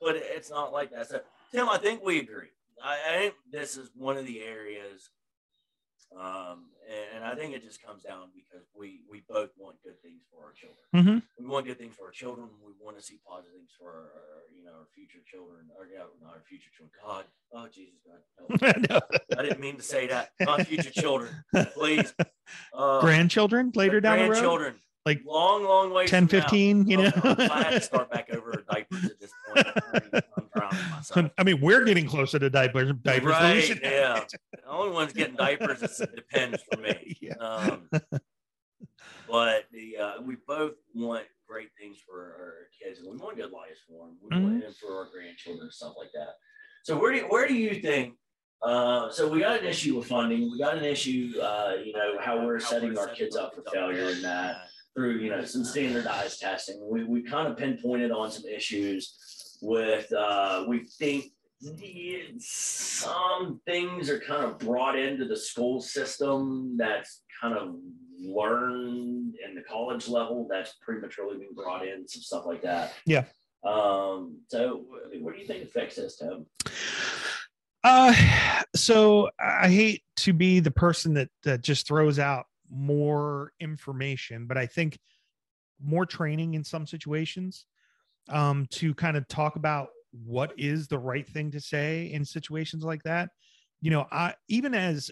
but 0.00 0.16
it's 0.16 0.50
not 0.50 0.72
like 0.72 0.90
that. 0.92 1.08
So, 1.08 1.20
Tim, 1.52 1.68
I 1.68 1.78
think 1.78 2.04
we 2.04 2.18
agree. 2.20 2.48
I, 2.82 2.98
I 3.08 3.18
think 3.18 3.34
this 3.50 3.76
is 3.76 3.90
one 3.94 4.16
of 4.16 4.26
the 4.26 4.40
areas, 4.42 5.10
um, 6.18 6.66
and, 6.88 7.16
and 7.16 7.24
I 7.24 7.34
think 7.34 7.54
it 7.54 7.62
just 7.62 7.82
comes 7.82 8.02
down 8.02 8.28
because 8.34 8.66
we 8.74 9.00
we 9.10 9.22
both 9.28 9.50
want 9.56 9.76
good 9.82 10.00
things 10.02 10.22
for 10.30 10.44
our 10.44 10.52
children. 10.52 10.84
Mhm. 10.94 11.22
We 11.38 11.46
want 11.46 11.66
good 11.66 11.78
things 11.78 11.94
for 11.96 12.06
our 12.06 12.12
children. 12.12 12.48
We 12.64 12.72
want 12.80 12.96
to 12.98 13.02
see 13.02 13.18
positive 13.26 13.54
things 13.54 13.70
for 13.78 13.88
our, 13.88 13.96
our 14.02 14.42
you 14.54 14.64
know 14.64 14.72
our 14.72 14.86
future 14.94 15.20
children, 15.30 15.66
or 15.78 15.86
yeah, 15.92 16.04
not 16.22 16.34
our 16.34 16.42
future 16.48 16.70
children. 16.76 16.92
God, 17.04 17.24
oh 17.54 17.68
Jesus, 17.72 18.00
God, 18.04 18.60
help. 18.60 18.90
No. 18.90 19.38
I 19.38 19.42
didn't 19.42 19.60
mean 19.60 19.76
to 19.76 19.82
say 19.82 20.06
that. 20.08 20.30
My 20.44 20.62
future 20.64 20.90
children, 20.90 21.30
please. 21.74 22.14
Uh, 22.74 23.00
Grandchildren 23.00 23.72
later 23.74 23.98
down 24.00 24.18
the 24.18 24.24
road. 24.24 24.28
grandchildren, 24.30 24.74
Like 25.04 25.22
long, 25.26 25.64
long 25.64 25.92
way. 25.92 26.06
10, 26.06 26.28
from 26.28 26.38
now. 26.38 26.42
15, 26.44 26.86
you 26.88 26.96
know? 26.96 27.10
Oh, 27.24 27.34
I 27.38 27.62
had 27.62 27.70
to 27.70 27.80
start 27.80 28.10
back 28.10 28.32
over 28.32 28.64
diapers 28.70 29.04
at 29.04 29.20
this 29.20 29.32
point. 29.46 29.66
I 29.66 30.00
mean, 30.12 30.22
I'm 30.36 30.48
drowning 30.54 30.90
myself. 30.90 31.30
I 31.38 31.42
mean, 31.42 31.60
we're 31.60 31.84
getting 31.84 32.06
closer 32.06 32.38
to 32.38 32.48
diaper 32.48 32.92
diapers. 32.92 33.26
Right, 33.26 33.80
yeah. 33.82 34.24
The 34.52 34.62
only 34.68 34.92
one's 34.92 35.12
getting 35.12 35.34
diapers 35.34 35.82
is 35.82 36.00
it 36.00 36.14
depends 36.14 36.62
for 36.70 36.80
me. 36.80 37.16
Yeah. 37.20 37.34
Um, 37.34 37.88
but 39.28 39.64
the 39.72 39.96
uh, 39.96 40.12
we 40.22 40.36
both 40.46 40.72
want 40.92 41.24
great 41.48 41.68
things 41.80 41.98
for 42.04 42.18
our 42.20 42.54
kids, 42.80 42.98
and 42.98 43.08
we 43.08 43.16
want 43.16 43.36
good 43.36 43.52
lives 43.52 43.78
for 43.86 44.06
them. 44.06 44.16
We 44.20 44.42
want 44.42 44.60
them 44.60 44.72
for 44.72 44.96
our 44.96 45.08
grandchildren 45.12 45.64
and 45.64 45.72
stuff 45.72 45.94
like 45.96 46.10
that. 46.14 46.34
So 46.82 46.98
where 46.98 47.12
do 47.12 47.18
you, 47.18 47.24
where 47.24 47.46
do 47.46 47.54
you 47.54 47.80
think? 47.80 48.14
Uh, 48.60 49.10
so 49.10 49.28
we 49.28 49.40
got 49.40 49.60
an 49.60 49.66
issue 49.66 49.96
with 49.96 50.06
funding. 50.08 50.50
We 50.50 50.58
got 50.58 50.76
an 50.76 50.84
issue, 50.84 51.32
uh, 51.40 51.74
you 51.84 51.92
know, 51.92 52.18
how 52.20 52.44
we're 52.44 52.60
setting 52.60 52.98
our 52.98 53.08
kids 53.08 53.36
up 53.36 53.54
for 53.54 53.62
failure 53.72 54.10
in 54.10 54.22
that 54.22 54.56
through 54.94 55.18
you 55.18 55.30
know 55.30 55.44
some 55.44 55.64
standardized 55.64 56.40
testing. 56.40 56.78
We 56.88 57.04
we 57.04 57.22
kind 57.22 57.48
of 57.48 57.56
pinpointed 57.56 58.10
on 58.10 58.30
some 58.30 58.44
issues 58.46 59.58
with 59.62 60.12
uh, 60.12 60.64
we 60.68 60.80
think 60.98 61.26
some 62.38 63.60
things 63.66 64.10
are 64.10 64.18
kind 64.18 64.44
of 64.44 64.58
brought 64.58 64.98
into 64.98 65.26
the 65.26 65.36
school 65.36 65.80
system 65.80 66.76
that's 66.76 67.22
kind 67.40 67.56
of 67.56 67.76
learned 68.18 69.34
in 69.46 69.54
the 69.54 69.62
college 69.62 70.08
level 70.08 70.46
that's 70.50 70.74
prematurely 70.82 71.38
being 71.38 71.54
brought 71.54 71.86
in 71.86 72.06
some 72.06 72.22
stuff 72.22 72.44
like 72.46 72.62
that. 72.62 72.94
Yeah. 73.06 73.24
Um. 73.64 74.38
So 74.48 74.84
what 75.20 75.34
do 75.34 75.40
you 75.40 75.46
think 75.46 75.70
fix 75.70 75.96
this, 75.96 76.16
Tim? 76.16 76.46
Uh, 77.84 78.14
so 78.76 79.30
I 79.40 79.68
hate 79.68 80.02
to 80.18 80.32
be 80.32 80.60
the 80.60 80.70
person 80.70 81.14
that 81.14 81.28
that 81.44 81.62
just 81.62 81.86
throws 81.86 82.18
out 82.18 82.46
more 82.72 83.52
information, 83.60 84.46
but 84.46 84.56
I 84.56 84.66
think 84.66 84.98
more 85.84 86.06
training 86.06 86.54
in 86.54 86.64
some 86.64 86.86
situations 86.86 87.66
um, 88.28 88.66
to 88.70 88.94
kind 88.94 89.16
of 89.16 89.28
talk 89.28 89.56
about 89.56 89.88
what 90.24 90.52
is 90.58 90.88
the 90.88 90.98
right 90.98 91.28
thing 91.28 91.50
to 91.50 91.60
say 91.60 92.12
in 92.12 92.24
situations 92.24 92.84
like 92.84 93.02
that. 93.02 93.30
You 93.80 93.90
know, 93.90 94.06
I 94.10 94.34
even 94.48 94.74
as 94.74 95.10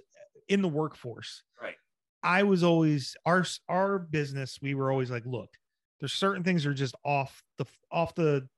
in 0.49 0.63
the 0.63 0.69
workforce, 0.69 1.43
Right. 1.61 1.75
I 2.23 2.43
was 2.43 2.63
always 2.63 3.17
our 3.27 3.45
our 3.69 3.99
business. 3.99 4.59
We 4.63 4.75
were 4.75 4.91
always 4.91 5.11
like, 5.11 5.27
look, 5.27 5.51
there's 5.99 6.13
certain 6.13 6.45
things 6.45 6.65
that 6.65 6.71
are 6.71 6.75
just 6.75 6.95
off 7.05 7.43
the 7.59 7.67
off 7.91 8.15
the 8.15 8.49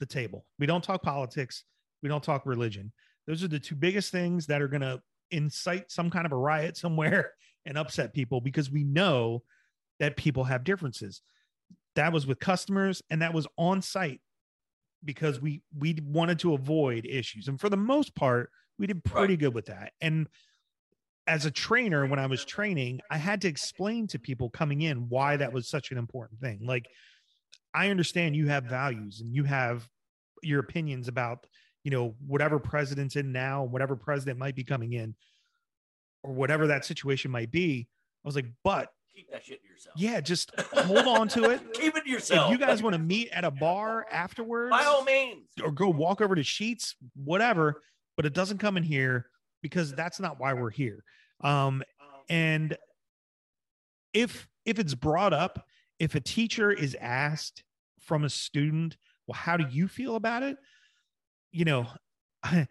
the 0.00 0.06
table. 0.06 0.44
We 0.58 0.66
don't 0.66 0.82
talk 0.82 1.02
politics. 1.02 1.64
We 2.02 2.08
don't 2.08 2.24
talk 2.24 2.46
religion. 2.46 2.92
Those 3.26 3.44
are 3.44 3.48
the 3.48 3.60
two 3.60 3.74
biggest 3.74 4.10
things 4.10 4.46
that 4.46 4.62
are 4.62 4.68
going 4.68 4.80
to 4.80 5.00
incite 5.30 5.90
some 5.90 6.10
kind 6.10 6.26
of 6.26 6.32
a 6.32 6.36
riot 6.36 6.76
somewhere 6.76 7.32
and 7.66 7.78
upset 7.78 8.12
people 8.12 8.40
because 8.40 8.70
we 8.70 8.84
know 8.84 9.42
that 9.98 10.16
people 10.16 10.44
have 10.44 10.64
differences. 10.64 11.22
That 11.96 12.12
was 12.12 12.26
with 12.26 12.38
customers 12.38 13.02
and 13.10 13.22
that 13.22 13.34
was 13.34 13.46
on 13.56 13.82
site 13.82 14.20
because 15.04 15.40
we 15.40 15.62
we 15.76 15.98
wanted 16.02 16.38
to 16.40 16.54
avoid 16.54 17.06
issues. 17.06 17.48
And 17.48 17.60
for 17.60 17.68
the 17.68 17.76
most 17.76 18.14
part, 18.14 18.50
we 18.78 18.86
did 18.86 19.04
pretty 19.04 19.36
good 19.36 19.54
with 19.54 19.66
that. 19.66 19.92
And 20.00 20.28
as 21.26 21.46
a 21.46 21.50
trainer, 21.50 22.06
when 22.06 22.18
I 22.18 22.26
was 22.26 22.44
training, 22.44 23.00
I 23.10 23.16
had 23.16 23.42
to 23.42 23.48
explain 23.48 24.06
to 24.08 24.18
people 24.18 24.50
coming 24.50 24.82
in 24.82 25.08
why 25.08 25.36
that 25.36 25.52
was 25.52 25.68
such 25.68 25.92
an 25.92 25.98
important 25.98 26.40
thing. 26.40 26.60
Like, 26.62 26.88
I 27.72 27.90
understand 27.90 28.34
you 28.34 28.48
have 28.48 28.64
values 28.64 29.20
and 29.20 29.32
you 29.34 29.44
have 29.44 29.86
your 30.42 30.60
opinions 30.60 31.08
about, 31.08 31.46
you 31.84 31.90
know, 31.90 32.16
whatever 32.26 32.58
president's 32.58 33.16
in 33.16 33.32
now, 33.32 33.64
whatever 33.64 33.94
president 33.94 34.38
might 34.38 34.56
be 34.56 34.64
coming 34.64 34.92
in, 34.92 35.14
or 36.22 36.32
whatever 36.32 36.66
that 36.68 36.84
situation 36.84 37.30
might 37.30 37.50
be. 37.50 37.88
I 38.24 38.28
was 38.28 38.34
like, 38.36 38.46
but 38.64 38.88
Keep 39.14 39.30
that 39.32 39.44
shit 39.44 39.62
to 39.62 39.68
yourself. 39.68 39.94
yeah, 39.96 40.20
just 40.20 40.50
hold 40.72 41.06
on 41.06 41.28
to 41.28 41.50
it. 41.50 41.60
Keep 41.74 41.96
it 41.96 42.04
to 42.04 42.10
yourself. 42.10 42.52
If 42.52 42.58
you 42.58 42.64
guys 42.64 42.82
want 42.82 42.94
to 42.94 43.00
meet 43.00 43.28
at 43.32 43.44
a 43.44 43.50
bar 43.50 44.06
afterwards, 44.10 44.70
by 44.70 44.84
all 44.84 45.02
means. 45.04 45.48
or 45.62 45.70
go 45.72 45.88
walk 45.88 46.20
over 46.20 46.34
to 46.34 46.42
Sheetz, 46.42 46.94
whatever, 47.14 47.82
but 48.16 48.26
it 48.26 48.32
doesn't 48.34 48.58
come 48.58 48.76
in 48.76 48.82
here 48.82 49.26
because 49.62 49.92
that's 49.94 50.20
not 50.20 50.38
why 50.38 50.52
we're 50.54 50.70
here. 50.70 51.02
Um, 51.42 51.82
and 52.28 52.76
if 54.12 54.48
if 54.64 54.78
it's 54.78 54.94
brought 54.94 55.32
up, 55.32 55.66
if 55.98 56.14
a 56.14 56.20
teacher 56.20 56.70
is 56.70 56.96
asked 57.00 57.64
from 58.00 58.24
a 58.24 58.30
student, 58.30 58.96
well, 59.26 59.36
how 59.36 59.56
do 59.56 59.66
you 59.70 59.88
feel 59.88 60.16
about 60.16 60.42
it? 60.42 60.56
you 61.52 61.64
know, 61.64 61.86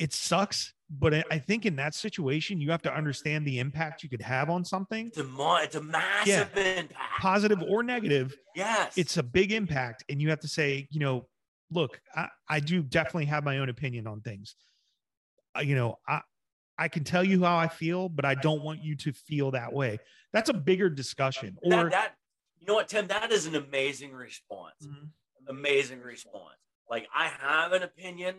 it 0.00 0.12
sucks, 0.14 0.72
but 0.88 1.12
I- 1.30 1.38
think 1.38 1.66
in 1.66 1.76
that 1.76 1.94
situation, 1.94 2.60
you 2.60 2.70
have 2.70 2.82
to 2.82 2.92
understand 2.92 3.46
the 3.46 3.58
impact 3.60 4.02
you 4.02 4.08
could 4.08 4.22
have 4.22 4.48
on 4.50 4.64
something, 4.64 5.08
It's 5.08 5.18
a, 5.18 5.24
mo- 5.24 5.56
it's 5.56 5.76
a 5.76 5.82
massive 5.82 6.56
impact. 6.56 7.20
positive 7.20 7.62
or 7.62 7.82
negative. 7.82 8.34
Yes. 8.56 8.96
It's 8.96 9.16
a 9.18 9.22
big 9.22 9.52
impact, 9.52 10.04
and 10.08 10.20
you 10.20 10.30
have 10.30 10.40
to 10.40 10.48
say, 10.48 10.88
you 10.90 11.00
know, 11.00 11.28
look, 11.70 12.00
I, 12.16 12.28
I 12.48 12.60
do 12.60 12.82
definitely 12.82 13.26
have 13.26 13.44
my 13.44 13.58
own 13.58 13.68
opinion 13.68 14.06
on 14.08 14.22
things. 14.22 14.56
Uh, 15.56 15.60
you 15.60 15.74
know, 15.76 15.98
I 16.08 16.22
I 16.78 16.88
can 16.88 17.04
tell 17.04 17.22
you 17.22 17.44
how 17.44 17.58
I 17.58 17.68
feel, 17.68 18.08
but 18.08 18.24
I 18.24 18.34
don't 18.34 18.62
want 18.62 18.82
you 18.82 18.96
to 18.96 19.12
feel 19.12 19.50
that 19.50 19.70
way. 19.72 19.98
That's 20.32 20.48
a 20.48 20.54
bigger 20.54 20.88
discussion. 20.88 21.58
Or 21.62 21.70
that, 21.70 21.90
that 21.90 22.14
you 22.58 22.66
know 22.66 22.74
what, 22.74 22.88
Tim? 22.88 23.06
That 23.08 23.30
is 23.32 23.44
an 23.46 23.54
amazing 23.54 24.12
response. 24.12 24.76
Mhm. 24.82 25.10
Amazing 25.48 26.00
response. 26.00 26.56
Like 26.88 27.06
I 27.14 27.26
have 27.28 27.72
an 27.72 27.82
opinion, 27.82 28.34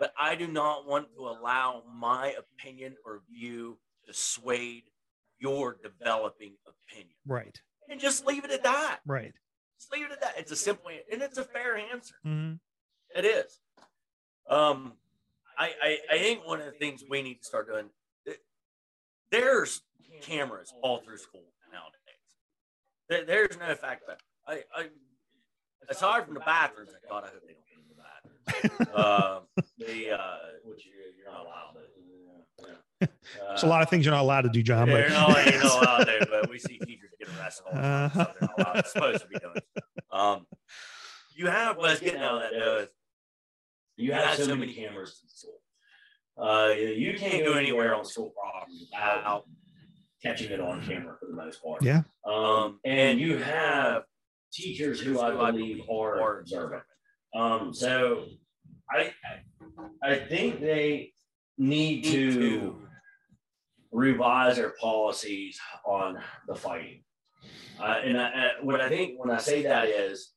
but 0.00 0.12
I 0.18 0.34
do 0.34 0.46
not 0.46 0.86
want 0.86 1.08
to 1.16 1.28
allow 1.28 1.82
my 1.92 2.34
opinion 2.38 2.96
or 3.04 3.22
view 3.30 3.78
to 4.06 4.12
sway 4.14 4.84
your 5.38 5.76
developing 5.82 6.54
opinion. 6.66 7.14
right, 7.26 7.60
And 7.88 8.00
just 8.00 8.24
leave 8.26 8.44
it 8.44 8.50
at 8.50 8.62
that. 8.64 9.00
right. 9.06 9.34
Just 9.78 9.92
leave 9.92 10.06
it 10.06 10.12
at 10.12 10.20
that. 10.22 10.34
It's 10.38 10.50
a 10.52 10.56
simple 10.56 10.90
and 11.12 11.20
it's 11.22 11.36
a 11.38 11.44
fair 11.44 11.76
answer. 11.76 12.14
Mhm. 12.24 12.58
It 13.14 13.24
is. 13.26 13.60
Um, 14.48 14.94
I, 15.58 15.72
I 15.82 15.98
I 16.12 16.18
think 16.18 16.46
one 16.46 16.60
of 16.60 16.66
the 16.66 16.72
things 16.72 17.02
we 17.08 17.20
need 17.22 17.36
to 17.40 17.44
start 17.44 17.66
doing. 17.68 17.90
th- 18.24 18.40
There's 19.30 19.82
cameras 20.22 20.72
all 20.82 21.00
through 21.00 21.18
school 21.18 21.44
nowadays. 21.72 21.98
There, 23.08 23.24
there's 23.24 23.58
no 23.58 23.74
fact 23.74 24.04
that 24.06 24.20
I 24.46 24.64
I 24.74 24.88
aside 25.88 26.24
from 26.24 26.34
the 26.34 26.40
bathrooms. 26.40 26.90
God, 27.08 27.24
I 27.24 27.28
hope 27.28 27.42
they 27.46 27.52
don't 27.54 27.65
get 28.46 28.78
the 28.78 28.84
bathroom. 28.86 29.04
um, 29.04 29.42
the 29.78 30.10
uh, 30.10 30.36
which 30.64 30.86
you're, 30.86 30.96
you're 31.16 31.30
not 31.30 31.42
allowed. 31.42 31.74
To, 31.74 32.66
yeah. 33.00 33.08
There's 33.48 33.62
a 33.62 33.66
lot 33.66 33.82
of 33.82 33.90
things 33.90 34.06
you're 34.06 34.14
not 34.14 34.22
allowed 34.22 34.42
to 34.42 34.48
do, 34.48 34.62
John. 34.62 34.88
Yeah, 34.88 34.94
But 34.94 35.00
you're 35.00 35.10
not, 35.10 35.46
you're 35.52 35.62
not 35.62 35.82
allowed 35.82 36.04
to, 36.04 36.26
but 36.30 36.50
we 36.50 36.58
see 36.58 36.78
teachers 36.78 37.10
get 37.18 37.28
arrested 37.38 37.64
all 37.66 37.74
the 37.74 37.80
time. 37.80 38.10
So 38.10 38.16
they're 38.18 38.48
not 38.56 38.58
allowed, 38.58 38.86
supposed 38.86 39.22
to 39.22 39.28
be 39.28 39.36
doing. 39.38 39.84
Um, 40.12 40.46
you 41.34 41.46
have 41.48 41.76
what's 41.76 42.00
getting 42.00 42.22
out 42.22 42.36
of 42.36 42.40
that 42.42 42.52
though 42.58 42.86
you 43.96 44.12
have 44.12 44.36
so 44.36 44.54
many 44.54 44.74
cameras 44.74 45.20
in 45.22 45.26
the 45.26 45.34
school. 45.34 45.60
Uh, 46.38 46.72
you 46.74 47.14
can't 47.18 47.44
go 47.44 47.54
anywhere 47.54 47.94
on 47.94 48.04
school 48.04 48.32
property 48.38 48.74
without 48.90 49.44
catching 50.22 50.50
it 50.50 50.60
on 50.60 50.82
camera 50.86 51.16
for 51.18 51.26
the 51.26 51.34
most 51.34 51.62
part. 51.62 51.82
Yeah. 51.82 52.02
Um, 52.26 52.78
and 52.84 53.18
you 53.18 53.38
have 53.38 54.02
teachers 54.52 55.00
who 55.00 55.18
I 55.20 55.50
believe 55.50 55.82
are 55.90 56.40
observant. 56.40 56.82
Um, 57.36 57.74
so 57.74 58.24
I 58.90 59.12
I 60.02 60.16
think 60.16 60.60
they 60.60 61.12
need 61.58 62.04
to 62.04 62.76
revise 63.92 64.56
their 64.56 64.74
policies 64.80 65.58
on 65.84 66.18
the 66.48 66.54
fighting. 66.54 67.02
Uh, 67.78 68.00
and 68.02 68.18
I, 68.20 68.26
I- 68.28 68.64
what 68.64 68.80
I 68.80 68.88
think 68.88 69.18
when 69.18 69.30
I 69.30 69.38
say 69.38 69.62
that 69.62 69.88
is 69.88 70.32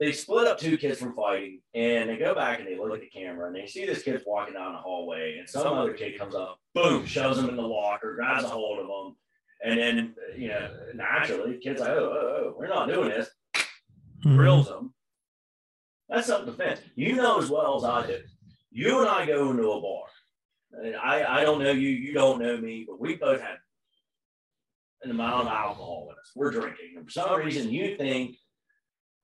they 0.00 0.12
split 0.12 0.46
up 0.46 0.58
two 0.58 0.76
kids 0.78 1.00
from 1.00 1.14
fighting 1.16 1.60
and 1.74 2.08
they 2.08 2.16
go 2.16 2.34
back 2.34 2.58
and 2.60 2.68
they 2.68 2.78
look 2.78 2.92
at 2.94 3.00
the 3.00 3.08
camera 3.08 3.46
and 3.48 3.56
they 3.56 3.66
see 3.66 3.84
this 3.84 4.02
kid 4.02 4.22
walking 4.26 4.54
down 4.54 4.72
the 4.74 4.78
hallway 4.78 5.38
and 5.38 5.48
some 5.48 5.74
other 5.76 5.92
kid 5.92 6.16
comes 6.18 6.34
up, 6.36 6.58
boom, 6.74 7.04
shoves 7.04 7.36
him 7.38 7.48
in 7.48 7.56
the 7.56 7.62
locker, 7.62 8.14
grabs 8.14 8.44
a 8.44 8.48
hold 8.48 8.78
of 8.78 8.84
him. 8.86 9.16
And 9.64 9.78
then, 9.80 10.14
you 10.36 10.48
know, 10.48 10.70
naturally, 10.94 11.52
the 11.54 11.58
kid's 11.58 11.80
like, 11.80 11.88
oh, 11.88 12.12
oh, 12.12 12.36
oh, 12.38 12.54
we're 12.56 12.68
not 12.68 12.88
doing 12.88 13.08
this 13.08 13.28
Mhm. 14.24 14.36
grills 14.36 14.68
them. 14.68 14.94
That's 16.08 16.26
self 16.26 16.46
defense. 16.46 16.80
You 16.94 17.16
know 17.16 17.38
as 17.40 17.50
well 17.50 17.76
as 17.76 17.84
I 17.84 18.06
do. 18.06 18.20
You 18.70 19.00
and 19.00 19.08
I 19.08 19.26
go 19.26 19.50
into 19.50 19.70
a 19.70 19.80
bar, 19.80 20.04
and 20.72 20.96
I, 20.96 21.40
I 21.40 21.44
don't 21.44 21.62
know 21.62 21.70
you, 21.72 21.88
you 21.88 22.12
don't 22.12 22.40
know 22.40 22.56
me, 22.56 22.84
but 22.88 23.00
we 23.00 23.16
both 23.16 23.40
have 23.40 23.58
an 25.02 25.10
amount 25.10 25.42
of 25.42 25.46
alcohol 25.48 26.08
in 26.10 26.18
us. 26.18 26.32
We're 26.34 26.50
drinking. 26.50 26.94
And 26.96 27.06
for 27.06 27.10
some 27.10 27.38
reason, 27.38 27.70
you 27.70 27.96
think 27.96 28.36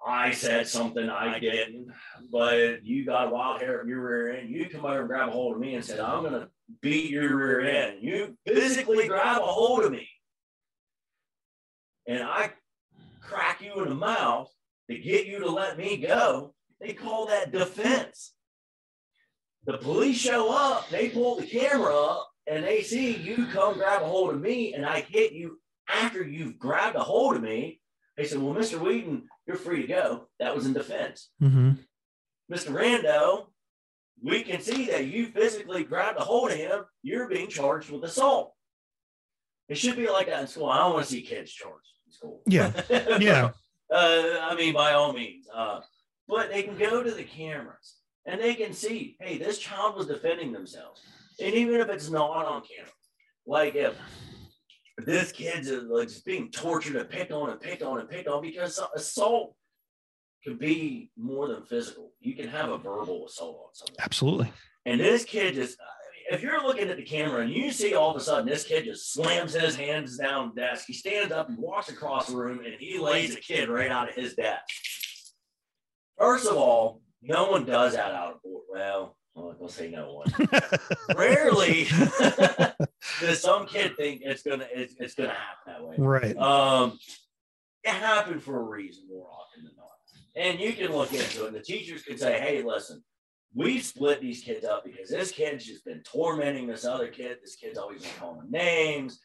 I 0.06 0.30
said 0.32 0.68
something 0.68 1.08
I 1.08 1.38
didn't, 1.38 1.88
but 2.30 2.84
you 2.84 3.04
got 3.04 3.32
wild 3.32 3.60
hair 3.60 3.80
from 3.80 3.88
your 3.88 4.02
rear 4.02 4.36
end. 4.36 4.50
You 4.50 4.68
come 4.68 4.84
over 4.84 5.00
and 5.00 5.08
grab 5.08 5.28
a 5.28 5.32
hold 5.32 5.54
of 5.54 5.60
me 5.60 5.74
and 5.74 5.84
said, 5.84 6.00
I'm 6.00 6.22
going 6.22 6.34
to 6.34 6.48
beat 6.80 7.10
your 7.10 7.36
rear 7.36 7.60
end. 7.60 7.98
You 8.02 8.36
physically 8.46 9.08
grab 9.08 9.38
a 9.38 9.46
hold 9.46 9.84
of 9.84 9.92
me. 9.92 10.08
And 12.06 12.22
I 12.22 12.52
crack 13.20 13.62
you 13.62 13.82
in 13.82 13.88
the 13.88 13.94
mouth 13.94 14.50
to 14.90 14.98
get 14.98 15.26
you 15.26 15.40
to 15.40 15.50
let 15.50 15.78
me 15.78 15.96
go. 15.96 16.53
They 16.84 16.92
call 16.92 17.26
that 17.26 17.50
defense. 17.50 18.34
The 19.64 19.78
police 19.78 20.18
show 20.18 20.52
up, 20.52 20.90
they 20.90 21.08
pull 21.08 21.36
the 21.36 21.46
camera 21.46 21.96
up, 21.96 22.28
and 22.46 22.62
they 22.62 22.82
see 22.82 23.16
you 23.16 23.46
come 23.46 23.74
grab 23.74 24.02
a 24.02 24.06
hold 24.06 24.34
of 24.34 24.40
me, 24.40 24.74
and 24.74 24.84
I 24.84 25.00
hit 25.00 25.32
you 25.32 25.58
after 25.88 26.22
you've 26.22 26.58
grabbed 26.58 26.96
a 26.96 27.00
hold 27.00 27.36
of 27.36 27.42
me. 27.42 27.80
They 28.18 28.24
said, 28.24 28.38
Well, 28.42 28.54
Mr. 28.54 28.78
Wheaton, 28.78 29.28
you're 29.46 29.56
free 29.56 29.80
to 29.80 29.88
go. 29.88 30.28
That 30.38 30.54
was 30.54 30.66
in 30.66 30.74
defense. 30.74 31.30
Mhm. 31.42 31.78
Mr. 32.52 32.68
Rando, 32.70 33.46
we 34.22 34.42
can 34.42 34.60
see 34.60 34.84
that 34.86 35.06
you 35.06 35.28
physically 35.28 35.84
grabbed 35.84 36.18
a 36.18 36.22
hold 36.22 36.50
of 36.50 36.58
him. 36.58 36.84
You're 37.02 37.28
being 37.28 37.48
charged 37.48 37.88
with 37.88 38.04
assault. 38.04 38.54
It 39.70 39.78
should 39.78 39.96
be 39.96 40.10
like 40.10 40.26
that 40.26 40.42
in 40.42 40.46
school. 40.48 40.68
I 40.68 40.78
don't 40.80 40.92
want 40.92 41.06
to 41.06 41.10
see 41.10 41.22
kids 41.22 41.50
charged 41.50 41.88
in 42.06 42.12
school. 42.12 42.42
Yeah. 42.46 42.72
Yeah. 43.18 43.52
Uh, 43.90 44.38
I 44.42 44.54
mean, 44.54 44.74
by 44.74 44.92
all 44.92 45.12
means. 45.14 45.46
Uh, 45.52 45.80
but 46.28 46.50
they 46.50 46.62
can 46.62 46.76
go 46.76 47.02
to 47.02 47.10
the 47.10 47.24
cameras 47.24 47.96
and 48.26 48.40
they 48.40 48.54
can 48.54 48.72
see, 48.72 49.16
hey, 49.20 49.38
this 49.38 49.58
child 49.58 49.96
was 49.96 50.06
defending 50.06 50.52
themselves. 50.52 51.00
And 51.40 51.54
even 51.54 51.80
if 51.80 51.88
it's 51.88 52.10
not 52.10 52.46
on 52.46 52.62
camera, 52.62 52.90
like 53.46 53.74
if 53.74 53.94
this 54.98 55.32
kid's 55.32 55.70
like 55.70 56.08
just 56.08 56.24
being 56.24 56.50
tortured 56.50 56.96
and 56.96 57.10
picked 57.10 57.32
on 57.32 57.50
and 57.50 57.60
picked 57.60 57.82
on 57.82 58.00
and 58.00 58.08
picked 58.08 58.28
on 58.28 58.40
because 58.40 58.80
assault 58.94 59.54
can 60.44 60.56
be 60.56 61.10
more 61.16 61.48
than 61.48 61.64
physical. 61.64 62.12
You 62.20 62.34
can 62.34 62.48
have 62.48 62.70
a 62.70 62.78
verbal 62.78 63.26
assault 63.26 63.60
on 63.66 63.74
someone. 63.74 63.96
Absolutely. 64.00 64.52
And 64.86 65.00
this 65.00 65.24
kid 65.24 65.54
just, 65.54 65.78
if 66.30 66.42
you're 66.42 66.62
looking 66.62 66.88
at 66.88 66.96
the 66.96 67.02
camera 67.02 67.40
and 67.42 67.50
you 67.50 67.72
see 67.72 67.94
all 67.94 68.10
of 68.10 68.16
a 68.16 68.20
sudden 68.20 68.46
this 68.46 68.64
kid 68.64 68.84
just 68.84 69.12
slams 69.12 69.54
his 69.54 69.74
hands 69.74 70.18
down 70.18 70.52
the 70.54 70.60
desk, 70.60 70.84
he 70.86 70.92
stands 70.92 71.32
up, 71.32 71.48
he 71.48 71.56
walks 71.56 71.88
across 71.88 72.28
the 72.28 72.36
room, 72.36 72.60
and 72.64 72.74
he 72.78 72.98
lays 72.98 73.34
a 73.34 73.40
kid 73.40 73.68
right 73.68 73.90
out 73.90 74.08
of 74.08 74.14
his 74.14 74.34
desk. 74.34 74.62
First 76.24 76.46
of 76.46 76.56
all, 76.56 77.02
no 77.20 77.50
one 77.50 77.66
does 77.66 77.92
that 77.94 78.12
out 78.12 78.36
of 78.36 78.42
board. 78.42 78.62
Well, 78.72 79.16
well, 79.34 79.54
we'll 79.58 79.68
say 79.68 79.90
no 79.90 80.14
one. 80.14 80.32
Rarely 81.18 81.84
does 83.20 83.42
some 83.42 83.66
kid 83.66 83.94
think 83.98 84.22
it's 84.24 84.42
gonna 84.42 84.66
it's, 84.72 84.94
it's 84.98 85.14
gonna 85.14 85.28
happen 85.28 85.64
that 85.66 85.84
way. 85.86 85.96
right. 85.98 86.36
Um, 86.38 86.98
it 87.82 87.90
happened 87.90 88.42
for 88.42 88.58
a 88.58 88.62
reason 88.62 89.04
more 89.10 89.28
often 89.28 89.64
than 89.64 89.74
not. 89.76 89.84
And 90.34 90.58
you 90.58 90.72
can 90.72 90.96
look 90.96 91.12
into 91.12 91.44
it. 91.44 91.48
And 91.48 91.56
the 91.56 91.60
teachers 91.60 92.02
can 92.04 92.16
say, 92.16 92.40
hey, 92.40 92.62
listen, 92.62 93.04
we've 93.54 93.84
split 93.84 94.22
these 94.22 94.42
kids 94.42 94.64
up 94.64 94.82
because 94.82 95.10
this 95.10 95.30
kid's 95.30 95.66
just 95.66 95.84
been 95.84 96.02
tormenting 96.04 96.66
this 96.66 96.86
other 96.86 97.08
kid. 97.08 97.36
This 97.42 97.56
kid's 97.56 97.76
always 97.76 98.00
been 98.00 98.10
calling 98.18 98.50
names. 98.50 99.20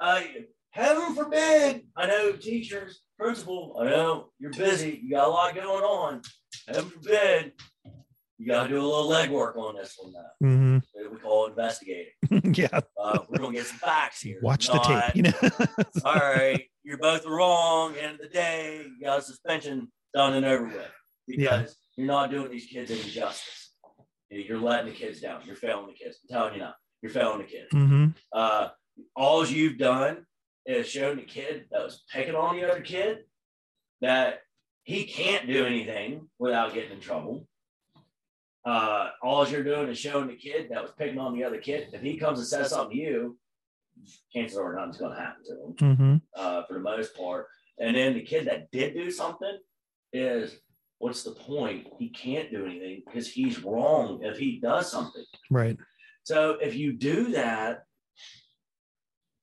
Uh, 0.00 0.22
heaven 0.70 1.14
forbid. 1.14 1.82
I 1.94 2.06
know 2.06 2.32
teachers, 2.32 3.02
principal, 3.18 3.76
I 3.80 3.84
know 3.86 4.30
you're 4.38 4.52
busy. 4.52 5.00
You 5.02 5.10
got 5.10 5.26
a 5.26 5.30
lot 5.30 5.54
going 5.54 5.66
on. 5.84 6.22
Heaven 6.66 6.90
forbid. 6.90 7.52
You 8.38 8.46
got 8.46 8.64
to 8.64 8.68
do 8.68 8.76
a 8.76 8.86
little 8.86 9.08
legwork 9.10 9.56
on 9.56 9.74
this 9.74 9.98
one 10.00 10.12
now. 10.12 10.46
Mm-hmm. 10.48 11.12
We 11.12 11.18
call 11.18 11.46
it 11.46 11.50
investigating. 11.50 12.12
yeah. 12.54 12.80
Uh, 12.96 13.18
we're 13.28 13.38
going 13.38 13.52
to 13.54 13.58
get 13.58 13.66
some 13.66 13.78
facts 13.78 14.20
here. 14.20 14.38
Watch 14.42 14.68
the 14.68 14.78
tape. 14.78 15.16
You 15.16 15.22
know. 15.24 15.32
all 16.04 16.14
right, 16.14 16.64
you're 16.84 16.98
both 16.98 17.26
wrong. 17.26 17.96
End 17.96 18.14
of 18.14 18.20
the 18.20 18.28
day, 18.28 18.84
you 18.86 19.04
got 19.04 19.18
a 19.18 19.22
suspension 19.22 19.90
done 20.14 20.34
and 20.34 20.46
over 20.46 20.64
with 20.66 20.90
because 21.26 21.42
Yeah. 21.42 21.66
you're 21.96 22.06
not 22.06 22.30
doing 22.30 22.50
these 22.50 22.66
kids 22.66 22.90
any 22.92 23.02
justice. 23.02 23.72
You're 24.30 24.58
letting 24.60 24.86
the 24.86 24.92
kids 24.92 25.20
down. 25.20 25.40
You're 25.44 25.56
failing 25.56 25.88
the 25.88 25.92
kids. 25.94 26.18
I'm 26.22 26.36
telling 26.36 26.54
you 26.54 26.60
now, 26.60 26.74
you're 27.02 27.10
failing 27.12 27.38
the 27.38 27.44
kids. 27.44 27.68
Mhm. 27.72 28.14
Uh, 28.32 28.68
all 29.16 29.44
you've 29.46 29.78
done 29.78 30.24
is 30.68 30.86
showing 30.86 31.16
the 31.16 31.22
kid 31.22 31.64
that 31.72 31.82
was 31.82 32.04
picking 32.12 32.34
on 32.34 32.54
the 32.54 32.70
other 32.70 32.82
kid 32.82 33.20
that 34.02 34.40
he 34.82 35.04
can't 35.04 35.46
do 35.46 35.64
anything 35.64 36.28
without 36.38 36.74
getting 36.74 36.92
in 36.92 37.00
trouble. 37.00 37.46
Uh, 38.66 39.08
all 39.22 39.48
you're 39.48 39.64
doing 39.64 39.88
is 39.88 39.98
showing 39.98 40.28
the 40.28 40.36
kid 40.36 40.68
that 40.70 40.82
was 40.82 40.92
picking 40.98 41.18
on 41.18 41.34
the 41.34 41.42
other 41.42 41.58
kid. 41.58 41.88
If 41.92 42.02
he 42.02 42.18
comes 42.18 42.38
and 42.38 42.46
says 42.46 42.68
something 42.70 42.94
to 42.96 43.02
you, 43.02 43.38
chances 44.32 44.58
are 44.58 44.74
nothing's 44.76 44.98
going 44.98 45.14
to 45.16 45.20
happen 45.20 45.42
to 45.46 45.52
him 45.86 45.96
Mhm. 45.96 46.22
uh, 46.36 46.62
for 46.66 46.74
the 46.74 46.80
most 46.80 47.16
part. 47.16 47.46
And 47.78 47.96
then 47.96 48.12
the 48.12 48.22
kid 48.22 48.46
that 48.46 48.70
did 48.70 48.92
do 48.94 49.10
something 49.10 49.58
is 50.12 50.60
what's 50.98 51.22
the 51.22 51.30
point? 51.32 51.88
He 51.98 52.10
can't 52.10 52.50
do 52.50 52.66
anything 52.66 53.02
because 53.06 53.26
he's 53.28 53.62
wrong 53.64 54.22
if 54.22 54.36
he 54.36 54.60
does 54.60 54.90
something. 54.90 55.24
Right. 55.50 55.78
So 56.24 56.58
if 56.60 56.74
you 56.74 56.92
do 56.92 57.30
that, 57.32 57.84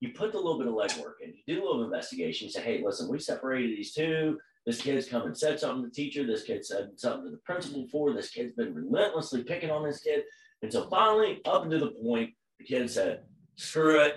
you 0.05 0.13
put 0.13 0.33
a 0.33 0.37
little 0.37 0.57
bit 0.57 0.67
of 0.67 0.73
legwork 0.73 1.21
in, 1.23 1.33
you 1.33 1.55
do 1.55 1.63
a 1.63 1.65
little 1.65 1.83
investigation, 1.83 2.45
you 2.45 2.51
say, 2.51 2.61
hey, 2.61 2.81
listen, 2.83 3.09
we 3.09 3.19
separated 3.19 3.71
these 3.71 3.93
two. 3.93 4.37
This 4.65 4.81
kid's 4.81 5.07
come 5.07 5.23
and 5.23 5.37
said 5.37 5.59
something 5.59 5.83
to 5.83 5.89
the 5.89 5.93
teacher. 5.93 6.25
This 6.25 6.43
kid 6.43 6.65
said 6.65 6.91
something 6.95 7.25
to 7.25 7.31
the 7.31 7.37
principal 7.37 7.83
before. 7.83 8.13
This 8.13 8.29
kid's 8.29 8.53
been 8.53 8.73
relentlessly 8.73 9.43
picking 9.43 9.69
on 9.69 9.83
this 9.83 9.99
kid. 9.99 10.23
And 10.61 10.71
so 10.71 10.87
finally, 10.89 11.41
up 11.45 11.63
until 11.63 11.81
the 11.81 11.91
point, 11.91 12.31
the 12.57 12.65
kid 12.65 12.89
said, 12.89 13.21
screw 13.55 14.01
it, 14.01 14.15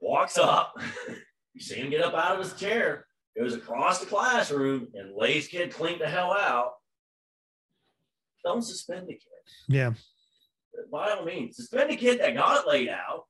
walks 0.00 0.38
up. 0.38 0.74
you 1.54 1.60
see 1.60 1.76
him 1.76 1.90
get 1.90 2.02
up 2.02 2.14
out 2.14 2.38
of 2.38 2.44
his 2.44 2.58
chair, 2.58 3.06
goes 3.38 3.54
across 3.54 3.98
the 3.98 4.06
classroom, 4.06 4.88
and 4.94 5.14
lays 5.14 5.48
kid 5.48 5.72
clean 5.72 5.98
the 5.98 6.08
hell 6.08 6.32
out. 6.32 6.72
Don't 8.42 8.62
suspend 8.62 9.06
the 9.06 9.14
kid. 9.14 9.20
Yeah. 9.68 9.92
By 10.90 11.10
all 11.10 11.24
means, 11.24 11.56
suspend 11.56 11.90
the 11.90 11.96
kid 11.96 12.20
that 12.20 12.34
got 12.34 12.66
laid 12.66 12.88
out 12.88 13.24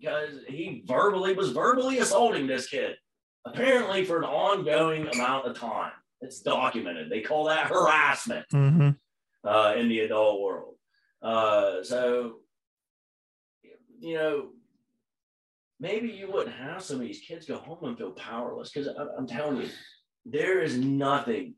because 0.00 0.34
he 0.48 0.82
verbally 0.86 1.34
was 1.34 1.50
verbally 1.50 1.98
assaulting 1.98 2.46
this 2.46 2.68
kid, 2.68 2.96
apparently 3.44 4.04
for 4.04 4.18
an 4.18 4.24
ongoing 4.24 5.06
amount 5.08 5.46
of 5.46 5.58
time. 5.58 5.92
It's 6.22 6.40
documented. 6.40 7.10
They 7.10 7.20
call 7.20 7.44
that 7.44 7.66
harassment 7.66 8.46
Mhm. 8.52 8.96
uh, 9.44 9.74
in 9.76 9.88
the 9.88 10.00
adult 10.00 10.40
world. 10.40 10.74
Uh, 11.22 11.82
so, 11.82 12.40
you 13.98 14.14
know, 14.14 14.50
maybe 15.78 16.08
you 16.08 16.30
wouldn't 16.30 16.56
have 16.56 16.82
some 16.82 16.96
of 16.96 17.02
these 17.02 17.20
kids 17.20 17.46
go 17.46 17.56
home 17.56 17.84
and 17.84 17.96
feel 17.98 18.12
powerless 18.12 18.70
because 18.70 18.88
I'm 18.88 19.26
telling 19.26 19.62
you, 19.62 19.68
there 20.24 20.60
is 20.60 20.76
nothing 20.78 21.54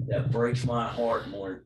that 0.00 0.30
breaks 0.30 0.64
my 0.64 0.86
heart 0.86 1.28
more 1.28 1.50
than 1.50 1.62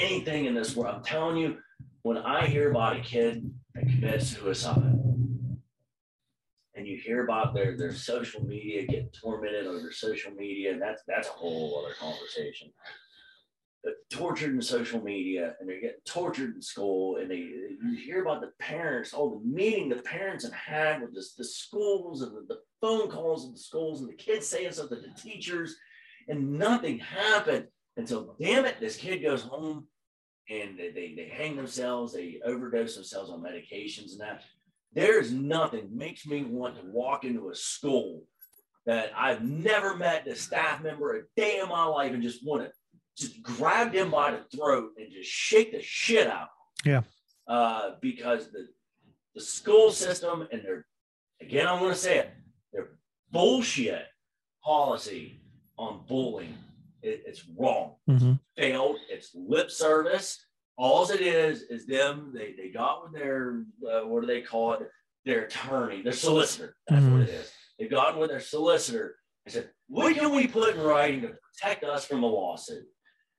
anything 0.00 0.46
in 0.46 0.54
this 0.54 0.74
world. 0.76 0.96
I'm 0.96 1.04
telling 1.04 1.36
you, 1.36 1.58
when 2.02 2.18
I 2.18 2.46
hear 2.46 2.70
about 2.70 2.96
a 2.96 3.00
kid 3.00 3.52
that 3.74 3.82
commits 3.84 4.28
suicide, 4.28 4.82
and 6.80 6.88
you 6.88 6.96
hear 6.96 7.24
about 7.24 7.54
their 7.54 7.76
their 7.76 7.92
social 7.92 8.42
media 8.42 8.86
getting 8.86 9.10
tormented 9.10 9.66
over 9.66 9.92
social 9.92 10.32
media, 10.32 10.72
and 10.72 10.80
that's 10.80 11.02
that's 11.06 11.28
a 11.28 11.32
whole 11.32 11.84
other 11.84 11.94
conversation. 12.00 12.72
But 13.84 13.94
tortured 14.10 14.54
in 14.54 14.62
social 14.62 15.02
media, 15.02 15.54
and 15.60 15.68
they're 15.68 15.80
getting 15.80 16.00
tortured 16.06 16.54
in 16.54 16.62
school, 16.62 17.16
and 17.16 17.30
they 17.30 17.36
you 17.36 17.96
hear 18.02 18.22
about 18.22 18.40
the 18.40 18.52
parents, 18.58 19.12
all 19.12 19.38
the 19.38 19.46
meeting 19.46 19.90
the 19.90 19.96
parents 19.96 20.44
have 20.44 20.54
had 20.54 21.02
with 21.02 21.14
this, 21.14 21.34
the 21.34 21.44
schools 21.44 22.22
and 22.22 22.34
the, 22.34 22.46
the 22.48 22.60
phone 22.80 23.10
calls 23.10 23.46
of 23.46 23.52
the 23.52 23.60
schools, 23.60 24.00
and 24.00 24.08
the 24.08 24.14
kids 24.14 24.46
saying 24.46 24.72
something 24.72 25.02
to 25.02 25.22
teachers, 25.22 25.76
and 26.28 26.58
nothing 26.58 26.98
happened. 26.98 27.66
And 27.98 28.08
so, 28.08 28.34
damn 28.40 28.64
it, 28.64 28.80
this 28.80 28.96
kid 28.96 29.18
goes 29.18 29.42
home 29.42 29.86
and 30.48 30.78
they, 30.78 30.90
they, 30.90 31.14
they 31.14 31.28
hang 31.28 31.56
themselves, 31.56 32.14
they 32.14 32.40
overdose 32.44 32.94
themselves 32.94 33.30
on 33.30 33.42
medications 33.42 34.12
and 34.12 34.20
that. 34.20 34.42
There's 34.92 35.30
nothing 35.32 35.88
makes 35.96 36.26
me 36.26 36.42
want 36.44 36.76
to 36.76 36.82
walk 36.90 37.24
into 37.24 37.50
a 37.50 37.54
school 37.54 38.24
that 38.86 39.12
I've 39.16 39.42
never 39.44 39.96
met 39.96 40.24
the 40.24 40.34
staff 40.34 40.82
member 40.82 41.16
a 41.16 41.22
day 41.36 41.60
in 41.60 41.68
my 41.68 41.84
life 41.84 42.12
and 42.12 42.22
just 42.22 42.44
want 42.44 42.64
to 42.64 42.72
just 43.16 43.42
grab 43.42 43.92
them 43.92 44.10
by 44.10 44.32
the 44.32 44.56
throat 44.56 44.90
and 44.96 45.12
just 45.12 45.30
shake 45.30 45.72
the 45.72 45.82
shit 45.82 46.26
out. 46.26 46.48
Yeah. 46.84 47.02
Uh, 47.46 47.92
because 48.00 48.50
the 48.50 48.68
the 49.34 49.40
school 49.40 49.92
system 49.92 50.48
and 50.50 50.62
their 50.64 50.86
again, 51.40 51.68
I'm 51.68 51.78
going 51.78 51.92
to 51.92 51.98
say 51.98 52.18
it, 52.18 52.30
their 52.72 52.88
bullshit 53.30 54.06
policy 54.64 55.40
on 55.78 56.00
bullying, 56.08 56.56
it, 57.02 57.22
it's 57.26 57.44
wrong 57.56 57.94
Mhm. 58.08 58.40
failed. 58.56 58.96
It's 59.08 59.30
lip 59.34 59.70
service. 59.70 60.44
All 60.82 61.08
it 61.10 61.20
is 61.20 61.62
is 61.74 61.86
them. 61.86 62.32
They 62.34 62.54
they 62.56 62.70
got 62.70 63.02
with 63.02 63.12
their 63.12 63.64
uh, 63.90 64.00
what 64.08 64.22
do 64.22 64.26
they 64.26 64.40
call 64.40 64.72
it? 64.74 64.88
Their 65.26 65.42
attorney, 65.44 66.00
their 66.02 66.14
solicitor. 66.14 66.74
That's 66.88 67.04
what 67.04 67.20
it 67.20 67.28
is. 67.28 67.52
They 67.78 67.86
got 67.88 68.18
with 68.18 68.30
their 68.30 68.40
solicitor 68.40 69.16
and 69.44 69.52
said, 69.52 69.70
"What 69.88 70.16
can 70.16 70.34
we 70.34 70.46
put 70.46 70.74
in 70.74 70.80
writing 70.80 71.20
to 71.22 71.32
protect 71.46 71.84
us 71.84 72.06
from 72.06 72.22
a 72.22 72.26
lawsuit?" 72.26 72.86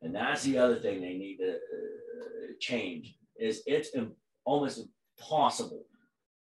And 0.04 0.14
that's 0.14 0.44
the 0.44 0.60
other 0.60 0.76
thing 0.80 1.02
they 1.02 1.18
need 1.18 1.38
to 1.38 1.54
uh, 1.54 2.54
change. 2.60 3.16
Is 3.40 3.64
it's 3.66 3.90
im- 3.96 4.16
almost 4.46 4.80
impossible 5.20 5.86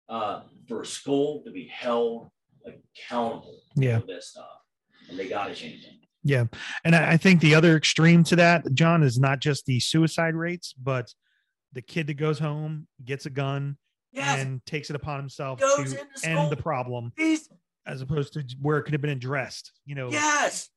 uh, 0.09 0.41
for 0.67 0.81
a 0.81 0.85
school 0.85 1.43
to 1.45 1.51
be 1.51 1.65
held 1.71 2.27
accountable 2.65 3.61
Yeah. 3.77 3.99
for 3.99 4.07
this 4.07 4.31
stuff, 4.31 4.57
and 5.09 5.17
they 5.17 5.29
got 5.29 5.47
to 5.47 5.55
change 5.55 5.85
it. 5.85 6.02
Yeah. 6.23 6.45
And 6.85 6.95
I 6.95 7.17
think 7.17 7.41
the 7.41 7.55
other 7.55 7.75
extreme 7.75 8.23
to 8.25 8.35
that, 8.37 8.73
John, 8.73 9.03
is 9.03 9.19
not 9.19 9.39
just 9.39 9.65
the 9.65 9.79
suicide 9.79 10.35
rates, 10.35 10.73
but 10.81 11.13
the 11.73 11.81
kid 11.81 12.07
that 12.07 12.13
goes 12.15 12.39
home, 12.39 12.87
gets 13.03 13.25
a 13.25 13.29
gun, 13.29 13.77
Yes, 14.11 14.39
and 14.41 14.63
takes 14.65 14.89
it 14.91 14.95
upon 14.95 15.19
himself 15.19 15.59
Goes 15.59 15.93
to 15.93 16.29
end 16.29 16.51
the 16.51 16.55
problem 16.55 17.11
these 17.17 17.49
as 17.87 18.01
opposed 18.01 18.33
to 18.33 18.43
where 18.61 18.77
it 18.77 18.83
could 18.83 18.93
have 18.93 19.01
been 19.01 19.09
addressed, 19.09 19.71
you 19.85 19.95
know. 19.95 20.09
Yes. 20.11 20.69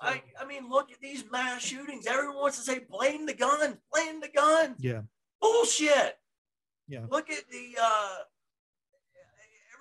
So- 0.00 0.06
I, 0.08 0.22
I 0.40 0.44
mean, 0.44 0.68
look 0.70 0.90
at 0.92 1.00
these 1.00 1.24
mass 1.30 1.60
shootings. 1.62 2.06
Everyone 2.06 2.36
wants 2.36 2.56
to 2.58 2.62
say, 2.64 2.80
blame 2.88 3.26
the 3.26 3.34
gun, 3.34 3.78
blame 3.92 4.20
the 4.20 4.28
gun. 4.34 4.74
yeah. 4.78 5.02
Bullshit. 5.40 6.16
Yeah. 6.88 7.06
Look 7.10 7.30
at 7.30 7.48
the, 7.50 7.76
uh, 7.82 8.16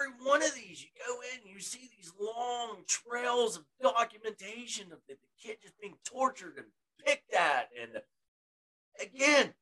every 0.04 0.26
one 0.26 0.42
of 0.44 0.54
these, 0.56 0.82
you 0.82 0.90
go 1.08 1.16
in, 1.34 1.52
you 1.54 1.60
see 1.60 1.90
these 1.98 2.12
long 2.20 2.78
trails 2.88 3.58
of 3.58 3.64
documentation 3.82 4.92
of 4.92 5.00
the, 5.08 5.16
the 5.16 5.28
kid 5.42 5.58
just 5.62 5.80
being 5.80 5.96
tortured 6.06 6.54
and 6.58 6.66
picked 7.06 7.34
at. 7.34 7.70
And 7.82 8.02
again, 9.02 9.54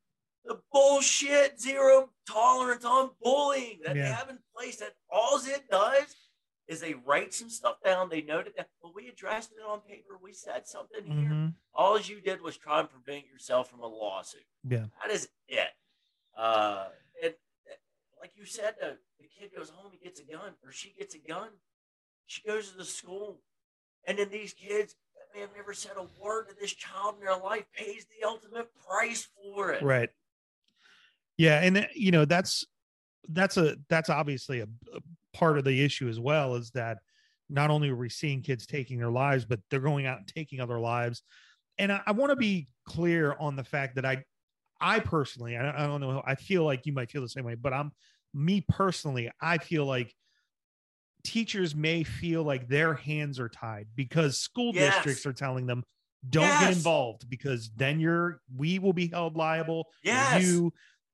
the 0.46 0.60
bullshit 0.72 1.60
zero 1.60 2.10
tolerance 2.28 2.86
on 2.86 3.12
bullying 3.22 3.80
that 3.86 3.96
they 3.96 4.02
have 4.02 4.30
in 4.30 4.40
place 4.56 4.78
that 4.78 4.96
all 5.12 5.40
it 5.46 5.70
does 5.70 6.16
is 6.68 6.80
they 6.80 6.94
write 7.06 7.34
some 7.34 7.50
stuff 7.50 7.76
down. 7.84 8.10
They 8.10 8.22
noted 8.22 8.54
that, 8.58 8.70
well, 8.82 8.94
we 8.96 9.08
addressed 9.08 9.52
it 9.52 9.64
on 9.68 9.82
paper. 9.82 10.18
We 10.22 10.34
said 10.34 10.68
something 10.68 11.06
here. 11.06 11.30
Mhm. 11.30 11.54
All 11.74 12.00
you 12.00 12.22
did 12.22 12.42
was 12.42 12.58
try 12.58 12.80
and 12.80 12.90
prevent 12.90 13.26
yourself 13.28 13.70
from 13.70 13.82
a 13.82 13.88
lawsuit. 13.88 14.46
Yeah. 14.68 14.86
That 15.02 15.12
is 15.12 15.30
it. 15.48 15.70
Uh, 16.36 16.90
like 18.22 18.32
you 18.36 18.46
said, 18.46 18.76
the, 18.80 18.98
the 19.20 19.28
kid 19.28 19.52
goes 19.56 19.70
home, 19.70 19.92
he 19.92 19.98
gets 19.98 20.20
a 20.20 20.24
gun, 20.24 20.54
or 20.64 20.72
she 20.72 20.94
gets 20.98 21.16
a 21.16 21.20
gun. 21.20 21.50
She 22.28 22.42
goes 22.48 22.72
to 22.72 22.78
the 22.78 22.86
school, 22.86 23.42
and 24.08 24.18
then 24.18 24.30
these 24.30 24.54
kids 24.54 24.96
that 25.16 25.36
may 25.36 25.42
have 25.42 25.50
never 25.56 25.74
said 25.74 25.94
a 25.98 26.24
word 26.24 26.48
to 26.48 26.56
this 26.60 26.72
child 26.72 27.16
in 27.20 27.26
their 27.26 27.38
life 27.38 27.66
pays 27.76 28.06
the 28.06 28.26
ultimate 28.28 28.70
price 28.88 29.28
for 29.36 29.72
it. 29.72 29.84
Right. 29.84 30.10
Yeah, 31.38 31.60
and 31.62 31.80
uh, 31.80 31.86
you 31.96 32.12
know 32.12 32.26
that's 32.26 32.66
that's 33.30 33.58
a 33.58 33.76
that's 33.90 34.10
obviously 34.10 34.60
a, 34.60 34.68
a 34.94 35.00
part 35.34 35.58
of 35.58 35.64
the 35.64 35.84
issue 35.84 36.08
as 36.08 36.20
well 36.20 36.56
is 36.56 36.72
that 36.72 37.00
not 37.50 37.70
only 37.70 37.90
are 37.90 37.96
we 37.96 38.10
seeing 38.10 38.42
kids 38.42 38.66
taking 38.66 38.98
their 38.98 39.12
lives, 39.12 39.46
but 39.46 39.60
they're 39.70 39.80
going 39.80 40.06
out 40.06 40.20
and 40.20 40.28
taking 40.28 40.60
other 40.60 40.80
lives. 40.80 41.24
And 41.78 41.92
I, 41.92 42.02
I 42.08 42.12
want 42.12 42.30
to 42.30 42.36
be 42.36 42.68
clear 42.88 43.36
on 43.40 43.56
the 43.56 43.64
fact 43.64 43.96
that 43.96 44.06
I, 44.06 44.24
I 44.82 45.00
personally, 45.00 45.56
I, 45.58 45.84
I 45.84 45.88
don't 45.88 46.02
know, 46.02 46.22
I 46.26 46.36
feel 46.36 46.64
like 46.64 46.86
you 46.86 46.94
might 46.94 47.12
feel 47.12 47.22
the 47.22 47.30
same 47.30 47.46
way, 47.46 47.56
but 47.56 47.74
I'm 47.74 47.92
me 48.34 48.62
personally, 48.62 49.32
I 49.42 49.58
feel 49.58 49.86
like 49.86 50.16
teachers 51.24 51.76
may 51.76 52.04
feel 52.04 52.44
like 52.44 52.68
their 52.68 52.94
hands 52.96 53.40
are 53.40 53.50
tied 53.50 53.88
because 53.96 54.40
school 54.40 54.74
Yes. 54.74 54.74
districts 54.74 55.26
are 55.26 55.34
telling 55.34 55.68
them 55.68 55.84
don't 56.30 56.58
get 56.58 56.70
involved 56.70 57.30
because 57.30 57.72
then 57.76 58.00
you're 58.00 58.42
we 58.56 58.80
will 58.80 58.94
be 58.94 59.08
held 59.08 59.36
liable 59.36 59.88
Yes. 60.04 60.62
you 60.62 60.72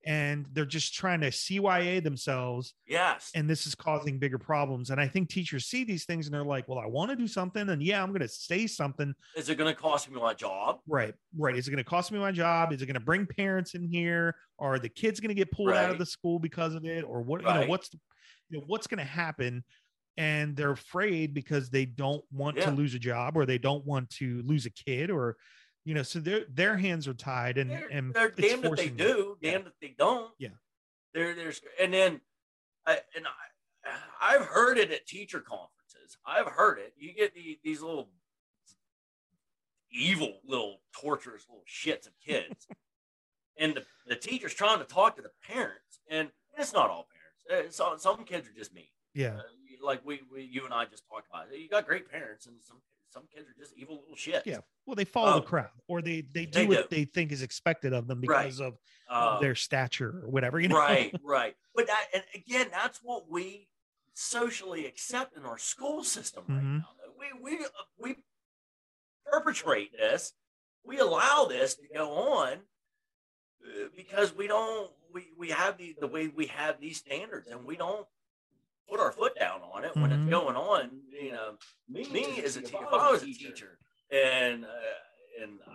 and 0.08 0.46
they're 0.54 0.66
just 0.66 0.94
trying 0.94 1.20
to 1.22 1.28
CYA 1.28 2.02
themselves 2.02 2.74
Yes. 2.88 3.30
and 3.36 3.48
this 3.50 3.68
is 3.68 3.76
causing 3.76 4.18
bigger 4.18 4.38
problems. 4.40 4.90
And 4.90 5.00
I 5.02 5.08
think 5.08 5.28
teachers 5.30 5.66
see 5.66 5.84
these 5.84 6.06
things 6.06 6.26
and 6.26 6.34
they're 6.34 6.44
like 6.44 6.68
well 6.68 6.80
I 6.80 6.88
want 6.88 7.12
to 7.12 7.16
do 7.16 7.28
something 7.28 7.68
and 7.70 7.84
yeah 7.84 8.02
I'm 8.02 8.10
going 8.10 8.22
to 8.22 8.28
say 8.28 8.66
something. 8.68 9.14
Is 9.36 9.50
it 9.50 9.58
going 9.58 9.74
to 9.74 9.80
cost 9.80 10.10
me 10.10 10.20
my 10.20 10.34
job? 10.34 10.80
right 10.88 11.14
right. 11.38 11.56
Is 11.56 11.68
it 11.68 11.72
going 11.72 11.84
to 11.84 11.90
cost 11.90 12.12
me 12.12 12.20
my 12.20 12.32
job? 12.32 12.72
Is 12.72 12.82
it 12.82 12.86
going 12.86 12.94
to 12.96 13.00
bring 13.00 13.26
parents 13.26 13.76
in 13.76 13.84
here? 13.84 14.36
Are 14.58 14.80
the 14.80 14.90
kids 14.90 15.20
going 15.20 15.30
to 15.30 15.36
get 15.36 15.52
pulled 15.52 15.72
out 15.74 15.92
of 15.92 15.98
the 16.00 16.06
school 16.06 16.40
because 16.40 16.74
of 16.74 16.86
it? 16.86 17.04
Or 17.04 17.22
what 17.22 17.42
you 17.42 17.48
know 17.48 17.68
what's 17.68 17.90
the, 17.90 18.00
you 18.50 18.58
know 18.60 18.64
what's 18.68 18.88
going 18.88 19.00
to 19.00 19.04
happen? 19.04 19.64
And 20.20 20.56
they're 20.56 20.72
afraid 20.72 21.36
because 21.36 21.70
they 21.70 21.86
don't 21.86 22.24
want 22.32 22.58
to 22.58 22.72
lose 22.72 22.96
a 22.96 23.00
job 23.00 23.38
or 23.38 23.46
they 23.46 23.60
don't 23.60 23.86
want 23.86 24.10
to 24.12 24.42
lose 24.46 24.66
a 24.66 24.72
kid 24.72 25.12
or 25.12 25.36
you 25.88 25.93
know 25.93 26.03
so 26.03 26.19
their 26.19 26.41
their 26.49 26.76
hands 26.76 27.07
are 27.07 27.14
tied 27.14 27.57
and 27.57 27.69
They're, 27.72 27.88
and 27.89 28.14
they're 28.14 28.30
damned 28.30 28.41
if 28.43 28.61
they 28.61 28.68
forcing 28.68 28.97
them. 28.97 29.07
do, 29.07 29.38
Yeah. 29.41 29.51
damned 29.51 29.68
if 29.68 29.73
they 29.81 29.95
don't. 29.97 30.31
Yeah. 30.38 30.49
There, 31.14 31.34
there's, 31.34 31.61
and 31.81 31.93
then, 31.93 32.19
I, 32.85 32.99
and 33.15 33.26
I, 33.26 33.89
I've 34.35 34.45
heard 34.45 34.77
it 34.77 34.91
at 34.91 35.07
teacher 35.07 35.39
conferences. 35.39 36.18
I've 36.26 36.47
heard 36.47 36.77
it. 36.80 36.93
You 36.97 37.14
get 37.14 37.34
the, 37.34 37.57
these 37.64 37.81
little 37.81 38.09
evil, 39.91 40.39
little 40.45 40.81
torturous 40.99 41.45
little 41.49 41.64
shits 41.65 42.05
of 42.07 42.14
kids, 42.23 42.68
and 43.57 43.73
the, 43.76 43.84
the 44.07 44.15
teacher's 44.15 44.53
trying 44.53 44.80
to 44.80 44.85
talk 44.85 45.15
to 45.15 45.22
the 45.22 45.31
parents, 45.47 45.99
and 46.09 46.30
it's 46.57 46.73
not 46.73 46.89
all 46.89 47.07
parents. 47.49 47.69
Uh, 47.69 47.72
Some, 47.72 47.97
some 47.97 48.26
kids 48.26 48.47
are 48.47 48.53
just 48.53 48.73
mean. 48.73 48.89
yeah 49.14 49.38
Uh, 49.38 49.41
like 49.84 50.05
we, 50.05 50.19
we, 50.31 50.43
you 50.43 50.65
and 50.65 50.73
I 50.73 50.85
just 50.85 51.03
talked 51.07 51.27
about. 51.31 51.45
You 51.57 51.69
got 51.69 51.88
great 51.88 52.11
parents, 52.11 52.45
and 52.45 52.55
some, 52.61 52.81
some 53.10 53.24
kids 53.34 53.48
are 53.50 53.54
just 53.60 53.74
evil 53.78 53.96
little 54.02 54.16
shit. 54.16 54.44
Yeah. 54.46 54.60
well 54.86 54.96
they 54.96 55.06
follow 55.06 55.34
Um, 55.34 55.40
the 55.42 55.46
crowd 55.46 55.70
or 55.88 56.02
they 56.02 56.22
they 56.22 56.46
do 56.46 56.60
they 56.60 56.66
what 56.68 56.90
do. 56.90 56.96
they 56.96 57.06
think 57.06 57.32
is 57.32 57.42
expected 57.42 57.94
of 57.94 58.08
them 58.08 58.22
Right. 58.22 58.44
because 58.46 58.60
of 58.60 58.78
Uh, 59.10 59.40
their 59.40 59.56
stature 59.56 60.22
or 60.24 60.30
whatever 60.30 60.60
you 60.60 60.68
know 60.68 60.76
right 60.78 61.14
right 61.24 61.56
but 61.76 61.88
that 61.88 62.06
and 62.14 62.24
again 62.36 62.68
that's 62.72 63.00
what 63.02 63.30
we 63.30 63.70
socially 64.14 64.86
accept 64.86 65.36
in 65.38 65.44
our 65.46 65.58
school 65.58 66.04
system 66.04 66.44
right 66.48 66.62
Mhm. 66.64 66.80
now 66.80 66.90
we 67.18 67.28
we 67.58 67.66
uh, 67.66 67.70
we 67.98 68.16
perpetrate 69.26 69.92
this. 69.92 70.34
We 70.86 71.00
allow 71.00 71.46
this 71.46 71.76
to 71.76 71.84
go 71.94 72.12
on 72.12 72.54
uh, 73.66 73.88
because 73.96 74.34
we 74.34 74.48
don't 74.48 74.92
we, 75.14 75.28
we 75.38 75.50
have 75.50 75.78
the 75.78 75.96
the 76.00 76.08
way 76.08 76.28
we 76.28 76.48
have 76.48 76.80
these 76.80 76.98
standards 76.98 77.48
and 77.48 77.66
we 77.66 77.76
don't 77.76 78.08
put 78.89 78.99
our 78.99 79.11
foot 79.11 79.35
down 79.38 79.61
on 79.61 79.84
it 79.84 79.95
when 79.95 80.11
Mhm. 80.11 80.22
it's 80.22 80.30
going 80.31 80.55
on. 80.55 81.01
You 81.09 81.31
know, 81.31 81.57
me, 81.89 82.07
me 82.09 82.41
as 82.43 82.57
a 82.57 82.61
teacher, 82.61 82.84
if 82.84 82.93
I 82.93 83.11
was 83.11 83.23
a 83.23 83.26
teacher 83.26 83.77
and 84.11 84.65
uh, 84.65 85.41
and 85.41 85.59
uh, 85.61 85.72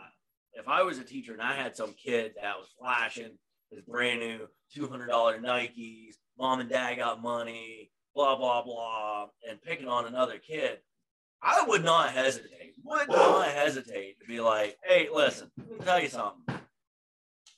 if 0.55 0.69
I 0.69 0.83
was 0.83 0.99
a 0.99 1.05
teacher 1.05 1.33
and 1.33 1.43
I 1.43 1.55
had 1.55 1.77
some 1.77 1.95
kid 1.95 2.35
that 2.41 2.59
was 2.59 2.69
flashing 2.79 3.39
his 3.71 3.83
brand 3.83 4.21
new 4.21 4.49
two 4.75 4.89
hundred 4.89 5.09
dollar 5.09 5.39
Nikes, 5.39 6.15
mom 6.39 6.61
and 6.61 6.71
dad 6.71 6.97
got 6.97 7.23
money, 7.23 7.91
blah 8.15 8.37
blah 8.37 8.63
blah, 8.63 9.29
and 9.49 9.61
picking 9.63 9.89
on 9.89 10.07
another 10.07 10.39
kid, 10.39 10.81
I 11.43 11.65
would 11.67 11.85
not 11.85 12.11
hesitate. 12.13 12.75
Would 12.85 13.09
not 13.09 13.47
hesitate 13.49 14.19
to 14.21 14.27
be 14.27 14.41
like, 14.41 14.77
hey, 14.83 15.09
listen, 15.13 15.51
let 15.57 15.71
me 15.71 15.85
tell 15.85 16.01
you 16.03 16.09
something. 16.09 16.59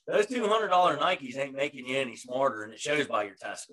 Those 0.07 0.27
two 0.27 0.47
hundred 0.47 0.67
dollar 0.67 0.97
Nikes 0.97 1.35
ain't 1.37 1.55
making 1.55 1.87
you 1.87 1.97
any 1.97 2.15
smarter, 2.15 2.63
and 2.63 2.71
it 2.73 2.79
shows 2.79 3.07
by 3.07 3.23
your 3.23 3.35
test 3.35 3.63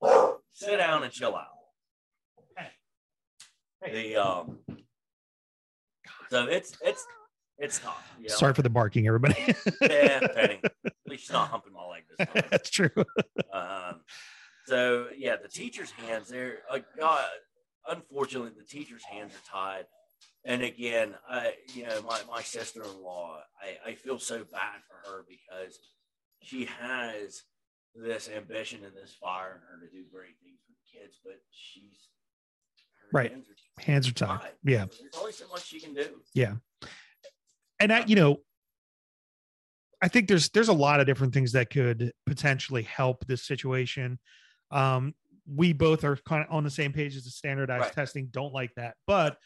scores. 0.00 0.33
Sit 0.54 0.76
down 0.76 1.02
and 1.02 1.12
chill 1.12 1.34
out. 1.34 1.48
The 3.92 4.16
um, 4.16 4.60
so 6.30 6.46
it's 6.46 6.76
it's 6.80 7.04
it's 7.58 7.80
tough. 7.80 8.14
You 8.18 8.28
know? 8.28 8.34
Sorry 8.34 8.54
for 8.54 8.62
the 8.62 8.70
barking, 8.70 9.06
everybody. 9.06 9.34
Yeah, 9.82 10.20
Penny. 10.34 10.60
At 10.64 10.92
least 11.06 11.24
she's 11.24 11.32
not 11.32 11.48
humping 11.48 11.72
my 11.74 11.84
leg 11.86 12.04
this 12.08 12.26
time. 12.26 12.44
That's 12.50 12.70
true. 12.70 12.88
Um, 13.52 14.00
so 14.66 15.08
yeah, 15.18 15.36
the 15.42 15.48
teacher's 15.48 15.90
hands. 15.90 16.28
They're 16.28 16.58
uh, 16.70 16.78
God. 16.98 17.26
Unfortunately, 17.88 18.52
the 18.56 18.64
teacher's 18.64 19.04
hands 19.04 19.34
are 19.34 19.50
tied. 19.52 19.84
And 20.46 20.62
again, 20.62 21.14
I 21.28 21.54
you 21.74 21.84
know 21.84 22.00
my 22.08 22.20
my 22.30 22.42
sister 22.42 22.82
in 22.82 23.02
law. 23.02 23.40
I 23.60 23.90
I 23.90 23.94
feel 23.96 24.18
so 24.18 24.44
bad 24.50 24.80
for 24.88 25.10
her 25.10 25.24
because 25.28 25.78
she 26.40 26.66
has 26.80 27.42
this 27.94 28.28
ambition 28.28 28.84
and 28.84 28.94
this 28.94 29.14
fire 29.20 29.54
in 29.54 29.60
her 29.80 29.86
to 29.86 29.92
do 29.92 30.04
great 30.12 30.36
things 30.42 30.58
with 30.68 30.76
kids, 30.92 31.18
but 31.24 31.40
she's 31.50 32.08
her 33.02 33.08
Right. 33.12 33.30
hands 33.30 33.48
are 33.48 33.54
Hands 33.82 34.08
are 34.08 34.12
tied. 34.12 34.52
Yeah. 34.62 34.84
There's 34.86 35.14
only 35.18 35.32
so 35.32 35.48
much 35.48 35.66
she 35.66 35.80
can 35.80 35.94
do. 35.94 36.22
Yeah. 36.32 36.54
And 37.80 37.92
I, 37.92 38.04
you 38.06 38.14
know, 38.14 38.40
I 40.00 40.08
think 40.08 40.28
there's 40.28 40.48
there's 40.50 40.68
a 40.68 40.72
lot 40.72 41.00
of 41.00 41.06
different 41.06 41.34
things 41.34 41.52
that 41.52 41.70
could 41.70 42.12
potentially 42.26 42.82
help 42.82 43.26
this 43.26 43.44
situation. 43.46 44.18
Um, 44.70 45.14
we 45.46 45.72
both 45.72 46.04
are 46.04 46.16
kind 46.16 46.44
of 46.46 46.54
on 46.54 46.62
the 46.64 46.70
same 46.70 46.92
page 46.92 47.16
as 47.16 47.24
the 47.24 47.30
standardized 47.30 47.82
Right. 47.82 47.92
testing. 47.92 48.26
Don't 48.30 48.52
like 48.54 48.70
that, 48.76 48.94
but 49.06 49.38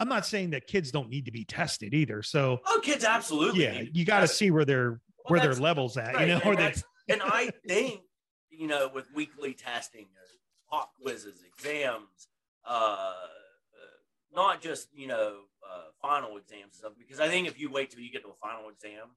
I'm 0.00 0.08
not 0.08 0.26
saying 0.26 0.50
that 0.50 0.66
kids 0.66 0.90
don't 0.90 1.08
need 1.08 1.24
to 1.26 1.32
be 1.32 1.44
tested 1.44 1.94
either. 1.94 2.22
So 2.22 2.60
Oh, 2.66 2.80
kids, 2.82 3.04
absolutely. 3.04 3.62
yeah, 3.64 3.82
you 3.92 4.04
got 4.04 4.20
to 4.20 4.28
see 4.28 4.50
where 4.50 4.64
their 4.64 4.90
Well, 4.90 5.00
where 5.28 5.40
their 5.40 5.54
levels 5.54 5.96
at. 5.96 6.14
Right, 6.14 6.28
You 6.28 6.34
know, 6.34 6.40
or 6.44 6.56
they, 6.56 6.62
that's- 6.64 6.84
and 7.08 7.22
I 7.22 7.50
think 7.66 8.02
you 8.50 8.66
know 8.66 8.90
with 8.92 9.06
weekly 9.14 9.54
testing, 9.54 10.06
uh, 10.16 10.26
pop 10.70 10.92
quizzes, 11.00 11.42
exams, 11.46 12.28
uh, 12.66 12.70
uh, 12.70 13.14
not 14.34 14.60
just 14.60 14.88
you 14.94 15.06
know 15.06 15.36
uh, 15.68 15.84
final 16.00 16.36
exams 16.36 16.64
and 16.64 16.74
stuff. 16.74 16.92
Because 16.98 17.20
I 17.20 17.28
think 17.28 17.48
if 17.48 17.58
you 17.58 17.70
wait 17.70 17.90
till 17.90 18.00
you 18.00 18.10
get 18.12 18.22
to 18.22 18.28
a 18.28 18.34
final 18.40 18.68
exam 18.68 19.08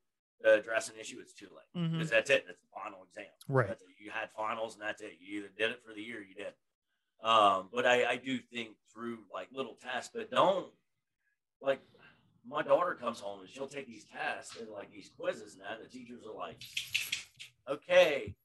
to 0.43 0.53
address 0.53 0.89
an 0.89 0.95
issue, 0.99 1.17
it's 1.21 1.33
too 1.33 1.47
late. 1.47 1.91
Because 1.93 2.09
that's 2.09 2.29
it. 2.29 2.45
That's 2.45 2.59
the 2.59 2.67
final 2.73 3.05
exam. 3.09 3.31
right. 3.47 3.67
That's 3.67 3.81
it. 3.81 3.87
You 3.99 4.11
had 4.11 4.29
finals, 4.31 4.73
and 4.75 4.81
that's 4.83 5.01
it. 5.01 5.13
You 5.19 5.39
either 5.39 5.51
did 5.57 5.71
it 5.71 5.81
for 5.85 5.93
the 5.93 6.01
year, 6.01 6.19
or 6.19 6.23
you 6.23 6.35
did. 6.35 6.53
Um, 7.23 7.69
but 7.73 7.85
I, 7.87 8.05
I 8.05 8.15
do 8.17 8.37
think 8.37 8.75
through 8.93 9.19
like 9.33 9.47
little 9.51 9.77
tests, 9.81 10.11
but 10.13 10.29
don't 10.29 10.67
like 11.61 11.81
my 12.47 12.61
daughter 12.61 12.93
comes 12.93 13.19
home 13.19 13.41
and 13.41 13.49
she'll 13.49 13.67
take 13.67 13.87
these 13.87 14.05
tests 14.05 14.57
and 14.59 14.69
like 14.69 14.91
these 14.91 15.09
quizzes 15.17 15.53
and 15.53 15.63
that. 15.63 15.77
And 15.79 15.85
the 15.85 15.89
teachers 15.89 16.21
are 16.25 16.37
like, 16.37 16.61
okay, 17.67 18.35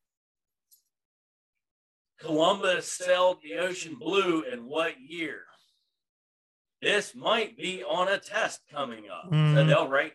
Columbus 2.18 2.90
sailed 2.92 3.38
the 3.42 3.54
ocean 3.54 3.94
blue 3.94 4.42
in 4.42 4.66
what 4.66 5.00
year? 5.00 5.44
This 6.82 7.14
might 7.14 7.56
be 7.56 7.82
on 7.82 8.08
a 8.08 8.18
test 8.18 8.62
coming 8.70 9.08
up. 9.10 9.26
So 9.26 9.30
Mhm. 9.30 9.66
they'll 9.66 9.88
write 9.88 10.14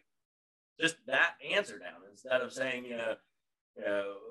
just 0.79 1.03
that 1.05 1.35
answer 1.41 1.79
down 1.79 2.03
instead 2.09 2.41
of 2.41 2.51
saying, 2.51 2.85
you 2.85 2.97
know, 2.97 3.17
you 3.75 3.83
know, 3.83 4.21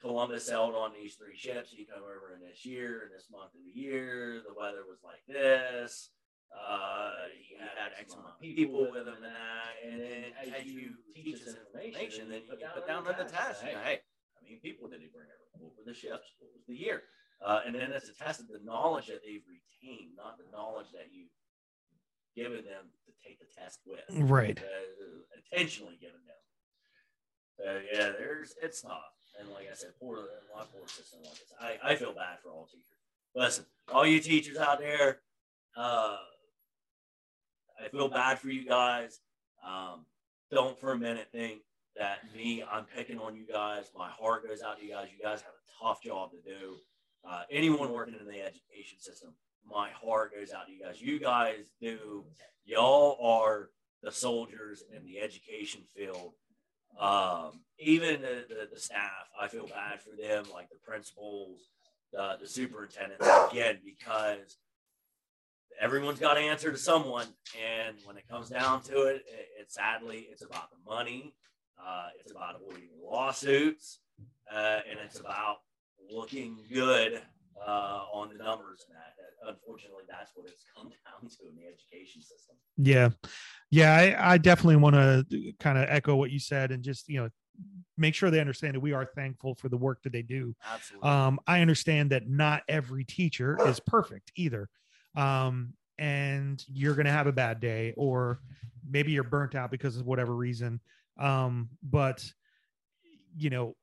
Columbus 0.00 0.46
sailed 0.46 0.74
on 0.74 0.92
these 0.92 1.16
three 1.16 1.36
ships. 1.36 1.70
He 1.70 1.84
come 1.84 2.02
over 2.02 2.32
in 2.34 2.40
this 2.40 2.64
year, 2.64 3.02
in 3.02 3.10
this 3.10 3.28
month 3.30 3.54
of 3.54 3.64
the 3.64 3.70
year. 3.70 4.40
The 4.40 4.54
weather 4.54 4.84
was 4.86 5.02
like 5.02 5.24
this. 5.26 6.10
Uh, 6.52 7.10
he 7.36 7.56
had 7.56 7.92
X 7.98 8.14
amount 8.14 8.34
of 8.36 8.40
people 8.40 8.88
with 8.90 9.06
him 9.06 9.14
and 9.20 9.24
that. 9.24 9.72
And 9.84 10.00
then 10.00 10.24
as 10.36 10.64
you 10.66 10.96
teach 11.14 11.44
this 11.44 11.54
information, 11.56 12.28
then 12.28 12.42
you 12.48 12.56
can 12.56 12.68
put 12.74 12.86
down 12.86 13.06
on 13.06 13.14
the 13.18 13.24
test. 13.28 13.62
you 13.64 13.72
know, 13.72 13.84
Hey, 13.84 14.00
how 14.34 14.40
many 14.42 14.56
people 14.62 14.88
did 14.88 15.00
he 15.00 15.08
bring 15.12 15.28
over? 15.28 15.46
What 15.60 15.72
were 15.76 15.84
the 15.86 15.94
ships? 15.94 16.34
What 16.38 16.50
was 16.54 16.64
the 16.66 16.74
year? 16.76 17.02
Uh, 17.44 17.60
and 17.66 17.74
then 17.74 17.92
it's 17.92 18.08
a 18.08 18.14
test 18.14 18.40
of 18.40 18.48
the 18.48 18.60
knowledge 18.64 19.06
that 19.06 19.20
they've 19.24 19.44
retained, 19.46 20.16
not 20.16 20.38
the 20.38 20.48
knowledge 20.50 20.90
that 20.92 21.12
you've 21.12 21.30
given 22.34 22.64
them 22.64 22.90
to 23.06 23.12
take 23.26 23.38
the 23.38 23.46
test 23.56 23.80
with 23.86 24.00
Right. 24.10 24.58
uh, 24.58 25.36
intentionally 25.36 25.96
given 26.00 26.20
them. 26.26 26.42
So 27.58 27.80
yeah, 27.92 28.12
there's 28.18 28.54
it's 28.62 28.82
tough, 28.82 29.02
and 29.40 29.48
like 29.50 29.66
I 29.70 29.74
said, 29.74 29.90
poor 30.00 30.18
my 30.54 30.62
poor 30.72 30.86
system 30.86 31.20
like 31.24 31.32
this. 31.34 31.52
I, 31.60 31.76
I 31.82 31.96
feel 31.96 32.12
bad 32.12 32.38
for 32.42 32.50
all 32.50 32.66
teachers. 32.70 32.84
Listen, 33.34 33.66
all 33.92 34.06
you 34.06 34.20
teachers 34.20 34.56
out 34.58 34.78
there, 34.78 35.18
uh, 35.76 36.16
I 37.82 37.88
feel 37.88 38.08
bad 38.08 38.38
for 38.38 38.48
you 38.48 38.64
guys. 38.64 39.20
Um, 39.66 40.04
don't 40.50 40.78
for 40.78 40.92
a 40.92 40.98
minute 40.98 41.28
think 41.32 41.60
that 41.96 42.18
me, 42.34 42.62
I'm 42.70 42.84
picking 42.84 43.18
on 43.18 43.34
you 43.34 43.44
guys. 43.50 43.90
My 43.96 44.08
heart 44.08 44.46
goes 44.46 44.62
out 44.62 44.78
to 44.78 44.84
you 44.84 44.92
guys. 44.92 45.08
You 45.16 45.22
guys 45.22 45.42
have 45.42 45.52
a 45.52 45.84
tough 45.84 46.02
job 46.02 46.30
to 46.30 46.38
do. 46.38 46.76
Uh, 47.28 47.42
anyone 47.50 47.92
working 47.92 48.14
in 48.18 48.26
the 48.26 48.40
education 48.40 48.98
system, 48.98 49.34
my 49.68 49.90
heart 49.90 50.32
goes 50.34 50.52
out 50.52 50.66
to 50.66 50.72
you 50.72 50.82
guys. 50.82 51.00
You 51.00 51.18
guys 51.18 51.72
do. 51.80 52.24
Y'all 52.64 53.18
are 53.20 53.70
the 54.02 54.12
soldiers 54.12 54.84
in 54.94 55.04
the 55.04 55.18
education 55.20 55.82
field. 55.94 56.32
Um, 56.98 57.60
even 57.78 58.22
the, 58.22 58.44
the, 58.48 58.68
the 58.72 58.80
staff, 58.80 59.28
I 59.40 59.48
feel 59.48 59.66
bad 59.66 60.00
for 60.00 60.10
them, 60.20 60.44
like 60.52 60.68
the 60.68 60.78
principals, 60.84 61.68
the, 62.12 62.36
the 62.40 62.46
superintendents, 62.46 63.26
again, 63.50 63.78
because 63.84 64.56
everyone's 65.80 66.18
got 66.18 66.34
to 66.34 66.40
answer 66.40 66.70
to 66.70 66.78
someone. 66.78 67.26
And 67.56 67.96
when 68.04 68.16
it 68.16 68.28
comes 68.28 68.48
down 68.48 68.82
to 68.82 69.02
it, 69.02 69.24
it, 69.26 69.48
it 69.60 69.72
sadly, 69.72 70.28
it's 70.30 70.42
about 70.42 70.70
the 70.70 70.90
money. 70.90 71.34
Uh, 71.78 72.08
it's 72.18 72.32
about 72.32 72.56
avoiding 72.56 72.88
lawsuits, 73.04 74.00
uh, 74.52 74.80
and 74.90 74.98
it's 75.04 75.20
about 75.20 75.58
looking 76.10 76.58
good 76.72 77.22
uh, 77.64 78.00
on 78.12 78.28
the 78.28 78.42
numbers 78.42 78.84
and 78.88 78.96
that. 78.96 79.14
Unfortunately, 79.48 80.02
that's 80.08 80.32
what 80.34 80.46
it's 80.48 80.64
come 80.76 80.88
down 80.88 81.30
to 81.30 81.48
in 81.48 81.56
the 81.56 81.68
education 81.68 82.20
system. 82.20 82.56
Yeah. 82.76 83.10
Yeah. 83.70 83.94
I, 83.94 84.32
I 84.34 84.38
definitely 84.38 84.76
want 84.76 84.96
to 84.96 85.52
kind 85.60 85.78
of 85.78 85.86
echo 85.88 86.16
what 86.16 86.30
you 86.30 86.40
said 86.40 86.72
and 86.72 86.82
just, 86.82 87.08
you 87.08 87.20
know, 87.20 87.28
make 87.96 88.14
sure 88.14 88.30
they 88.30 88.40
understand 88.40 88.74
that 88.74 88.80
we 88.80 88.92
are 88.92 89.04
thankful 89.04 89.54
for 89.54 89.68
the 89.68 89.76
work 89.76 90.02
that 90.02 90.12
they 90.12 90.22
do. 90.22 90.54
Absolutely. 90.72 91.08
Um, 91.08 91.40
I 91.46 91.60
understand 91.60 92.10
that 92.10 92.28
not 92.28 92.62
every 92.68 93.04
teacher 93.04 93.58
is 93.66 93.80
perfect 93.80 94.32
either. 94.36 94.68
Um, 95.16 95.74
and 95.98 96.64
you're 96.68 96.94
going 96.94 97.06
to 97.06 97.12
have 97.12 97.26
a 97.26 97.32
bad 97.32 97.60
day, 97.60 97.92
or 97.96 98.40
maybe 98.88 99.12
you're 99.12 99.24
burnt 99.24 99.54
out 99.54 99.70
because 99.70 99.96
of 99.96 100.06
whatever 100.06 100.34
reason. 100.34 100.80
Um, 101.18 101.70
but, 101.82 102.24
you 103.36 103.50
know, 103.50 103.74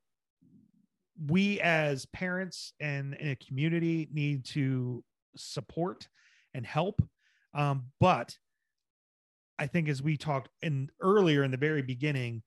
we 1.27 1.59
as 1.61 2.05
parents 2.07 2.73
and 2.79 3.13
in 3.15 3.29
a 3.29 3.35
community 3.35 4.07
need 4.11 4.45
to 4.45 5.03
support 5.35 6.07
and 6.53 6.65
help. 6.65 7.01
Um, 7.53 7.85
but 7.99 8.37
I 9.57 9.67
think 9.67 9.87
as 9.87 10.01
we 10.01 10.17
talked 10.17 10.49
in 10.61 10.89
earlier 11.01 11.43
in 11.43 11.51
the 11.51 11.57
very 11.57 11.81
beginning, 11.81 12.43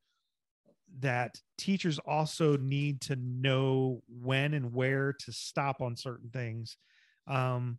that 1.01 1.39
teachers 1.59 1.99
also 1.99 2.57
need 2.57 3.01
to 3.03 3.17
know 3.17 4.03
when 4.09 4.55
and 4.55 4.73
where 4.73 5.13
to 5.13 5.33
stop 5.33 5.81
on 5.81 5.97
certain 5.97 6.31
things. 6.31 6.77
Um, 7.27 7.79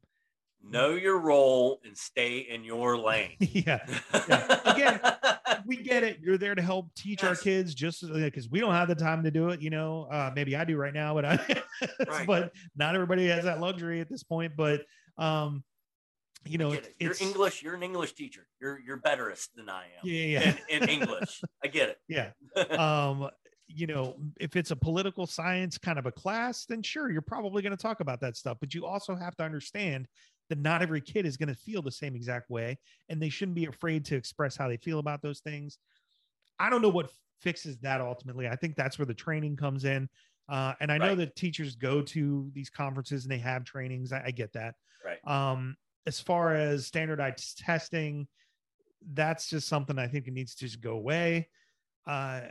know 0.64 0.90
your 0.92 1.20
role 1.20 1.80
and 1.86 1.98
stay 1.98 2.40
in 2.40 2.64
your 2.64 2.98
lane. 3.08 3.36
yeah, 3.40 3.80
Yeah. 4.28 4.60
Again, 4.74 5.00
we 5.66 5.78
get 5.78 6.04
it. 6.04 6.20
You're 6.22 6.38
there 6.38 6.56
to 6.56 6.62
help 6.62 6.94
teach 6.96 7.24
our 7.24 7.36
kids 7.36 7.74
just 7.74 8.06
because 8.14 8.50
we 8.50 8.60
don't 8.60 8.74
have 8.74 8.88
the 8.88 8.96
time 8.96 9.24
to 9.24 9.32
do 9.32 9.50
it. 9.50 9.62
You 9.62 9.70
know, 9.70 10.08
uh, 10.12 10.32
maybe 10.36 10.56
I 10.56 10.66
do 10.66 10.78
right 10.78 10.94
now, 10.94 11.14
but 11.14 11.26
I, 11.26 11.64
Right. 12.08 12.28
but 12.28 12.54
not 12.76 12.96
everybody 12.96 13.28
has 13.28 13.46
that 13.46 13.60
luxury 13.60 14.02
at 14.02 14.10
this 14.10 14.24
point. 14.24 14.54
But, 14.56 14.82
um, 15.18 15.64
you 16.46 16.58
know, 16.58 16.72
it. 16.72 16.94
You're 17.00 17.16
English. 17.20 17.62
You're 17.64 17.76
an 17.76 17.84
English 17.84 18.14
teacher. 18.14 18.48
You're 18.62 18.80
you're 18.80 18.98
betterest 18.98 19.50
than 19.56 19.70
I 19.70 19.84
am. 19.84 20.04
Yeah, 20.04 20.26
yeah, 20.26 20.56
In, 20.70 20.84
in 20.84 20.90
English, 20.90 21.42
I 21.64 21.68
get 21.68 21.90
it. 21.90 21.98
yeah. 22.08 22.32
um 23.10 23.30
you 23.72 23.86
know 23.86 24.16
if 24.40 24.56
it's 24.56 24.72
a 24.72 24.76
political 24.76 25.28
science 25.28 25.78
kind 25.78 26.00
of 26.00 26.08
a 26.08 26.12
class 26.12 26.66
then 26.66 26.82
sure 26.82 27.12
you're 27.12 27.22
probably 27.22 27.62
going 27.62 27.70
to 27.70 27.78
talk 27.80 28.00
about 28.00 28.20
that 28.20 28.36
stuff 28.36 28.58
but 28.60 28.74
you 28.74 28.84
also 28.84 29.16
have 29.16 29.36
to 29.36 29.44
understand 29.44 30.08
that 30.50 30.58
not 30.60 30.82
every 30.82 31.00
kid 31.02 31.26
is 31.26 31.38
going 31.38 31.48
to 31.50 31.56
feel 31.56 31.82
the 31.82 31.92
same 31.92 32.16
exact 32.16 32.50
way 32.50 32.78
and 33.08 33.22
they 33.22 33.30
shouldn't 33.30 33.56
be 33.56 33.66
afraid 33.66 34.04
to 34.06 34.16
express 34.16 34.56
how 34.58 34.68
they 34.68 34.78
feel 34.78 35.00
about 35.00 35.22
those 35.22 35.40
things 35.40 35.78
i 36.60 36.70
don't 36.70 36.82
know 36.82 36.90
what 36.90 37.12
fixes 37.42 37.78
that 37.80 38.02
ultimately 38.02 38.48
i 38.48 38.56
think 38.56 38.76
that's 38.76 38.98
where 39.00 39.06
the 39.06 39.14
training 39.14 39.56
comes 39.56 39.86
in 39.86 40.10
uh, 40.50 40.74
and 40.82 40.92
i 40.92 40.98
know 40.98 41.10
Right. 41.10 41.18
that 41.20 41.36
teachers 41.36 41.76
go 41.76 42.02
to 42.02 42.50
these 42.54 42.70
conferences 42.70 43.24
and 43.24 43.32
they 43.32 43.38
have 43.38 43.64
trainings 43.64 44.12
i, 44.12 44.24
I 44.26 44.32
get 44.32 44.52
that 44.54 44.76
Right. 45.06 45.20
um, 45.26 45.78
as 46.06 46.20
far 46.20 46.56
as 46.56 46.86
standardized 46.88 47.60
testing 47.60 48.28
that's 49.14 49.50
just 49.50 49.68
something 49.68 49.98
i 49.98 50.08
think 50.08 50.28
it 50.28 50.34
needs 50.34 50.56
to 50.56 50.66
just 50.66 50.82
go 50.82 50.94
away 50.94 51.48
uh, 52.08 52.42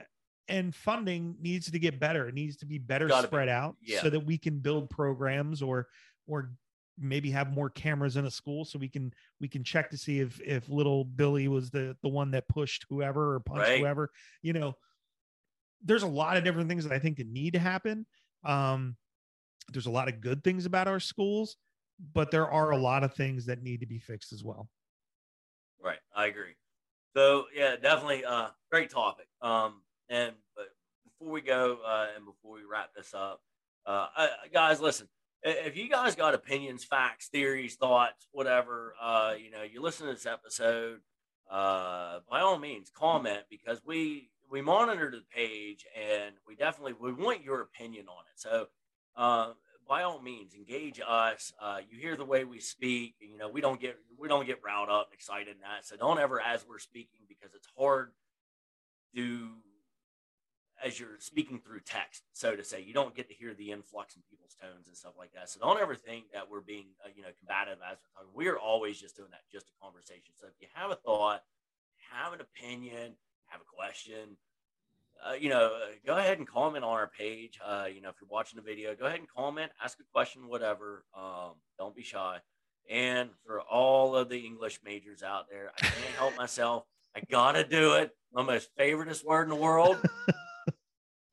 and 0.48 0.74
funding 0.74 1.36
needs 1.40 1.70
to 1.70 1.78
get 1.78 1.98
better 2.00 2.28
it 2.28 2.34
needs 2.34 2.56
to 2.58 2.66
be 2.66 2.78
better 2.78 3.08
Gotta 3.08 3.26
be. 3.26 3.30
spread 3.32 3.48
out 3.48 3.76
Yeah. 3.82 4.00
so 4.00 4.10
that 4.10 4.20
we 4.20 4.38
can 4.38 4.60
build 4.60 4.88
programs 4.88 5.60
or 5.60 5.88
or 6.26 6.52
maybe 7.00 7.30
have 7.30 7.52
more 7.52 7.70
cameras 7.70 8.16
in 8.16 8.24
a 8.26 8.30
school 8.30 8.64
so 8.64 8.78
we 8.78 8.88
can 8.88 9.12
we 9.40 9.48
can 9.48 9.62
check 9.62 9.90
to 9.90 9.96
see 9.96 10.20
if 10.20 10.40
if 10.40 10.68
little 10.68 11.04
billy 11.04 11.48
was 11.48 11.70
the 11.70 11.96
the 12.02 12.08
one 12.08 12.30
that 12.30 12.48
pushed 12.48 12.84
whoever 12.88 13.34
or 13.34 13.40
punched 13.40 13.68
Right. 13.68 13.78
whoever 13.80 14.10
you 14.42 14.52
know 14.52 14.74
there's 15.84 16.02
a 16.02 16.08
lot 16.08 16.36
of 16.36 16.44
different 16.44 16.68
things 16.68 16.84
that 16.84 16.92
i 16.92 16.98
think 16.98 17.16
that 17.18 17.28
need 17.28 17.52
to 17.52 17.58
happen 17.58 18.06
um 18.44 18.96
there's 19.72 19.86
a 19.86 19.90
lot 19.90 20.08
of 20.08 20.20
good 20.20 20.42
things 20.42 20.66
about 20.66 20.88
our 20.88 21.00
schools 21.00 21.56
but 22.12 22.30
there 22.30 22.48
are 22.50 22.70
a 22.70 22.76
lot 22.76 23.04
of 23.04 23.14
things 23.14 23.46
that 23.46 23.62
need 23.62 23.80
to 23.80 23.86
be 23.86 23.98
fixed 23.98 24.32
as 24.32 24.42
well 24.44 24.68
Right, 25.80 25.98
I 26.14 26.26
agree. 26.26 26.54
So 27.16 27.46
yeah, 27.54 27.76
definitely 27.76 28.24
uh 28.24 28.48
great 28.70 28.90
topic. 28.90 29.26
Um 29.40 29.82
and 30.08 30.34
but 30.56 30.66
before 31.04 31.32
we 31.32 31.40
go 31.40 31.78
uh 31.84 32.08
and 32.16 32.24
before 32.24 32.54
we 32.54 32.62
wrap 32.70 32.90
this 32.94 33.14
up, 33.14 33.40
uh 33.86 34.08
I, 34.16 34.30
guys 34.52 34.80
listen, 34.80 35.08
if 35.42 35.76
you 35.76 35.88
guys 35.88 36.14
got 36.14 36.34
opinions, 36.34 36.84
facts, 36.84 37.28
theories, 37.28 37.76
thoughts, 37.76 38.26
whatever, 38.32 38.94
uh 39.00 39.34
you 39.42 39.50
know, 39.50 39.62
you 39.62 39.82
listen 39.82 40.06
to 40.06 40.12
this 40.12 40.26
episode, 40.26 41.00
uh 41.50 42.20
by 42.30 42.40
all 42.40 42.58
means 42.58 42.90
comment 42.94 43.42
because 43.50 43.80
we 43.84 44.30
we 44.50 44.62
monitor 44.62 45.10
the 45.10 45.22
page 45.34 45.84
and 45.96 46.34
we 46.46 46.56
definitely 46.56 46.94
we 47.00 47.12
want 47.12 47.44
your 47.44 47.60
opinion 47.60 48.06
on 48.08 48.24
it. 48.32 48.40
So 48.40 48.66
uh 49.16 49.52
by 49.88 50.02
all 50.02 50.20
means 50.20 50.54
engage 50.54 51.00
us 51.06 51.52
uh, 51.60 51.78
you 51.88 51.98
hear 51.98 52.14
the 52.14 52.24
way 52.24 52.44
we 52.44 52.60
speak 52.60 53.14
you 53.20 53.38
know 53.38 53.48
we 53.48 53.60
don't 53.60 53.80
get 53.80 53.96
we 54.18 54.28
don't 54.28 54.46
get 54.46 54.60
riled 54.62 54.90
up 54.90 55.08
and 55.10 55.14
excited 55.14 55.48
in 55.48 55.60
that 55.62 55.84
so 55.84 55.96
don't 55.96 56.18
ever 56.20 56.40
as 56.40 56.64
we're 56.68 56.78
speaking 56.78 57.20
because 57.26 57.54
it's 57.54 57.68
hard 57.76 58.12
to 59.14 59.48
as 60.84 60.98
you're 60.98 61.18
speaking 61.18 61.58
through 61.58 61.80
text 61.80 62.24
so 62.32 62.54
to 62.54 62.64
say 62.64 62.80
you 62.80 62.94
don't 62.94 63.14
get 63.14 63.28
to 63.28 63.34
hear 63.34 63.54
the 63.54 63.70
influx 63.70 64.14
in 64.16 64.22
people's 64.30 64.56
tones 64.60 64.88
and 64.88 64.96
stuff 64.96 65.12
like 65.18 65.32
that 65.32 65.48
so 65.48 65.58
don't 65.60 65.80
ever 65.80 65.94
think 65.94 66.24
that 66.32 66.48
we're 66.48 66.60
being 66.60 66.86
uh, 67.04 67.08
you 67.14 67.22
know 67.22 67.28
combative 67.38 67.78
as 67.90 67.98
we're 67.98 68.14
talking 68.14 68.30
we're 68.34 68.58
always 68.58 69.00
just 69.00 69.16
doing 69.16 69.30
that 69.30 69.42
just 69.50 69.66
a 69.68 69.84
conversation 69.84 70.34
so 70.36 70.46
if 70.46 70.54
you 70.60 70.68
have 70.72 70.90
a 70.90 70.96
thought 70.96 71.42
have 72.12 72.32
an 72.32 72.40
opinion 72.40 73.12
have 73.46 73.60
a 73.60 73.76
question 73.76 74.36
uh, 75.26 75.32
you 75.32 75.48
know, 75.48 75.66
uh, 75.66 75.86
go 76.06 76.16
ahead 76.16 76.38
and 76.38 76.46
comment 76.46 76.84
on 76.84 76.92
our 76.92 77.08
page. 77.08 77.58
Uh, 77.64 77.86
you 77.92 78.00
know, 78.00 78.08
if 78.08 78.16
you're 78.20 78.28
watching 78.30 78.56
the 78.56 78.62
video, 78.62 78.94
go 78.94 79.06
ahead 79.06 79.18
and 79.18 79.28
comment, 79.28 79.70
ask 79.82 79.98
a 80.00 80.04
question, 80.12 80.48
whatever. 80.48 81.04
Um, 81.16 81.54
don't 81.78 81.94
be 81.94 82.02
shy. 82.02 82.38
And 82.88 83.30
for 83.44 83.60
all 83.60 84.16
of 84.16 84.28
the 84.28 84.38
English 84.38 84.80
majors 84.84 85.22
out 85.22 85.46
there, 85.50 85.72
I 85.76 85.80
can't 85.86 86.16
help 86.16 86.36
myself. 86.36 86.84
I 87.16 87.20
gotta 87.30 87.64
do 87.64 87.94
it. 87.94 88.12
My 88.32 88.42
most 88.42 88.70
favoriteest 88.78 89.24
word 89.24 89.44
in 89.44 89.48
the 89.48 89.56
world. 89.56 89.98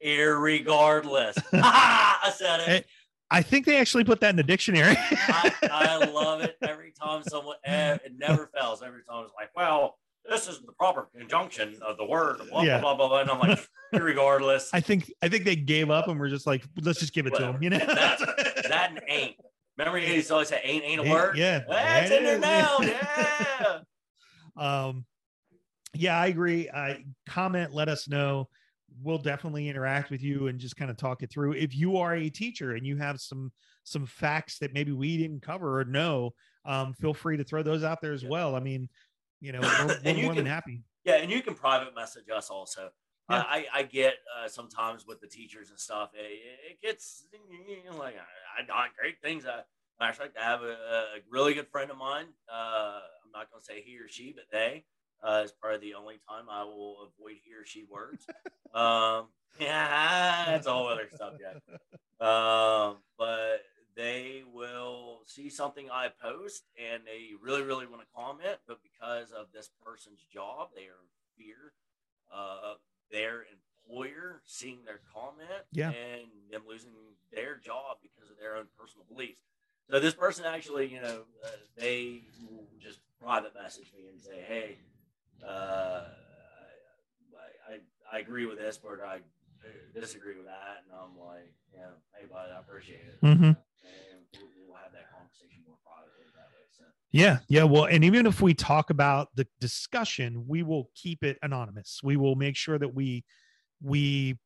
Irregardless. 0.04 1.38
I 1.54 2.32
said 2.36 2.60
it. 2.62 2.66
Hey, 2.68 2.84
i 3.32 3.42
think 3.42 3.66
they 3.66 3.78
actually 3.78 4.04
put 4.04 4.20
that 4.22 4.30
in 4.30 4.36
the 4.36 4.44
dictionary 4.44 4.96
I, 5.00 5.52
I 5.72 5.98
love 6.12 6.42
it 6.42 6.58
every 6.62 6.94
time 7.02 7.24
someone. 7.24 7.56
eh, 7.66 7.98
It 8.06 8.14
never 8.20 8.52
fails. 8.56 8.84
Every 8.84 9.02
time 9.10 9.24
it's 9.24 9.34
like, 9.36 9.50
well, 9.56 9.98
this 10.30 10.48
is 10.48 10.62
the 10.62 10.72
proper 10.74 11.10
conjunction 11.18 11.80
of 11.82 11.98
the 11.98 12.06
word. 12.06 12.38
Blah 12.52 12.62
Yeah. 12.62 12.80
blah 12.80 12.96
blah 12.96 13.08
blah. 13.08 13.22
And 13.22 13.32
I'm 13.32 13.40
like, 13.40 13.68
irregardless. 13.94 14.68
i 14.74 14.80
think 14.80 15.12
i 15.24 15.28
think 15.30 15.44
they 15.46 15.56
gave 15.56 15.90
up 15.90 16.08
and 16.08 16.20
we're 16.20 16.30
just 16.30 16.46
like 16.46 16.64
let's 16.82 17.00
just 17.00 17.14
give 17.14 17.26
it 17.28 17.34
to 17.36 17.42
them 17.42 17.64
you 17.64 17.70
know 17.72 17.78
That- 17.80 18.20
that 18.70 18.90
and 18.92 19.02
ain't. 19.08 19.36
Remember 19.78 19.98
he 20.00 20.14
used 20.16 20.28
to 20.28 20.34
always 20.34 20.48
say 20.50 20.62
ain't 20.64 20.84
ain't 20.84 21.02
a 21.02 21.04
Ain't- 21.04 21.12
word? 21.14 21.38
yeah 21.38 21.64
That's 21.68 22.10
that 22.10 22.18
in 22.20 22.24
there 22.26 22.40
now. 22.40 22.78
yeah. 22.82 23.00
Yeah. 24.58 24.86
um 24.88 25.06
yeah 25.94 26.18
i 26.20 26.28
agree 26.28 26.70
i 26.70 27.04
comment 27.28 27.74
let 27.74 27.90
us 27.90 28.08
know 28.08 28.48
we'll 29.04 29.18
definitely 29.18 29.68
interact 29.70 30.10
with 30.10 30.22
you 30.22 30.48
and 30.48 30.60
just 30.60 30.76
kind 30.78 30.90
of 30.90 30.98
talk 30.98 31.22
it 31.24 31.30
through 31.30 31.54
if 31.54 31.76
you 31.76 31.98
are 31.98 32.16
a 32.16 32.30
teacher 32.30 32.74
and 32.76 32.86
you 32.86 32.96
have 32.98 33.20
some 33.20 33.52
some 33.84 34.06
facts 34.06 34.58
that 34.60 34.74
maybe 34.74 34.92
we 34.92 35.18
didn't 35.18 35.42
cover 35.42 35.80
or 35.82 35.86
know 35.86 36.32
um 36.66 36.94
feel 36.94 37.14
free 37.14 37.36
to 37.38 37.44
throw 37.44 37.62
those 37.62 37.84
out 37.84 38.00
there 38.02 38.14
as 38.14 38.24
Yeah. 38.24 38.30
well 38.30 38.56
i 38.56 38.60
mean 38.60 38.88
you 39.42 39.52
know 39.52 39.60
we're, 39.62 39.88
we're 39.88 40.00
And 40.06 40.18
you 40.18 40.24
more 40.26 40.34
than 40.36 40.46
can- 40.46 40.54
happy 40.54 40.84
Yeah, 41.04 41.16
and 41.16 41.30
you 41.30 41.42
can 41.42 41.56
private 41.56 41.94
message 41.94 42.26
us 42.34 42.50
also. 42.50 42.90
Yeah. 43.30 43.44
I, 43.48 43.66
I 43.74 43.84
get 43.84 44.14
uh, 44.38 44.48
sometimes 44.48 45.06
with 45.08 45.20
the 45.20 45.28
teachers 45.28 45.70
and 45.72 45.80
stuff, 45.80 46.12
it, 46.14 46.32
it 46.72 46.82
gets 46.82 47.28
you 47.34 47.90
know, 47.90 47.98
like 47.98 48.16
I, 48.16 48.62
I 48.62 48.66
got 48.66 48.96
great 49.00 49.20
things. 49.22 49.46
I, 49.46 49.62
I 50.00 50.10
actually 50.10 50.26
like 50.26 50.36
to 50.36 50.42
have 50.42 50.62
a, 50.62 50.74
a 50.74 51.06
really 51.30 51.54
good 51.56 51.68
friend 51.68 51.90
of 51.92 51.98
mine. 51.98 52.26
Uh, 52.52 53.00
I'm 53.24 53.32
not 53.34 53.50
going 53.52 53.62
to 53.62 53.66
say 53.66 53.82
he 53.82 53.98
or 53.98 54.08
she, 54.08 54.32
but 54.36 54.46
they 54.52 54.86
uh, 55.24 55.42
is 55.44 55.52
probably 55.52 55.80
the 55.90 55.96
only 55.96 56.20
time 56.30 56.46
I 56.50 56.64
will 56.64 56.98
avoid 57.04 57.36
he 57.44 57.54
or 57.54 57.66
she 57.66 57.84
words. 57.90 58.26
um, 58.74 59.28
yeah, 59.60 60.46
that's 60.48 60.68
a 60.68 60.72
whole 60.74 60.88
other 60.88 61.10
subject. 61.18 61.62
Um, 62.20 62.98
but 63.18 63.64
they 63.96 64.44
will 64.52 65.22
see 65.26 65.50
something 65.50 65.90
I 65.92 66.10
post 66.22 66.64
and 66.78 67.04
they 67.06 67.30
really, 67.42 67.62
really 67.64 67.88
want 67.88 68.02
to 68.02 68.08
comment, 68.16 68.58
but 68.68 68.80
because 68.84 69.32
of 69.32 69.48
this 69.54 69.70
person's 69.86 70.22
job, 70.34 70.70
they 70.76 70.84
are 70.84 71.00
in 71.02 71.44
fear 71.46 71.74
of 72.32 72.78
their 73.12 73.46
employer 73.88 74.42
seeing 74.46 74.80
their 74.86 75.00
comment 75.14 75.64
Yeah. 75.72 75.90
and 75.90 76.28
them 76.52 76.64
losing 76.68 76.92
their 77.34 77.58
job 77.58 77.98
because 78.02 78.30
of 78.30 78.38
their 78.38 78.56
own 78.56 78.66
personal 78.78 79.06
beliefs. 79.10 79.42
So 79.90 80.00
this 80.00 80.14
person 80.16 80.46
actually, 80.46 80.88
you 80.88 81.00
know, 81.02 81.22
uh, 81.44 81.48
they 81.78 82.22
just 82.82 83.00
private 83.22 83.54
message 83.54 83.92
me 83.96 84.08
and 84.10 84.20
say, 84.20 84.42
"Hey, 84.48 84.78
uh, 85.44 86.04
I, 87.70 87.74
I 87.74 88.18
I 88.18 88.20
agree 88.20 88.46
with 88.46 88.58
this, 88.58 88.78
but 88.78 89.00
I 89.06 89.20
disagree 89.94 90.36
with 90.36 90.46
that," 90.46 90.84
and 90.86 90.94
I'm 90.94 91.18
like, 91.18 91.52
"Yeah, 91.74 91.92
hey, 92.20 92.26
bud, 92.30 92.50
I 92.56 92.60
appreciate 92.60 93.00
it." 93.00 93.20
Mhm. 93.26 93.44
And 93.44 94.26
we'll, 94.34 94.50
we'll 94.68 94.78
have 94.78 94.92
that 94.94 95.12
conversation 95.12 95.64
more 95.68 95.78
privately 95.86 96.26
that 96.36 96.50
way. 96.54 96.66
So 96.78 96.84
Yeah, 97.12 97.40
yeah. 97.48 97.64
Well, 97.64 97.86
and 97.86 98.04
even 98.04 98.26
if 98.26 98.42
we 98.42 98.54
talk 98.54 98.90
about 98.90 99.30
the 99.36 99.48
discussion, 99.60 100.46
we 100.48 100.64
will 100.64 100.90
keep 100.96 101.24
it 101.24 101.38
anonymous. 101.42 102.02
We 102.04 102.18
will 102.18 102.36
make 102.36 102.56
sure 102.56 102.78
that 102.78 102.94
we 102.94 103.24
we 103.82 104.38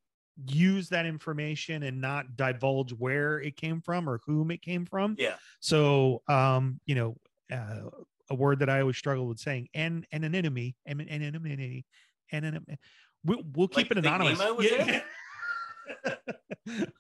use 0.48 0.90
that 0.90 1.06
information 1.06 1.84
and 1.84 2.00
not 2.00 2.36
divulge 2.38 2.92
where 2.94 3.40
it 3.42 3.58
came 3.58 3.82
from 3.82 4.10
or 4.10 4.22
whom 4.26 4.52
it 4.52 4.62
came 4.62 4.86
from. 4.86 5.16
yeah, 5.18 5.36
So, 5.60 6.22
um, 6.30 6.80
you 6.86 6.96
know, 6.96 7.18
uh, 7.52 7.90
a 8.30 8.36
word 8.36 8.60
that 8.60 8.70
I 8.70 8.82
always 8.82 8.98
struggle 8.98 9.28
with 9.28 9.40
saying, 9.40 9.70
and 9.74 10.06
an 10.12 10.24
anonymity, 10.24 10.76
an 10.86 11.02
anonymity, 11.02 11.86
anonymity. 12.32 12.78
We'll, 13.24 13.44
we'll 13.56 13.68
keep 13.68 13.90
Like 13.90 13.92
it 13.92 13.98
anonymous. 13.98 14.40
Yeah. 14.62 15.02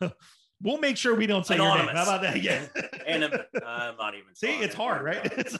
we'll 0.62 0.80
make 0.80 0.98
sure 0.98 1.16
we 1.16 1.28
don't 1.28 1.46
say 1.46 1.56
your 1.56 1.78
name. 1.78 1.88
How 1.88 2.04
about 2.04 2.22
that? 2.24 2.42
Yeah. 2.42 2.66
and 3.08 3.24
I'm 3.26 3.98
not 3.98 4.16
even. 4.16 4.36
See, 4.36 4.58
it's 4.58 4.76
hard, 4.76 5.04
right? 5.04 5.26
It's- 5.26 5.58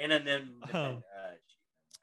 and 0.00 0.12
then, 0.12 0.50
Um, 0.72 1.02
uh, 1.16 1.30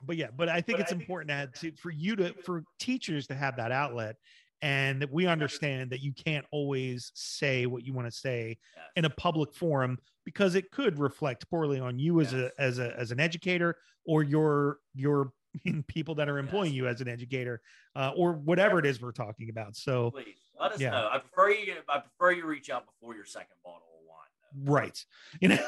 but 0.04 0.18
yeah, 0.18 0.28
but 0.36 0.50
I 0.50 0.62
think 0.62 0.78
But 0.78 0.82
it's 0.82 0.94
I 0.94 0.96
important 0.98 1.32
it's 1.32 1.62
to, 1.62 1.72
to 1.72 1.78
for 1.78 1.90
you 1.90 2.16
to 2.18 2.34
for 2.44 2.64
teachers 2.80 3.28
to 3.28 3.36
have 3.36 3.58
that 3.58 3.72
outlet 3.72 4.18
and 4.66 5.00
that 5.00 5.12
we 5.14 5.28
understand 5.28 5.92
that 5.92 6.02
you 6.02 6.12
can't 6.12 6.44
always 6.52 7.12
say 7.14 7.68
what 7.68 7.86
you 7.86 7.94
want 7.94 8.08
to 8.08 8.12
say 8.12 8.58
yes. 8.76 8.86
in 8.96 9.06
a 9.06 9.10
public 9.12 9.54
forum 9.54 10.00
because 10.26 10.56
it 10.56 10.72
could 10.72 10.98
reflect 10.98 11.48
poorly 11.52 11.80
on 11.80 12.00
you 12.00 12.20
as 12.20 12.34
Yes. 12.34 12.52
a 12.58 12.62
as 12.62 12.80
a 12.80 13.00
as 13.00 13.12
an 13.12 13.20
educator 13.20 13.78
or 14.06 14.24
your 14.24 14.80
your 14.96 15.32
people 15.88 16.16
that 16.16 16.28
are 16.28 16.40
employing 16.40 16.72
Yes. 16.72 16.78
you 16.78 16.88
as 16.88 17.00
an 17.02 17.08
educator 17.08 17.62
uh, 17.96 18.12
or 18.16 18.34
whatever 18.34 18.80
it 18.80 18.88
is 18.88 19.00
we're 19.00 19.12
talking 19.12 19.50
about. 19.50 19.76
So 19.76 20.10
please 20.12 20.36
let 20.60 20.72
us 20.74 20.80
yeah. 20.80 20.90
know. 20.90 21.10
I 21.12 21.20
prefer 21.20 21.52
you. 21.52 21.76
I 21.88 22.00
prefer 22.00 22.32
you 22.32 22.46
reach 22.48 22.72
out 22.72 22.86
before 22.88 23.14
your 23.16 23.26
second 23.26 23.58
bottle 23.64 23.84
of 24.00 24.08
wine. 24.10 24.66
though. 24.66 24.72
right, 24.74 25.06
you 25.42 25.48
know. 25.50 25.68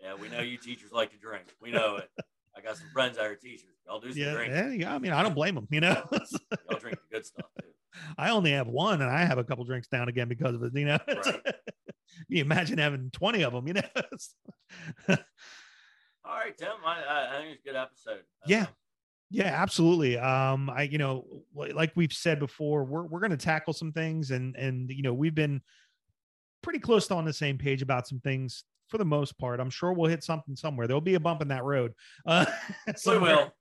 Yeah, 0.00 0.14
we 0.14 0.28
know 0.28 0.40
you 0.40 0.56
teachers 0.56 0.92
like 0.92 1.10
to 1.10 1.18
drink. 1.18 1.46
We 1.60 1.72
know 1.72 1.96
it. 1.96 2.10
I 2.58 2.62
got 2.62 2.76
some 2.76 2.88
friends 2.92 3.16
that 3.16 3.26
are 3.26 3.36
teachers. 3.36 3.76
Y'all 3.86 4.00
do 4.00 4.10
some 4.10 4.20
yeah, 4.20 4.32
drinking. 4.32 4.56
yeah, 4.56 4.70
yeah, 4.70 4.94
I 4.94 4.98
mean, 4.98 5.12
I 5.12 5.22
don't 5.22 5.34
blame 5.34 5.54
them. 5.54 5.68
You 5.70 5.80
know, 5.80 6.02
Y'all 6.12 6.78
drink 6.80 6.98
the 6.98 7.16
good 7.16 7.26
stuff 7.26 7.46
too. 7.60 7.68
I 8.18 8.30
only 8.30 8.52
have 8.52 8.66
one, 8.66 9.00
and 9.00 9.10
I 9.10 9.24
have 9.24 9.38
a 9.38 9.44
couple 9.44 9.64
drinks 9.64 9.88
down 9.88 10.08
again 10.08 10.28
because 10.28 10.54
of 10.54 10.62
it. 10.62 10.72
You 10.74 10.86
know, 10.86 10.98
Right. 11.08 11.54
you 12.28 12.42
imagine 12.42 12.78
having 12.78 13.10
twenty 13.12 13.42
of 13.42 13.52
them. 13.52 13.66
You 13.68 13.74
know, 13.74 13.82
All 15.08 15.16
right, 16.34 16.56
Tim. 16.56 16.68
I, 16.84 17.36
I, 17.36 17.40
think 17.40 17.54
it's 17.54 17.64
a 17.64 17.68
good 17.68 17.76
episode. 17.76 18.22
Yeah. 18.46 18.66
Yeah, 19.30 19.48
absolutely. 19.60 20.16
Um, 20.16 20.70
I, 20.70 20.82
you 20.84 20.96
know, 20.96 21.26
like 21.54 21.92
we've 21.94 22.12
said 22.12 22.38
before, 22.38 22.84
we're 22.84 23.02
we're 23.02 23.20
going 23.20 23.30
to 23.30 23.36
tackle 23.36 23.74
some 23.74 23.92
things, 23.92 24.30
and 24.30 24.56
and 24.56 24.90
you 24.90 25.02
know, 25.02 25.12
we've 25.12 25.34
been 25.34 25.60
pretty 26.62 26.78
close 26.78 27.06
to 27.08 27.14
on 27.14 27.26
the 27.26 27.32
same 27.32 27.58
page 27.58 27.82
about 27.82 28.08
some 28.08 28.20
things 28.20 28.64
for 28.88 28.98
the 28.98 29.04
most 29.04 29.38
part. 29.38 29.60
I'm 29.60 29.70
sure 29.70 29.92
we'll 29.92 30.10
hit 30.10 30.24
something 30.24 30.56
somewhere. 30.56 30.86
There'll 30.86 31.00
be 31.00 31.14
a 31.14 31.20
bump 31.20 31.42
in 31.42 31.48
that 31.48 31.64
road. 31.64 31.92
Uh, 32.26 32.46
we 33.06 33.18
will. 33.18 33.52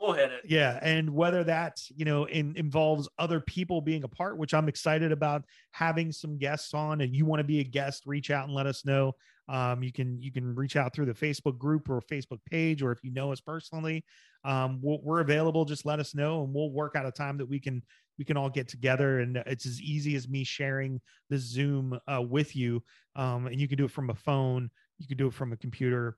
We'll 0.00 0.14
hit 0.14 0.32
it. 0.32 0.40
Yeah, 0.44 0.80
and 0.82 1.10
whether 1.10 1.44
that 1.44 1.80
you 1.94 2.04
know 2.04 2.24
in, 2.24 2.54
involves 2.56 3.08
other 3.18 3.40
people 3.40 3.80
being 3.80 4.02
a 4.02 4.08
part, 4.08 4.36
which 4.36 4.52
I'm 4.52 4.68
excited 4.68 5.12
about 5.12 5.44
having 5.70 6.10
some 6.10 6.38
guests 6.38 6.74
on, 6.74 7.02
and 7.02 7.14
you 7.14 7.24
want 7.24 7.38
to 7.38 7.44
be 7.44 7.60
a 7.60 7.64
guest, 7.64 8.02
reach 8.04 8.30
out 8.30 8.46
and 8.46 8.54
let 8.54 8.66
us 8.66 8.84
know. 8.84 9.12
Um, 9.48 9.82
you 9.82 9.92
can 9.92 10.20
you 10.20 10.32
can 10.32 10.56
reach 10.56 10.74
out 10.74 10.92
through 10.92 11.06
the 11.06 11.12
Facebook 11.12 11.56
group 11.56 11.88
or 11.88 12.00
Facebook 12.00 12.40
page, 12.50 12.82
or 12.82 12.90
if 12.90 12.98
you 13.04 13.12
know 13.12 13.30
us 13.30 13.40
personally, 13.40 14.04
um, 14.44 14.80
we'll, 14.82 15.00
we're 15.02 15.20
available. 15.20 15.64
Just 15.64 15.86
let 15.86 15.98
us 15.98 16.14
know, 16.14 16.42
and 16.44 16.52
we'll 16.52 16.70
work 16.70 16.96
out 16.96 17.06
a 17.06 17.12
time 17.12 17.38
that 17.38 17.46
we 17.46 17.60
can 17.60 17.82
we 18.18 18.24
can 18.24 18.36
all 18.36 18.50
get 18.50 18.68
together. 18.68 19.20
And 19.20 19.36
it's 19.46 19.66
as 19.66 19.80
easy 19.80 20.16
as 20.16 20.28
me 20.28 20.44
sharing 20.44 21.00
the 21.30 21.38
Zoom 21.38 21.98
uh, 22.06 22.22
with 22.22 22.54
you, 22.56 22.82
um, 23.16 23.46
and 23.46 23.60
you 23.60 23.68
can 23.68 23.78
do 23.78 23.84
it 23.84 23.90
from 23.90 24.10
a 24.10 24.14
phone, 24.14 24.70
you 24.98 25.06
can 25.06 25.16
do 25.16 25.28
it 25.28 25.34
from 25.34 25.52
a 25.52 25.56
computer, 25.56 26.16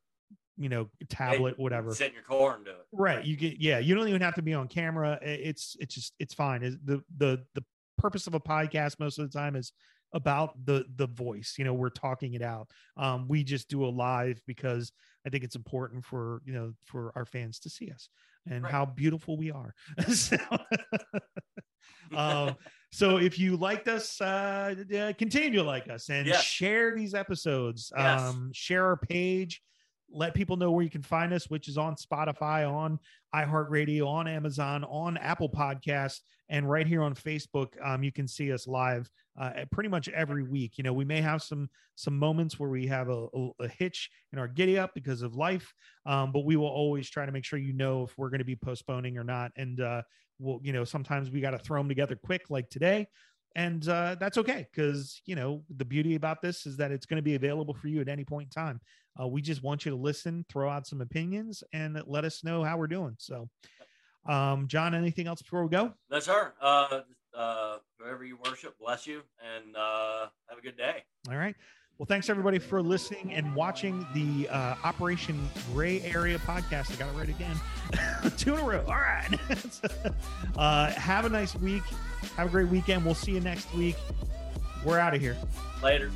you 0.57 0.69
know, 0.69 0.89
tablet, 1.09 1.59
whatever. 1.59 1.95
Sit 1.95 2.09
in 2.09 2.15
your 2.15 2.23
car 2.23 2.57
and 2.57 2.65
do 2.65 2.71
it. 2.71 2.87
Right. 2.93 3.25
You 3.25 3.37
get 3.37 3.61
yeah, 3.61 3.79
you 3.79 3.95
don't 3.95 4.09
even 4.09 4.23
have 4.23 4.35
to 4.35 4.43
be 4.43 4.55
on 4.55 4.69
camera. 4.69 5.19
It's 5.23 5.77
it's 5.81 5.95
just 5.95 6.15
it's 6.19 6.35
fine. 6.35 6.63
Is 6.63 6.77
the 6.85 7.03
the 7.17 7.45
the 7.55 7.65
purpose 7.99 8.27
of 8.27 8.35
a 8.35 8.41
podcast 8.41 8.99
most 8.99 9.19
of 9.19 9.31
the 9.31 9.39
time 9.39 9.57
is 9.57 9.73
about 10.15 10.65
the 10.65 10.85
the 10.97 11.07
voice. 11.09 11.57
You 11.59 11.65
know, 11.65 11.75
we're 11.75 11.91
talking 11.91 12.33
it 12.35 12.43
out. 12.43 12.71
Um 12.97 13.29
we 13.29 13.45
just 13.45 13.69
do 13.69 13.85
a 13.85 13.89
live 13.89 14.41
because 14.47 14.93
I 15.27 15.31
think 15.31 15.45
it's 15.45 15.57
important 15.57 16.05
for, 16.05 16.41
you 16.47 16.53
know, 16.55 16.73
for 16.85 17.13
our 17.17 17.27
fans 17.27 17.59
to 17.61 17.71
see 17.71 17.91
us 17.91 18.09
and 18.47 18.63
Right. 18.63 18.73
how 18.73 18.87
beautiful 18.87 19.37
we 19.37 19.51
are. 19.51 19.75
so, 20.13 20.37
um 22.17 22.57
so 22.93 23.17
if 23.19 23.39
you 23.39 23.57
liked 23.57 23.89
us 23.89 24.21
uh 24.21 24.75
uh, 24.97 25.13
continue 25.19 25.59
to 25.59 25.63
like 25.63 25.89
us 25.91 26.09
and 26.11 26.27
Yes. 26.27 26.43
share 26.45 26.95
these 26.95 27.15
episodes 27.15 27.93
Yes. 27.97 28.21
um 28.21 28.51
share 28.55 28.87
our 28.87 28.97
page 28.97 29.63
let 30.11 30.35
people 30.35 30.57
know 30.57 30.71
where 30.71 30.85
you 30.85 30.91
can 30.91 31.03
find 31.03 31.33
us 31.33 31.49
which 31.51 31.69
is 31.69 31.77
on 31.79 31.95
spotify 31.97 32.71
on 32.71 32.99
iheartradio 33.35 34.07
on 34.07 34.29
amazon 34.29 34.85
on 34.85 35.17
apple 35.17 35.49
Podcasts, 35.49 36.21
and 36.49 36.69
right 36.71 36.87
here 36.87 37.03
on 37.03 37.15
facebook 37.15 37.69
um, 37.83 38.03
you 38.05 38.13
can 38.13 38.29
see 38.29 38.53
us 38.53 38.67
live 38.67 39.09
uh, 39.39 39.51
pretty 39.71 39.89
much 39.89 40.09
every 40.09 40.43
week. 40.43 40.79
You 40.79 40.85
know 40.85 40.93
we 40.93 41.05
may 41.05 41.21
have 41.21 41.43
some 41.43 41.69
some 41.97 42.19
moments 42.19 42.59
where 42.59 42.71
we 42.71 42.87
have 42.87 43.09
a, 43.09 43.27
a, 43.35 43.51
a 43.61 43.69
hitch 43.69 44.11
in 44.33 44.39
our 44.39 44.49
giddy 44.49 44.79
up 44.79 44.93
because 44.95 45.23
of 45.23 45.35
life 45.35 45.73
um, 46.07 46.33
but 46.33 46.45
we 46.45 46.57
will 46.57 46.69
always 46.69 47.09
try 47.09 47.25
to 47.25 47.33
make 47.33 47.45
sure 47.45 47.59
you 47.59 47.73
know 47.73 48.03
if 48.03 48.17
we're 48.19 48.29
going 48.29 48.41
to 48.41 48.45
be 48.45 48.57
postponing 48.57 49.17
or 49.17 49.25
not. 49.25 49.53
And 49.57 49.81
uh, 49.81 50.03
we'll 50.39 50.61
you 50.63 50.73
know 50.73 50.85
sometimes 50.85 51.31
we 51.31 51.41
got 51.41 51.53
to 51.53 51.59
throw 51.59 51.81
them 51.81 51.89
together 51.89 52.17
quick 52.17 52.51
like 52.51 52.69
today. 52.69 53.09
And 53.57 53.89
uh, 53.89 54.17
that's 54.19 54.37
okay 54.39 54.67
because 54.75 55.23
you 55.27 55.37
know 55.37 55.63
the 55.77 55.85
beauty 55.85 56.17
about 56.17 56.43
this 56.43 56.67
is 56.67 56.77
that 56.79 56.91
it's 56.91 57.07
going 57.07 57.19
to 57.19 57.23
be 57.23 57.37
available 57.37 57.75
for 57.75 57.89
you 57.89 58.01
at 58.01 58.09
any 58.09 58.25
point 58.25 58.49
in 58.55 58.63
time. 58.63 58.81
Uh, 59.21 59.29
we 59.29 59.41
just 59.41 59.63
want 59.63 59.85
you 59.85 59.91
to 59.91 59.97
listen 59.97 60.45
throw 60.49 60.69
out 60.69 60.87
some 60.87 61.01
opinions 61.01 61.63
and 61.73 62.01
let 62.07 62.25
us 62.25 62.43
know 62.43 62.65
how 62.65 62.77
we're 62.77 62.89
doing. 62.89 63.15
So 63.19 63.49
um, 64.27 64.67
john 64.69 64.95
anything 64.95 65.27
else 65.27 65.43
before 65.43 65.63
we 65.63 65.69
go? 65.69 65.93
That's 66.11 66.27
her. 66.27 66.55
Uh, 66.61 67.01
uh, 67.37 67.77
whoever 67.99 68.25
you 68.25 68.39
worship, 68.45 68.79
bless 68.79 69.07
you, 69.07 69.23
and 69.57 69.77
uh, 69.77 70.27
have 70.49 70.59
a 70.59 70.63
good 70.63 70.77
day. 70.77 71.05
all 71.31 71.37
right. 71.37 71.55
Well 71.97 72.07
thanks 72.07 72.29
everybody 72.29 72.59
for 72.59 72.83
listening 72.83 73.33
and 73.35 73.55
watching 73.55 74.05
the 74.15 74.49
uh, 74.49 74.75
operation 74.83 75.49
gray 75.73 76.01
area 76.03 76.39
podcast. 76.41 76.91
I 76.93 76.97
got 76.97 77.15
it 77.15 77.17
right 77.17 77.29
again. 77.29 77.57
Two 78.37 78.55
in 78.55 78.61
a 78.61 78.65
row. 78.65 78.85
All 78.87 78.95
right. 78.95 79.29
Uh, 80.57 80.91
have 80.93 81.25
a 81.25 81.29
nice 81.29 81.55
week. 81.57 81.83
Have 82.37 82.47
a 82.47 82.51
great 82.51 82.69
weekend. 82.69 83.05
We'll 83.05 83.15
see 83.15 83.33
you 83.33 83.41
next 83.41 83.73
week. 83.75 83.97
We're 84.85 85.01
out 85.01 85.13
of 85.15 85.21
here. 85.21 85.37
Later. 85.83 86.11